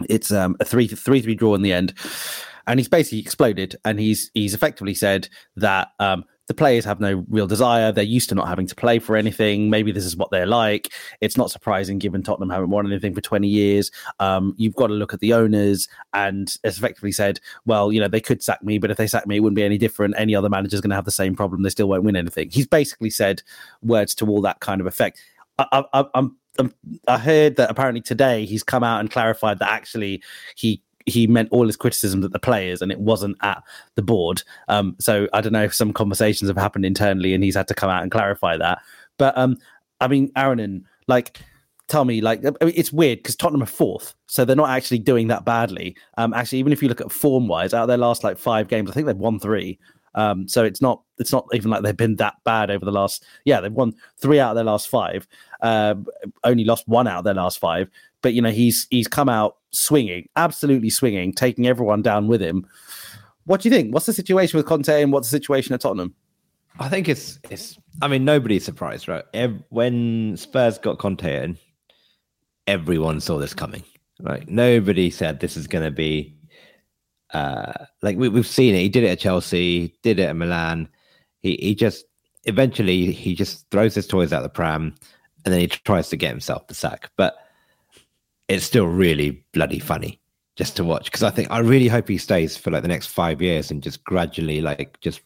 it's 0.08 0.32
um, 0.32 0.56
a 0.60 0.64
three 0.64 0.86
three 0.86 1.20
three 1.20 1.34
draw 1.34 1.54
in 1.54 1.62
the 1.62 1.72
end, 1.72 1.94
and 2.66 2.78
he's 2.78 2.88
basically 2.88 3.18
exploded, 3.18 3.76
and 3.84 3.98
he's 3.98 4.30
he's 4.34 4.54
effectively 4.54 4.94
said 4.94 5.28
that 5.56 5.88
um, 5.98 6.24
the 6.50 6.54
players 6.54 6.84
have 6.84 6.98
no 6.98 7.24
real 7.28 7.46
desire. 7.46 7.92
They're 7.92 8.02
used 8.02 8.28
to 8.30 8.34
not 8.34 8.48
having 8.48 8.66
to 8.66 8.74
play 8.74 8.98
for 8.98 9.16
anything. 9.16 9.70
Maybe 9.70 9.92
this 9.92 10.04
is 10.04 10.16
what 10.16 10.32
they're 10.32 10.46
like. 10.46 10.92
It's 11.20 11.36
not 11.36 11.48
surprising 11.48 12.00
given 12.00 12.24
Tottenham 12.24 12.50
haven't 12.50 12.70
won 12.70 12.88
anything 12.88 13.14
for 13.14 13.20
20 13.20 13.46
years. 13.46 13.92
Um, 14.18 14.56
you've 14.56 14.74
got 14.74 14.88
to 14.88 14.94
look 14.94 15.14
at 15.14 15.20
the 15.20 15.32
owners 15.32 15.86
and 16.12 16.52
effectively 16.64 17.12
said, 17.12 17.38
well, 17.66 17.92
you 17.92 18.00
know, 18.00 18.08
they 18.08 18.20
could 18.20 18.42
sack 18.42 18.64
me, 18.64 18.78
but 18.78 18.90
if 18.90 18.96
they 18.96 19.06
sack 19.06 19.28
me, 19.28 19.36
it 19.36 19.40
wouldn't 19.44 19.54
be 19.54 19.62
any 19.62 19.78
different. 19.78 20.16
Any 20.18 20.34
other 20.34 20.48
manager's 20.48 20.80
going 20.80 20.90
to 20.90 20.96
have 20.96 21.04
the 21.04 21.12
same 21.12 21.36
problem. 21.36 21.62
They 21.62 21.70
still 21.70 21.88
won't 21.88 22.02
win 22.02 22.16
anything. 22.16 22.50
He's 22.50 22.66
basically 22.66 23.10
said 23.10 23.44
words 23.80 24.12
to 24.16 24.26
all 24.26 24.40
that 24.40 24.58
kind 24.58 24.80
of 24.80 24.88
effect. 24.88 25.22
I, 25.56 25.84
I, 25.92 26.04
I'm 26.14 26.36
I 27.06 27.16
heard 27.16 27.56
that 27.56 27.70
apparently 27.70 28.00
today 28.00 28.44
he's 28.44 28.64
come 28.64 28.82
out 28.82 28.98
and 28.98 29.08
clarified 29.08 29.60
that 29.60 29.70
actually 29.70 30.20
he 30.56 30.82
he 31.10 31.26
meant 31.26 31.48
all 31.52 31.66
his 31.66 31.76
criticisms 31.76 32.24
at 32.24 32.32
the 32.32 32.38
players 32.38 32.80
and 32.80 32.90
it 32.90 33.00
wasn't 33.00 33.36
at 33.42 33.62
the 33.96 34.02
board. 34.02 34.42
Um, 34.68 34.96
so 34.98 35.28
I 35.32 35.40
don't 35.40 35.52
know 35.52 35.64
if 35.64 35.74
some 35.74 35.92
conversations 35.92 36.48
have 36.48 36.56
happened 36.56 36.86
internally 36.86 37.34
and 37.34 37.44
he's 37.44 37.56
had 37.56 37.68
to 37.68 37.74
come 37.74 37.90
out 37.90 38.02
and 38.02 38.10
clarify 38.10 38.56
that. 38.56 38.78
But 39.18 39.36
um, 39.36 39.58
I 40.00 40.08
mean, 40.08 40.30
Aaron, 40.36 40.86
like, 41.06 41.38
tell 41.88 42.04
me, 42.04 42.20
like, 42.20 42.44
I 42.44 42.64
mean, 42.64 42.74
it's 42.74 42.92
weird 42.92 43.18
because 43.18 43.36
Tottenham 43.36 43.62
are 43.62 43.66
fourth, 43.66 44.14
so 44.26 44.44
they're 44.44 44.56
not 44.56 44.70
actually 44.70 45.00
doing 45.00 45.28
that 45.28 45.44
badly. 45.44 45.96
Um, 46.16 46.32
actually, 46.32 46.58
even 46.58 46.72
if 46.72 46.82
you 46.82 46.88
look 46.88 47.00
at 47.00 47.12
form 47.12 47.48
wise, 47.48 47.74
out 47.74 47.82
of 47.82 47.88
their 47.88 47.98
last 47.98 48.24
like 48.24 48.38
five 48.38 48.68
games, 48.68 48.90
I 48.90 48.94
think 48.94 49.06
they've 49.06 49.16
won 49.16 49.38
three. 49.38 49.78
Um, 50.14 50.48
so 50.48 50.64
it's 50.64 50.80
not 50.80 51.02
it's 51.18 51.32
not 51.32 51.46
even 51.52 51.70
like 51.70 51.82
they've 51.82 51.96
been 51.96 52.16
that 52.16 52.34
bad 52.44 52.70
over 52.70 52.84
the 52.84 52.90
last 52.90 53.24
yeah 53.44 53.60
they've 53.60 53.72
won 53.72 53.92
three 54.20 54.40
out 54.40 54.50
of 54.50 54.54
their 54.56 54.64
last 54.64 54.88
five, 54.88 55.28
uh, 55.62 55.94
only 56.44 56.64
lost 56.64 56.86
one 56.88 57.06
out 57.06 57.18
of 57.18 57.24
their 57.24 57.34
last 57.34 57.58
five. 57.58 57.88
But 58.22 58.34
you 58.34 58.42
know 58.42 58.50
he's 58.50 58.86
he's 58.90 59.08
come 59.08 59.28
out 59.28 59.56
swinging, 59.70 60.28
absolutely 60.36 60.90
swinging, 60.90 61.32
taking 61.32 61.66
everyone 61.66 62.02
down 62.02 62.28
with 62.28 62.42
him. 62.42 62.66
What 63.44 63.62
do 63.62 63.68
you 63.68 63.74
think? 63.74 63.94
What's 63.94 64.06
the 64.06 64.12
situation 64.12 64.56
with 64.56 64.66
Conte 64.66 65.02
and 65.02 65.12
what's 65.12 65.30
the 65.30 65.36
situation 65.36 65.74
at 65.74 65.80
Tottenham? 65.80 66.14
I 66.78 66.88
think 66.88 67.08
it's 67.08 67.38
it's. 67.50 67.78
I 68.02 68.08
mean, 68.08 68.24
nobody's 68.24 68.64
surprised, 68.64 69.08
right? 69.08 69.24
When 69.70 70.36
Spurs 70.36 70.78
got 70.78 70.98
Conte 70.98 71.44
in, 71.44 71.58
everyone 72.66 73.20
saw 73.20 73.38
this 73.38 73.54
coming. 73.54 73.82
Right? 74.22 74.46
Nobody 74.48 75.10
said 75.10 75.40
this 75.40 75.56
is 75.56 75.66
going 75.66 75.84
to 75.84 75.90
be. 75.90 76.36
Uh, 77.32 77.72
like 78.02 78.16
we, 78.16 78.28
we've 78.28 78.46
seen 78.46 78.74
it. 78.74 78.80
He 78.80 78.88
did 78.88 79.04
it 79.04 79.08
at 79.08 79.18
Chelsea. 79.18 79.94
Did 80.02 80.18
it 80.18 80.24
at 80.24 80.36
Milan. 80.36 80.88
He 81.40 81.56
he 81.60 81.74
just 81.74 82.04
eventually 82.44 83.12
he 83.12 83.34
just 83.34 83.70
throws 83.70 83.94
his 83.94 84.06
toys 84.06 84.32
out 84.32 84.42
the 84.42 84.48
pram, 84.48 84.94
and 85.44 85.52
then 85.52 85.60
he 85.60 85.68
tries 85.68 86.08
to 86.10 86.16
get 86.16 86.30
himself 86.30 86.66
the 86.66 86.74
sack. 86.74 87.10
But 87.16 87.36
it's 88.48 88.64
still 88.64 88.86
really 88.86 89.44
bloody 89.52 89.78
funny 89.78 90.20
just 90.56 90.76
to 90.76 90.84
watch 90.84 91.04
because 91.04 91.22
I 91.22 91.30
think 91.30 91.50
I 91.50 91.60
really 91.60 91.88
hope 91.88 92.08
he 92.08 92.18
stays 92.18 92.56
for 92.56 92.70
like 92.70 92.82
the 92.82 92.88
next 92.88 93.06
five 93.06 93.40
years 93.40 93.70
and 93.70 93.82
just 93.82 94.02
gradually 94.04 94.60
like 94.60 95.00
just 95.00 95.22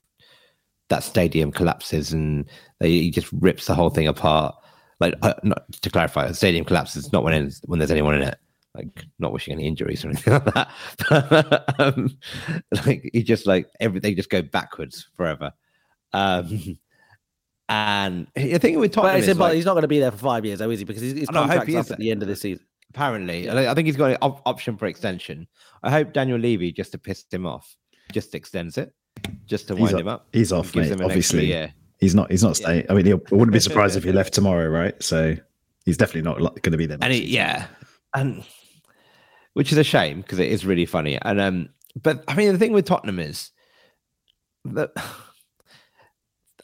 that 0.89 1.03
stadium 1.03 1.51
collapses 1.51 2.13
and 2.13 2.45
he 2.81 3.11
just 3.11 3.33
rips 3.33 3.67
the 3.67 3.75
whole 3.75 3.91
thing 3.91 4.07
apart. 4.07 4.55
Like, 5.01 5.15
uh, 5.23 5.35
not 5.43 5.65
to 5.83 5.91
clarify, 5.91 6.29
the 6.29 6.35
stadium 6.35 6.65
collapses 6.65 7.13
not 7.13 7.25
when 7.25 7.51
when 7.67 7.79
there's 7.79 7.91
anyone 7.91 8.15
in 8.15 8.23
it. 8.23 8.39
Like, 8.75 9.05
not 9.21 9.33
wishing 9.33 9.53
any 9.53 9.69
injuries 9.69 10.05
or 10.05 10.09
anything 10.09 10.33
like 10.33 10.45
that. 10.55 11.75
Um, 11.79 12.19
like, 12.87 13.09
he 13.13 13.23
just 13.23 13.47
like 13.47 13.69
everything 13.81 14.17
just 14.17 14.31
go 14.31 14.43
backwards 14.43 15.09
forever. 15.17 15.53
Um, 16.13 16.79
and 17.69 18.27
I 18.37 18.59
think 18.59 18.79
with 18.79 18.93
Tottenham, 18.93 19.39
but, 19.39 19.45
like, 19.45 19.55
he's 19.55 19.65
not 19.65 19.73
going 19.73 19.83
to 19.83 19.89
be 19.89 19.99
there 19.99 20.11
for 20.11 20.19
five 20.19 20.45
years, 20.45 20.59
though, 20.59 20.71
is 20.71 20.79
he? 20.79 20.85
Because 20.85 21.03
his, 21.03 21.13
his 21.15 21.29
contract's 21.29 21.75
up 21.75 21.91
at 21.91 21.99
the 21.99 22.11
end 22.11 22.23
of 22.23 22.29
the 22.29 22.37
season. 22.37 22.65
Apparently, 22.91 23.51
I 23.51 23.75
think 23.75 23.87
he's 23.87 23.97
got 23.97 24.13
an 24.13 24.19
op- 24.23 24.43
option 24.47 24.77
for 24.77 24.87
extension. 24.87 25.49
I 25.83 25.91
hope 25.91 26.13
Daniel 26.13 26.39
Levy, 26.39 26.71
just 26.71 26.93
to 26.93 26.99
piss 26.99 27.25
him 27.31 27.45
off, 27.45 27.77
just 28.13 28.35
extends 28.35 28.79
it, 28.79 28.95
just 29.47 29.67
to 29.69 29.75
wind 29.75 29.89
he's 29.89 30.01
him 30.01 30.09
up. 30.09 30.29
He's 30.33 30.53
off, 30.53 30.75
mate. 30.77 30.93
Obviously, 31.01 31.47
yeah. 31.47 31.71
He's 31.99 32.15
not. 32.15 32.31
He's 32.31 32.45
not 32.45 32.57
staying. 32.57 32.85
Yeah. 32.85 32.93
I 32.93 32.95
mean, 32.95 33.13
I 33.13 33.35
wouldn't 33.35 33.53
be 33.53 33.61
surprised 33.61 33.97
if 33.97 34.05
he 34.05 34.13
left 34.13 34.33
tomorrow, 34.35 34.69
right? 34.69 35.01
So 35.03 35.35
he's 35.85 35.97
definitely 35.97 36.31
not 36.31 36.39
going 36.39 36.73
to 36.73 36.77
be 36.77 36.87
there. 36.87 36.99
And 37.01 37.13
he, 37.13 37.25
yeah, 37.25 37.67
and 38.15 38.45
which 39.55 39.73
is 39.73 39.79
a 39.79 39.85
shame 39.85 40.21
because 40.21 40.39
it 40.39 40.53
is 40.53 40.65
really 40.67 40.87
funny. 40.87 41.19
And 41.23 41.41
um, 41.41 41.69
but 42.01 42.23
I 42.29 42.35
mean, 42.35 42.53
the 42.53 42.59
thing 42.59 42.73
with 42.73 42.85
Tottenham 42.85 43.19
is 43.19 43.51
that 44.67 44.93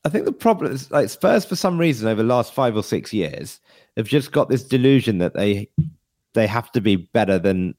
I 0.05 0.09
think 0.09 0.25
the 0.25 0.33
problem 0.33 0.73
is 0.73 0.91
like 0.91 1.11
Spurs 1.11 1.45
for 1.45 1.57
some 1.57 1.79
reason 1.79 2.09
over 2.09 2.23
the 2.23 2.29
last 2.29 2.55
five 2.55 2.77
or 2.77 2.83
six 2.83 3.13
years 3.13 3.61
have 3.97 4.09
just 4.09 4.33
got 4.33 4.49
this 4.49 4.63
delusion 4.65 5.19
that 5.19 5.35
they 5.35 5.69
they 6.33 6.47
have 6.47 6.73
to 6.73 6.81
be 6.81 6.97
better 6.97 7.39
than 7.39 7.75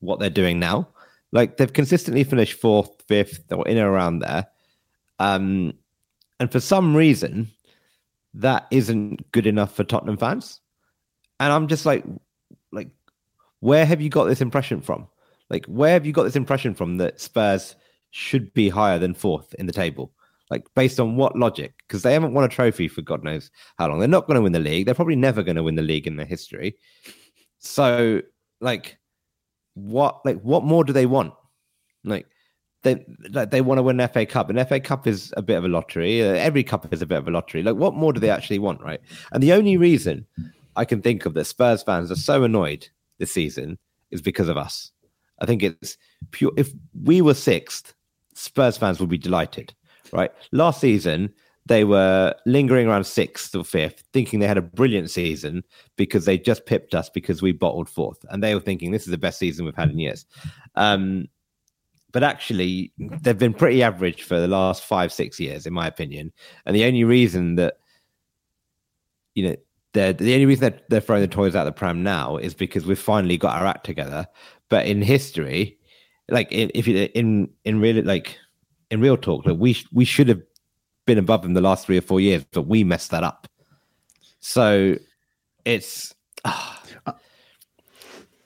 what 0.00 0.20
they're 0.20 0.30
doing 0.30 0.58
now. 0.58 0.88
Like 1.32 1.56
they've 1.56 1.72
consistently 1.72 2.22
finished 2.22 2.60
fourth, 2.60 3.02
fifth, 3.08 3.50
or 3.50 3.66
in 3.66 3.78
or 3.78 3.90
around 3.90 4.20
there. 4.20 4.46
Um, 5.18 5.74
and 6.38 6.50
for 6.52 6.60
some 6.60 6.94
reason, 6.94 7.50
that 8.34 8.66
isn't 8.70 9.30
good 9.32 9.46
enough 9.46 9.74
for 9.74 9.84
Tottenham 9.84 10.16
fans. 10.16 10.60
And 11.40 11.52
I'm 11.52 11.68
just 11.68 11.86
like, 11.86 12.04
like, 12.72 12.90
where 13.60 13.86
have 13.86 14.00
you 14.00 14.10
got 14.10 14.24
this 14.24 14.40
impression 14.40 14.80
from? 14.80 15.08
Like, 15.50 15.66
where 15.66 15.92
have 15.92 16.06
you 16.06 16.12
got 16.12 16.24
this 16.24 16.36
impression 16.36 16.74
from 16.74 16.98
that 16.98 17.20
Spurs 17.20 17.76
should 18.10 18.52
be 18.54 18.68
higher 18.68 18.98
than 18.98 19.14
fourth 19.14 19.54
in 19.54 19.66
the 19.66 19.72
table? 19.72 20.12
Like, 20.50 20.66
based 20.74 21.00
on 21.00 21.16
what 21.16 21.36
logic? 21.36 21.74
Because 21.86 22.02
they 22.02 22.12
haven't 22.12 22.34
won 22.34 22.44
a 22.44 22.48
trophy 22.48 22.86
for 22.88 23.02
God 23.02 23.24
knows 23.24 23.50
how 23.78 23.88
long. 23.88 23.98
They're 23.98 24.08
not 24.08 24.26
going 24.26 24.36
to 24.36 24.42
win 24.42 24.52
the 24.52 24.60
league. 24.60 24.86
They're 24.86 24.94
probably 24.94 25.16
never 25.16 25.42
going 25.42 25.56
to 25.56 25.62
win 25.62 25.74
the 25.74 25.82
league 25.82 26.06
in 26.06 26.16
their 26.16 26.26
history. 26.26 26.76
So, 27.58 28.20
like, 28.60 28.98
what, 29.72 30.20
like, 30.24 30.40
what 30.42 30.64
more 30.64 30.84
do 30.84 30.92
they 30.92 31.06
want? 31.06 31.32
Like, 32.04 32.26
they 32.84 33.04
like 33.30 33.50
they 33.50 33.62
want 33.62 33.78
to 33.78 33.82
win 33.82 33.98
an 33.98 34.08
FA 34.08 34.24
Cup, 34.26 34.50
and 34.50 34.68
FA 34.68 34.78
Cup 34.78 35.06
is 35.06 35.32
a 35.36 35.42
bit 35.42 35.56
of 35.56 35.64
a 35.64 35.68
lottery. 35.68 36.22
Uh, 36.22 36.34
every 36.34 36.62
cup 36.62 36.92
is 36.92 37.02
a 37.02 37.06
bit 37.06 37.18
of 37.18 37.26
a 37.26 37.30
lottery. 37.30 37.62
Like, 37.62 37.76
what 37.76 37.94
more 37.94 38.12
do 38.12 38.20
they 38.20 38.30
actually 38.30 38.58
want, 38.58 38.82
right? 38.82 39.00
And 39.32 39.42
the 39.42 39.54
only 39.54 39.76
reason 39.76 40.26
I 40.76 40.84
can 40.84 41.02
think 41.02 41.26
of 41.26 41.34
that 41.34 41.46
Spurs 41.46 41.82
fans 41.82 42.12
are 42.12 42.16
so 42.16 42.44
annoyed 42.44 42.86
this 43.18 43.32
season 43.32 43.78
is 44.10 44.20
because 44.20 44.48
of 44.48 44.56
us. 44.56 44.92
I 45.40 45.46
think 45.46 45.62
it's 45.62 45.96
pure. 46.30 46.52
If 46.56 46.72
we 47.02 47.22
were 47.22 47.34
sixth, 47.34 47.94
Spurs 48.34 48.76
fans 48.76 49.00
would 49.00 49.08
be 49.08 49.18
delighted, 49.18 49.74
right? 50.12 50.30
Last 50.52 50.80
season, 50.80 51.32
they 51.66 51.84
were 51.84 52.34
lingering 52.46 52.88
around 52.88 53.04
sixth 53.04 53.54
or 53.54 53.64
fifth, 53.64 54.04
thinking 54.12 54.40
they 54.40 54.46
had 54.46 54.58
a 54.58 54.62
brilliant 54.62 55.10
season 55.10 55.64
because 55.96 56.24
they 56.26 56.36
just 56.36 56.66
pipped 56.66 56.94
us 56.94 57.08
because 57.08 57.40
we 57.40 57.52
bottled 57.52 57.88
fourth, 57.88 58.24
and 58.30 58.42
they 58.42 58.54
were 58.54 58.60
thinking 58.60 58.90
this 58.90 59.04
is 59.04 59.10
the 59.10 59.18
best 59.18 59.38
season 59.38 59.64
we've 59.64 59.74
had 59.74 59.90
in 59.90 59.98
years. 59.98 60.26
Um, 60.74 61.28
but 62.12 62.22
actually, 62.22 62.92
they've 63.22 63.38
been 63.38 63.54
pretty 63.54 63.82
average 63.82 64.22
for 64.22 64.38
the 64.38 64.46
last 64.46 64.84
five, 64.84 65.12
six 65.12 65.40
years, 65.40 65.66
in 65.66 65.72
my 65.72 65.86
opinion. 65.86 66.32
And 66.64 66.76
the 66.76 66.84
only 66.84 67.02
reason 67.02 67.56
that 67.56 67.78
you 69.34 69.48
know 69.48 69.56
the 69.94 70.34
only 70.34 70.46
reason 70.46 70.60
they're, 70.60 70.80
they're 70.88 71.00
throwing 71.00 71.22
the 71.22 71.28
toys 71.28 71.54
out 71.54 71.64
the 71.64 71.72
pram 71.72 72.02
now 72.02 72.36
is 72.36 72.52
because 72.52 72.84
we've 72.84 72.98
finally 72.98 73.38
got 73.38 73.60
our 73.60 73.66
act 73.66 73.86
together. 73.86 74.26
But 74.68 74.86
in 74.86 75.02
history, 75.02 75.78
like 76.28 76.50
in, 76.50 76.70
if 76.74 76.86
you 76.86 77.08
in 77.14 77.48
in 77.64 77.80
really 77.80 78.02
like 78.02 78.36
in 78.90 79.00
real 79.00 79.16
talk, 79.16 79.44
we 79.46 79.76
we 79.92 80.04
should 80.04 80.28
have 80.28 80.42
been 81.06 81.18
above 81.18 81.42
them 81.42 81.54
the 81.54 81.60
last 81.60 81.86
three 81.86 81.98
or 81.98 82.02
four 82.02 82.20
years, 82.20 82.44
but 82.52 82.62
we 82.62 82.84
messed 82.84 83.10
that 83.10 83.24
up. 83.24 83.48
So 84.40 84.96
it's 85.64 86.14
uh, 86.44 86.76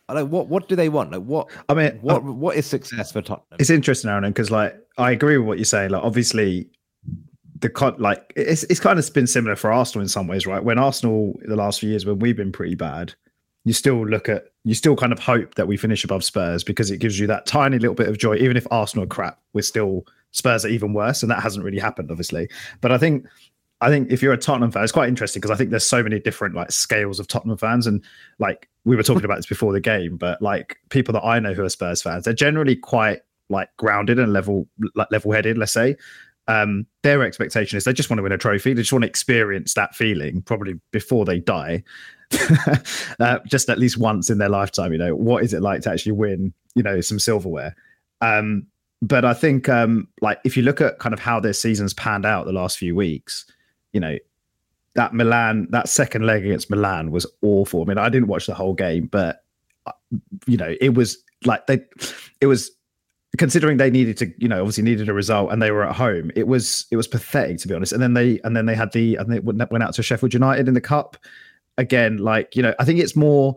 like 0.09 0.28
what 0.28 0.49
what 0.49 0.68
do 0.68 0.76
they 0.76 0.89
want? 0.89 1.12
Like 1.12 1.22
what 1.22 1.51
I 1.68 1.74
mean, 1.74 1.99
what 2.01 2.16
uh, 2.16 2.32
what 2.32 2.57
is 2.57 2.66
success 2.66 3.12
for 3.12 3.22
Tottenham? 3.22 3.59
It's 3.59 3.70
interesting, 3.70 4.11
Aaron, 4.11 4.30
because 4.30 4.51
like 4.51 4.76
I 4.97 5.11
agree 5.11 5.39
with 5.39 5.47
what 5.47 5.59
you're 5.59 5.64
saying. 5.64 5.91
Like 5.91 6.03
obviously 6.03 6.68
the 7.61 7.68
con 7.68 7.97
like 7.99 8.32
it's 8.36 8.62
it's 8.64 8.80
kind 8.80 8.99
of 8.99 9.12
been 9.12 9.26
similar 9.26 9.57
for 9.57 9.72
Arsenal 9.72 10.03
in 10.03 10.09
some 10.09 10.26
ways, 10.26 10.47
right? 10.47 10.62
When 10.62 10.78
Arsenal 10.78 11.39
the 11.43 11.57
last 11.57 11.80
few 11.80 11.91
years 11.91 12.07
when 12.07 12.18
we've 12.18 12.36
been 12.36 12.53
pretty 12.53 12.74
bad, 12.74 13.14
you 13.64 13.72
still 13.72 14.07
look 14.07 14.28
at 14.28 14.47
you 14.64 14.74
still 14.74 14.97
kind 14.97 15.12
of 15.12 15.18
hope 15.18 15.55
that 15.57 15.66
we 15.66 15.76
finish 15.76 16.05
above 16.05 16.24
Spurs 16.24 16.62
because 16.62 16.91
it 16.91 16.99
gives 16.99 17.18
you 17.18 17.26
that 17.26 17.47
tiny 17.47 17.78
little 17.78 17.95
bit 17.95 18.09
of 18.09 18.18
joy. 18.18 18.36
Even 18.36 18.57
if 18.57 18.66
Arsenal 18.70 19.05
are 19.05 19.09
crap, 19.09 19.39
we're 19.53 19.62
still 19.62 20.07
Spurs 20.33 20.64
are 20.64 20.68
even 20.68 20.93
worse, 20.93 21.22
and 21.22 21.31
that 21.31 21.43
hasn't 21.43 21.64
really 21.64 21.79
happened, 21.79 22.11
obviously. 22.11 22.49
But 22.81 22.93
I 22.93 22.99
think 22.99 23.26
I 23.81 23.89
think 23.89 24.11
if 24.11 24.22
you're 24.22 24.33
a 24.33 24.39
Tottenham 24.39 24.70
fan, 24.70 24.83
it's 24.83 24.93
quite 24.93 25.09
interesting 25.09 25.41
because 25.41 25.51
I 25.51 25.57
think 25.57 25.70
there's 25.70 25.87
so 25.87 26.03
many 26.03 26.18
different 26.18 26.55
like 26.55 26.72
scales 26.72 27.20
of 27.20 27.29
Tottenham 27.29 27.59
fans, 27.59 27.87
and 27.87 28.03
like 28.39 28.68
we 28.85 28.97
were 28.97 29.03
talking 29.03 29.24
about 29.24 29.37
this 29.37 29.47
before 29.47 29.72
the 29.72 29.81
game, 29.81 30.16
but 30.16 30.41
like 30.43 30.79
people 30.91 31.12
that 31.14 31.24
I 31.24 31.39
know 31.39 31.55
who 31.55 31.64
are 31.64 31.68
Spurs 31.68 32.03
fans, 32.03 32.24
they're 32.24 32.35
generally 32.35 32.76
quite 32.76 33.20
like 33.51 33.68
grounded 33.76 34.18
and 34.18 34.33
level 34.33 34.68
like 34.95 35.11
level 35.11 35.33
headed, 35.33 35.57
let's 35.57 35.72
say 35.72 35.97
um, 36.49 36.87
their 37.03 37.22
expectation 37.22 37.76
is 37.76 37.85
they 37.85 37.93
just 37.93 38.09
want 38.11 38.18
to 38.18 38.22
win 38.22 38.33
a 38.33 38.39
trophy. 38.39 38.72
They 38.72 38.81
just 38.81 38.93
want 38.93 39.03
to 39.03 39.09
experience 39.09 39.74
that 39.74 39.95
feeling, 39.95 40.41
probably 40.43 40.81
before 40.93 41.26
they 41.26 41.39
die, 41.39 41.85
uh, 43.20 43.39
just 43.47 43.68
at 43.68 43.79
least 43.79 43.99
once 43.99 44.31
in 44.31 44.39
their 44.39 44.49
lifetime. 44.49 44.93
You 44.93 44.99
know, 44.99 45.14
what 45.14 45.45
is 45.45 45.53
it 45.53 45.61
like 45.61 45.83
to 45.83 45.91
actually 45.91 46.12
win? 46.12 46.55
You 46.74 46.83
know, 46.83 47.01
some 47.03 47.18
silverware. 47.18 47.76
Um, 48.22 48.66
but 49.01 49.24
I 49.24 49.34
think, 49.34 49.68
um, 49.68 50.09
like, 50.20 50.40
if 50.44 50.57
you 50.57 50.62
look 50.62 50.80
at 50.80 50.99
kind 50.99 51.12
of 51.12 51.20
how 51.20 51.38
their 51.38 51.53
seasons 51.53 51.94
panned 51.94 52.26
out 52.26 52.46
the 52.46 52.53
last 52.53 52.78
few 52.78 52.96
weeks, 52.96 53.46
you 53.92 54.01
know, 54.01 54.18
that 54.94 55.14
Milan, 55.14 55.68
that 55.70 55.88
second 55.88 56.26
leg 56.26 56.44
against 56.44 56.70
Milan 56.70 57.11
was 57.11 57.26
awful. 57.42 57.82
I 57.82 57.84
mean, 57.84 57.99
I 57.99 58.09
didn't 58.09 58.28
watch 58.28 58.46
the 58.46 58.55
whole 58.55 58.74
game, 58.74 59.07
but 59.07 59.44
uh, 59.86 59.92
you 60.46 60.57
know, 60.57 60.74
it 60.80 60.94
was 60.94 61.18
like 61.44 61.66
they, 61.68 61.84
it 62.40 62.46
was 62.46 62.72
considering 63.36 63.76
they 63.76 63.90
needed 63.90 64.16
to, 64.16 64.32
you 64.38 64.49
know, 64.49 64.61
obviously 64.61 64.82
needed 64.82 65.09
a 65.09 65.14
result 65.14 65.53
and 65.53 65.62
they 65.62 65.70
were 65.70 65.84
at 65.84 65.94
home, 65.94 66.32
it 66.34 66.49
was 66.49 66.86
it 66.90 66.96
was 66.96 67.07
pathetic 67.07 67.59
to 67.59 67.68
be 67.68 67.74
honest. 67.74 67.92
And 67.92 68.03
then 68.03 68.14
they 68.14 68.40
and 68.42 68.57
then 68.57 68.66
they 68.66 68.74
had 68.74 68.92
the 68.92 69.14
and 69.16 69.32
they 69.32 69.38
went 69.38 69.82
out 69.82 69.94
to 69.94 70.03
Sheffield 70.03 70.34
United 70.34 70.66
in 70.66 70.74
the 70.74 70.80
cup 70.80 71.16
again. 71.76 72.16
Like 72.18 72.57
you 72.57 72.62
know, 72.62 72.74
I 72.80 72.84
think 72.84 72.99
it's 72.99 73.14
more 73.14 73.55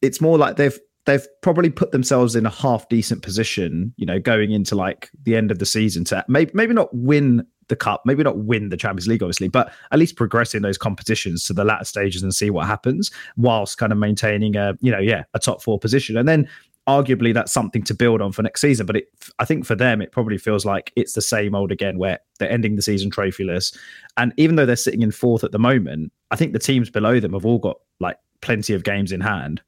it's 0.00 0.20
more 0.20 0.38
like 0.38 0.56
they've 0.56 0.78
they've 1.06 1.26
probably 1.42 1.70
put 1.70 1.92
themselves 1.92 2.34
in 2.34 2.46
a 2.46 2.50
half 2.50 2.88
decent 2.88 3.22
position, 3.22 3.92
you 3.96 4.06
know, 4.06 4.18
going 4.18 4.52
into 4.52 4.74
like 4.74 5.10
the 5.22 5.36
end 5.36 5.50
of 5.50 5.58
the 5.58 5.66
season 5.66 6.04
to 6.04 6.24
maybe 6.28 6.50
maybe 6.54 6.74
not 6.74 6.94
win 6.94 7.46
the 7.68 7.76
cup, 7.76 8.02
maybe 8.04 8.22
not 8.22 8.38
win 8.38 8.68
the 8.68 8.76
Champions 8.76 9.08
League, 9.08 9.22
obviously, 9.22 9.48
but 9.48 9.72
at 9.90 9.98
least 9.98 10.16
progress 10.16 10.54
in 10.54 10.62
those 10.62 10.78
competitions 10.78 11.44
to 11.44 11.52
the 11.52 11.64
latter 11.64 11.84
stages 11.84 12.22
and 12.22 12.34
see 12.34 12.50
what 12.50 12.66
happens, 12.66 13.10
whilst 13.36 13.78
kind 13.78 13.92
of 13.92 13.98
maintaining 13.98 14.56
a 14.56 14.74
you 14.80 14.90
know 14.90 14.98
yeah 14.98 15.24
a 15.34 15.38
top 15.38 15.62
four 15.62 15.78
position. 15.78 16.16
And 16.16 16.28
then 16.28 16.48
arguably 16.86 17.32
that's 17.32 17.52
something 17.52 17.82
to 17.82 17.94
build 17.94 18.20
on 18.20 18.32
for 18.32 18.42
next 18.42 18.60
season. 18.60 18.86
But 18.86 18.96
it, 18.96 19.08
I 19.38 19.44
think 19.44 19.64
for 19.64 19.74
them, 19.74 20.02
it 20.02 20.12
probably 20.12 20.38
feels 20.38 20.64
like 20.64 20.92
it's 20.96 21.14
the 21.14 21.22
same 21.22 21.54
old 21.54 21.72
again, 21.72 21.98
where 21.98 22.18
they're 22.38 22.50
ending 22.50 22.76
the 22.76 22.82
season 22.82 23.10
trophyless. 23.10 23.76
And 24.16 24.32
even 24.36 24.56
though 24.56 24.66
they're 24.66 24.76
sitting 24.76 25.02
in 25.02 25.10
fourth 25.10 25.44
at 25.44 25.52
the 25.52 25.58
moment, 25.58 26.12
I 26.30 26.36
think 26.36 26.52
the 26.52 26.58
teams 26.58 26.90
below 26.90 27.20
them 27.20 27.32
have 27.32 27.46
all 27.46 27.58
got 27.58 27.78
like 28.00 28.18
plenty 28.40 28.74
of 28.74 28.84
games 28.84 29.12
in 29.12 29.20
hand 29.20 29.62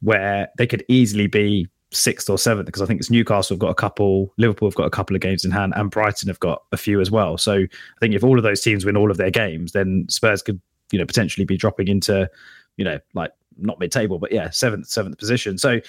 where 0.00 0.48
they 0.56 0.66
could 0.66 0.84
easily 0.88 1.26
be 1.26 1.68
sixth 1.90 2.28
or 2.28 2.38
seventh. 2.38 2.66
Because 2.66 2.82
I 2.82 2.86
think 2.86 3.00
it's 3.00 3.10
Newcastle 3.10 3.54
have 3.54 3.60
got 3.60 3.70
a 3.70 3.74
couple, 3.74 4.32
Liverpool 4.36 4.68
have 4.68 4.76
got 4.76 4.86
a 4.86 4.90
couple 4.90 5.16
of 5.16 5.22
games 5.22 5.44
in 5.44 5.50
hand, 5.50 5.72
and 5.76 5.90
Brighton 5.90 6.28
have 6.28 6.40
got 6.40 6.62
a 6.72 6.76
few 6.76 7.00
as 7.00 7.10
well. 7.10 7.38
So 7.38 7.54
I 7.54 7.98
think 8.00 8.14
if 8.14 8.24
all 8.24 8.38
of 8.38 8.44
those 8.44 8.60
teams 8.60 8.84
win 8.84 8.96
all 8.96 9.10
of 9.10 9.16
their 9.16 9.30
games, 9.30 9.72
then 9.72 10.06
Spurs 10.08 10.42
could, 10.42 10.60
you 10.92 10.98
know, 10.98 11.06
potentially 11.06 11.44
be 11.44 11.56
dropping 11.56 11.88
into, 11.88 12.30
you 12.76 12.84
know, 12.84 12.98
like 13.14 13.32
not 13.56 13.80
mid-table, 13.80 14.18
but 14.18 14.32
yeah, 14.32 14.50
seventh, 14.50 14.86
seventh 14.86 15.18
position. 15.18 15.58
So 15.58 15.80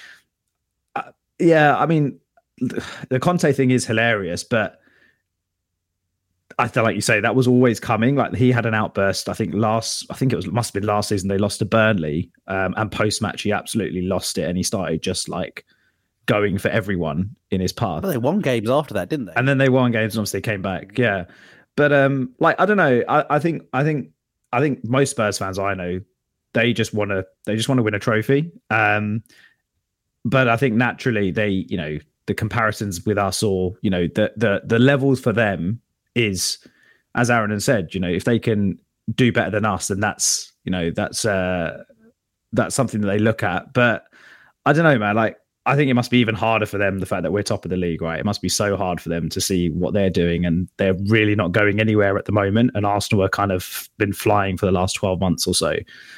uh, 0.96 1.12
yeah, 1.38 1.76
I 1.76 1.86
mean, 1.86 2.18
the 3.08 3.20
Conte 3.20 3.52
thing 3.52 3.70
is 3.70 3.86
hilarious, 3.86 4.44
but 4.44 4.79
I 6.58 6.68
feel 6.68 6.82
like 6.82 6.94
you 6.94 7.00
say 7.00 7.20
that 7.20 7.34
was 7.34 7.46
always 7.46 7.80
coming. 7.80 8.16
Like 8.16 8.34
he 8.34 8.50
had 8.50 8.66
an 8.66 8.74
outburst. 8.74 9.28
I 9.28 9.34
think 9.34 9.54
last, 9.54 10.06
I 10.10 10.14
think 10.14 10.32
it 10.32 10.36
was 10.36 10.46
must 10.46 10.74
have 10.74 10.80
been 10.80 10.88
last 10.88 11.08
season. 11.08 11.28
They 11.28 11.38
lost 11.38 11.60
to 11.60 11.64
Burnley, 11.64 12.30
um, 12.48 12.74
and 12.76 12.90
post 12.90 13.22
match 13.22 13.42
he 13.42 13.52
absolutely 13.52 14.02
lost 14.02 14.38
it, 14.38 14.48
and 14.48 14.56
he 14.56 14.62
started 14.62 15.02
just 15.02 15.28
like 15.28 15.64
going 16.26 16.58
for 16.58 16.68
everyone 16.68 17.34
in 17.50 17.60
his 17.60 17.72
path. 17.72 18.02
Well, 18.02 18.12
they 18.12 18.18
won 18.18 18.40
games 18.40 18.70
after 18.70 18.94
that, 18.94 19.08
didn't 19.08 19.26
they? 19.26 19.32
And 19.36 19.48
then 19.48 19.58
they 19.58 19.68
won 19.68 19.92
games, 19.92 20.14
and 20.14 20.20
obviously 20.20 20.40
came 20.40 20.62
back. 20.62 20.98
Yeah, 20.98 21.26
but 21.76 21.92
um, 21.92 22.34
like 22.38 22.60
I 22.60 22.66
don't 22.66 22.76
know. 22.76 23.02
I, 23.08 23.36
I 23.36 23.38
think 23.38 23.62
I 23.72 23.84
think 23.84 24.10
I 24.52 24.60
think 24.60 24.84
most 24.84 25.10
Spurs 25.10 25.38
fans 25.38 25.58
I 25.58 25.74
know, 25.74 26.00
they 26.52 26.72
just 26.72 26.92
want 26.92 27.10
to 27.10 27.26
they 27.46 27.56
just 27.56 27.68
want 27.68 27.78
to 27.78 27.82
win 27.82 27.94
a 27.94 27.98
trophy. 27.98 28.50
Um, 28.70 29.22
but 30.24 30.48
I 30.48 30.56
think 30.56 30.74
naturally 30.74 31.30
they, 31.30 31.48
you 31.48 31.76
know, 31.76 31.98
the 32.26 32.34
comparisons 32.34 33.04
with 33.06 33.18
us 33.18 33.42
or, 33.42 33.74
you 33.82 33.90
know, 33.90 34.06
the 34.06 34.32
the 34.36 34.62
the 34.64 34.78
levels 34.78 35.20
for 35.20 35.32
them 35.32 35.80
is, 36.14 36.58
as 37.14 37.30
Aaron 37.30 37.50
has 37.50 37.64
said, 37.64 37.94
you 37.94 38.00
know, 38.00 38.08
if 38.08 38.24
they 38.24 38.38
can 38.38 38.80
do 39.14 39.32
better 39.32 39.50
than 39.50 39.64
us, 39.64 39.88
then 39.88 40.00
that's, 40.00 40.52
you 40.64 40.70
know, 40.70 40.90
that's 40.90 41.24
uh 41.24 41.82
that's 42.52 42.74
something 42.74 43.00
that 43.00 43.06
they 43.06 43.18
look 43.18 43.42
at. 43.42 43.72
But 43.72 44.04
I 44.66 44.72
don't 44.72 44.84
know, 44.84 44.98
man. 44.98 45.16
Like 45.16 45.36
I 45.66 45.76
think 45.76 45.90
it 45.90 45.94
must 45.94 46.10
be 46.10 46.18
even 46.18 46.34
harder 46.34 46.66
for 46.66 46.78
them 46.78 46.98
the 46.98 47.06
fact 47.06 47.22
that 47.22 47.32
we're 47.32 47.42
top 47.42 47.64
of 47.64 47.70
the 47.70 47.76
league, 47.76 48.02
right? 48.02 48.18
It 48.18 48.24
must 48.24 48.40
be 48.40 48.48
so 48.48 48.76
hard 48.76 49.00
for 49.00 49.08
them 49.08 49.28
to 49.28 49.40
see 49.40 49.70
what 49.70 49.92
they're 49.92 50.10
doing, 50.10 50.44
and 50.46 50.68
they're 50.78 50.96
really 51.06 51.34
not 51.34 51.52
going 51.52 51.80
anywhere 51.80 52.16
at 52.18 52.24
the 52.24 52.32
moment. 52.32 52.70
And 52.74 52.86
Arsenal 52.86 53.24
are 53.24 53.28
kind 53.28 53.52
of 53.52 53.88
been 53.98 54.12
flying 54.12 54.56
for 54.56 54.66
the 54.66 54.72
last 54.72 54.94
twelve 54.94 55.20
months 55.20 55.46
or 55.46 55.54
so, 55.54 55.74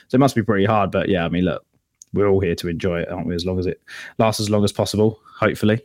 so 0.08 0.14
it 0.14 0.20
must 0.20 0.36
be 0.36 0.42
pretty 0.42 0.64
hard. 0.64 0.90
But 0.90 1.08
yeah, 1.08 1.24
I 1.24 1.28
mean, 1.28 1.44
look, 1.44 1.64
we're 2.12 2.28
all 2.28 2.40
here 2.40 2.54
to 2.54 2.68
enjoy 2.68 3.00
it, 3.00 3.10
aren't 3.10 3.26
we? 3.26 3.34
As 3.34 3.44
long 3.44 3.58
as 3.58 3.66
it 3.66 3.82
lasts 4.18 4.40
as 4.40 4.48
long 4.48 4.64
as 4.64 4.72
possible, 4.72 5.20
hopefully. 5.38 5.80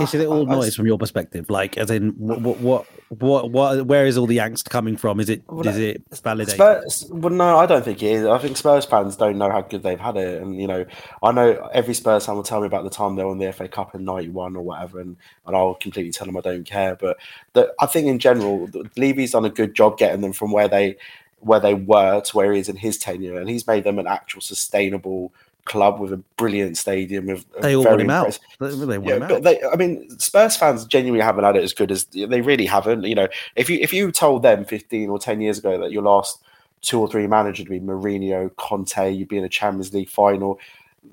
Is 0.00 0.14
it 0.14 0.26
all 0.26 0.44
noise 0.44 0.76
from 0.76 0.86
your 0.86 0.98
perspective? 0.98 1.48
Like, 1.48 1.78
as 1.78 1.90
in, 1.90 2.10
what, 2.18 2.60
what, 2.60 2.86
what, 3.08 3.50
what, 3.50 3.86
where 3.86 4.04
is 4.04 4.18
all 4.18 4.26
the 4.26 4.36
angst 4.36 4.68
coming 4.68 4.98
from? 4.98 5.18
Is 5.18 5.30
it, 5.30 5.42
well, 5.48 5.66
is 5.66 5.78
it 5.78 6.02
validated? 6.22 6.54
Spurs, 6.56 7.06
well, 7.10 7.32
no, 7.32 7.56
I 7.56 7.64
don't 7.64 7.82
think 7.82 8.02
it 8.02 8.12
is. 8.12 8.26
I 8.26 8.36
think 8.36 8.58
Spurs 8.58 8.84
fans 8.84 9.16
don't 9.16 9.38
know 9.38 9.50
how 9.50 9.62
good 9.62 9.82
they've 9.82 9.98
had 9.98 10.18
it, 10.18 10.42
and 10.42 10.60
you 10.60 10.66
know, 10.66 10.84
I 11.22 11.32
know 11.32 11.70
every 11.72 11.94
Spurs 11.94 12.26
fan 12.26 12.34
will 12.34 12.42
tell 12.42 12.60
me 12.60 12.66
about 12.66 12.84
the 12.84 12.90
time 12.90 13.16
they 13.16 13.24
were 13.24 13.32
in 13.32 13.38
the 13.38 13.50
FA 13.50 13.66
Cup 13.66 13.94
in 13.94 14.04
'91 14.04 14.56
or 14.56 14.62
whatever, 14.62 15.00
and, 15.00 15.16
and 15.46 15.56
I'll 15.56 15.74
completely 15.74 16.12
tell 16.12 16.26
them 16.26 16.36
I 16.36 16.42
don't 16.42 16.64
care. 16.64 16.94
But 16.94 17.16
the, 17.54 17.72
I 17.80 17.86
think 17.86 18.08
in 18.08 18.18
general, 18.18 18.68
Levy's 18.98 19.32
done 19.32 19.46
a 19.46 19.50
good 19.50 19.74
job 19.74 19.96
getting 19.96 20.20
them 20.20 20.34
from 20.34 20.52
where 20.52 20.68
they 20.68 20.96
where 21.40 21.60
they 21.60 21.74
were 21.74 22.20
to 22.20 22.36
where 22.36 22.52
he 22.52 22.60
is 22.60 22.68
in 22.68 22.76
his 22.76 22.98
tenure, 22.98 23.38
and 23.38 23.48
he's 23.48 23.66
made 23.66 23.84
them 23.84 23.98
an 23.98 24.06
actual 24.06 24.42
sustainable 24.42 25.32
club 25.64 26.00
with 26.00 26.12
a 26.12 26.16
brilliant 26.36 26.76
stadium. 26.76 27.26
With 27.26 27.46
they 27.60 27.76
all 27.76 27.84
want 27.84 28.00
him 28.00 28.10
out. 28.10 28.38
They, 28.58 28.68
they 28.70 28.98
yeah, 28.98 29.16
him 29.16 29.28
but 29.28 29.42
They, 29.42 29.62
I 29.62 29.76
mean, 29.76 30.08
Spurs 30.18 30.56
fans 30.56 30.84
genuinely 30.84 31.24
haven't 31.24 31.44
had 31.44 31.56
it 31.56 31.62
as 31.62 31.72
good 31.72 31.90
as 31.90 32.04
they 32.06 32.40
really 32.40 32.66
haven't. 32.66 33.04
You 33.04 33.14
know, 33.14 33.28
if 33.56 33.70
you 33.70 33.78
if 33.80 33.92
you 33.92 34.10
told 34.12 34.42
them 34.42 34.64
fifteen 34.64 35.08
or 35.08 35.18
ten 35.18 35.40
years 35.40 35.58
ago 35.58 35.78
that 35.80 35.92
your 35.92 36.02
last 36.02 36.42
two 36.80 36.98
or 37.00 37.08
three 37.08 37.26
managers 37.26 37.68
would 37.68 37.70
be 37.70 37.80
Mourinho, 37.80 38.54
Conte, 38.56 39.12
you'd 39.12 39.28
be 39.28 39.38
in 39.38 39.44
a 39.44 39.48
Champions 39.48 39.94
League 39.94 40.08
final. 40.08 40.58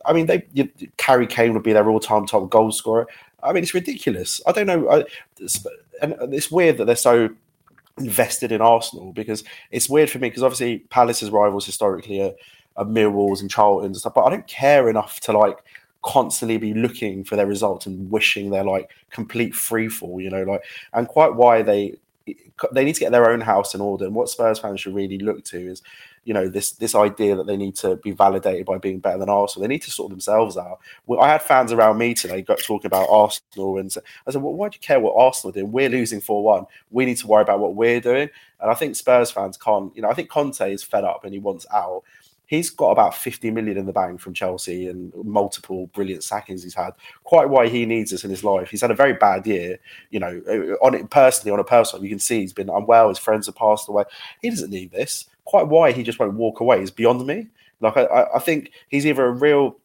I 0.05 0.13
mean, 0.13 0.25
they 0.25 0.45
you, 0.53 0.69
Harry 0.99 1.27
Kane 1.27 1.53
would 1.53 1.63
be 1.63 1.73
their 1.73 1.89
all-time 1.89 2.25
top 2.25 2.49
goal 2.49 2.71
scorer. 2.71 3.07
I 3.43 3.53
mean, 3.53 3.63
it's 3.63 3.73
ridiculous. 3.73 4.41
I 4.45 4.51
don't 4.51 4.67
know, 4.67 4.89
I, 4.89 5.05
it's, 5.39 5.65
and 6.01 6.15
it's 6.33 6.51
weird 6.51 6.77
that 6.77 6.85
they're 6.85 6.95
so 6.95 7.29
invested 7.97 8.51
in 8.51 8.61
Arsenal 8.61 9.11
because 9.13 9.43
it's 9.71 9.89
weird 9.89 10.09
for 10.09 10.19
me 10.19 10.29
because 10.29 10.43
obviously 10.43 10.79
Palace's 10.89 11.29
rivals 11.29 11.65
historically 11.65 12.21
are 12.21 12.33
of 12.79 12.87
Millwalls 12.87 13.41
and 13.41 13.51
Charltons 13.51 13.85
and 13.85 13.97
stuff. 13.97 14.13
But 14.15 14.23
I 14.23 14.29
don't 14.29 14.47
care 14.47 14.89
enough 14.89 15.19
to 15.21 15.37
like 15.37 15.59
constantly 16.01 16.57
be 16.57 16.73
looking 16.73 17.25
for 17.25 17.35
their 17.35 17.45
results 17.45 17.85
and 17.85 18.09
wishing 18.09 18.49
they're 18.49 18.63
like 18.63 18.89
complete 19.11 19.53
free 19.53 19.89
fall, 19.89 20.19
you 20.21 20.29
know, 20.29 20.43
like 20.43 20.63
and 20.93 21.07
quite 21.07 21.35
why 21.35 21.61
they 21.61 21.97
they 22.71 22.85
need 22.85 22.93
to 22.93 22.99
get 22.99 23.11
their 23.11 23.29
own 23.29 23.41
house 23.41 23.73
in 23.73 23.81
order. 23.81 24.05
And 24.05 24.15
what 24.15 24.29
Spurs 24.29 24.59
fans 24.59 24.81
should 24.81 24.93
really 24.93 25.17
look 25.17 25.43
to 25.45 25.57
is, 25.57 25.81
you 26.25 26.33
know, 26.33 26.47
this 26.47 26.71
this 26.73 26.95
idea 26.95 27.35
that 27.35 27.47
they 27.47 27.57
need 27.57 27.75
to 27.77 27.95
be 27.97 28.11
validated 28.11 28.65
by 28.65 28.77
being 28.77 28.99
better 28.99 29.17
than 29.17 29.29
Arsenal. 29.29 29.67
They 29.67 29.73
need 29.73 29.81
to 29.83 29.91
sort 29.91 30.11
themselves 30.11 30.55
out. 30.57 30.79
Well, 31.07 31.21
I 31.21 31.27
had 31.27 31.41
fans 31.41 31.71
around 31.71 31.97
me 31.97 32.13
today 32.13 32.41
got 32.41 32.59
talking 32.59 32.87
about 32.87 33.09
Arsenal, 33.09 33.77
and 33.77 33.93
I 34.27 34.31
said, 34.31 34.41
"Well, 34.41 34.53
why 34.53 34.69
do 34.69 34.75
you 34.75 34.81
care 34.81 34.99
what 34.99 35.15
Arsenal 35.17 35.51
doing? 35.51 35.71
We're 35.71 35.89
losing 35.89 36.21
four 36.21 36.43
one. 36.43 36.65
We 36.91 37.05
need 37.05 37.17
to 37.17 37.27
worry 37.27 37.41
about 37.41 37.59
what 37.59 37.75
we're 37.75 37.99
doing." 37.99 38.29
And 38.61 38.69
I 38.69 38.73
think 38.73 38.95
Spurs 38.95 39.31
fans 39.31 39.57
can't. 39.57 39.95
You 39.95 40.03
know, 40.03 40.09
I 40.09 40.13
think 40.13 40.29
Conte 40.29 40.71
is 40.71 40.83
fed 40.83 41.03
up 41.03 41.23
and 41.23 41.33
he 41.33 41.39
wants 41.39 41.65
out 41.73 42.03
he's 42.49 42.71
got 42.71 42.89
about 42.89 43.13
50 43.15 43.51
million 43.51 43.77
in 43.77 43.85
the 43.85 43.93
bank 43.93 44.19
from 44.19 44.33
Chelsea 44.33 44.87
and 44.87 45.13
multiple 45.23 45.85
brilliant 45.93 46.23
sackings 46.23 46.63
he's 46.63 46.73
had. 46.73 46.93
Quite 47.23 47.47
why 47.47 47.67
he 47.67 47.85
needs 47.85 48.09
this 48.09 48.23
in 48.23 48.31
his 48.31 48.43
life. 48.43 48.71
He's 48.71 48.81
had 48.81 48.89
a 48.89 48.95
very 48.95 49.13
bad 49.13 49.45
year, 49.45 49.77
you 50.09 50.19
know, 50.19 50.41
on 50.81 50.95
it 50.95 51.11
personally, 51.11 51.51
on 51.51 51.59
a 51.59 51.63
personal, 51.63 52.03
you 52.03 52.09
can 52.09 52.17
see 52.17 52.39
he's 52.39 52.51
been 52.51 52.67
unwell, 52.67 53.09
his 53.09 53.19
friends 53.19 53.45
have 53.45 53.55
passed 53.55 53.87
away. 53.87 54.03
He 54.41 54.49
doesn't 54.49 54.71
need 54.71 54.89
this. 54.89 55.25
Quite 55.45 55.67
why 55.67 55.91
he 55.91 56.01
just 56.01 56.17
won't 56.17 56.33
walk 56.33 56.59
away 56.59 56.81
is 56.81 56.89
beyond 56.89 57.27
me. 57.27 57.49
Like, 57.81 57.95
I, 57.97 58.25
I 58.33 58.39
think 58.39 58.71
he's 58.87 59.05
either 59.05 59.25
a 59.25 59.31
real 59.31 59.77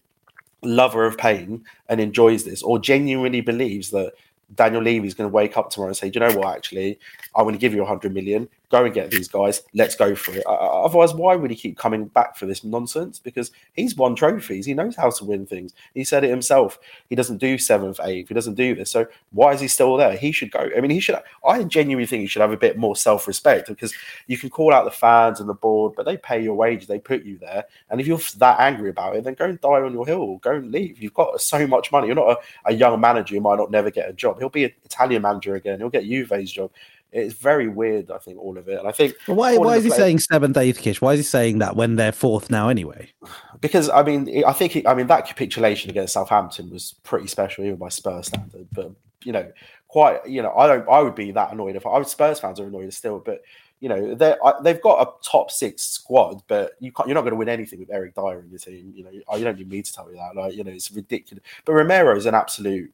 lover 0.63 1.05
of 1.05 1.19
pain 1.19 1.67
and 1.91 2.01
enjoys 2.01 2.45
this 2.45 2.63
or 2.63 2.79
genuinely 2.79 3.43
believes 3.43 3.91
that 3.91 4.15
Daniel 4.55 4.81
Levy's 4.81 5.13
going 5.13 5.29
to 5.29 5.35
wake 5.35 5.59
up 5.59 5.69
tomorrow 5.69 5.89
and 5.89 5.97
say, 5.97 6.09
Do 6.09 6.19
you 6.19 6.27
know 6.27 6.39
what? 6.39 6.57
Actually, 6.57 6.99
I'm 7.37 7.45
going 7.45 7.55
to 7.55 7.61
give 7.61 7.75
you 7.75 7.81
100 7.81 8.15
million. 8.15 8.49
Go 8.71 8.85
and 8.85 8.95
get 8.95 9.11
these 9.11 9.29
guys. 9.29 9.63
Let's 9.75 9.95
go 9.95 10.15
for 10.15 10.33
it. 10.33 10.45
Uh, 10.47 10.85
otherwise, 10.85 11.15
why 11.15 11.37
would 11.37 11.51
he 11.51 11.57
keep 11.57 11.77
coming 11.77 12.07
back 12.07 12.37
for 12.37 12.47
this 12.47 12.65
nonsense? 12.65 13.19
Because 13.19 13.51
he's 13.75 13.95
won 13.95 14.15
trophies. 14.15 14.67
He 14.67 14.75
knows 14.75 14.97
how 14.97 15.11
to 15.11 15.25
win 15.25 15.47
things. 15.47 15.75
He 15.95 16.03
said 16.03 16.25
it 16.25 16.31
himself. 16.31 16.79
He 17.09 17.15
doesn't 17.15 17.39
do 17.39 17.59
seventh, 17.59 18.01
eighth. 18.03 18.29
He 18.29 18.35
doesn't 18.35 18.55
do 18.55 18.75
this. 18.75 18.91
So 18.91 19.07
why 19.33 19.53
is 19.53 19.61
he 19.61 19.69
still 19.69 19.97
there? 19.97 20.17
He 20.17 20.33
should 20.33 20.51
go. 20.51 20.71
I 20.77 20.81
mean, 20.81 20.91
he 20.91 21.01
should. 21.01 21.17
I 21.47 21.63
genuinely 21.65 22.07
think 22.07 22.23
he 22.23 22.27
should 22.27 22.43
have 22.43 22.53
a 22.53 22.57
bit 22.57 22.79
more 22.79 22.97
self 22.97 23.27
respect 23.29 23.69
because 23.69 23.95
you 24.27 24.39
can 24.39 24.51
call 24.51 24.73
out 24.73 24.85
the 24.85 24.91
fans 24.91 25.41
and 25.41 25.49
the 25.49 25.55
board, 25.55 25.93
but 25.95 26.07
they 26.07 26.17
pay 26.17 26.43
your 26.43 26.55
wages. 26.55 26.89
They 26.89 26.99
put 26.99 27.23
you 27.23 27.39
there. 27.39 27.65
And 27.91 28.01
if 28.01 28.07
you're 28.07 28.21
that 28.39 28.61
angry 28.61 28.91
about 28.91 29.17
it, 29.17 29.25
then 29.25 29.35
go 29.35 29.45
and 29.45 29.61
die 29.61 29.69
on 29.69 29.93
your 29.93 30.07
hill. 30.07 30.39
Go 30.39 30.53
and 30.53 30.73
leave. 30.73 31.03
You've 31.03 31.15
got 31.15 31.41
so 31.41 31.67
much 31.67 31.93
money. 31.93 32.07
You're 32.07 32.17
not 32.17 32.39
a, 32.65 32.71
a 32.71 32.75
young 32.75 33.01
manager. 33.01 33.35
You 33.35 33.41
might 33.41 33.59
not 33.59 33.71
never 33.71 33.91
get 33.91 34.09
a 34.09 34.13
job. 34.13 34.39
He'll 34.39 34.49
be 34.49 34.65
an 34.65 34.73
Italian 34.85 35.23
manager 35.23 35.55
again. 35.55 35.79
He'll 35.79 35.91
get 35.91 36.05
Juve's 36.05 36.51
job 36.51 36.71
it's 37.15 37.35
very 37.35 37.69
weird. 37.69 38.11
I 38.11 38.19
think 38.19 38.39
all 38.39 38.59
of 38.59 38.69
it, 38.69 38.79
and 38.79 38.89
I 38.89 38.93
think 38.93 39.15
why 39.27 39.57
why 39.57 39.77
is 39.77 39.85
he 39.85 39.91
saying 39.91 40.19
seventh, 40.19 40.57
eighth, 40.57 40.81
Kish? 40.81 41.01
Why 41.01 41.13
is 41.13 41.21
he 41.21 41.25
saying 41.25 41.59
that 41.61 41.77
when 41.77 41.95
they're 41.95 42.13
fourth 42.13 42.51
now 42.51 42.69
anyway? 42.69 43.13
Because 43.61 43.89
I 43.89 44.03
mean, 44.03 44.45
I 44.45 44.53
think 44.53 44.85
I 44.87 44.95
mean 44.95 45.07
that 45.07 45.27
capitulation 45.27 45.91
against 45.91 46.15
Southampton 46.15 46.71
was 46.71 46.95
pretty 47.05 47.29
special, 47.29 47.65
even 47.65 47.77
by 47.77 47.89
Spurs 47.89 48.27
standard. 48.27 48.67
But 48.73 48.91
you 49.23 49.33
know, 49.33 49.51
quite 49.87 50.27
you 50.29 50.43
know, 50.43 50.53
I 50.55 50.67
don't. 50.67 50.89
I 50.89 51.01
would 51.01 51.15
be 51.15 51.31
that 51.31 51.53
annoyed 51.53 51.77
if 51.77 51.87
I 51.87 51.99
was 51.99 52.11
Spurs 52.11 52.41
fans 52.41 52.59
are 52.61 52.67
annoyed 52.67 52.93
still, 52.93 53.21
but. 53.21 53.43
You 53.81 53.91
know 53.91 54.15
they 54.15 54.35
they've 54.63 54.81
got 54.81 55.07
a 55.07 55.29
top 55.29 55.51
six 55.51 55.83
squad, 55.83 56.43
but 56.47 56.73
you 56.81 56.91
can't. 56.91 57.07
You're 57.07 57.17
not 57.17 57.23
going 57.23 57.33
to 57.33 57.37
win 57.37 57.51
anything 57.51 57.81
with 57.81 57.91
Eric 57.91 58.15
Dier 58.15 58.41
in 58.41 58.49
your 58.49 58.59
team. 58.59 58.95
You 58.95 59.05
know 59.05 59.11
oh, 59.29 59.37
you 59.37 59.45
don't 59.45 59.59
need 59.59 59.69
me 59.69 59.83
to 59.83 59.93
tell 59.93 60.09
you 60.09 60.17
that. 60.17 60.35
Like 60.35 60.55
you 60.55 60.65
know 60.65 60.71
it's 60.71 60.91
ridiculous. 60.91 61.45
But 61.67 61.73
Romero 61.75 62.17
is 62.17 62.25
an 62.25 62.35
absolute 62.35 62.91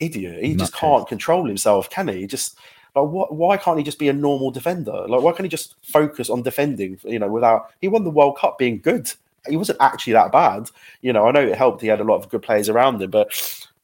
idiot. 0.00 0.42
He 0.42 0.56
just 0.56 0.74
can't 0.74 1.06
control 1.06 1.46
himself, 1.46 1.90
can 1.90 2.08
he? 2.08 2.22
he 2.22 2.26
just 2.26 2.58
like, 2.94 3.06
why 3.06 3.56
can't 3.56 3.78
he 3.78 3.84
just 3.84 3.98
be 3.98 4.08
a 4.08 4.12
normal 4.12 4.50
defender? 4.50 5.06
Like, 5.06 5.22
why 5.22 5.32
can't 5.32 5.44
he 5.44 5.48
just 5.48 5.76
focus 5.82 6.30
on 6.30 6.42
defending? 6.42 6.98
You 7.04 7.18
know, 7.18 7.28
without 7.28 7.70
he 7.80 7.88
won 7.88 8.04
the 8.04 8.10
World 8.10 8.38
Cup 8.38 8.58
being 8.58 8.80
good. 8.80 9.12
He 9.48 9.56
wasn't 9.56 9.80
actually 9.80 10.12
that 10.14 10.32
bad. 10.32 10.70
You 11.00 11.12
know, 11.12 11.26
I 11.26 11.30
know 11.30 11.40
it 11.40 11.56
helped. 11.56 11.80
He 11.80 11.88
had 11.88 12.00
a 12.00 12.04
lot 12.04 12.16
of 12.16 12.28
good 12.28 12.42
players 12.42 12.68
around 12.68 13.00
him, 13.00 13.10
but 13.10 13.32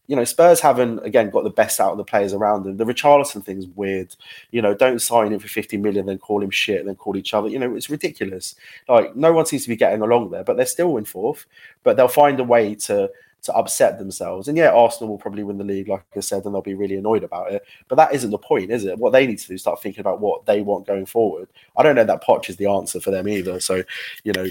you 0.09 0.15
know, 0.15 0.25
Spurs 0.25 0.61
haven't 0.61 1.05
again 1.05 1.31
got 1.31 1.45
the 1.45 1.51
best 1.51 1.81
out 1.81 1.93
of 1.93 1.99
the 1.99 2.05
players 2.05 2.33
around 2.33 2.67
him. 2.67 2.77
The 2.77 2.85
Richarlison 2.85 3.45
thing's 3.45 3.67
weird. 3.67 4.15
You 4.51 4.63
know, 4.63 4.75
don't 4.75 5.01
sign 5.03 5.33
him 5.33 5.41
for 5.41 5.49
50 5.49 5.77
million, 5.79 6.07
then 6.07 6.19
call 6.19 6.43
him 6.43 6.51
shit, 6.51 6.85
then 6.85 6.95
call 6.95 7.17
each 7.17 7.35
other. 7.35 7.49
You 7.49 7.59
know, 7.59 7.75
it's 7.75 7.91
ridiculous. 7.91 8.55
Like 8.89 9.17
no 9.17 9.33
one 9.33 9.47
seems 9.47 9.65
to 9.65 9.69
be 9.69 9.77
getting 9.77 10.03
along 10.03 10.31
there, 10.31 10.45
but 10.45 10.57
they're 10.57 10.67
still 10.67 10.97
in 10.97 11.05
fourth. 11.05 11.47
But 11.83 11.97
they'll 11.97 12.09
find 12.09 12.39
a 12.39 12.45
way 12.45 12.75
to 12.77 13.11
to 13.43 13.55
upset 13.55 13.99
themselves. 13.99 14.49
And 14.49 14.59
yeah, 14.59 14.70
Arsenal 14.70 15.09
will 15.09 15.18
probably 15.18 15.45
win 15.45 15.59
the 15.59 15.64
league, 15.64 15.89
like 15.89 16.05
I 16.16 16.20
said, 16.20 16.45
and 16.45 16.55
they'll 16.55 16.62
be 16.62 16.74
really 16.74 16.97
annoyed 16.97 17.24
about 17.24 17.53
it. 17.53 17.64
But 17.89 17.97
that 17.97 18.14
isn't 18.14 18.30
the 18.30 18.39
point, 18.39 18.70
is 18.70 18.84
it? 18.84 18.99
What 18.99 19.12
they 19.12 19.26
need 19.26 19.39
to 19.39 19.47
do 19.49 19.55
is 19.55 19.61
start 19.61 19.80
thinking 19.80 20.01
about 20.01 20.20
what 20.20 20.47
they 20.47 20.62
want 20.62 20.87
going 20.87 21.07
forward. 21.07 21.49
I 21.76 21.82
don't 21.82 21.95
know 21.95 22.05
that 22.05 22.24
Poch 22.24 22.49
is 22.49 22.57
the 22.57 22.66
answer 22.66 23.01
for 23.01 23.11
them 23.11 23.28
either. 23.28 23.61
So, 23.61 23.82
you 24.24 24.32
know, 24.32 24.49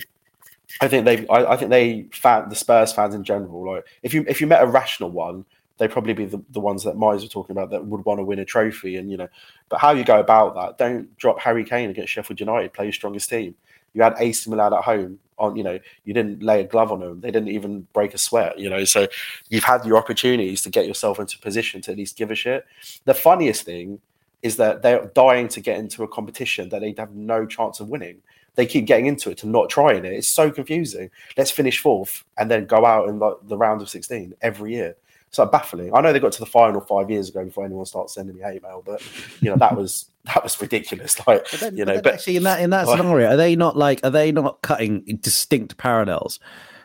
I 0.81 0.87
think 0.87 1.05
they, 1.05 1.27
I, 1.27 1.53
I 1.53 1.57
think 1.57 1.71
they, 1.71 2.07
fan, 2.11 2.49
the 2.49 2.55
Spurs 2.55 2.93
fans 2.93 3.15
in 3.15 3.23
general, 3.23 3.73
like 3.73 3.85
if 4.01 4.13
you 4.13 4.25
if 4.27 4.41
you 4.41 4.47
met 4.47 4.63
a 4.63 4.67
rational 4.67 5.11
one, 5.11 5.45
they'd 5.77 5.91
probably 5.91 6.13
be 6.13 6.25
the, 6.25 6.41
the 6.51 6.59
ones 6.59 6.83
that 6.83 6.95
Mize 6.95 7.21
were 7.21 7.27
talking 7.27 7.55
about 7.55 7.69
that 7.71 7.85
would 7.85 8.05
want 8.05 8.19
to 8.19 8.23
win 8.23 8.39
a 8.39 8.45
trophy. 8.45 8.97
And 8.97 9.11
you 9.11 9.17
know, 9.17 9.27
but 9.69 9.79
how 9.79 9.91
you 9.91 10.03
go 10.03 10.19
about 10.19 10.55
that? 10.55 10.77
Don't 10.77 11.15
drop 11.17 11.39
Harry 11.39 11.63
Kane 11.63 11.89
against 11.89 12.13
Sheffield 12.13 12.39
United. 12.39 12.73
Play 12.73 12.85
your 12.85 12.93
strongest 12.93 13.29
team. 13.29 13.55
You 13.95 14.03
had 14.03 14.13
AC 14.19 14.47
Milan 14.49 14.73
at 14.73 14.83
home 14.83 15.19
on, 15.37 15.55
you 15.55 15.63
know, 15.63 15.79
you 16.03 16.13
didn't 16.13 16.43
lay 16.43 16.61
a 16.61 16.63
glove 16.65 16.91
on 16.91 16.99
them. 16.99 17.21
They 17.21 17.31
didn't 17.31 17.49
even 17.49 17.87
break 17.93 18.13
a 18.13 18.17
sweat, 18.17 18.59
you 18.59 18.69
know. 18.69 18.83
So 18.85 19.07
you've 19.49 19.63
had 19.63 19.85
your 19.85 19.97
opportunities 19.97 20.61
to 20.63 20.69
get 20.69 20.85
yourself 20.85 21.19
into 21.19 21.37
a 21.37 21.41
position 21.41 21.81
to 21.81 21.91
at 21.91 21.97
least 21.97 22.17
give 22.17 22.29
a 22.29 22.35
shit. 22.35 22.65
The 23.05 23.13
funniest 23.13 23.63
thing 23.63 23.99
is 24.43 24.57
that 24.57 24.81
they're 24.81 25.11
dying 25.15 25.47
to 25.47 25.59
get 25.59 25.79
into 25.79 26.03
a 26.03 26.07
competition 26.07 26.69
that 26.69 26.81
they 26.81 26.93
have 26.97 27.15
no 27.15 27.45
chance 27.45 27.79
of 27.79 27.89
winning. 27.89 28.21
They 28.53 28.65
keep 28.65 28.85
getting 28.85 29.07
into 29.07 29.31
it 29.31 29.37
to 29.39 29.47
not 29.47 29.69
trying 29.69 30.05
it. 30.05 30.13
It's 30.13 30.27
so 30.27 30.51
confusing. 30.51 31.09
Let's 31.35 31.51
finish 31.51 31.79
fourth 31.79 32.23
and 32.37 32.49
then 32.51 32.65
go 32.65 32.85
out 32.85 33.09
in 33.09 33.19
the, 33.19 33.37
the 33.43 33.57
round 33.57 33.81
of 33.81 33.89
16 33.89 34.33
every 34.41 34.73
year 34.73 34.95
so 35.35 35.45
baffling. 35.45 35.93
I 35.93 35.99
know 35.99 36.13
they 36.13 36.19
got 36.19 36.31
to 36.31 36.39
the 36.39 36.45
final 36.45 36.79
five 36.79 37.09
years 37.11 37.29
ago 37.29 37.43
before 37.43 37.65
anyone 37.65 37.85
starts 37.85 38.13
sending 38.13 38.35
me 38.37 38.41
hate 38.41 38.63
mail, 38.63 38.81
but 38.85 39.01
you 39.41 39.49
know 39.49 39.57
that 39.57 39.75
was 39.75 40.09
that 40.33 40.43
was 40.43 40.59
ridiculous. 40.59 41.15
Like 41.27 41.49
then, 41.51 41.75
you 41.75 41.85
know, 41.85 41.95
but, 41.95 42.03
but, 42.05 42.13
actually 42.13 42.37
in 42.37 42.43
that 42.43 42.61
in 42.61 42.69
that 42.69 42.87
like, 42.87 42.97
scenario, 43.01 43.31
are 43.31 43.37
they 43.37 43.55
not 43.55 43.75
like 43.75 43.99
are 44.03 44.09
they 44.09 44.31
not 44.31 44.61
cutting 44.61 45.01
distinct 45.21 45.77
parallels? 45.77 46.39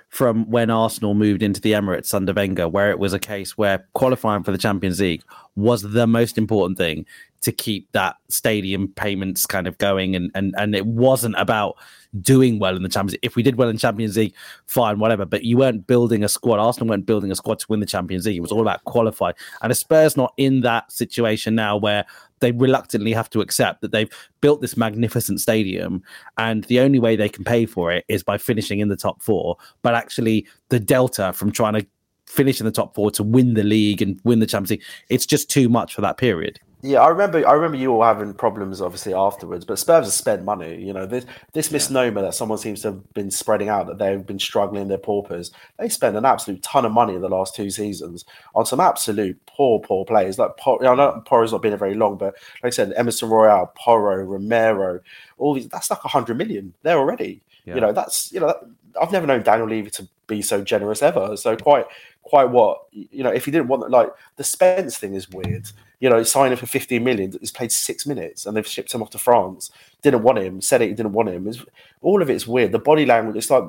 From 0.08 0.50
when 0.50 0.70
Arsenal 0.70 1.14
moved 1.14 1.40
into 1.40 1.60
the 1.60 1.70
Emirates 1.70 2.12
under 2.12 2.32
Wenger, 2.32 2.68
where 2.68 2.90
it 2.90 2.98
was 2.98 3.12
a 3.12 3.20
case 3.20 3.56
where 3.56 3.86
qualifying 3.94 4.42
for 4.42 4.50
the 4.50 4.58
Champions 4.58 4.98
League 4.98 5.22
was 5.54 5.82
the 5.82 6.04
most 6.04 6.36
important 6.36 6.78
thing 6.78 7.06
to 7.42 7.52
keep 7.52 7.86
that 7.92 8.16
stadium 8.28 8.88
payments 8.88 9.46
kind 9.46 9.68
of 9.68 9.78
going, 9.78 10.16
and 10.16 10.32
and 10.34 10.52
and 10.58 10.74
it 10.74 10.84
wasn't 10.84 11.36
about 11.38 11.76
doing 12.20 12.58
well 12.58 12.76
in 12.76 12.82
the 12.82 12.88
Champions 12.88 13.12
League. 13.12 13.20
If 13.22 13.36
we 13.36 13.42
did 13.42 13.56
well 13.56 13.68
in 13.68 13.78
Champions 13.78 14.16
League, 14.16 14.34
fine, 14.66 14.98
whatever. 14.98 15.24
But 15.24 15.44
you 15.44 15.56
weren't 15.56 15.86
building 15.86 16.24
a 16.24 16.28
squad. 16.28 16.58
Arsenal 16.58 16.88
weren't 16.88 17.06
building 17.06 17.30
a 17.30 17.36
squad 17.36 17.58
to 17.60 17.66
win 17.68 17.80
the 17.80 17.86
Champions 17.86 18.26
League. 18.26 18.36
It 18.36 18.40
was 18.40 18.52
all 18.52 18.62
about 18.62 18.84
qualify. 18.84 19.32
And 19.62 19.70
the 19.70 19.74
Spurs 19.74 20.16
not 20.16 20.32
in 20.36 20.60
that 20.62 20.90
situation 20.90 21.54
now 21.54 21.76
where 21.76 22.04
they 22.40 22.52
reluctantly 22.52 23.12
have 23.12 23.30
to 23.30 23.40
accept 23.40 23.80
that 23.82 23.92
they've 23.92 24.10
built 24.40 24.60
this 24.60 24.76
magnificent 24.76 25.40
stadium 25.40 26.02
and 26.38 26.64
the 26.64 26.80
only 26.80 26.98
way 26.98 27.14
they 27.14 27.28
can 27.28 27.44
pay 27.44 27.66
for 27.66 27.92
it 27.92 28.04
is 28.08 28.22
by 28.22 28.38
finishing 28.38 28.80
in 28.80 28.88
the 28.88 28.96
top 28.96 29.22
four. 29.22 29.56
But 29.82 29.94
actually, 29.94 30.46
the 30.70 30.80
delta 30.80 31.32
from 31.32 31.52
trying 31.52 31.74
to 31.74 31.86
finish 32.26 32.60
in 32.60 32.64
the 32.64 32.72
top 32.72 32.94
four 32.94 33.10
to 33.10 33.22
win 33.22 33.54
the 33.54 33.64
league 33.64 34.00
and 34.00 34.18
win 34.24 34.40
the 34.40 34.46
Champions 34.46 34.70
League, 34.70 34.84
it's 35.10 35.26
just 35.26 35.50
too 35.50 35.68
much 35.68 35.94
for 35.94 36.00
that 36.00 36.16
period. 36.16 36.58
Yeah, 36.82 37.00
I 37.00 37.08
remember. 37.08 37.46
I 37.46 37.52
remember 37.52 37.76
you 37.76 37.92
all 37.92 38.02
having 38.02 38.32
problems, 38.32 38.80
obviously 38.80 39.12
afterwards. 39.12 39.66
But 39.66 39.78
Spurs 39.78 40.06
have 40.06 40.12
spent 40.14 40.44
money. 40.44 40.82
You 40.82 40.94
know, 40.94 41.04
this 41.04 41.26
this 41.52 41.70
misnomer 41.70 42.22
that 42.22 42.34
someone 42.34 42.58
seems 42.58 42.82
to 42.82 42.88
have 42.88 43.12
been 43.12 43.30
spreading 43.30 43.68
out 43.68 43.86
that 43.86 43.98
they've 43.98 44.24
been 44.24 44.38
struggling, 44.38 44.88
they're 44.88 44.96
paupers. 44.96 45.50
They 45.78 45.90
spent 45.90 46.16
an 46.16 46.24
absolute 46.24 46.62
ton 46.62 46.86
of 46.86 46.92
money 46.92 47.14
in 47.14 47.20
the 47.20 47.28
last 47.28 47.54
two 47.54 47.68
seasons 47.70 48.24
on 48.54 48.64
some 48.64 48.80
absolute 48.80 49.38
poor, 49.46 49.80
poor 49.80 50.06
players. 50.06 50.38
Like 50.38 50.52
I 50.66 50.94
know 50.94 51.22
Porro's 51.26 51.52
not 51.52 51.60
been 51.60 51.72
there 51.72 51.78
very 51.78 51.94
long, 51.94 52.16
but 52.16 52.34
like 52.62 52.72
I 52.72 52.74
said, 52.74 52.94
Emerson 52.96 53.28
Royal, 53.28 53.70
Porro, 53.76 54.16
Romero, 54.24 55.00
all 55.36 55.54
these. 55.54 55.68
That's 55.68 55.90
like 55.90 56.04
a 56.04 56.08
hundred 56.08 56.38
million 56.38 56.72
there 56.82 56.98
already. 56.98 57.42
Yeah. 57.66 57.74
You 57.74 57.80
know, 57.82 57.92
that's 57.92 58.32
you 58.32 58.40
know, 58.40 58.54
I've 59.00 59.12
never 59.12 59.26
known 59.26 59.42
Daniel 59.42 59.68
Levy 59.68 59.90
to 59.90 60.08
be 60.26 60.40
so 60.40 60.62
generous 60.62 61.02
ever. 61.02 61.36
So 61.36 61.56
quite, 61.56 61.86
quite 62.22 62.50
what 62.50 62.82
you 62.92 63.22
know. 63.22 63.30
If 63.30 63.44
he 63.44 63.50
didn't 63.50 63.68
want 63.68 63.90
like 63.90 64.10
the 64.36 64.44
Spence 64.44 64.98
thing 64.98 65.14
is 65.14 65.28
weird 65.30 65.66
you 66.00 66.08
know, 66.08 66.22
signing 66.22 66.56
for 66.56 66.66
15 66.66 67.04
million. 67.04 67.32
He's 67.38 67.52
played 67.52 67.70
six 67.70 68.06
minutes 68.06 68.46
and 68.46 68.56
they've 68.56 68.66
shipped 68.66 68.92
him 68.92 69.02
off 69.02 69.10
to 69.10 69.18
France. 69.18 69.70
Didn't 70.02 70.22
want 70.22 70.38
him, 70.38 70.60
said 70.60 70.80
it, 70.80 70.88
he 70.88 70.94
didn't 70.94 71.12
want 71.12 71.28
him. 71.28 71.46
It's, 71.46 71.62
all 72.00 72.22
of 72.22 72.30
it's 72.30 72.46
weird. 72.46 72.72
The 72.72 72.78
body 72.78 73.04
language, 73.04 73.36
it's 73.36 73.50
like, 73.50 73.64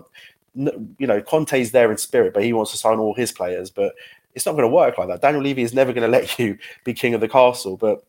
you 0.56 1.08
know, 1.08 1.22
Conte's 1.22 1.72
there 1.72 1.92
in 1.92 1.98
spirit, 1.98 2.34
but 2.34 2.44
he 2.44 2.54
wants 2.54 2.72
to 2.72 2.78
sign 2.78 3.00
all 3.00 3.14
his 3.14 3.34
players. 3.34 3.70
But 3.70 3.94
it's 4.34 4.46
not 4.46 4.54
going 4.54 4.64
to 4.64 4.74
work 4.74 4.98
like 4.98 5.10
that. 5.10 5.22
Daniel 5.22 5.44
Levy 5.44 5.62
is 5.62 5.74
never 5.74 5.92
going 5.92 6.10
to 6.10 6.18
let 6.18 6.40
you 6.40 6.58
be 6.86 6.94
king 6.94 7.14
of 7.14 7.22
the 7.22 7.28
castle. 7.28 7.76
But 7.76 8.04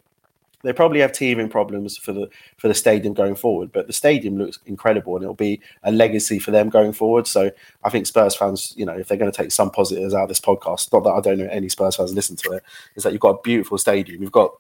they 0.63 0.73
probably 0.73 1.01
have 1.01 1.13
teething 1.13 1.49
problems 1.49 1.97
for 1.97 2.13
the 2.13 2.29
for 2.57 2.69
the 2.69 2.75
stadium 2.75 3.15
going 3.15 3.35
forward, 3.35 3.73
but 3.73 3.87
the 3.87 3.93
stadium 3.93 4.39
looks 4.39 4.59
incredible 4.67 5.17
and 5.17 5.23
it'll 5.23 5.35
be 5.35 5.61
a 5.83 5.93
legacy 5.93 6.39
for 6.39 6.51
them 6.51 6.69
going 6.69 6.93
forward. 6.93 7.27
So 7.27 7.51
I 7.85 7.91
think 7.91 8.07
Spurs 8.07 8.37
fans, 8.37 8.73
you 8.77 8.87
know, 8.87 8.97
if 8.97 9.09
they're 9.09 9.19
going 9.19 9.31
to 9.31 9.37
take 9.37 9.53
some 9.53 9.71
positives 9.71 10.15
out 10.15 10.25
of 10.25 10.29
this 10.29 10.41
podcast, 10.41 10.93
not 10.93 11.05
that 11.05 11.11
I 11.11 11.21
don't 11.21 11.39
know 11.39 11.49
any 11.51 11.69
Spurs 11.69 11.97
fans 11.97 12.15
listen 12.15 12.37
to 12.37 12.53
it, 12.53 12.63
is 12.95 13.03
that 13.03 13.13
you've 13.13 13.21
got 13.21 13.39
a 13.39 13.43
beautiful 13.43 13.79
stadium. 13.79 14.23
You've 14.23 14.33
got 14.33 14.55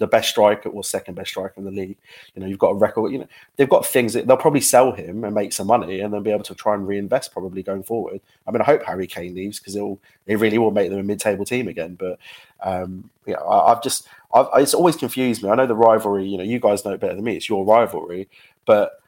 the 0.00 0.06
best 0.06 0.30
striker 0.30 0.70
or 0.70 0.82
second 0.82 1.14
best 1.14 1.30
striker 1.30 1.52
in 1.58 1.64
the 1.64 1.70
league. 1.70 1.96
You 2.34 2.40
know, 2.40 2.48
you've 2.48 2.58
got 2.58 2.70
a 2.70 2.74
record. 2.74 3.12
You 3.12 3.18
know, 3.20 3.28
they've 3.56 3.68
got 3.68 3.86
things 3.86 4.14
that 4.14 4.26
they'll 4.26 4.36
probably 4.38 4.62
sell 4.62 4.92
him 4.92 5.24
and 5.24 5.34
make 5.34 5.52
some 5.52 5.66
money, 5.66 6.00
and 6.00 6.12
then 6.12 6.22
be 6.22 6.30
able 6.30 6.42
to 6.44 6.54
try 6.54 6.74
and 6.74 6.88
reinvest 6.88 7.32
probably 7.32 7.62
going 7.62 7.82
forward. 7.82 8.20
I 8.48 8.50
mean, 8.50 8.62
I 8.62 8.64
hope 8.64 8.82
Harry 8.82 9.06
Kane 9.06 9.34
leaves 9.34 9.60
because 9.60 9.76
it 9.76 9.82
will 9.82 10.00
it 10.26 10.36
really 10.36 10.56
will 10.56 10.70
make 10.70 10.88
them 10.88 10.98
a 10.98 11.02
mid-table 11.02 11.44
team 11.44 11.68
again. 11.68 11.96
But 11.96 12.18
um, 12.62 13.10
yeah, 13.26 13.40
I, 13.42 13.68
have 13.68 13.82
just 13.82 14.08
I've, 14.32 14.46
it's 14.54 14.74
always 14.74 14.96
confused 14.96 15.42
me. 15.42 15.50
I 15.50 15.54
know 15.54 15.66
the 15.66 15.76
rivalry. 15.76 16.26
You 16.26 16.38
know, 16.38 16.44
you 16.44 16.58
guys 16.58 16.84
know 16.84 16.92
it 16.92 17.00
better 17.00 17.14
than 17.14 17.24
me. 17.24 17.36
It's 17.36 17.48
your 17.48 17.64
rivalry, 17.64 18.28
but 18.64 19.02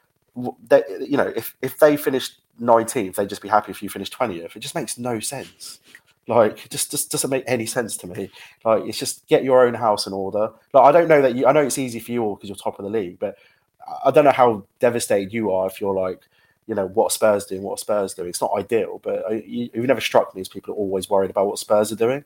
they, 0.67 0.83
you 0.99 1.17
know, 1.17 1.33
if 1.35 1.57
if 1.63 1.79
they 1.79 1.97
finished 1.97 2.37
19th, 2.61 3.15
they'd 3.15 3.29
just 3.29 3.41
be 3.41 3.49
happy 3.49 3.71
if 3.71 3.81
you 3.81 3.89
finished 3.89 4.13
20th. 4.13 4.55
It 4.55 4.59
just 4.59 4.75
makes 4.75 4.99
no 4.99 5.19
sense. 5.19 5.79
Like, 6.27 6.69
just 6.69 6.91
just 6.91 7.11
doesn't 7.11 7.29
make 7.29 7.43
any 7.47 7.65
sense 7.65 7.97
to 7.97 8.07
me. 8.07 8.29
Like, 8.63 8.83
it's 8.85 8.97
just 8.97 9.27
get 9.27 9.43
your 9.43 9.65
own 9.65 9.73
house 9.73 10.07
in 10.07 10.13
order. 10.13 10.51
Like, 10.73 10.83
I 10.85 10.91
don't 10.91 11.07
know 11.07 11.21
that 11.21 11.35
you. 11.35 11.45
I 11.45 11.51
know 11.51 11.61
it's 11.61 11.77
easy 11.77 11.99
for 11.99 12.11
you 12.11 12.23
all 12.23 12.35
because 12.35 12.49
you're 12.49 12.55
top 12.55 12.79
of 12.79 12.83
the 12.83 12.91
league, 12.91 13.19
but 13.19 13.35
I 14.05 14.11
don't 14.11 14.25
know 14.25 14.31
how 14.31 14.65
devastated 14.79 15.33
you 15.33 15.51
are 15.51 15.67
if 15.67 15.81
you're 15.81 15.93
like, 15.93 16.21
you 16.67 16.75
know, 16.75 16.87
what 16.87 17.11
Spurs 17.11 17.45
doing, 17.45 17.61
what 17.61 17.79
Spurs 17.79 18.13
doing. 18.13 18.29
It's 18.29 18.41
not 18.41 18.51
ideal, 18.57 18.99
but 19.03 19.29
uh, 19.29 19.33
you, 19.45 19.69
have 19.75 19.83
never 19.85 20.01
struck 20.01 20.33
me 20.33 20.41
as 20.41 20.49
people 20.49 20.73
are 20.73 20.77
always 20.77 21.09
worried 21.09 21.29
about 21.29 21.47
what 21.47 21.59
Spurs 21.59 21.91
are 21.91 21.97
doing. 21.97 22.23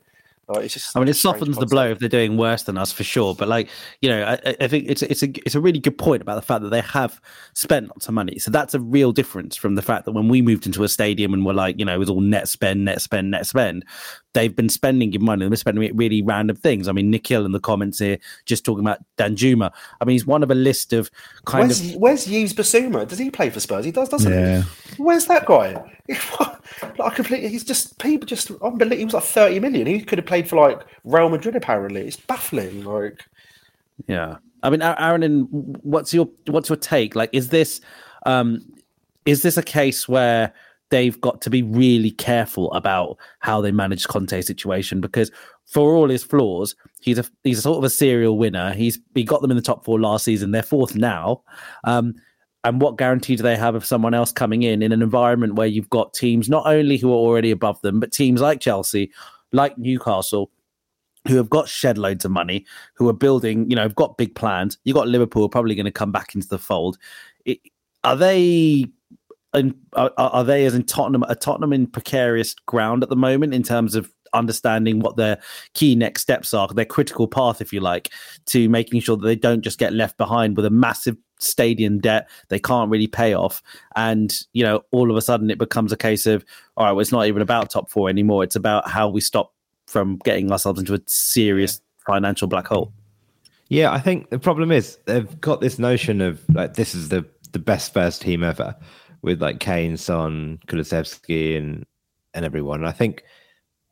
Like, 0.47 0.65
it's 0.65 0.73
just 0.75 0.95
I 0.95 0.99
mean, 0.99 1.09
it 1.09 1.15
softens 1.15 1.57
the 1.57 1.65
blow 1.65 1.89
if 1.89 1.99
they're 1.99 2.07
doing 2.07 2.37
worse 2.37 2.63
than 2.63 2.77
us 2.77 2.93
for 2.93 3.03
sure. 3.03 3.35
But 3.35 3.49
like, 3.49 3.69
you 4.01 4.09
know, 4.09 4.23
I, 4.23 4.55
I, 4.61 4.67
think 4.67 4.85
it's 4.87 5.01
it's 5.01 5.21
a 5.21 5.29
it's 5.45 5.55
a 5.55 5.59
really 5.59 5.79
good 5.79 5.97
point 5.97 6.21
about 6.21 6.35
the 6.35 6.41
fact 6.41 6.61
that 6.61 6.69
they 6.69 6.81
have 6.81 7.19
spent 7.53 7.89
lots 7.89 8.07
of 8.07 8.13
money. 8.13 8.39
So 8.39 8.49
that's 8.49 8.73
a 8.73 8.79
real 8.79 9.11
difference 9.11 9.57
from 9.57 9.75
the 9.75 9.81
fact 9.81 10.05
that 10.05 10.13
when 10.13 10.29
we 10.29 10.41
moved 10.41 10.65
into 10.65 10.83
a 10.83 10.89
stadium 10.89 11.33
and 11.33 11.45
we're 11.45 11.53
like, 11.53 11.77
you 11.77 11.83
know, 11.83 11.93
it 11.93 11.99
was 11.99 12.09
all 12.09 12.21
net 12.21 12.47
spend, 12.47 12.85
net 12.85 13.01
spend, 13.01 13.31
net 13.31 13.45
spend 13.45 13.83
they've 14.37 14.55
been 14.55 14.69
spending 14.69 15.11
your 15.11 15.21
money. 15.21 15.43
They've 15.43 15.49
been 15.49 15.57
spending 15.57 15.83
it 15.83 15.95
really 15.95 16.21
random 16.21 16.55
things. 16.55 16.87
I 16.87 16.91
mean, 16.91 17.09
Nikhil 17.09 17.43
in 17.43 17.53
the 17.53 17.59
comments 17.59 17.97
here 17.97 18.19
just 18.45 18.63
talking 18.63 18.83
about 18.83 18.99
Danjuma. 19.17 19.71
I 19.99 20.05
mean, 20.05 20.13
he's 20.13 20.27
one 20.27 20.43
of 20.43 20.51
a 20.51 20.55
list 20.55 20.93
of 20.93 21.09
kind 21.45 21.67
where's, 21.67 21.95
of. 21.95 21.95
Where's 21.95 22.27
Yves 22.27 22.53
Bissouma? 22.53 23.07
Does 23.07 23.17
he 23.17 23.31
play 23.31 23.49
for 23.49 23.59
Spurs? 23.59 23.83
He 23.83 23.91
does, 23.91 24.09
doesn't 24.09 24.31
yeah. 24.31 24.61
he? 24.61 25.01
Where's 25.01 25.25
that 25.25 25.47
guy? 25.47 25.83
like 26.99 27.15
completely, 27.15 27.49
he's 27.49 27.63
just 27.63 27.97
people 27.97 28.27
just 28.27 28.51
unbelievable. 28.61 28.97
He 28.97 29.05
was 29.05 29.15
like 29.15 29.23
thirty 29.23 29.59
million. 29.59 29.87
He 29.87 30.01
could 30.01 30.19
have 30.19 30.27
played 30.27 30.47
for 30.47 30.57
like 30.57 30.81
Real 31.03 31.29
Madrid. 31.29 31.55
Apparently, 31.55 32.01
it's 32.01 32.15
baffling. 32.15 32.83
Like, 32.83 33.25
yeah. 34.05 34.37
I 34.61 34.69
mean, 34.69 34.83
Aaron, 34.83 35.23
and 35.23 35.47
what's 35.81 36.13
your 36.13 36.29
what's 36.45 36.69
your 36.69 36.77
take? 36.77 37.15
Like, 37.15 37.31
is 37.33 37.49
this 37.49 37.81
um 38.27 38.63
is 39.25 39.41
this 39.41 39.57
a 39.57 39.63
case 39.63 40.07
where 40.07 40.53
they've 40.89 41.19
got 41.19 41.41
to 41.41 41.49
be 41.49 41.63
really 41.63 42.11
careful 42.11 42.71
about 42.73 43.17
how 43.39 43.61
they 43.61 43.71
manage 43.71 44.07
Conte's 44.07 44.47
situation 44.47 45.01
because 45.01 45.31
for 45.65 45.95
all 45.95 46.09
his 46.09 46.23
flaws, 46.23 46.75
he's 47.01 47.19
a 47.19 47.25
he's 47.43 47.59
a 47.59 47.61
sort 47.61 47.77
of 47.77 47.83
a 47.83 47.89
serial 47.89 48.37
winner. 48.37 48.73
He's 48.73 48.99
he 49.13 49.23
got 49.23 49.41
them 49.41 49.51
in 49.51 49.57
the 49.57 49.63
top 49.63 49.83
four 49.83 49.99
last 49.99 50.25
season. 50.25 50.51
They're 50.51 50.63
fourth 50.63 50.95
now. 50.95 51.43
Um, 51.83 52.15
and 52.63 52.81
what 52.81 52.97
guarantee 52.97 53.35
do 53.35 53.43
they 53.43 53.55
have 53.55 53.75
of 53.75 53.85
someone 53.85 54.13
else 54.13 54.31
coming 54.31 54.63
in 54.63 54.81
in 54.81 54.91
an 54.91 55.01
environment 55.01 55.55
where 55.55 55.67
you've 55.67 55.89
got 55.89 56.13
teams 56.13 56.49
not 56.49 56.65
only 56.65 56.97
who 56.97 57.11
are 57.11 57.15
already 57.15 57.51
above 57.51 57.79
them, 57.81 57.99
but 57.99 58.11
teams 58.11 58.41
like 58.41 58.59
Chelsea, 58.59 59.11
like 59.51 59.77
Newcastle, 59.77 60.51
who 61.27 61.35
have 61.35 61.49
got 61.49 61.69
shed 61.69 61.97
loads 61.97 62.25
of 62.25 62.31
money, 62.31 62.65
who 62.95 63.07
are 63.07 63.13
building, 63.13 63.69
you 63.69 63.75
know, 63.75 63.83
have 63.83 63.95
got 63.95 64.17
big 64.17 64.35
plans. 64.35 64.77
You've 64.83 64.95
got 64.95 65.07
Liverpool 65.07 65.47
probably 65.49 65.75
going 65.75 65.85
to 65.85 65.91
come 65.91 66.11
back 66.11 66.35
into 66.35 66.47
the 66.47 66.57
fold. 66.57 66.97
It, 67.45 67.59
are 68.03 68.15
they 68.15 68.85
and 69.57 69.75
are, 69.93 70.11
are, 70.17 70.43
they 70.43 70.65
as 70.65 70.75
in 70.75 70.83
Tottenham? 70.83 71.23
Are 71.23 71.35
Tottenham 71.35 71.73
in 71.73 71.87
precarious 71.87 72.53
ground 72.65 73.03
at 73.03 73.09
the 73.09 73.15
moment 73.15 73.53
in 73.53 73.63
terms 73.63 73.95
of 73.95 74.11
understanding 74.33 74.99
what 74.99 75.17
their 75.17 75.39
key 75.73 75.95
next 75.95 76.21
steps 76.21 76.53
are, 76.53 76.67
their 76.69 76.85
critical 76.85 77.27
path, 77.27 77.61
if 77.61 77.73
you 77.73 77.79
like, 77.79 78.11
to 78.45 78.69
making 78.69 78.99
sure 79.01 79.17
that 79.17 79.25
they 79.25 79.35
don't 79.35 79.61
just 79.61 79.79
get 79.79 79.93
left 79.93 80.17
behind 80.17 80.55
with 80.55 80.65
a 80.65 80.69
massive 80.69 81.17
stadium 81.39 81.99
debt 81.99 82.27
they 82.49 82.59
can't 82.59 82.89
really 82.89 83.07
pay 83.07 83.33
off, 83.33 83.61
and 83.95 84.33
you 84.53 84.63
know 84.63 84.83
all 84.91 85.11
of 85.11 85.17
a 85.17 85.21
sudden 85.21 85.49
it 85.49 85.57
becomes 85.57 85.91
a 85.91 85.97
case 85.97 86.25
of 86.25 86.43
all 86.75 86.85
right, 86.85 86.91
well, 86.91 87.01
it's 87.01 87.11
not 87.11 87.27
even 87.27 87.41
about 87.41 87.69
top 87.69 87.89
four 87.89 88.09
anymore. 88.09 88.43
It's 88.43 88.55
about 88.55 88.89
how 88.89 89.09
we 89.09 89.21
stop 89.21 89.53
from 89.85 90.17
getting 90.23 90.51
ourselves 90.51 90.79
into 90.79 90.93
a 90.93 90.99
serious 91.07 91.81
financial 92.05 92.47
black 92.47 92.67
hole. 92.67 92.91
Yeah, 93.69 93.91
I 93.91 93.99
think 93.99 94.29
the 94.29 94.39
problem 94.39 94.71
is 94.71 94.97
they've 95.05 95.39
got 95.41 95.61
this 95.61 95.77
notion 95.77 96.21
of 96.21 96.41
like 96.53 96.75
this 96.75 96.95
is 96.95 97.09
the 97.09 97.25
the 97.51 97.59
best 97.59 97.93
first 97.93 98.21
team 98.21 98.43
ever 98.43 98.75
with 99.27 99.41
like 99.41 99.59
Kane, 99.59 99.97
Son, 99.97 100.59
Kulusevski, 100.67 101.57
and 101.57 101.85
and 102.33 102.45
everyone. 102.45 102.79
And 102.79 102.89
I 102.89 102.93
think 102.93 103.23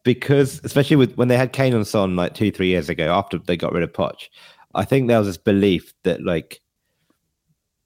because 0.03 0.62
especially 0.64 0.95
with 0.95 1.16
when 1.16 1.28
they 1.28 1.38
had 1.38 1.52
Kane 1.52 1.74
and 1.74 1.86
Son 1.86 2.16
like 2.16 2.34
two 2.34 2.52
three 2.52 2.68
years 2.68 2.90
ago 2.90 3.14
after 3.14 3.38
they 3.38 3.57
got 3.57 3.74
rid 3.74 3.84
of 3.84 3.91
Poch, 3.91 4.30
I 4.74 4.86
think 4.86 5.07
there 5.07 5.20
was 5.20 5.28
this 5.28 5.38
belief 5.38 5.94
that 6.03 6.24
like 6.24 6.62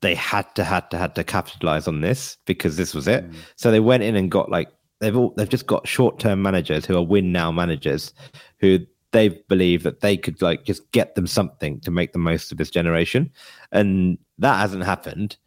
they 0.01 0.15
had 0.15 0.53
to 0.55 0.63
had 0.63 0.89
to 0.91 0.97
had 0.97 1.15
to 1.15 1.23
capitalize 1.23 1.87
on 1.87 2.01
this 2.01 2.37
because 2.45 2.77
this 2.77 2.93
was 2.93 3.07
it. 3.07 3.29
Mm. 3.29 3.35
So 3.55 3.71
they 3.71 3.79
went 3.79 4.03
in 4.03 4.15
and 4.15 4.31
got 4.31 4.49
like 4.49 4.69
they've 4.99 5.17
all 5.17 5.33
they've 5.35 5.49
just 5.49 5.67
got 5.67 5.87
short 5.87 6.19
term 6.19 6.41
managers 6.41 6.85
who 6.85 6.95
are 6.95 7.03
win 7.03 7.31
now 7.31 7.51
managers 7.51 8.13
who 8.59 8.79
they 9.11 9.29
believe 9.47 9.83
that 9.83 10.01
they 10.01 10.15
could 10.15 10.41
like 10.41 10.65
just 10.65 10.89
get 10.91 11.15
them 11.15 11.25
something 11.25 11.79
to 11.81 11.89
make 11.89 12.13
the 12.13 12.19
most 12.19 12.51
of 12.51 12.57
this 12.57 12.69
generation, 12.69 13.31
and 13.71 14.17
that 14.37 14.59
hasn't 14.59 14.83
happened. 14.83 15.37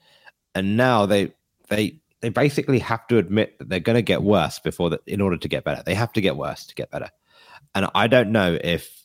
And 0.55 0.77
now 0.77 1.07
they 1.07 1.33
they 1.73 1.99
they 2.21 2.29
basically 2.29 2.79
have 2.79 3.07
to 3.09 3.19
admit 3.19 3.59
that 3.59 3.69
they're 3.69 3.81
going 3.81 3.97
to 3.97 4.03
get 4.03 4.23
worse 4.23 4.59
before 4.61 4.91
that 4.91 5.01
in 5.07 5.21
order 5.21 5.37
to 5.37 5.49
get 5.49 5.65
better. 5.65 5.83
They 5.85 5.95
have 5.95 6.13
to 6.13 6.21
get 6.21 6.37
worse 6.37 6.65
to 6.67 6.75
get 6.75 6.91
better. 6.91 7.09
And 7.75 7.89
I 7.95 8.07
don't 8.07 8.31
know 8.31 8.59
if 8.63 9.05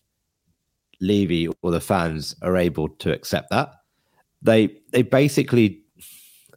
Levy 1.02 1.48
or 1.62 1.72
the 1.72 1.82
fans 1.82 2.36
are 2.42 2.56
able 2.58 2.90
to 2.90 3.12
accept 3.14 3.50
that. 3.50 3.72
They 4.42 4.70
they 4.92 5.02
basically 5.02 5.82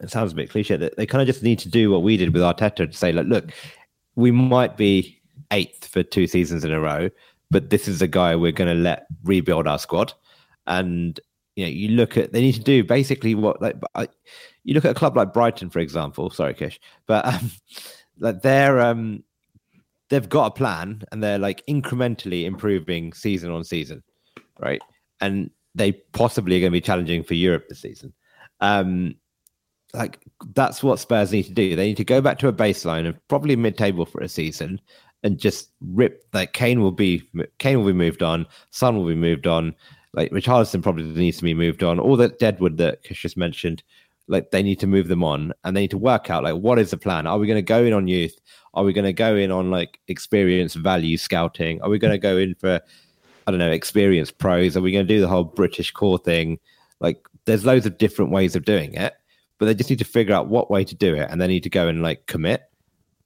it 0.00 0.10
sounds 0.10 0.32
a 0.32 0.34
bit 0.34 0.50
cliche 0.50 0.76
that 0.76 0.96
they 0.96 1.06
kind 1.06 1.22
of 1.22 1.26
just 1.26 1.42
need 1.42 1.58
to 1.60 1.68
do 1.68 1.90
what 1.90 2.02
we 2.02 2.16
did 2.16 2.32
with 2.32 2.42
Arteta 2.42 2.90
to 2.90 2.92
say, 2.92 3.12
like, 3.12 3.26
look, 3.26 3.52
we 4.16 4.30
might 4.30 4.76
be 4.76 5.20
eighth 5.50 5.86
for 5.86 6.02
two 6.02 6.26
seasons 6.26 6.64
in 6.64 6.72
a 6.72 6.80
row, 6.80 7.10
but 7.50 7.70
this 7.70 7.86
is 7.86 8.00
a 8.00 8.06
guy 8.06 8.34
we're 8.34 8.52
going 8.52 8.74
to 8.74 8.82
let 8.82 9.06
rebuild 9.24 9.66
our 9.66 9.78
squad. 9.78 10.12
And 10.66 11.20
you 11.56 11.64
know, 11.64 11.70
you 11.70 11.88
look 11.88 12.16
at 12.16 12.32
they 12.32 12.40
need 12.40 12.54
to 12.54 12.60
do 12.60 12.82
basically 12.84 13.34
what 13.34 13.60
like 13.62 13.76
you 14.64 14.74
look 14.74 14.84
at 14.84 14.92
a 14.92 14.94
club 14.94 15.16
like 15.16 15.32
Brighton, 15.32 15.70
for 15.70 15.78
example. 15.78 16.30
Sorry, 16.30 16.54
Kish, 16.54 16.80
but 17.06 17.24
um, 17.26 17.50
like 18.18 18.42
they're 18.42 18.80
um, 18.80 19.24
they've 20.10 20.28
got 20.28 20.46
a 20.46 20.50
plan 20.50 21.02
and 21.10 21.22
they're 21.22 21.38
like 21.38 21.64
incrementally 21.66 22.44
improving 22.44 23.12
season 23.12 23.50
on 23.50 23.64
season, 23.64 24.02
right? 24.58 24.82
And 25.20 25.50
they 25.74 25.92
possibly 25.92 26.56
are 26.56 26.60
going 26.60 26.72
to 26.72 26.76
be 26.76 26.80
challenging 26.80 27.22
for 27.22 27.34
Europe 27.34 27.68
this 27.68 27.80
season. 27.80 28.12
Um, 28.60 29.14
like 29.94 30.18
that's 30.54 30.82
what 30.82 30.98
Spurs 30.98 31.32
need 31.32 31.44
to 31.44 31.52
do. 31.52 31.74
They 31.74 31.86
need 31.86 31.96
to 31.96 32.04
go 32.04 32.20
back 32.20 32.38
to 32.40 32.48
a 32.48 32.52
baseline 32.52 33.08
of 33.08 33.16
probably 33.28 33.56
mid-table 33.56 34.06
for 34.06 34.20
a 34.20 34.28
season 34.28 34.80
and 35.22 35.38
just 35.38 35.70
rip. 35.80 36.24
Like 36.32 36.52
Kane 36.52 36.80
will 36.80 36.92
be 36.92 37.28
Kane 37.58 37.78
will 37.78 37.86
be 37.86 37.92
moved 37.92 38.22
on, 38.22 38.46
Son 38.70 38.96
will 38.96 39.06
be 39.06 39.14
moved 39.14 39.46
on. 39.46 39.74
Like 40.12 40.30
Richarlison 40.32 40.82
probably 40.82 41.04
needs 41.04 41.38
to 41.38 41.44
be 41.44 41.54
moved 41.54 41.82
on. 41.82 42.00
All 42.00 42.16
that 42.16 42.38
Deadwood 42.40 42.78
that 42.78 43.02
Kish 43.04 43.22
just 43.22 43.36
mentioned 43.36 43.82
like 44.30 44.50
they 44.50 44.62
need 44.62 44.80
to 44.80 44.86
move 44.86 45.08
them 45.08 45.22
on 45.22 45.52
and 45.64 45.76
they 45.76 45.82
need 45.82 45.90
to 45.90 45.98
work 45.98 46.30
out 46.30 46.44
like 46.44 46.54
what 46.54 46.78
is 46.78 46.90
the 46.90 46.96
plan 46.96 47.26
are 47.26 47.38
we 47.38 47.46
going 47.46 47.56
to 47.56 47.62
go 47.62 47.84
in 47.84 47.92
on 47.92 48.08
youth 48.08 48.38
are 48.74 48.84
we 48.84 48.92
going 48.92 49.04
to 49.04 49.12
go 49.12 49.36
in 49.36 49.50
on 49.50 49.70
like 49.70 49.98
experience 50.08 50.74
value 50.74 51.16
scouting 51.16 51.82
are 51.82 51.90
we 51.90 51.98
going 51.98 52.12
to 52.12 52.18
go 52.18 52.36
in 52.36 52.54
for 52.54 52.80
I 53.46 53.50
don't 53.50 53.58
know, 53.58 53.72
experience 53.72 54.30
pros? 54.30 54.76
Are 54.76 54.80
we 54.80 54.92
going 54.92 55.04
to 55.04 55.12
do 55.12 55.20
the 55.20 55.26
whole 55.26 55.42
British 55.42 55.90
core 55.90 56.18
thing? 56.18 56.60
Like, 57.00 57.26
there's 57.46 57.64
loads 57.64 57.84
of 57.84 57.98
different 57.98 58.30
ways 58.30 58.54
of 58.54 58.64
doing 58.64 58.94
it, 58.94 59.14
but 59.58 59.66
they 59.66 59.74
just 59.74 59.90
need 59.90 59.98
to 59.98 60.04
figure 60.04 60.34
out 60.34 60.46
what 60.46 60.70
way 60.70 60.84
to 60.84 60.94
do 60.94 61.16
it, 61.16 61.28
and 61.28 61.40
they 61.40 61.48
need 61.48 61.64
to 61.64 61.70
go 61.70 61.88
and 61.88 62.00
like 62.00 62.26
commit. 62.26 62.62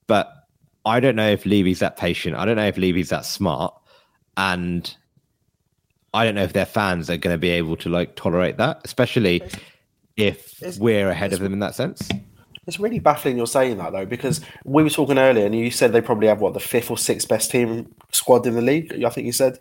But 0.07 0.33
I 0.83 0.99
don't 0.99 1.15
know 1.15 1.29
if 1.29 1.45
Levy's 1.45 1.79
that 1.79 1.97
patient. 1.97 2.35
I 2.35 2.45
don't 2.45 2.55
know 2.55 2.65
if 2.65 2.77
Levy's 2.77 3.09
that 3.09 3.25
smart, 3.25 3.73
and 4.35 4.95
I 6.13 6.23
don't 6.25 6.33
know 6.33 6.43
if 6.43 6.53
their 6.53 6.65
fans 6.65 7.07
are 7.11 7.17
going 7.17 7.35
to 7.35 7.39
be 7.39 7.49
able 7.49 7.75
to 7.77 7.89
like 7.89 8.15
tolerate 8.15 8.57
that, 8.57 8.81
especially 8.83 9.43
if 10.17 10.61
it's, 10.61 10.77
we're 10.77 11.09
ahead 11.09 11.33
of 11.33 11.39
them 11.39 11.53
in 11.53 11.59
that 11.59 11.75
sense. 11.75 12.07
It's 12.67 12.79
really 12.79 12.99
baffling 12.99 13.37
you're 13.37 13.47
saying 13.47 13.77
that 13.77 13.91
though, 13.91 14.05
because 14.05 14.41
we 14.63 14.83
were 14.83 14.89
talking 14.89 15.17
earlier, 15.17 15.45
and 15.45 15.53
you 15.53 15.69
said 15.69 15.91
they 15.91 16.01
probably 16.01 16.27
have 16.27 16.41
what 16.41 16.53
the 16.53 16.59
fifth 16.59 16.89
or 16.89 16.97
sixth 16.97 17.27
best 17.27 17.51
team 17.51 17.93
squad 18.11 18.47
in 18.47 18.55
the 18.55 18.61
league. 18.61 19.03
I 19.03 19.09
think 19.09 19.27
you 19.27 19.33
said, 19.33 19.59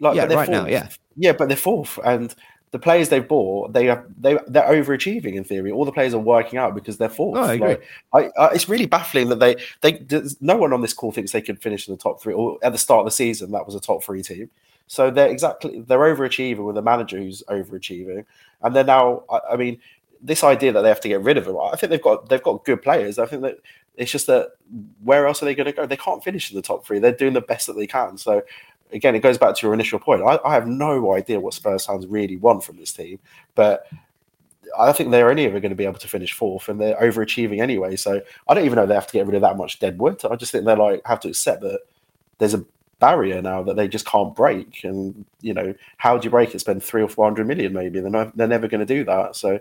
like, 0.00 0.16
yeah, 0.16 0.24
right 0.24 0.46
fourth. 0.46 0.48
now, 0.50 0.66
yeah, 0.66 0.88
yeah, 1.16 1.32
but 1.32 1.48
they're 1.48 1.56
fourth, 1.56 1.98
and 2.04 2.34
the 2.70 2.78
players 2.78 3.08
they've 3.08 3.26
bought, 3.26 3.72
they 3.72 3.88
are 3.88 4.06
they 4.18 4.38
they're 4.46 4.62
overachieving 4.62 5.34
in 5.34 5.44
theory. 5.44 5.70
All 5.70 5.84
the 5.84 5.92
players 5.92 6.14
are 6.14 6.18
working 6.18 6.58
out 6.58 6.74
because 6.74 6.98
they're 6.98 7.08
fourth. 7.08 7.38
Oh, 7.38 7.42
I 7.42 7.54
agree. 7.54 7.76
Like, 8.12 8.32
I, 8.38 8.40
I, 8.40 8.50
it's 8.52 8.68
really 8.68 8.86
baffling 8.86 9.28
that 9.30 9.40
they 9.40 9.56
they 9.80 10.04
no 10.40 10.56
one 10.56 10.72
on 10.72 10.82
this 10.82 10.92
call 10.92 11.12
thinks 11.12 11.32
they 11.32 11.40
can 11.40 11.56
finish 11.56 11.88
in 11.88 11.94
the 11.94 12.00
top 12.00 12.20
three. 12.20 12.34
Or 12.34 12.58
at 12.62 12.72
the 12.72 12.78
start 12.78 13.00
of 13.00 13.06
the 13.06 13.10
season, 13.10 13.52
that 13.52 13.66
was 13.66 13.74
a 13.74 13.80
top 13.80 14.02
three 14.02 14.22
team. 14.22 14.50
So 14.88 15.10
they're 15.10 15.28
exactly 15.28 15.80
they're 15.82 15.98
overachieving 15.98 16.64
with 16.64 16.76
a 16.76 16.82
manager 16.82 17.18
who's 17.18 17.42
overachieving, 17.48 18.24
and 18.62 18.74
they're 18.74 18.84
now. 18.84 19.22
I, 19.30 19.40
I 19.52 19.56
mean, 19.56 19.78
this 20.20 20.42
idea 20.42 20.72
that 20.72 20.82
they 20.82 20.88
have 20.88 21.00
to 21.02 21.08
get 21.08 21.20
rid 21.20 21.36
of 21.36 21.46
him. 21.46 21.56
I 21.58 21.76
think 21.76 21.90
they've 21.90 22.02
got 22.02 22.28
they've 22.28 22.42
got 22.42 22.64
good 22.64 22.82
players. 22.82 23.18
I 23.18 23.26
think 23.26 23.42
that 23.42 23.58
it's 23.96 24.10
just 24.10 24.26
that 24.26 24.52
where 25.04 25.26
else 25.26 25.42
are 25.42 25.44
they 25.44 25.54
going 25.54 25.66
to 25.66 25.72
go? 25.72 25.86
They 25.86 25.96
can't 25.96 26.24
finish 26.24 26.50
in 26.50 26.56
the 26.56 26.62
top 26.62 26.86
three. 26.86 26.98
They're 26.98 27.12
doing 27.12 27.34
the 27.34 27.40
best 27.40 27.66
that 27.66 27.74
they 27.74 27.86
can. 27.86 28.16
So 28.16 28.42
again, 28.92 29.14
it 29.14 29.20
goes 29.20 29.38
back 29.38 29.56
to 29.56 29.66
your 29.66 29.74
initial 29.74 29.98
point. 29.98 30.22
I, 30.22 30.38
I 30.44 30.54
have 30.54 30.66
no 30.66 31.14
idea 31.14 31.38
what 31.38 31.54
Spurs 31.54 31.86
fans 31.86 32.06
really 32.06 32.36
want 32.36 32.64
from 32.64 32.78
this 32.78 32.92
team, 32.92 33.18
but 33.54 33.86
I 34.78 34.92
think 34.92 35.10
they're 35.10 35.30
only 35.30 35.46
ever 35.46 35.60
going 35.60 35.70
to 35.70 35.76
be 35.76 35.84
able 35.84 35.98
to 35.98 36.08
finish 36.08 36.32
fourth, 36.32 36.68
and 36.68 36.80
they're 36.80 36.96
overachieving 36.96 37.60
anyway. 37.60 37.96
So 37.96 38.22
I 38.46 38.54
don't 38.54 38.64
even 38.64 38.76
know 38.76 38.86
they 38.86 38.94
have 38.94 39.06
to 39.08 39.12
get 39.12 39.26
rid 39.26 39.34
of 39.34 39.42
that 39.42 39.56
much 39.56 39.78
dead 39.78 39.98
wood. 39.98 40.22
I 40.24 40.36
just 40.36 40.52
think 40.52 40.64
they're 40.64 40.76
like 40.76 41.02
have 41.04 41.20
to 41.20 41.28
accept 41.28 41.62
that 41.62 41.80
there's 42.38 42.54
a 42.54 42.64
barrier 42.98 43.40
now 43.40 43.62
that 43.62 43.76
they 43.76 43.88
just 43.88 44.06
can't 44.06 44.34
break. 44.34 44.84
And 44.84 45.24
you 45.40 45.54
know, 45.54 45.74
how 45.98 46.18
do 46.18 46.24
you 46.24 46.30
break 46.30 46.54
it? 46.54 46.60
Spend 46.60 46.82
three 46.82 47.02
or 47.02 47.08
four 47.08 47.24
hundred 47.24 47.46
million, 47.46 47.72
maybe. 47.72 48.00
They're 48.00 48.10
not, 48.10 48.36
they're 48.36 48.48
never 48.48 48.68
going 48.68 48.86
to 48.86 48.94
do 48.94 49.04
that. 49.04 49.36
So 49.36 49.60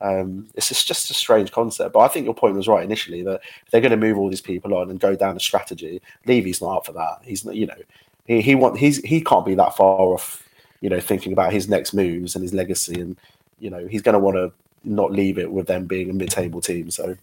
um, 0.00 0.48
it's 0.54 0.68
just, 0.68 0.86
just 0.86 1.10
a 1.10 1.14
strange 1.14 1.52
concept. 1.52 1.92
But 1.94 2.00
I 2.00 2.08
think 2.08 2.24
your 2.24 2.34
point 2.34 2.54
was 2.54 2.68
right 2.68 2.84
initially 2.84 3.22
that 3.22 3.40
they're 3.70 3.80
going 3.80 3.90
to 3.90 3.96
move 3.96 4.18
all 4.18 4.28
these 4.28 4.40
people 4.40 4.74
on 4.74 4.90
and 4.90 5.00
go 5.00 5.16
down 5.16 5.36
a 5.36 5.40
strategy, 5.40 6.00
Levy's 6.26 6.60
not 6.60 6.76
up 6.76 6.86
for 6.86 6.92
that. 6.92 7.18
He's 7.22 7.44
not, 7.44 7.56
you 7.56 7.66
know, 7.66 7.82
he 8.26 8.40
he 8.40 8.54
want 8.54 8.78
he's 8.78 8.98
he 8.98 9.20
can't 9.20 9.46
be 9.46 9.54
that 9.54 9.76
far 9.76 10.00
off, 10.00 10.46
you 10.80 10.90
know, 10.90 11.00
thinking 11.00 11.32
about 11.32 11.52
his 11.52 11.68
next 11.68 11.94
moves 11.94 12.34
and 12.34 12.42
his 12.42 12.54
legacy, 12.54 13.00
and 13.00 13.16
you 13.58 13.70
know 13.70 13.86
he's 13.86 14.02
going 14.02 14.14
to 14.14 14.18
want 14.18 14.36
to 14.36 14.52
not 14.84 15.10
leave 15.12 15.38
it 15.38 15.50
with 15.50 15.66
them 15.66 15.86
being 15.86 16.10
a 16.10 16.12
mid-table 16.12 16.60
team. 16.60 16.90
So. 16.90 17.16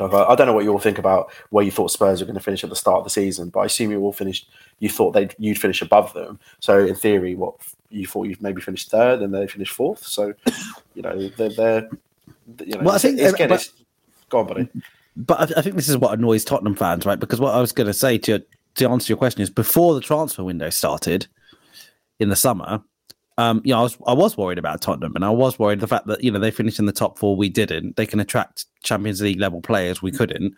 I 0.00 0.34
don't 0.34 0.46
know 0.46 0.52
what 0.52 0.64
you 0.64 0.72
all 0.72 0.78
think 0.78 0.98
about 0.98 1.32
where 1.50 1.64
you 1.64 1.70
thought 1.70 1.90
Spurs 1.90 2.20
were 2.20 2.26
going 2.26 2.36
to 2.36 2.42
finish 2.42 2.64
at 2.64 2.70
the 2.70 2.76
start 2.76 2.98
of 2.98 3.04
the 3.04 3.10
season, 3.10 3.50
but 3.50 3.60
I 3.60 3.64
assume 3.66 3.90
you 3.90 4.00
all 4.00 4.12
finished. 4.12 4.48
You 4.78 4.88
thought 4.88 5.12
they 5.12 5.28
you'd 5.38 5.58
finish 5.58 5.82
above 5.82 6.12
them. 6.12 6.38
So 6.60 6.84
in 6.84 6.94
theory, 6.94 7.34
what 7.34 7.54
you 7.90 8.06
thought 8.06 8.26
you'd 8.26 8.42
maybe 8.42 8.60
finish 8.60 8.86
third, 8.88 9.22
and 9.22 9.34
they 9.34 9.46
finished 9.46 9.72
fourth. 9.72 10.04
So 10.04 10.34
you 10.94 11.02
know 11.02 11.28
they're, 11.28 11.50
they're 11.50 11.88
you 12.64 12.76
know. 12.76 12.84
Well, 12.84 12.94
I 12.94 12.98
think 12.98 13.18
it's, 13.18 13.38
it's, 13.38 13.48
but, 13.48 13.70
go 14.28 14.38
on, 14.40 14.46
buddy. 14.46 14.68
But 15.16 15.40
I, 15.40 15.58
I 15.58 15.62
think 15.62 15.76
this 15.76 15.88
is 15.88 15.96
what 15.96 16.18
annoys 16.18 16.44
Tottenham 16.44 16.74
fans, 16.74 17.06
right? 17.06 17.18
Because 17.18 17.40
what 17.40 17.54
I 17.54 17.60
was 17.60 17.72
going 17.72 17.86
to 17.86 17.94
say 17.94 18.18
to 18.18 18.42
to 18.76 18.88
answer 18.88 19.10
your 19.10 19.18
question 19.18 19.40
is 19.40 19.50
before 19.50 19.94
the 19.94 20.00
transfer 20.00 20.44
window 20.44 20.70
started 20.70 21.26
in 22.18 22.28
the 22.28 22.36
summer, 22.36 22.82
um, 23.38 23.60
you 23.64 23.72
know, 23.72 23.80
I 23.80 23.82
was 23.82 23.98
I 24.06 24.12
was 24.14 24.36
worried 24.36 24.58
about 24.58 24.80
Tottenham, 24.80 25.14
and 25.14 25.24
I 25.24 25.30
was 25.30 25.58
worried 25.58 25.80
the 25.80 25.86
fact 25.86 26.06
that 26.06 26.24
you 26.24 26.30
know 26.30 26.38
they 26.38 26.50
finished 26.50 26.78
in 26.78 26.86
the 26.86 26.92
top 26.92 27.18
four, 27.18 27.36
we 27.36 27.48
didn't. 27.48 27.96
They 27.96 28.06
can 28.06 28.20
attract 28.20 28.64
Champions 28.82 29.20
League 29.20 29.40
level 29.40 29.60
players, 29.60 30.00
we 30.00 30.10
couldn't. 30.10 30.54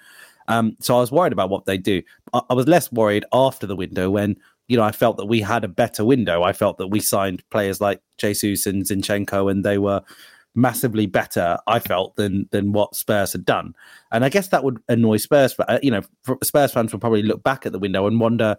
Um, 0.47 0.77
so 0.81 0.97
I 0.97 1.01
was 1.01 1.13
worried 1.13 1.33
about 1.33 1.51
what 1.51 1.67
they 1.67 1.77
do. 1.77 2.03
I, 2.33 2.41
I, 2.49 2.55
was 2.55 2.67
less 2.67 2.91
worried 2.91 3.25
after 3.33 3.67
the 3.67 3.77
window 3.77 4.11
when 4.11 4.37
you 4.69 4.77
know 4.77 4.83
I 4.83 4.93
felt 4.93 5.17
that 5.17 5.27
we 5.27 5.41
had 5.41 5.65
a 5.65 5.69
better 5.69 6.05
window. 6.05 6.43
I 6.43 6.53
felt 6.53 6.79
that 6.79 6.87
we 6.89 7.01
signed 7.01 7.43
players 7.51 7.81
like 7.81 8.01
Jesus 8.17 8.67
and 8.67 8.85
Zinchenko, 8.85 9.51
and 9.51 9.65
they 9.65 9.79
were 9.79 10.03
massively 10.55 11.07
better, 11.07 11.59
I 11.67 11.81
felt, 11.81 12.15
than 12.15 12.49
than 12.53 12.73
what 12.73 12.95
Spurs 12.95 13.33
had 13.33 13.45
done. 13.45 13.75
And 14.13 14.25
I 14.25 14.29
guess 14.29 14.49
that 14.49 14.63
would 14.63 14.81
annoy 14.89 15.17
Spurs. 15.17 15.55
Uh, 15.59 15.81
you 15.83 15.91
know, 15.91 16.03
Spurs 16.45 16.73
fans 16.73 16.93
will 16.93 17.01
probably 17.01 17.23
look 17.23 17.43
back 17.43 17.67
at 17.67 17.73
the 17.73 17.79
window 17.79 18.07
and 18.07 18.21
wonder 18.21 18.57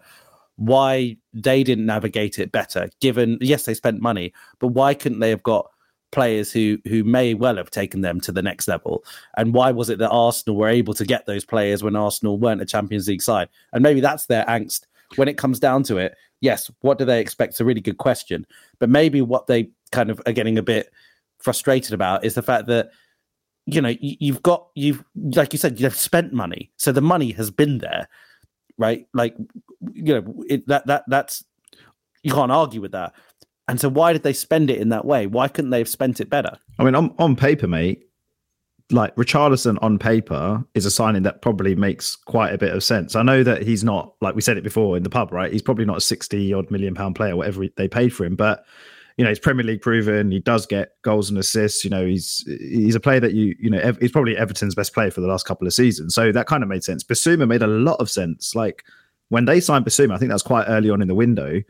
why 0.60 1.16
they 1.32 1.64
didn't 1.64 1.86
navigate 1.86 2.38
it 2.38 2.52
better. 2.52 2.90
Given 3.00 3.38
yes, 3.40 3.64
they 3.64 3.72
spent 3.72 4.02
money, 4.02 4.32
but 4.58 4.68
why 4.68 4.92
couldn't 4.92 5.20
they 5.20 5.30
have 5.30 5.42
got 5.42 5.70
players 6.12 6.52
who 6.52 6.76
who 6.86 7.02
may 7.02 7.32
well 7.32 7.56
have 7.56 7.70
taken 7.70 8.02
them 8.02 8.20
to 8.20 8.30
the 8.30 8.42
next 8.42 8.68
level? 8.68 9.02
And 9.38 9.54
why 9.54 9.70
was 9.70 9.88
it 9.88 9.98
that 10.00 10.10
Arsenal 10.10 10.56
were 10.56 10.68
able 10.68 10.92
to 10.94 11.06
get 11.06 11.24
those 11.24 11.46
players 11.46 11.82
when 11.82 11.96
Arsenal 11.96 12.38
weren't 12.38 12.60
a 12.60 12.66
Champions 12.66 13.08
League 13.08 13.22
side? 13.22 13.48
And 13.72 13.82
maybe 13.82 14.00
that's 14.02 14.26
their 14.26 14.44
angst 14.44 14.82
when 15.16 15.28
it 15.28 15.38
comes 15.38 15.58
down 15.58 15.82
to 15.84 15.96
it. 15.96 16.14
Yes, 16.42 16.70
what 16.82 16.98
do 16.98 17.06
they 17.06 17.20
expect? 17.20 17.52
It's 17.52 17.60
a 17.60 17.64
really 17.64 17.80
good 17.80 17.98
question, 17.98 18.46
but 18.78 18.90
maybe 18.90 19.22
what 19.22 19.46
they 19.46 19.70
kind 19.92 20.10
of 20.10 20.20
are 20.26 20.32
getting 20.32 20.58
a 20.58 20.62
bit 20.62 20.90
frustrated 21.38 21.94
about 21.94 22.22
is 22.22 22.34
the 22.34 22.42
fact 22.42 22.66
that 22.66 22.90
you 23.64 23.80
know 23.80 23.94
you've 23.98 24.42
got 24.42 24.66
you've 24.74 25.02
like 25.34 25.54
you 25.54 25.58
said 25.58 25.80
you've 25.80 25.94
spent 25.94 26.32
money 26.32 26.70
so 26.76 26.92
the 26.92 27.00
money 27.00 27.30
has 27.32 27.50
been 27.50 27.78
there 27.78 28.08
right 28.80 29.06
like 29.14 29.36
you 29.92 30.14
know 30.14 30.44
it, 30.48 30.66
that 30.66 30.86
that 30.86 31.04
that's 31.06 31.44
you 32.22 32.32
can't 32.32 32.50
argue 32.50 32.80
with 32.80 32.92
that 32.92 33.12
and 33.68 33.78
so 33.78 33.88
why 33.88 34.12
did 34.12 34.24
they 34.24 34.32
spend 34.32 34.70
it 34.70 34.80
in 34.80 34.88
that 34.88 35.04
way 35.04 35.26
why 35.26 35.46
couldn't 35.46 35.70
they 35.70 35.78
have 35.78 35.88
spent 35.88 36.20
it 36.20 36.28
better 36.28 36.56
i 36.78 36.84
mean 36.84 36.94
on, 36.96 37.14
on 37.18 37.36
paper 37.36 37.68
mate 37.68 38.06
like 38.92 39.14
Richarlison 39.14 39.78
on 39.82 39.98
paper 40.00 40.64
is 40.74 40.84
a 40.84 40.90
signing 40.90 41.22
that 41.22 41.42
probably 41.42 41.76
makes 41.76 42.16
quite 42.16 42.52
a 42.52 42.58
bit 42.58 42.74
of 42.74 42.82
sense. 42.82 43.14
I 43.14 43.22
know 43.22 43.44
that 43.44 43.62
he's 43.62 43.84
not 43.84 44.14
like 44.20 44.34
we 44.34 44.42
said 44.42 44.58
it 44.58 44.64
before 44.64 44.96
in 44.96 45.04
the 45.04 45.10
pub, 45.10 45.32
right? 45.32 45.52
He's 45.52 45.62
probably 45.62 45.84
not 45.84 45.98
a 45.98 46.00
sixty 46.00 46.52
odd 46.52 46.72
million 46.72 46.94
pound 46.94 47.14
player, 47.14 47.36
whatever 47.36 47.64
they 47.76 47.86
paid 47.86 48.12
for 48.12 48.24
him, 48.24 48.34
but 48.34 48.64
you 49.20 49.24
know, 49.24 49.28
he's 49.28 49.38
Premier 49.38 49.66
League 49.66 49.82
proven. 49.82 50.30
He 50.30 50.38
does 50.38 50.64
get 50.64 50.92
goals 51.02 51.28
and 51.28 51.38
assists. 51.38 51.84
You 51.84 51.90
know, 51.90 52.06
he's 52.06 52.42
he's 52.46 52.94
a 52.94 53.00
player 53.00 53.20
that 53.20 53.34
you 53.34 53.54
you 53.60 53.68
know 53.68 53.92
he's 54.00 54.12
probably 54.12 54.34
Everton's 54.34 54.74
best 54.74 54.94
player 54.94 55.10
for 55.10 55.20
the 55.20 55.26
last 55.26 55.44
couple 55.44 55.66
of 55.66 55.74
seasons. 55.74 56.14
So 56.14 56.32
that 56.32 56.46
kind 56.46 56.62
of 56.62 56.70
made 56.70 56.82
sense. 56.82 57.04
Bissouma 57.04 57.46
made 57.46 57.60
a 57.60 57.66
lot 57.66 58.00
of 58.00 58.08
sense. 58.08 58.54
Like 58.54 58.82
when 59.28 59.44
they 59.44 59.60
signed 59.60 59.84
Bissouma, 59.84 60.14
I 60.14 60.16
think 60.16 60.30
that's 60.30 60.42
quite 60.42 60.64
early 60.68 60.88
on 60.88 61.02
in 61.02 61.08
the 61.08 61.14
window. 61.14 61.60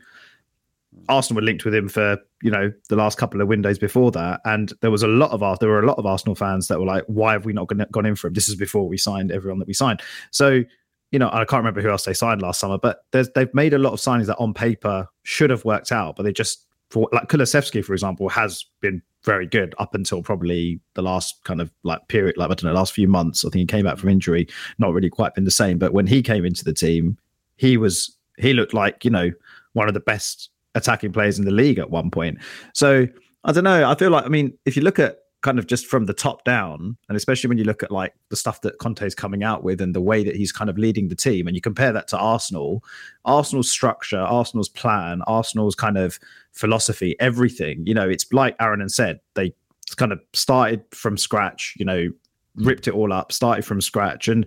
Arsenal 1.09 1.41
were 1.41 1.45
linked 1.45 1.65
with 1.65 1.75
him 1.75 1.89
for 1.89 2.19
you 2.41 2.51
know 2.51 2.71
the 2.87 2.95
last 2.95 3.17
couple 3.17 3.41
of 3.41 3.49
windows 3.49 3.77
before 3.77 4.11
that, 4.11 4.39
and 4.45 4.71
there 4.79 4.89
was 4.89 5.03
a 5.03 5.09
lot 5.09 5.31
of 5.31 5.59
there 5.59 5.67
were 5.67 5.81
a 5.81 5.85
lot 5.85 5.97
of 5.97 6.05
Arsenal 6.05 6.35
fans 6.35 6.69
that 6.69 6.79
were 6.79 6.85
like, 6.85 7.03
"Why 7.07 7.33
have 7.33 7.43
we 7.43 7.51
not 7.51 7.67
gone 7.91 8.05
in 8.05 8.15
for 8.15 8.27
him?" 8.27 8.33
This 8.33 8.47
is 8.47 8.55
before 8.55 8.87
we 8.87 8.97
signed 8.97 9.29
everyone 9.29 9.59
that 9.59 9.67
we 9.67 9.73
signed. 9.73 10.01
So 10.31 10.63
you 11.11 11.19
know, 11.19 11.27
I 11.33 11.43
can't 11.43 11.59
remember 11.59 11.81
who 11.81 11.89
else 11.89 12.05
they 12.05 12.13
signed 12.13 12.41
last 12.41 12.61
summer, 12.61 12.77
but 12.77 13.03
they've 13.11 13.53
made 13.53 13.73
a 13.73 13.77
lot 13.77 13.91
of 13.91 13.99
signings 13.99 14.27
that 14.27 14.37
on 14.37 14.53
paper 14.53 15.09
should 15.23 15.49
have 15.49 15.65
worked 15.65 15.91
out, 15.91 16.15
but 16.15 16.23
they 16.23 16.31
just 16.31 16.65
for 16.91 17.09
like 17.11 17.29
Kulusevski, 17.29 17.83
for 17.83 17.93
example, 17.93 18.29
has 18.29 18.65
been 18.81 19.01
very 19.23 19.47
good 19.47 19.73
up 19.79 19.95
until 19.95 20.21
probably 20.21 20.79
the 20.95 21.01
last 21.01 21.43
kind 21.43 21.61
of 21.61 21.71
like 21.83 22.05
period, 22.07 22.37
like 22.37 22.51
I 22.51 22.53
don't 22.53 22.65
know, 22.65 22.73
last 22.73 22.93
few 22.93 23.07
months. 23.07 23.45
I 23.45 23.49
think 23.49 23.61
he 23.61 23.65
came 23.65 23.85
back 23.85 23.97
from 23.97 24.09
injury, 24.09 24.47
not 24.77 24.93
really 24.93 25.09
quite 25.09 25.33
been 25.33 25.45
the 25.45 25.51
same. 25.51 25.77
But 25.77 25.93
when 25.93 26.05
he 26.05 26.21
came 26.21 26.45
into 26.45 26.63
the 26.63 26.73
team, 26.73 27.17
he 27.55 27.77
was 27.77 28.15
he 28.37 28.53
looked 28.53 28.73
like 28.73 29.05
you 29.05 29.11
know 29.11 29.31
one 29.73 29.87
of 29.87 29.93
the 29.93 29.99
best 30.01 30.49
attacking 30.75 31.13
players 31.13 31.39
in 31.39 31.45
the 31.45 31.51
league 31.51 31.79
at 31.79 31.89
one 31.89 32.11
point. 32.11 32.37
So 32.73 33.07
I 33.43 33.51
don't 33.51 33.63
know. 33.63 33.89
I 33.89 33.95
feel 33.95 34.11
like 34.11 34.25
I 34.25 34.29
mean, 34.29 34.57
if 34.65 34.75
you 34.75 34.81
look 34.81 34.99
at 34.99 35.19
kind 35.41 35.57
of 35.57 35.65
just 35.65 35.87
from 35.87 36.05
the 36.05 36.13
top 36.13 36.43
down, 36.43 36.95
and 37.09 37.17
especially 37.17 37.47
when 37.47 37.57
you 37.57 37.63
look 37.63 37.81
at 37.83 37.91
like 37.91 38.13
the 38.29 38.35
stuff 38.35 38.61
that 38.61 38.77
Conte 38.77 39.05
is 39.05 39.15
coming 39.15 39.43
out 39.43 39.63
with 39.63 39.81
and 39.81 39.95
the 39.95 40.01
way 40.01 40.23
that 40.23 40.35
he's 40.35 40.51
kind 40.51 40.69
of 40.69 40.77
leading 40.77 41.07
the 41.07 41.15
team, 41.15 41.47
and 41.47 41.55
you 41.55 41.61
compare 41.61 41.91
that 41.91 42.07
to 42.09 42.17
Arsenal, 42.17 42.83
Arsenal's 43.25 43.69
structure, 43.69 44.19
Arsenal's 44.19 44.69
plan, 44.69 45.21
Arsenal's 45.27 45.75
kind 45.75 45.97
of 45.97 46.19
philosophy, 46.51 47.15
everything, 47.19 47.85
you 47.87 47.93
know, 47.93 48.07
it's 48.07 48.31
like 48.31 48.55
Aaron 48.59 48.81
and 48.81 48.91
said, 48.91 49.19
they 49.33 49.53
kind 49.97 50.11
of 50.11 50.19
started 50.33 50.83
from 50.91 51.17
scratch, 51.17 51.75
you 51.77 51.85
know, 51.85 52.09
ripped 52.55 52.87
it 52.87 52.93
all 52.93 53.11
up, 53.11 53.31
started 53.31 53.65
from 53.65 53.81
scratch. 53.81 54.27
And 54.27 54.45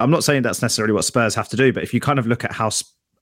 I'm 0.00 0.10
not 0.10 0.24
saying 0.24 0.42
that's 0.42 0.62
necessarily 0.62 0.94
what 0.94 1.04
Spurs 1.04 1.34
have 1.34 1.48
to 1.50 1.56
do, 1.56 1.72
but 1.72 1.82
if 1.82 1.92
you 1.92 2.00
kind 2.00 2.18
of 2.18 2.26
look 2.26 2.44
at 2.44 2.52
how 2.52 2.70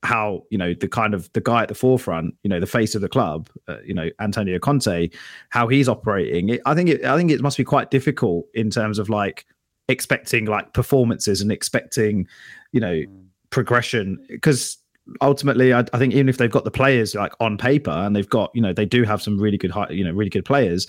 how 0.03 0.43
you 0.49 0.57
know 0.57 0.73
the 0.73 0.87
kind 0.87 1.13
of 1.13 1.31
the 1.33 1.41
guy 1.41 1.63
at 1.63 1.67
the 1.67 1.75
forefront, 1.75 2.35
you 2.43 2.49
know, 2.49 2.59
the 2.59 2.65
face 2.65 2.95
of 2.95 3.01
the 3.01 3.09
club, 3.09 3.49
uh, 3.67 3.77
you 3.85 3.93
know, 3.93 4.09
Antonio 4.19 4.57
Conte, 4.59 5.09
how 5.49 5.67
he's 5.67 5.87
operating. 5.87 6.49
It, 6.49 6.61
I 6.65 6.73
think 6.73 6.89
it, 6.89 7.05
I 7.05 7.15
think 7.17 7.31
it 7.31 7.41
must 7.41 7.57
be 7.57 7.63
quite 7.63 7.91
difficult 7.91 8.47
in 8.53 8.69
terms 8.69 8.99
of 8.99 9.09
like 9.09 9.45
expecting 9.87 10.45
like 10.45 10.73
performances 10.73 11.41
and 11.41 11.51
expecting, 11.51 12.27
you 12.71 12.79
know, 12.79 13.03
progression 13.51 14.23
because 14.29 14.77
ultimately, 15.21 15.73
I, 15.73 15.79
I, 15.93 15.97
think 15.97 16.13
even 16.13 16.29
if 16.29 16.37
they've 16.37 16.51
got 16.51 16.63
the 16.63 16.71
players 16.71 17.15
like 17.15 17.33
on 17.39 17.57
paper 17.57 17.91
and 17.91 18.15
they've 18.15 18.29
got, 18.29 18.51
you 18.53 18.61
know, 18.61 18.73
they 18.73 18.85
do 18.85 19.03
have 19.03 19.21
some 19.21 19.37
really 19.37 19.57
good, 19.57 19.71
you 19.89 20.03
know, 20.03 20.11
really 20.11 20.29
good 20.29 20.45
players. 20.45 20.87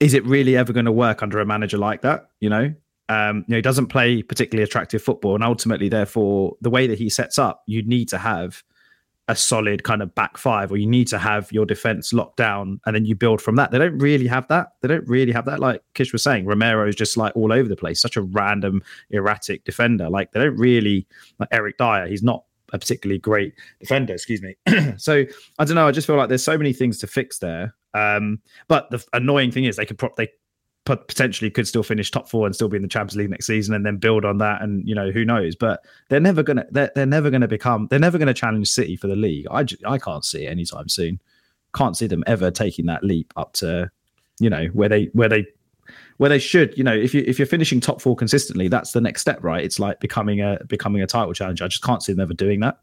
Is 0.00 0.14
it 0.14 0.24
really 0.24 0.56
ever 0.56 0.72
going 0.72 0.86
to 0.86 0.92
work 0.92 1.22
under 1.22 1.40
a 1.40 1.46
manager 1.46 1.76
like 1.76 2.02
that? 2.02 2.30
You 2.40 2.50
know, 2.50 2.74
um, 3.08 3.38
you 3.46 3.52
know, 3.52 3.56
he 3.56 3.62
doesn't 3.62 3.86
play 3.86 4.22
particularly 4.22 4.64
attractive 4.64 5.02
football, 5.02 5.34
and 5.34 5.44
ultimately, 5.44 5.88
therefore, 5.88 6.56
the 6.60 6.70
way 6.70 6.86
that 6.86 6.98
he 6.98 7.08
sets 7.08 7.38
up, 7.38 7.62
you 7.66 7.82
need 7.82 8.08
to 8.10 8.18
have 8.18 8.62
a 9.28 9.36
solid 9.36 9.84
kind 9.84 10.02
of 10.02 10.14
back 10.14 10.38
five, 10.38 10.72
or 10.72 10.76
you 10.76 10.86
need 10.86 11.06
to 11.08 11.18
have 11.18 11.52
your 11.52 11.66
defense 11.66 12.12
locked 12.12 12.36
down, 12.36 12.80
and 12.86 12.94
then 12.94 13.04
you 13.04 13.14
build 13.14 13.40
from 13.40 13.56
that. 13.56 13.70
They 13.70 13.78
don't 13.78 13.98
really 13.98 14.26
have 14.26 14.48
that. 14.48 14.72
They 14.80 14.88
don't 14.88 15.06
really 15.06 15.32
have 15.32 15.44
that. 15.46 15.60
Like 15.60 15.82
Kish 15.94 16.12
was 16.12 16.22
saying, 16.22 16.46
Romero 16.46 16.88
is 16.88 16.96
just 16.96 17.16
like 17.16 17.36
all 17.36 17.52
over 17.52 17.68
the 17.68 17.76
place, 17.76 18.00
such 18.00 18.16
a 18.16 18.22
random, 18.22 18.82
erratic 19.10 19.64
defender. 19.64 20.08
Like 20.08 20.32
they 20.32 20.40
don't 20.40 20.56
really 20.56 21.06
like 21.38 21.48
Eric 21.52 21.78
Dier. 21.78 22.06
He's 22.06 22.22
not 22.22 22.44
a 22.72 22.78
particularly 22.78 23.18
great 23.18 23.54
defender. 23.80 24.14
Excuse 24.14 24.42
me. 24.42 24.54
so 24.96 25.24
I 25.58 25.64
don't 25.64 25.76
know. 25.76 25.86
I 25.86 25.92
just 25.92 26.06
feel 26.06 26.16
like 26.16 26.28
there's 26.28 26.44
so 26.44 26.58
many 26.58 26.72
things 26.72 26.98
to 26.98 27.06
fix 27.06 27.38
there. 27.38 27.74
Um, 27.94 28.40
but 28.66 28.90
the 28.90 29.04
annoying 29.12 29.50
thing 29.50 29.64
is 29.64 29.76
they 29.76 29.86
could 29.86 29.98
pro- 29.98 30.14
they 30.16 30.28
potentially 30.96 31.50
could 31.50 31.68
still 31.68 31.82
finish 31.82 32.10
top 32.10 32.28
four 32.28 32.46
and 32.46 32.54
still 32.54 32.68
be 32.68 32.76
in 32.76 32.82
the 32.82 32.88
Champions 32.88 33.16
League 33.16 33.30
next 33.30 33.46
season 33.46 33.74
and 33.74 33.84
then 33.84 33.96
build 33.96 34.24
on 34.24 34.38
that 34.38 34.62
and 34.62 34.88
you 34.88 34.94
know 34.94 35.10
who 35.10 35.24
knows? 35.24 35.54
But 35.54 35.84
they're 36.08 36.20
never 36.20 36.42
gonna 36.42 36.66
they're, 36.70 36.90
they're 36.94 37.06
never 37.06 37.30
gonna 37.30 37.48
become 37.48 37.86
they're 37.88 37.98
never 37.98 38.18
gonna 38.18 38.34
challenge 38.34 38.68
City 38.68 38.96
for 38.96 39.06
the 39.06 39.16
league. 39.16 39.46
I, 39.50 39.64
I 39.86 39.98
can't 39.98 40.24
see 40.24 40.46
it 40.46 40.50
anytime 40.50 40.88
soon. 40.88 41.20
Can't 41.74 41.96
see 41.96 42.06
them 42.06 42.24
ever 42.26 42.50
taking 42.50 42.86
that 42.86 43.04
leap 43.04 43.32
up 43.36 43.52
to 43.54 43.90
you 44.40 44.50
know 44.50 44.66
where 44.66 44.88
they 44.88 45.04
where 45.12 45.28
they 45.28 45.46
where 46.16 46.30
they 46.30 46.38
should. 46.38 46.76
You 46.76 46.84
know 46.84 46.94
if 46.94 47.14
you 47.14 47.22
if 47.26 47.38
you're 47.38 47.46
finishing 47.46 47.80
top 47.80 48.00
four 48.00 48.16
consistently 48.16 48.68
that's 48.68 48.92
the 48.92 49.00
next 49.00 49.20
step 49.20 49.42
right? 49.42 49.64
It's 49.64 49.78
like 49.78 50.00
becoming 50.00 50.40
a 50.40 50.58
becoming 50.66 51.02
a 51.02 51.06
title 51.06 51.32
challenger. 51.34 51.64
I 51.64 51.68
just 51.68 51.82
can't 51.82 52.02
see 52.02 52.12
them 52.12 52.20
ever 52.20 52.34
doing 52.34 52.60
that 52.60 52.78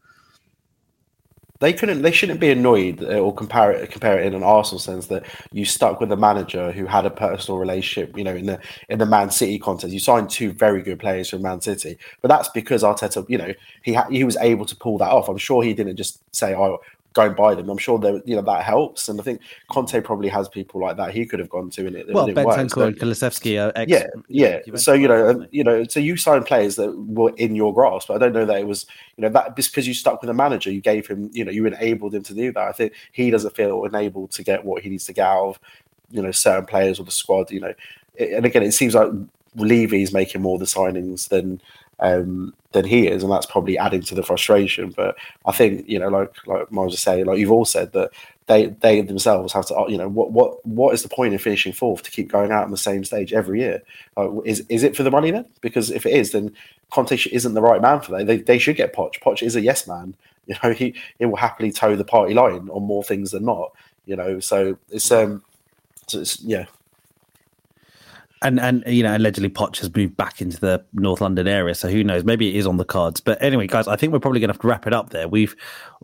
they 1.60 1.72
couldn't 1.72 2.02
they 2.02 2.12
shouldn't 2.12 2.40
be 2.40 2.52
annoyed 2.52 3.02
or 3.04 3.34
compare 3.34 3.72
it 3.72 3.90
compare 3.92 4.20
it 4.20 4.26
in 4.26 4.34
an 4.34 4.44
Arsenal 4.44 4.80
sense 4.80 5.08
that 5.08 5.26
you 5.52 5.64
stuck 5.64 6.00
with 6.00 6.12
a 6.12 6.18
manager 6.18 6.72
who 6.72 6.86
had 6.86 7.06
a 7.06 7.10
personal 7.10 7.58
relationship, 7.58 8.18
you 8.18 8.24
know, 8.24 8.36
in 8.36 8.46
the 8.46 8.60
in 8.90 9.00
the 9.00 9.06
Man 9.06 9.32
City 9.32 9.58
context. 9.58 9.94
You 9.94 10.00
signed 10.00 10.30
two 10.30 10.52
very 10.52 10.82
good 10.82 11.00
players 11.00 11.30
from 11.30 11.42
Man 11.42 11.62
City, 11.62 11.98
but 12.22 12.28
that's 12.28 12.50
because 12.50 12.84
Arteta, 12.84 13.26
you 13.30 13.38
know, 13.38 13.54
he 13.84 13.94
ha- 13.94 14.10
he 14.10 14.24
was 14.24 14.38
able 14.38 14.66
to 14.66 14.76
pull 14.76 14.98
that 14.98 15.10
off. 15.10 15.30
I'm 15.30 15.38
sure 15.38 15.64
he 15.64 15.74
didn't 15.74 15.96
just 15.96 16.22
say, 16.36 16.54
"Oh, 16.54 16.80
go 17.16 17.24
and 17.24 17.36
buy 17.36 17.56
them. 17.56 17.70
I'm 17.70 17.78
sure 17.78 17.98
that 18.00 18.28
you 18.28 18.36
know 18.36 18.42
that 18.44 18.64
helps, 18.64 19.08
and 19.08 19.20
I 19.20 19.24
think 19.24 19.42
Conte 19.72 20.00
probably 20.02 20.28
has 20.28 20.50
people 20.50 20.82
like 20.82 20.98
that 20.98 21.14
he 21.14 21.26
could 21.26 21.40
have 21.40 21.50
gone 21.50 21.70
to, 21.72 21.88
and 21.88 21.96
it 21.96 22.14
well, 22.14 22.28
Bentancur 22.28 22.88
and 22.88 23.00
Kulusevski 23.00 23.66
are 23.66 23.72
ex- 23.76 23.90
yeah, 23.90 24.08
yeah. 24.28 24.60
So 24.76 24.94
you 24.94 25.08
know, 25.08 25.30
um, 25.30 25.48
you 25.52 25.64
know, 25.64 25.86
so 25.86 26.00
you 26.00 26.18
signed 26.18 26.46
players 26.46 26.76
that 26.76 26.94
were 26.94 27.34
in 27.38 27.56
your 27.56 27.74
grasp. 27.74 28.12
I 28.12 28.18
don't 28.18 28.34
know 28.34 28.46
that 28.46 28.60
it 28.60 28.68
was 28.68 28.86
you 29.18 29.24
know 29.24 29.30
that 29.30 29.56
just 29.56 29.72
because 29.72 29.88
you 29.88 29.94
stuck 29.94 30.22
with 30.22 30.30
a 30.30 30.34
manager, 30.34 30.72
you 30.72 30.82
gave 30.82 31.08
him, 31.08 31.30
you 31.34 31.46
know, 31.46 31.52
you 31.52 31.66
enabled 31.66 32.14
him 32.14 32.24
to 32.24 32.34
do 32.34 32.52
that. 32.52 32.68
I 32.68 32.74
think 32.74 32.94
he 33.14 33.32
doesn't 33.32 33.56
feel 33.56 33.86
enabled 33.86 34.32
to 34.32 34.44
get 34.44 34.66
what 34.66 34.84
he 34.84 34.90
needs 34.90 35.06
to 35.06 35.14
get 35.14 35.26
out 35.26 35.48
of 35.48 35.60
you 36.12 36.22
know 36.22 36.32
certain 36.32 36.66
players 36.66 37.00
or 37.00 37.06
the 37.06 37.12
squad. 37.12 37.50
You 37.50 37.62
know, 37.62 37.74
and 38.20 38.46
again, 38.46 38.64
it 38.64 38.74
seems 38.74 38.94
like 38.94 39.10
Levy's 39.56 40.14
making 40.14 40.42
more 40.42 40.60
the 40.60 40.66
signings 40.66 41.30
than 41.30 41.62
um, 42.00 42.54
than 42.72 42.86
he 42.86 43.08
is, 43.08 43.24
and 43.24 43.32
that's 43.32 43.46
probably 43.46 43.78
adding 43.78 44.02
to 44.02 44.16
the 44.16 44.24
frustration. 44.24 44.94
But 44.96 45.16
I 45.46 45.52
think 45.52 45.88
you 45.88 46.00
know, 46.00 46.10
like 46.10 46.34
like 46.46 46.72
Miles 46.72 46.94
was 46.94 47.02
saying, 47.02 47.26
like 47.26 47.40
you've 47.40 47.52
all 47.52 47.66
said 47.66 47.94
that 47.94 48.12
they 48.48 48.68
they 48.82 49.02
themselves 49.02 49.54
have 49.54 49.66
to, 49.68 49.86
you 49.88 49.98
know, 49.98 50.08
what 50.10 50.32
what 50.32 50.66
what 50.66 50.94
is 50.94 51.04
the 51.04 51.10
point 51.10 51.34
in 51.34 51.40
finishing 51.40 51.74
fourth 51.74 52.04
to 52.04 52.12
keep 52.12 52.30
going 52.30 52.52
out 52.52 52.66
on 52.66 52.72
the 52.72 52.78
same 52.78 53.04
stage 53.04 53.34
every 53.34 53.62
year? 53.62 53.82
Uh, 54.18 54.42
is 54.42 54.66
is 54.70 54.84
it 54.84 54.96
for 54.96 55.04
the 55.04 55.12
money 55.12 55.32
then? 55.32 55.46
Because 55.62 55.90
if 55.90 56.06
it 56.06 56.14
is, 56.14 56.32
then 56.32 56.54
Conte 56.92 57.18
isn't 57.32 57.54
the 57.54 57.62
right 57.62 57.82
man 57.82 58.02
for 58.02 58.12
that. 58.12 58.28
They 58.28 58.38
they 58.38 58.60
should 58.60 58.76
get 58.76 58.94
Poch. 58.94 59.20
Poch 59.22 59.42
is 59.42 59.56
a 59.56 59.62
yes 59.62 59.88
man. 59.88 60.16
You 60.48 60.54
know, 60.64 60.74
he 60.74 60.94
he 61.18 61.26
will 61.26 61.38
happily 61.38 61.72
toe 61.72 61.96
the 61.96 62.04
party 62.06 62.36
line 62.36 62.70
on 62.70 62.84
more 62.84 63.04
things 63.04 63.32
than 63.32 63.46
not. 63.46 63.72
You 64.06 64.16
know, 64.16 64.40
so 64.40 64.78
it's 64.92 65.12
um, 65.12 65.42
so 66.06 66.20
it's 66.20 66.40
yeah, 66.42 66.66
and 68.42 68.60
and 68.60 68.84
you 68.86 69.04
know 69.04 69.16
allegedly 69.16 69.50
Poch 69.50 69.78
has 69.80 69.94
moved 69.96 70.18
back 70.18 70.42
into 70.42 70.60
the 70.60 70.84
North 70.94 71.22
London 71.22 71.48
area, 71.48 71.74
so 71.74 71.90
who 71.90 72.04
knows? 72.04 72.24
Maybe 72.24 72.50
it 72.50 72.56
is 72.56 72.68
on 72.68 72.78
the 72.78 72.86
cards. 72.86 73.20
But 73.20 73.42
anyway, 73.42 73.68
guys, 73.68 73.88
I 73.88 73.96
think 73.96 74.12
we're 74.12 74.20
probably 74.20 74.40
going 74.40 74.50
to 74.50 74.54
have 74.54 74.62
to 74.62 74.68
wrap 74.68 74.86
it 74.88 74.94
up 74.94 75.12
there. 75.12 75.28
We've, 75.28 75.56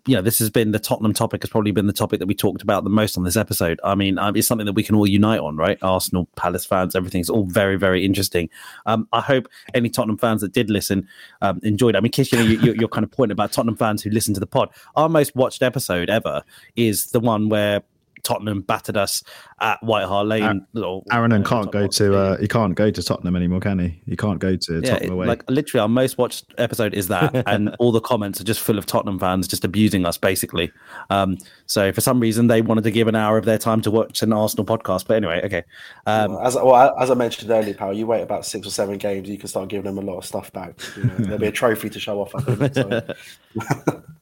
you 0.06 0.16
know, 0.16 0.22
this 0.22 0.40
has 0.40 0.50
been 0.50 0.72
the 0.72 0.80
Tottenham 0.80 1.14
topic. 1.14 1.44
Has 1.44 1.50
probably 1.50 1.72
been 1.72 1.88
the 1.88 1.94
topic 1.94 2.20
that 2.20 2.28
we 2.28 2.34
talked 2.34 2.62
about 2.62 2.84
the 2.84 2.90
most 2.90 3.18
on 3.18 3.24
this 3.24 3.36
episode. 3.36 3.80
I 3.84 3.96
mean, 3.96 4.18
um, 4.18 4.36
it's 4.36 4.48
something 4.48 4.66
that 4.66 4.74
we 4.74 4.84
can 4.84 4.96
all 4.96 5.08
unite 5.08 5.40
on, 5.40 5.58
right? 5.58 5.78
Arsenal, 5.82 6.28
Palace 6.36 6.66
fans, 6.66 6.96
everything's 6.96 7.30
all 7.30 7.46
very 7.46 7.78
very 7.78 8.06
interesting. 8.06 8.50
Um, 8.86 9.08
I 9.12 9.22
hope 9.22 9.48
any 9.74 9.90
Tottenham 9.90 10.18
fans 10.18 10.42
that 10.42 10.54
did 10.54 10.70
listen 10.70 11.08
um, 11.42 11.60
enjoyed. 11.64 11.96
I 11.96 12.00
mean, 12.00 12.12
Kish, 12.12 12.32
you 12.32 12.38
know, 12.38 12.46
you, 12.46 12.74
you're 12.80 12.90
kind 12.90 13.04
of 13.04 13.12
pointing 13.12 13.34
about 13.34 13.52
Tottenham 13.52 13.76
fans 13.76 14.04
who 14.04 14.10
listen 14.10 14.34
to 14.34 14.40
the 14.40 14.48
pod. 14.48 14.70
Our 14.96 15.10
most 15.10 15.36
watched 15.36 15.62
episode 15.62 16.10
ever 16.10 16.44
is 16.76 17.12
the 17.12 17.20
one 17.20 17.50
where 17.50 17.84
Tottenham 18.24 18.62
battered 18.62 18.98
us 18.98 19.24
at 19.60 19.82
White 19.84 20.06
Hart 20.06 20.28
Lane. 20.28 20.44
Aaron, 20.44 21.02
Aaron 21.12 21.32
and 21.32 21.46
can't 21.46 21.72
go 21.72 21.88
to 21.88 22.18
uh, 22.18 22.38
he 22.38 22.48
can't 22.48 22.76
go 22.76 22.90
to 22.90 23.04
Tottenham 23.04 23.36
anymore, 23.36 23.60
can 23.60 23.80
he? 23.80 24.02
He 24.06 24.16
can't 24.16 24.40
go 24.40 24.56
to 24.56 24.82
yeah, 24.82 24.90
Tottenham 24.92 25.14
away. 25.14 25.28
Like 25.28 25.50
literally, 25.50 25.82
our 25.82 25.88
most 25.88 26.18
watched 26.18 26.54
episode 26.58 26.94
is 26.94 27.08
that, 27.08 27.44
and 27.48 27.76
all 27.80 27.92
the 27.92 28.02
comments 28.02 28.42
are 28.42 28.44
just 28.44 28.60
full 28.60 28.78
of 28.78 28.86
Tottenham 28.86 29.20
fans 29.20 29.48
just 29.48 29.66
abusing 29.66 30.06
us, 30.06 30.18
basically. 30.18 30.72
Um, 31.10 31.38
so 31.66 31.92
for 31.92 32.02
some 32.02 32.20
reason, 32.20 32.48
they 32.48 32.62
wanted 32.62 32.84
to 32.84 32.92
give 32.92 33.08
an 33.08 33.16
hour 33.16 33.38
of 33.38 33.46
their 33.46 33.58
time 33.58 33.82
to 33.82 33.92
watch 33.92 34.22
an 34.22 34.34
Arsenal 34.34 34.66
podcast. 34.66 35.08
But 35.08 35.18
anyway, 35.18 35.42
okay. 35.46 35.64
Um, 36.06 36.34
well, 36.34 36.42
as 36.42 36.56
well, 36.56 36.96
as 37.00 37.12
I 37.12 37.14
mentioned 37.14 37.52
earlier, 37.52 37.74
pal, 37.74 37.94
you 37.94 38.08
wait 38.08 38.22
about 38.22 38.46
six 38.46 38.68
or 38.68 38.72
seven 38.72 38.98
games, 38.98 39.30
you 39.30 39.38
can 39.38 39.48
start 39.48 39.70
giving 39.70 39.86
them 39.86 39.98
a 39.98 40.12
lot 40.12 40.18
of 40.18 40.26
stuff 40.26 40.52
back. 40.52 40.80
You 40.98 41.04
know, 41.04 41.16
there'll 41.18 41.40
be 41.40 41.48
a 41.48 41.52
trophy 41.52 41.90
to 41.90 42.00
show 42.00 42.22
off. 42.22 42.34
I 42.36 42.42
think. 42.42 42.74
So. 42.76 44.02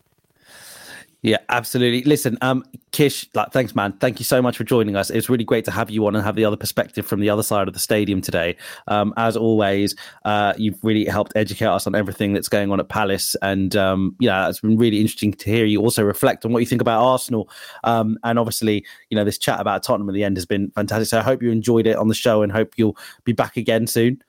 Yeah, 1.22 1.40
absolutely. 1.50 2.04
Listen, 2.04 2.38
um, 2.41 2.64
Kish, 2.91 3.28
like, 3.34 3.52
thanks, 3.52 3.76
man. 3.76 3.91
Thank 4.00 4.20
you 4.20 4.24
so 4.24 4.41
much 4.41 4.56
for 4.56 4.64
joining 4.64 4.96
us. 4.96 5.10
It's 5.10 5.30
really 5.30 5.44
great 5.44 5.66
to 5.66 5.72
have 5.72 5.90
you 5.90 6.08
on 6.08 6.16
and 6.16 6.24
have 6.24 6.38
the 6.38 6.46
other 6.46 6.56
perspective 6.56 7.06
from 7.06 7.20
the 7.20 7.30
other 7.30 7.44
side 7.44 7.68
of 7.68 7.74
the 7.74 7.80
stadium 7.80 8.22
today. 8.22 8.56
Um, 8.88 9.14
as 9.18 9.36
always, 9.36 9.96
uh, 10.24 10.54
you've 10.58 10.82
really 10.82 11.04
helped 11.04 11.34
educate 11.36 11.66
us 11.66 11.86
on 11.86 11.94
everything 11.94 12.32
that's 12.32 12.48
going 12.48 12.72
on 12.72 12.80
at 12.80 12.88
Palace, 12.88 13.36
and 13.41 13.76
um, 13.76 14.16
yeah, 14.20 14.48
it's 14.48 14.62
been 14.62 14.78
really 14.78 15.02
interesting 15.02 15.34
to 15.34 15.50
hear 15.50 15.66
you 15.66 15.82
also 15.82 16.04
reflect 16.04 16.46
on 16.46 16.54
what 16.54 16.60
you 16.60 16.66
think 16.66 16.82
about 16.82 17.04
Arsenal. 17.04 17.50
Um, 17.84 18.18
and 18.24 18.40
obviously, 18.40 18.86
you 19.10 19.18
know, 19.18 19.26
this 19.26 19.38
chat 19.38 19.60
about 19.60 19.84
Tottenham 19.84 20.08
at 20.08 20.14
the 20.14 20.24
end 20.24 20.38
has 20.38 20.46
been 20.46 20.72
fantastic. 20.72 21.10
So 21.10 21.20
I 21.20 21.24
hope 21.24 21.44
you 21.44 21.52
enjoyed 21.52 21.86
it 21.86 21.98
on 21.98 22.08
the 22.08 22.16
show, 22.16 22.44
and 22.44 22.52
hope 22.52 22.76
you'll 22.78 22.98
be 23.26 23.34
back 23.34 23.58
again 23.58 23.88
soon. 23.88 24.24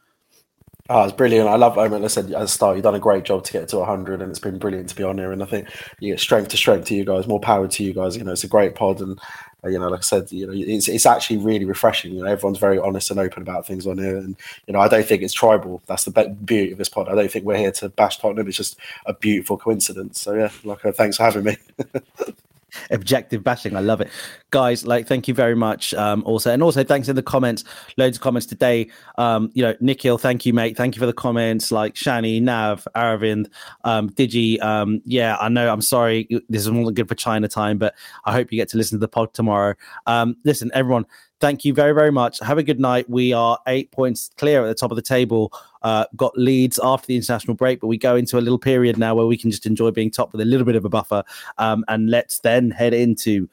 Oh, 0.92 1.04
it's 1.04 1.12
brilliant. 1.12 1.48
I 1.48 1.54
love, 1.54 1.78
I 1.78 1.84
I 1.84 2.06
said 2.08 2.32
at 2.32 2.40
the 2.40 2.48
start, 2.48 2.74
you've 2.76 2.82
done 2.82 2.96
a 2.96 2.98
great 2.98 3.22
job 3.22 3.44
to 3.44 3.52
get 3.52 3.68
to 3.68 3.78
100, 3.78 4.20
and 4.20 4.28
it's 4.28 4.40
been 4.40 4.58
brilliant 4.58 4.88
to 4.88 4.96
be 4.96 5.04
on 5.04 5.18
here. 5.18 5.30
And 5.30 5.40
I 5.40 5.46
think 5.46 5.68
you 6.00 6.12
get 6.12 6.18
strength 6.18 6.48
to 6.48 6.56
strength 6.56 6.88
to 6.88 6.96
you 6.96 7.04
guys, 7.04 7.28
more 7.28 7.38
power 7.38 7.68
to 7.68 7.84
you 7.84 7.92
guys. 7.94 8.16
You 8.16 8.24
know, 8.24 8.32
it's 8.32 8.42
a 8.42 8.48
great 8.48 8.74
pod. 8.74 9.00
And, 9.00 9.16
uh, 9.62 9.68
you 9.68 9.78
know, 9.78 9.86
like 9.86 10.00
I 10.00 10.02
said, 10.02 10.32
you 10.32 10.48
know, 10.48 10.52
it's, 10.52 10.88
it's 10.88 11.06
actually 11.06 11.36
really 11.36 11.64
refreshing. 11.64 12.12
You 12.12 12.24
know, 12.24 12.28
everyone's 12.28 12.58
very 12.58 12.80
honest 12.80 13.08
and 13.12 13.20
open 13.20 13.40
about 13.40 13.68
things 13.68 13.86
on 13.86 13.98
here. 13.98 14.16
And, 14.16 14.34
you 14.66 14.72
know, 14.72 14.80
I 14.80 14.88
don't 14.88 15.06
think 15.06 15.22
it's 15.22 15.32
tribal. 15.32 15.80
That's 15.86 16.06
the 16.06 16.36
beauty 16.44 16.72
of 16.72 16.78
this 16.78 16.88
pod. 16.88 17.08
I 17.08 17.14
don't 17.14 17.30
think 17.30 17.44
we're 17.44 17.56
here 17.56 17.70
to 17.72 17.90
bash 17.90 18.18
Tottenham. 18.18 18.48
It's 18.48 18.56
just 18.56 18.76
a 19.06 19.14
beautiful 19.14 19.58
coincidence. 19.58 20.20
So, 20.20 20.34
yeah, 20.34 20.50
like, 20.64 20.84
uh, 20.84 20.90
thanks 20.90 21.18
for 21.18 21.22
having 21.22 21.44
me. 21.44 21.56
objective 22.90 23.42
bashing. 23.42 23.76
I 23.76 23.80
love 23.80 24.00
it, 24.00 24.08
guys. 24.50 24.86
Like, 24.86 25.06
thank 25.06 25.28
you 25.28 25.34
very 25.34 25.54
much. 25.54 25.94
Um, 25.94 26.22
also, 26.24 26.52
and 26.52 26.62
also 26.62 26.84
thanks 26.84 27.08
in 27.08 27.16
the 27.16 27.22
comments. 27.22 27.64
Loads 27.96 28.16
of 28.16 28.22
comments 28.22 28.46
today. 28.46 28.90
Um, 29.18 29.50
you 29.54 29.62
know, 29.62 29.74
Nikhil, 29.80 30.18
thank 30.18 30.46
you, 30.46 30.52
mate. 30.52 30.76
Thank 30.76 30.96
you 30.96 31.00
for 31.00 31.06
the 31.06 31.12
comments. 31.12 31.70
Like 31.70 31.94
Shani, 31.94 32.40
Nav, 32.40 32.86
Aravind, 32.96 33.50
um, 33.84 34.10
Digi. 34.10 34.60
Um, 34.62 35.00
yeah, 35.04 35.36
I 35.40 35.48
know. 35.48 35.70
I'm 35.72 35.82
sorry. 35.82 36.28
This 36.48 36.62
is 36.62 36.68
not 36.68 36.94
good 36.94 37.08
for 37.08 37.14
China 37.14 37.48
time, 37.48 37.78
but 37.78 37.94
I 38.24 38.32
hope 38.32 38.52
you 38.52 38.56
get 38.56 38.68
to 38.70 38.76
listen 38.76 38.96
to 38.96 39.00
the 39.00 39.08
pod 39.08 39.34
tomorrow. 39.34 39.74
Um, 40.06 40.36
listen, 40.44 40.70
everyone 40.74 41.06
thank 41.40 41.64
you 41.64 41.72
very, 41.72 41.92
very 41.92 42.12
much. 42.12 42.38
Have 42.40 42.58
a 42.58 42.62
good 42.62 42.78
night. 42.78 43.08
We 43.08 43.32
are 43.32 43.58
eight 43.66 43.90
points 43.90 44.30
clear 44.36 44.62
at 44.62 44.68
the 44.68 44.74
top 44.74 44.90
of 44.90 44.96
the 44.96 45.02
table. 45.02 45.52
Uh, 45.82 46.04
got 46.14 46.36
Leeds 46.36 46.78
after 46.82 47.06
the 47.06 47.16
international 47.16 47.54
break, 47.54 47.80
but 47.80 47.86
we 47.86 47.96
go 47.96 48.14
into 48.14 48.38
a 48.38 48.40
little 48.40 48.58
period 48.58 48.98
now 48.98 49.14
where 49.14 49.26
we 49.26 49.36
can 49.36 49.50
just 49.50 49.66
enjoy 49.66 49.90
being 49.90 50.10
top 50.10 50.32
with 50.32 50.40
a 50.40 50.44
little 50.44 50.66
bit 50.66 50.76
of 50.76 50.84
a 50.84 50.88
buffer. 50.88 51.24
Um, 51.58 51.84
and 51.88 52.10
let's 52.10 52.40
then 52.40 52.70
head 52.70 52.94
into 52.94 53.48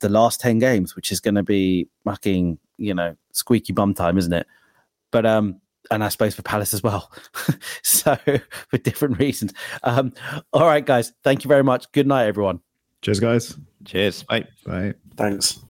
the 0.00 0.08
last 0.08 0.40
10 0.40 0.58
games, 0.58 0.96
which 0.96 1.12
is 1.12 1.20
going 1.20 1.36
to 1.36 1.42
be 1.42 1.88
fucking, 2.04 2.58
you 2.78 2.94
know, 2.94 3.16
squeaky 3.32 3.72
bum 3.72 3.94
time, 3.94 4.18
isn't 4.18 4.32
it? 4.32 4.46
But, 5.12 5.26
um, 5.26 5.60
and 5.90 6.04
I 6.04 6.08
suppose 6.08 6.34
for 6.34 6.42
Palace 6.42 6.74
as 6.74 6.82
well. 6.82 7.10
so, 7.82 8.16
for 8.68 8.78
different 8.78 9.18
reasons. 9.18 9.54
Um, 9.82 10.12
all 10.52 10.66
right, 10.66 10.84
guys. 10.84 11.12
Thank 11.22 11.44
you 11.44 11.48
very 11.48 11.64
much. 11.64 11.90
Good 11.92 12.06
night, 12.06 12.26
everyone. 12.26 12.60
Cheers, 13.02 13.20
guys. 13.20 13.56
Cheers. 13.84 14.22
Bye. 14.24 14.46
Bye. 14.66 14.94
Thanks. 15.16 15.58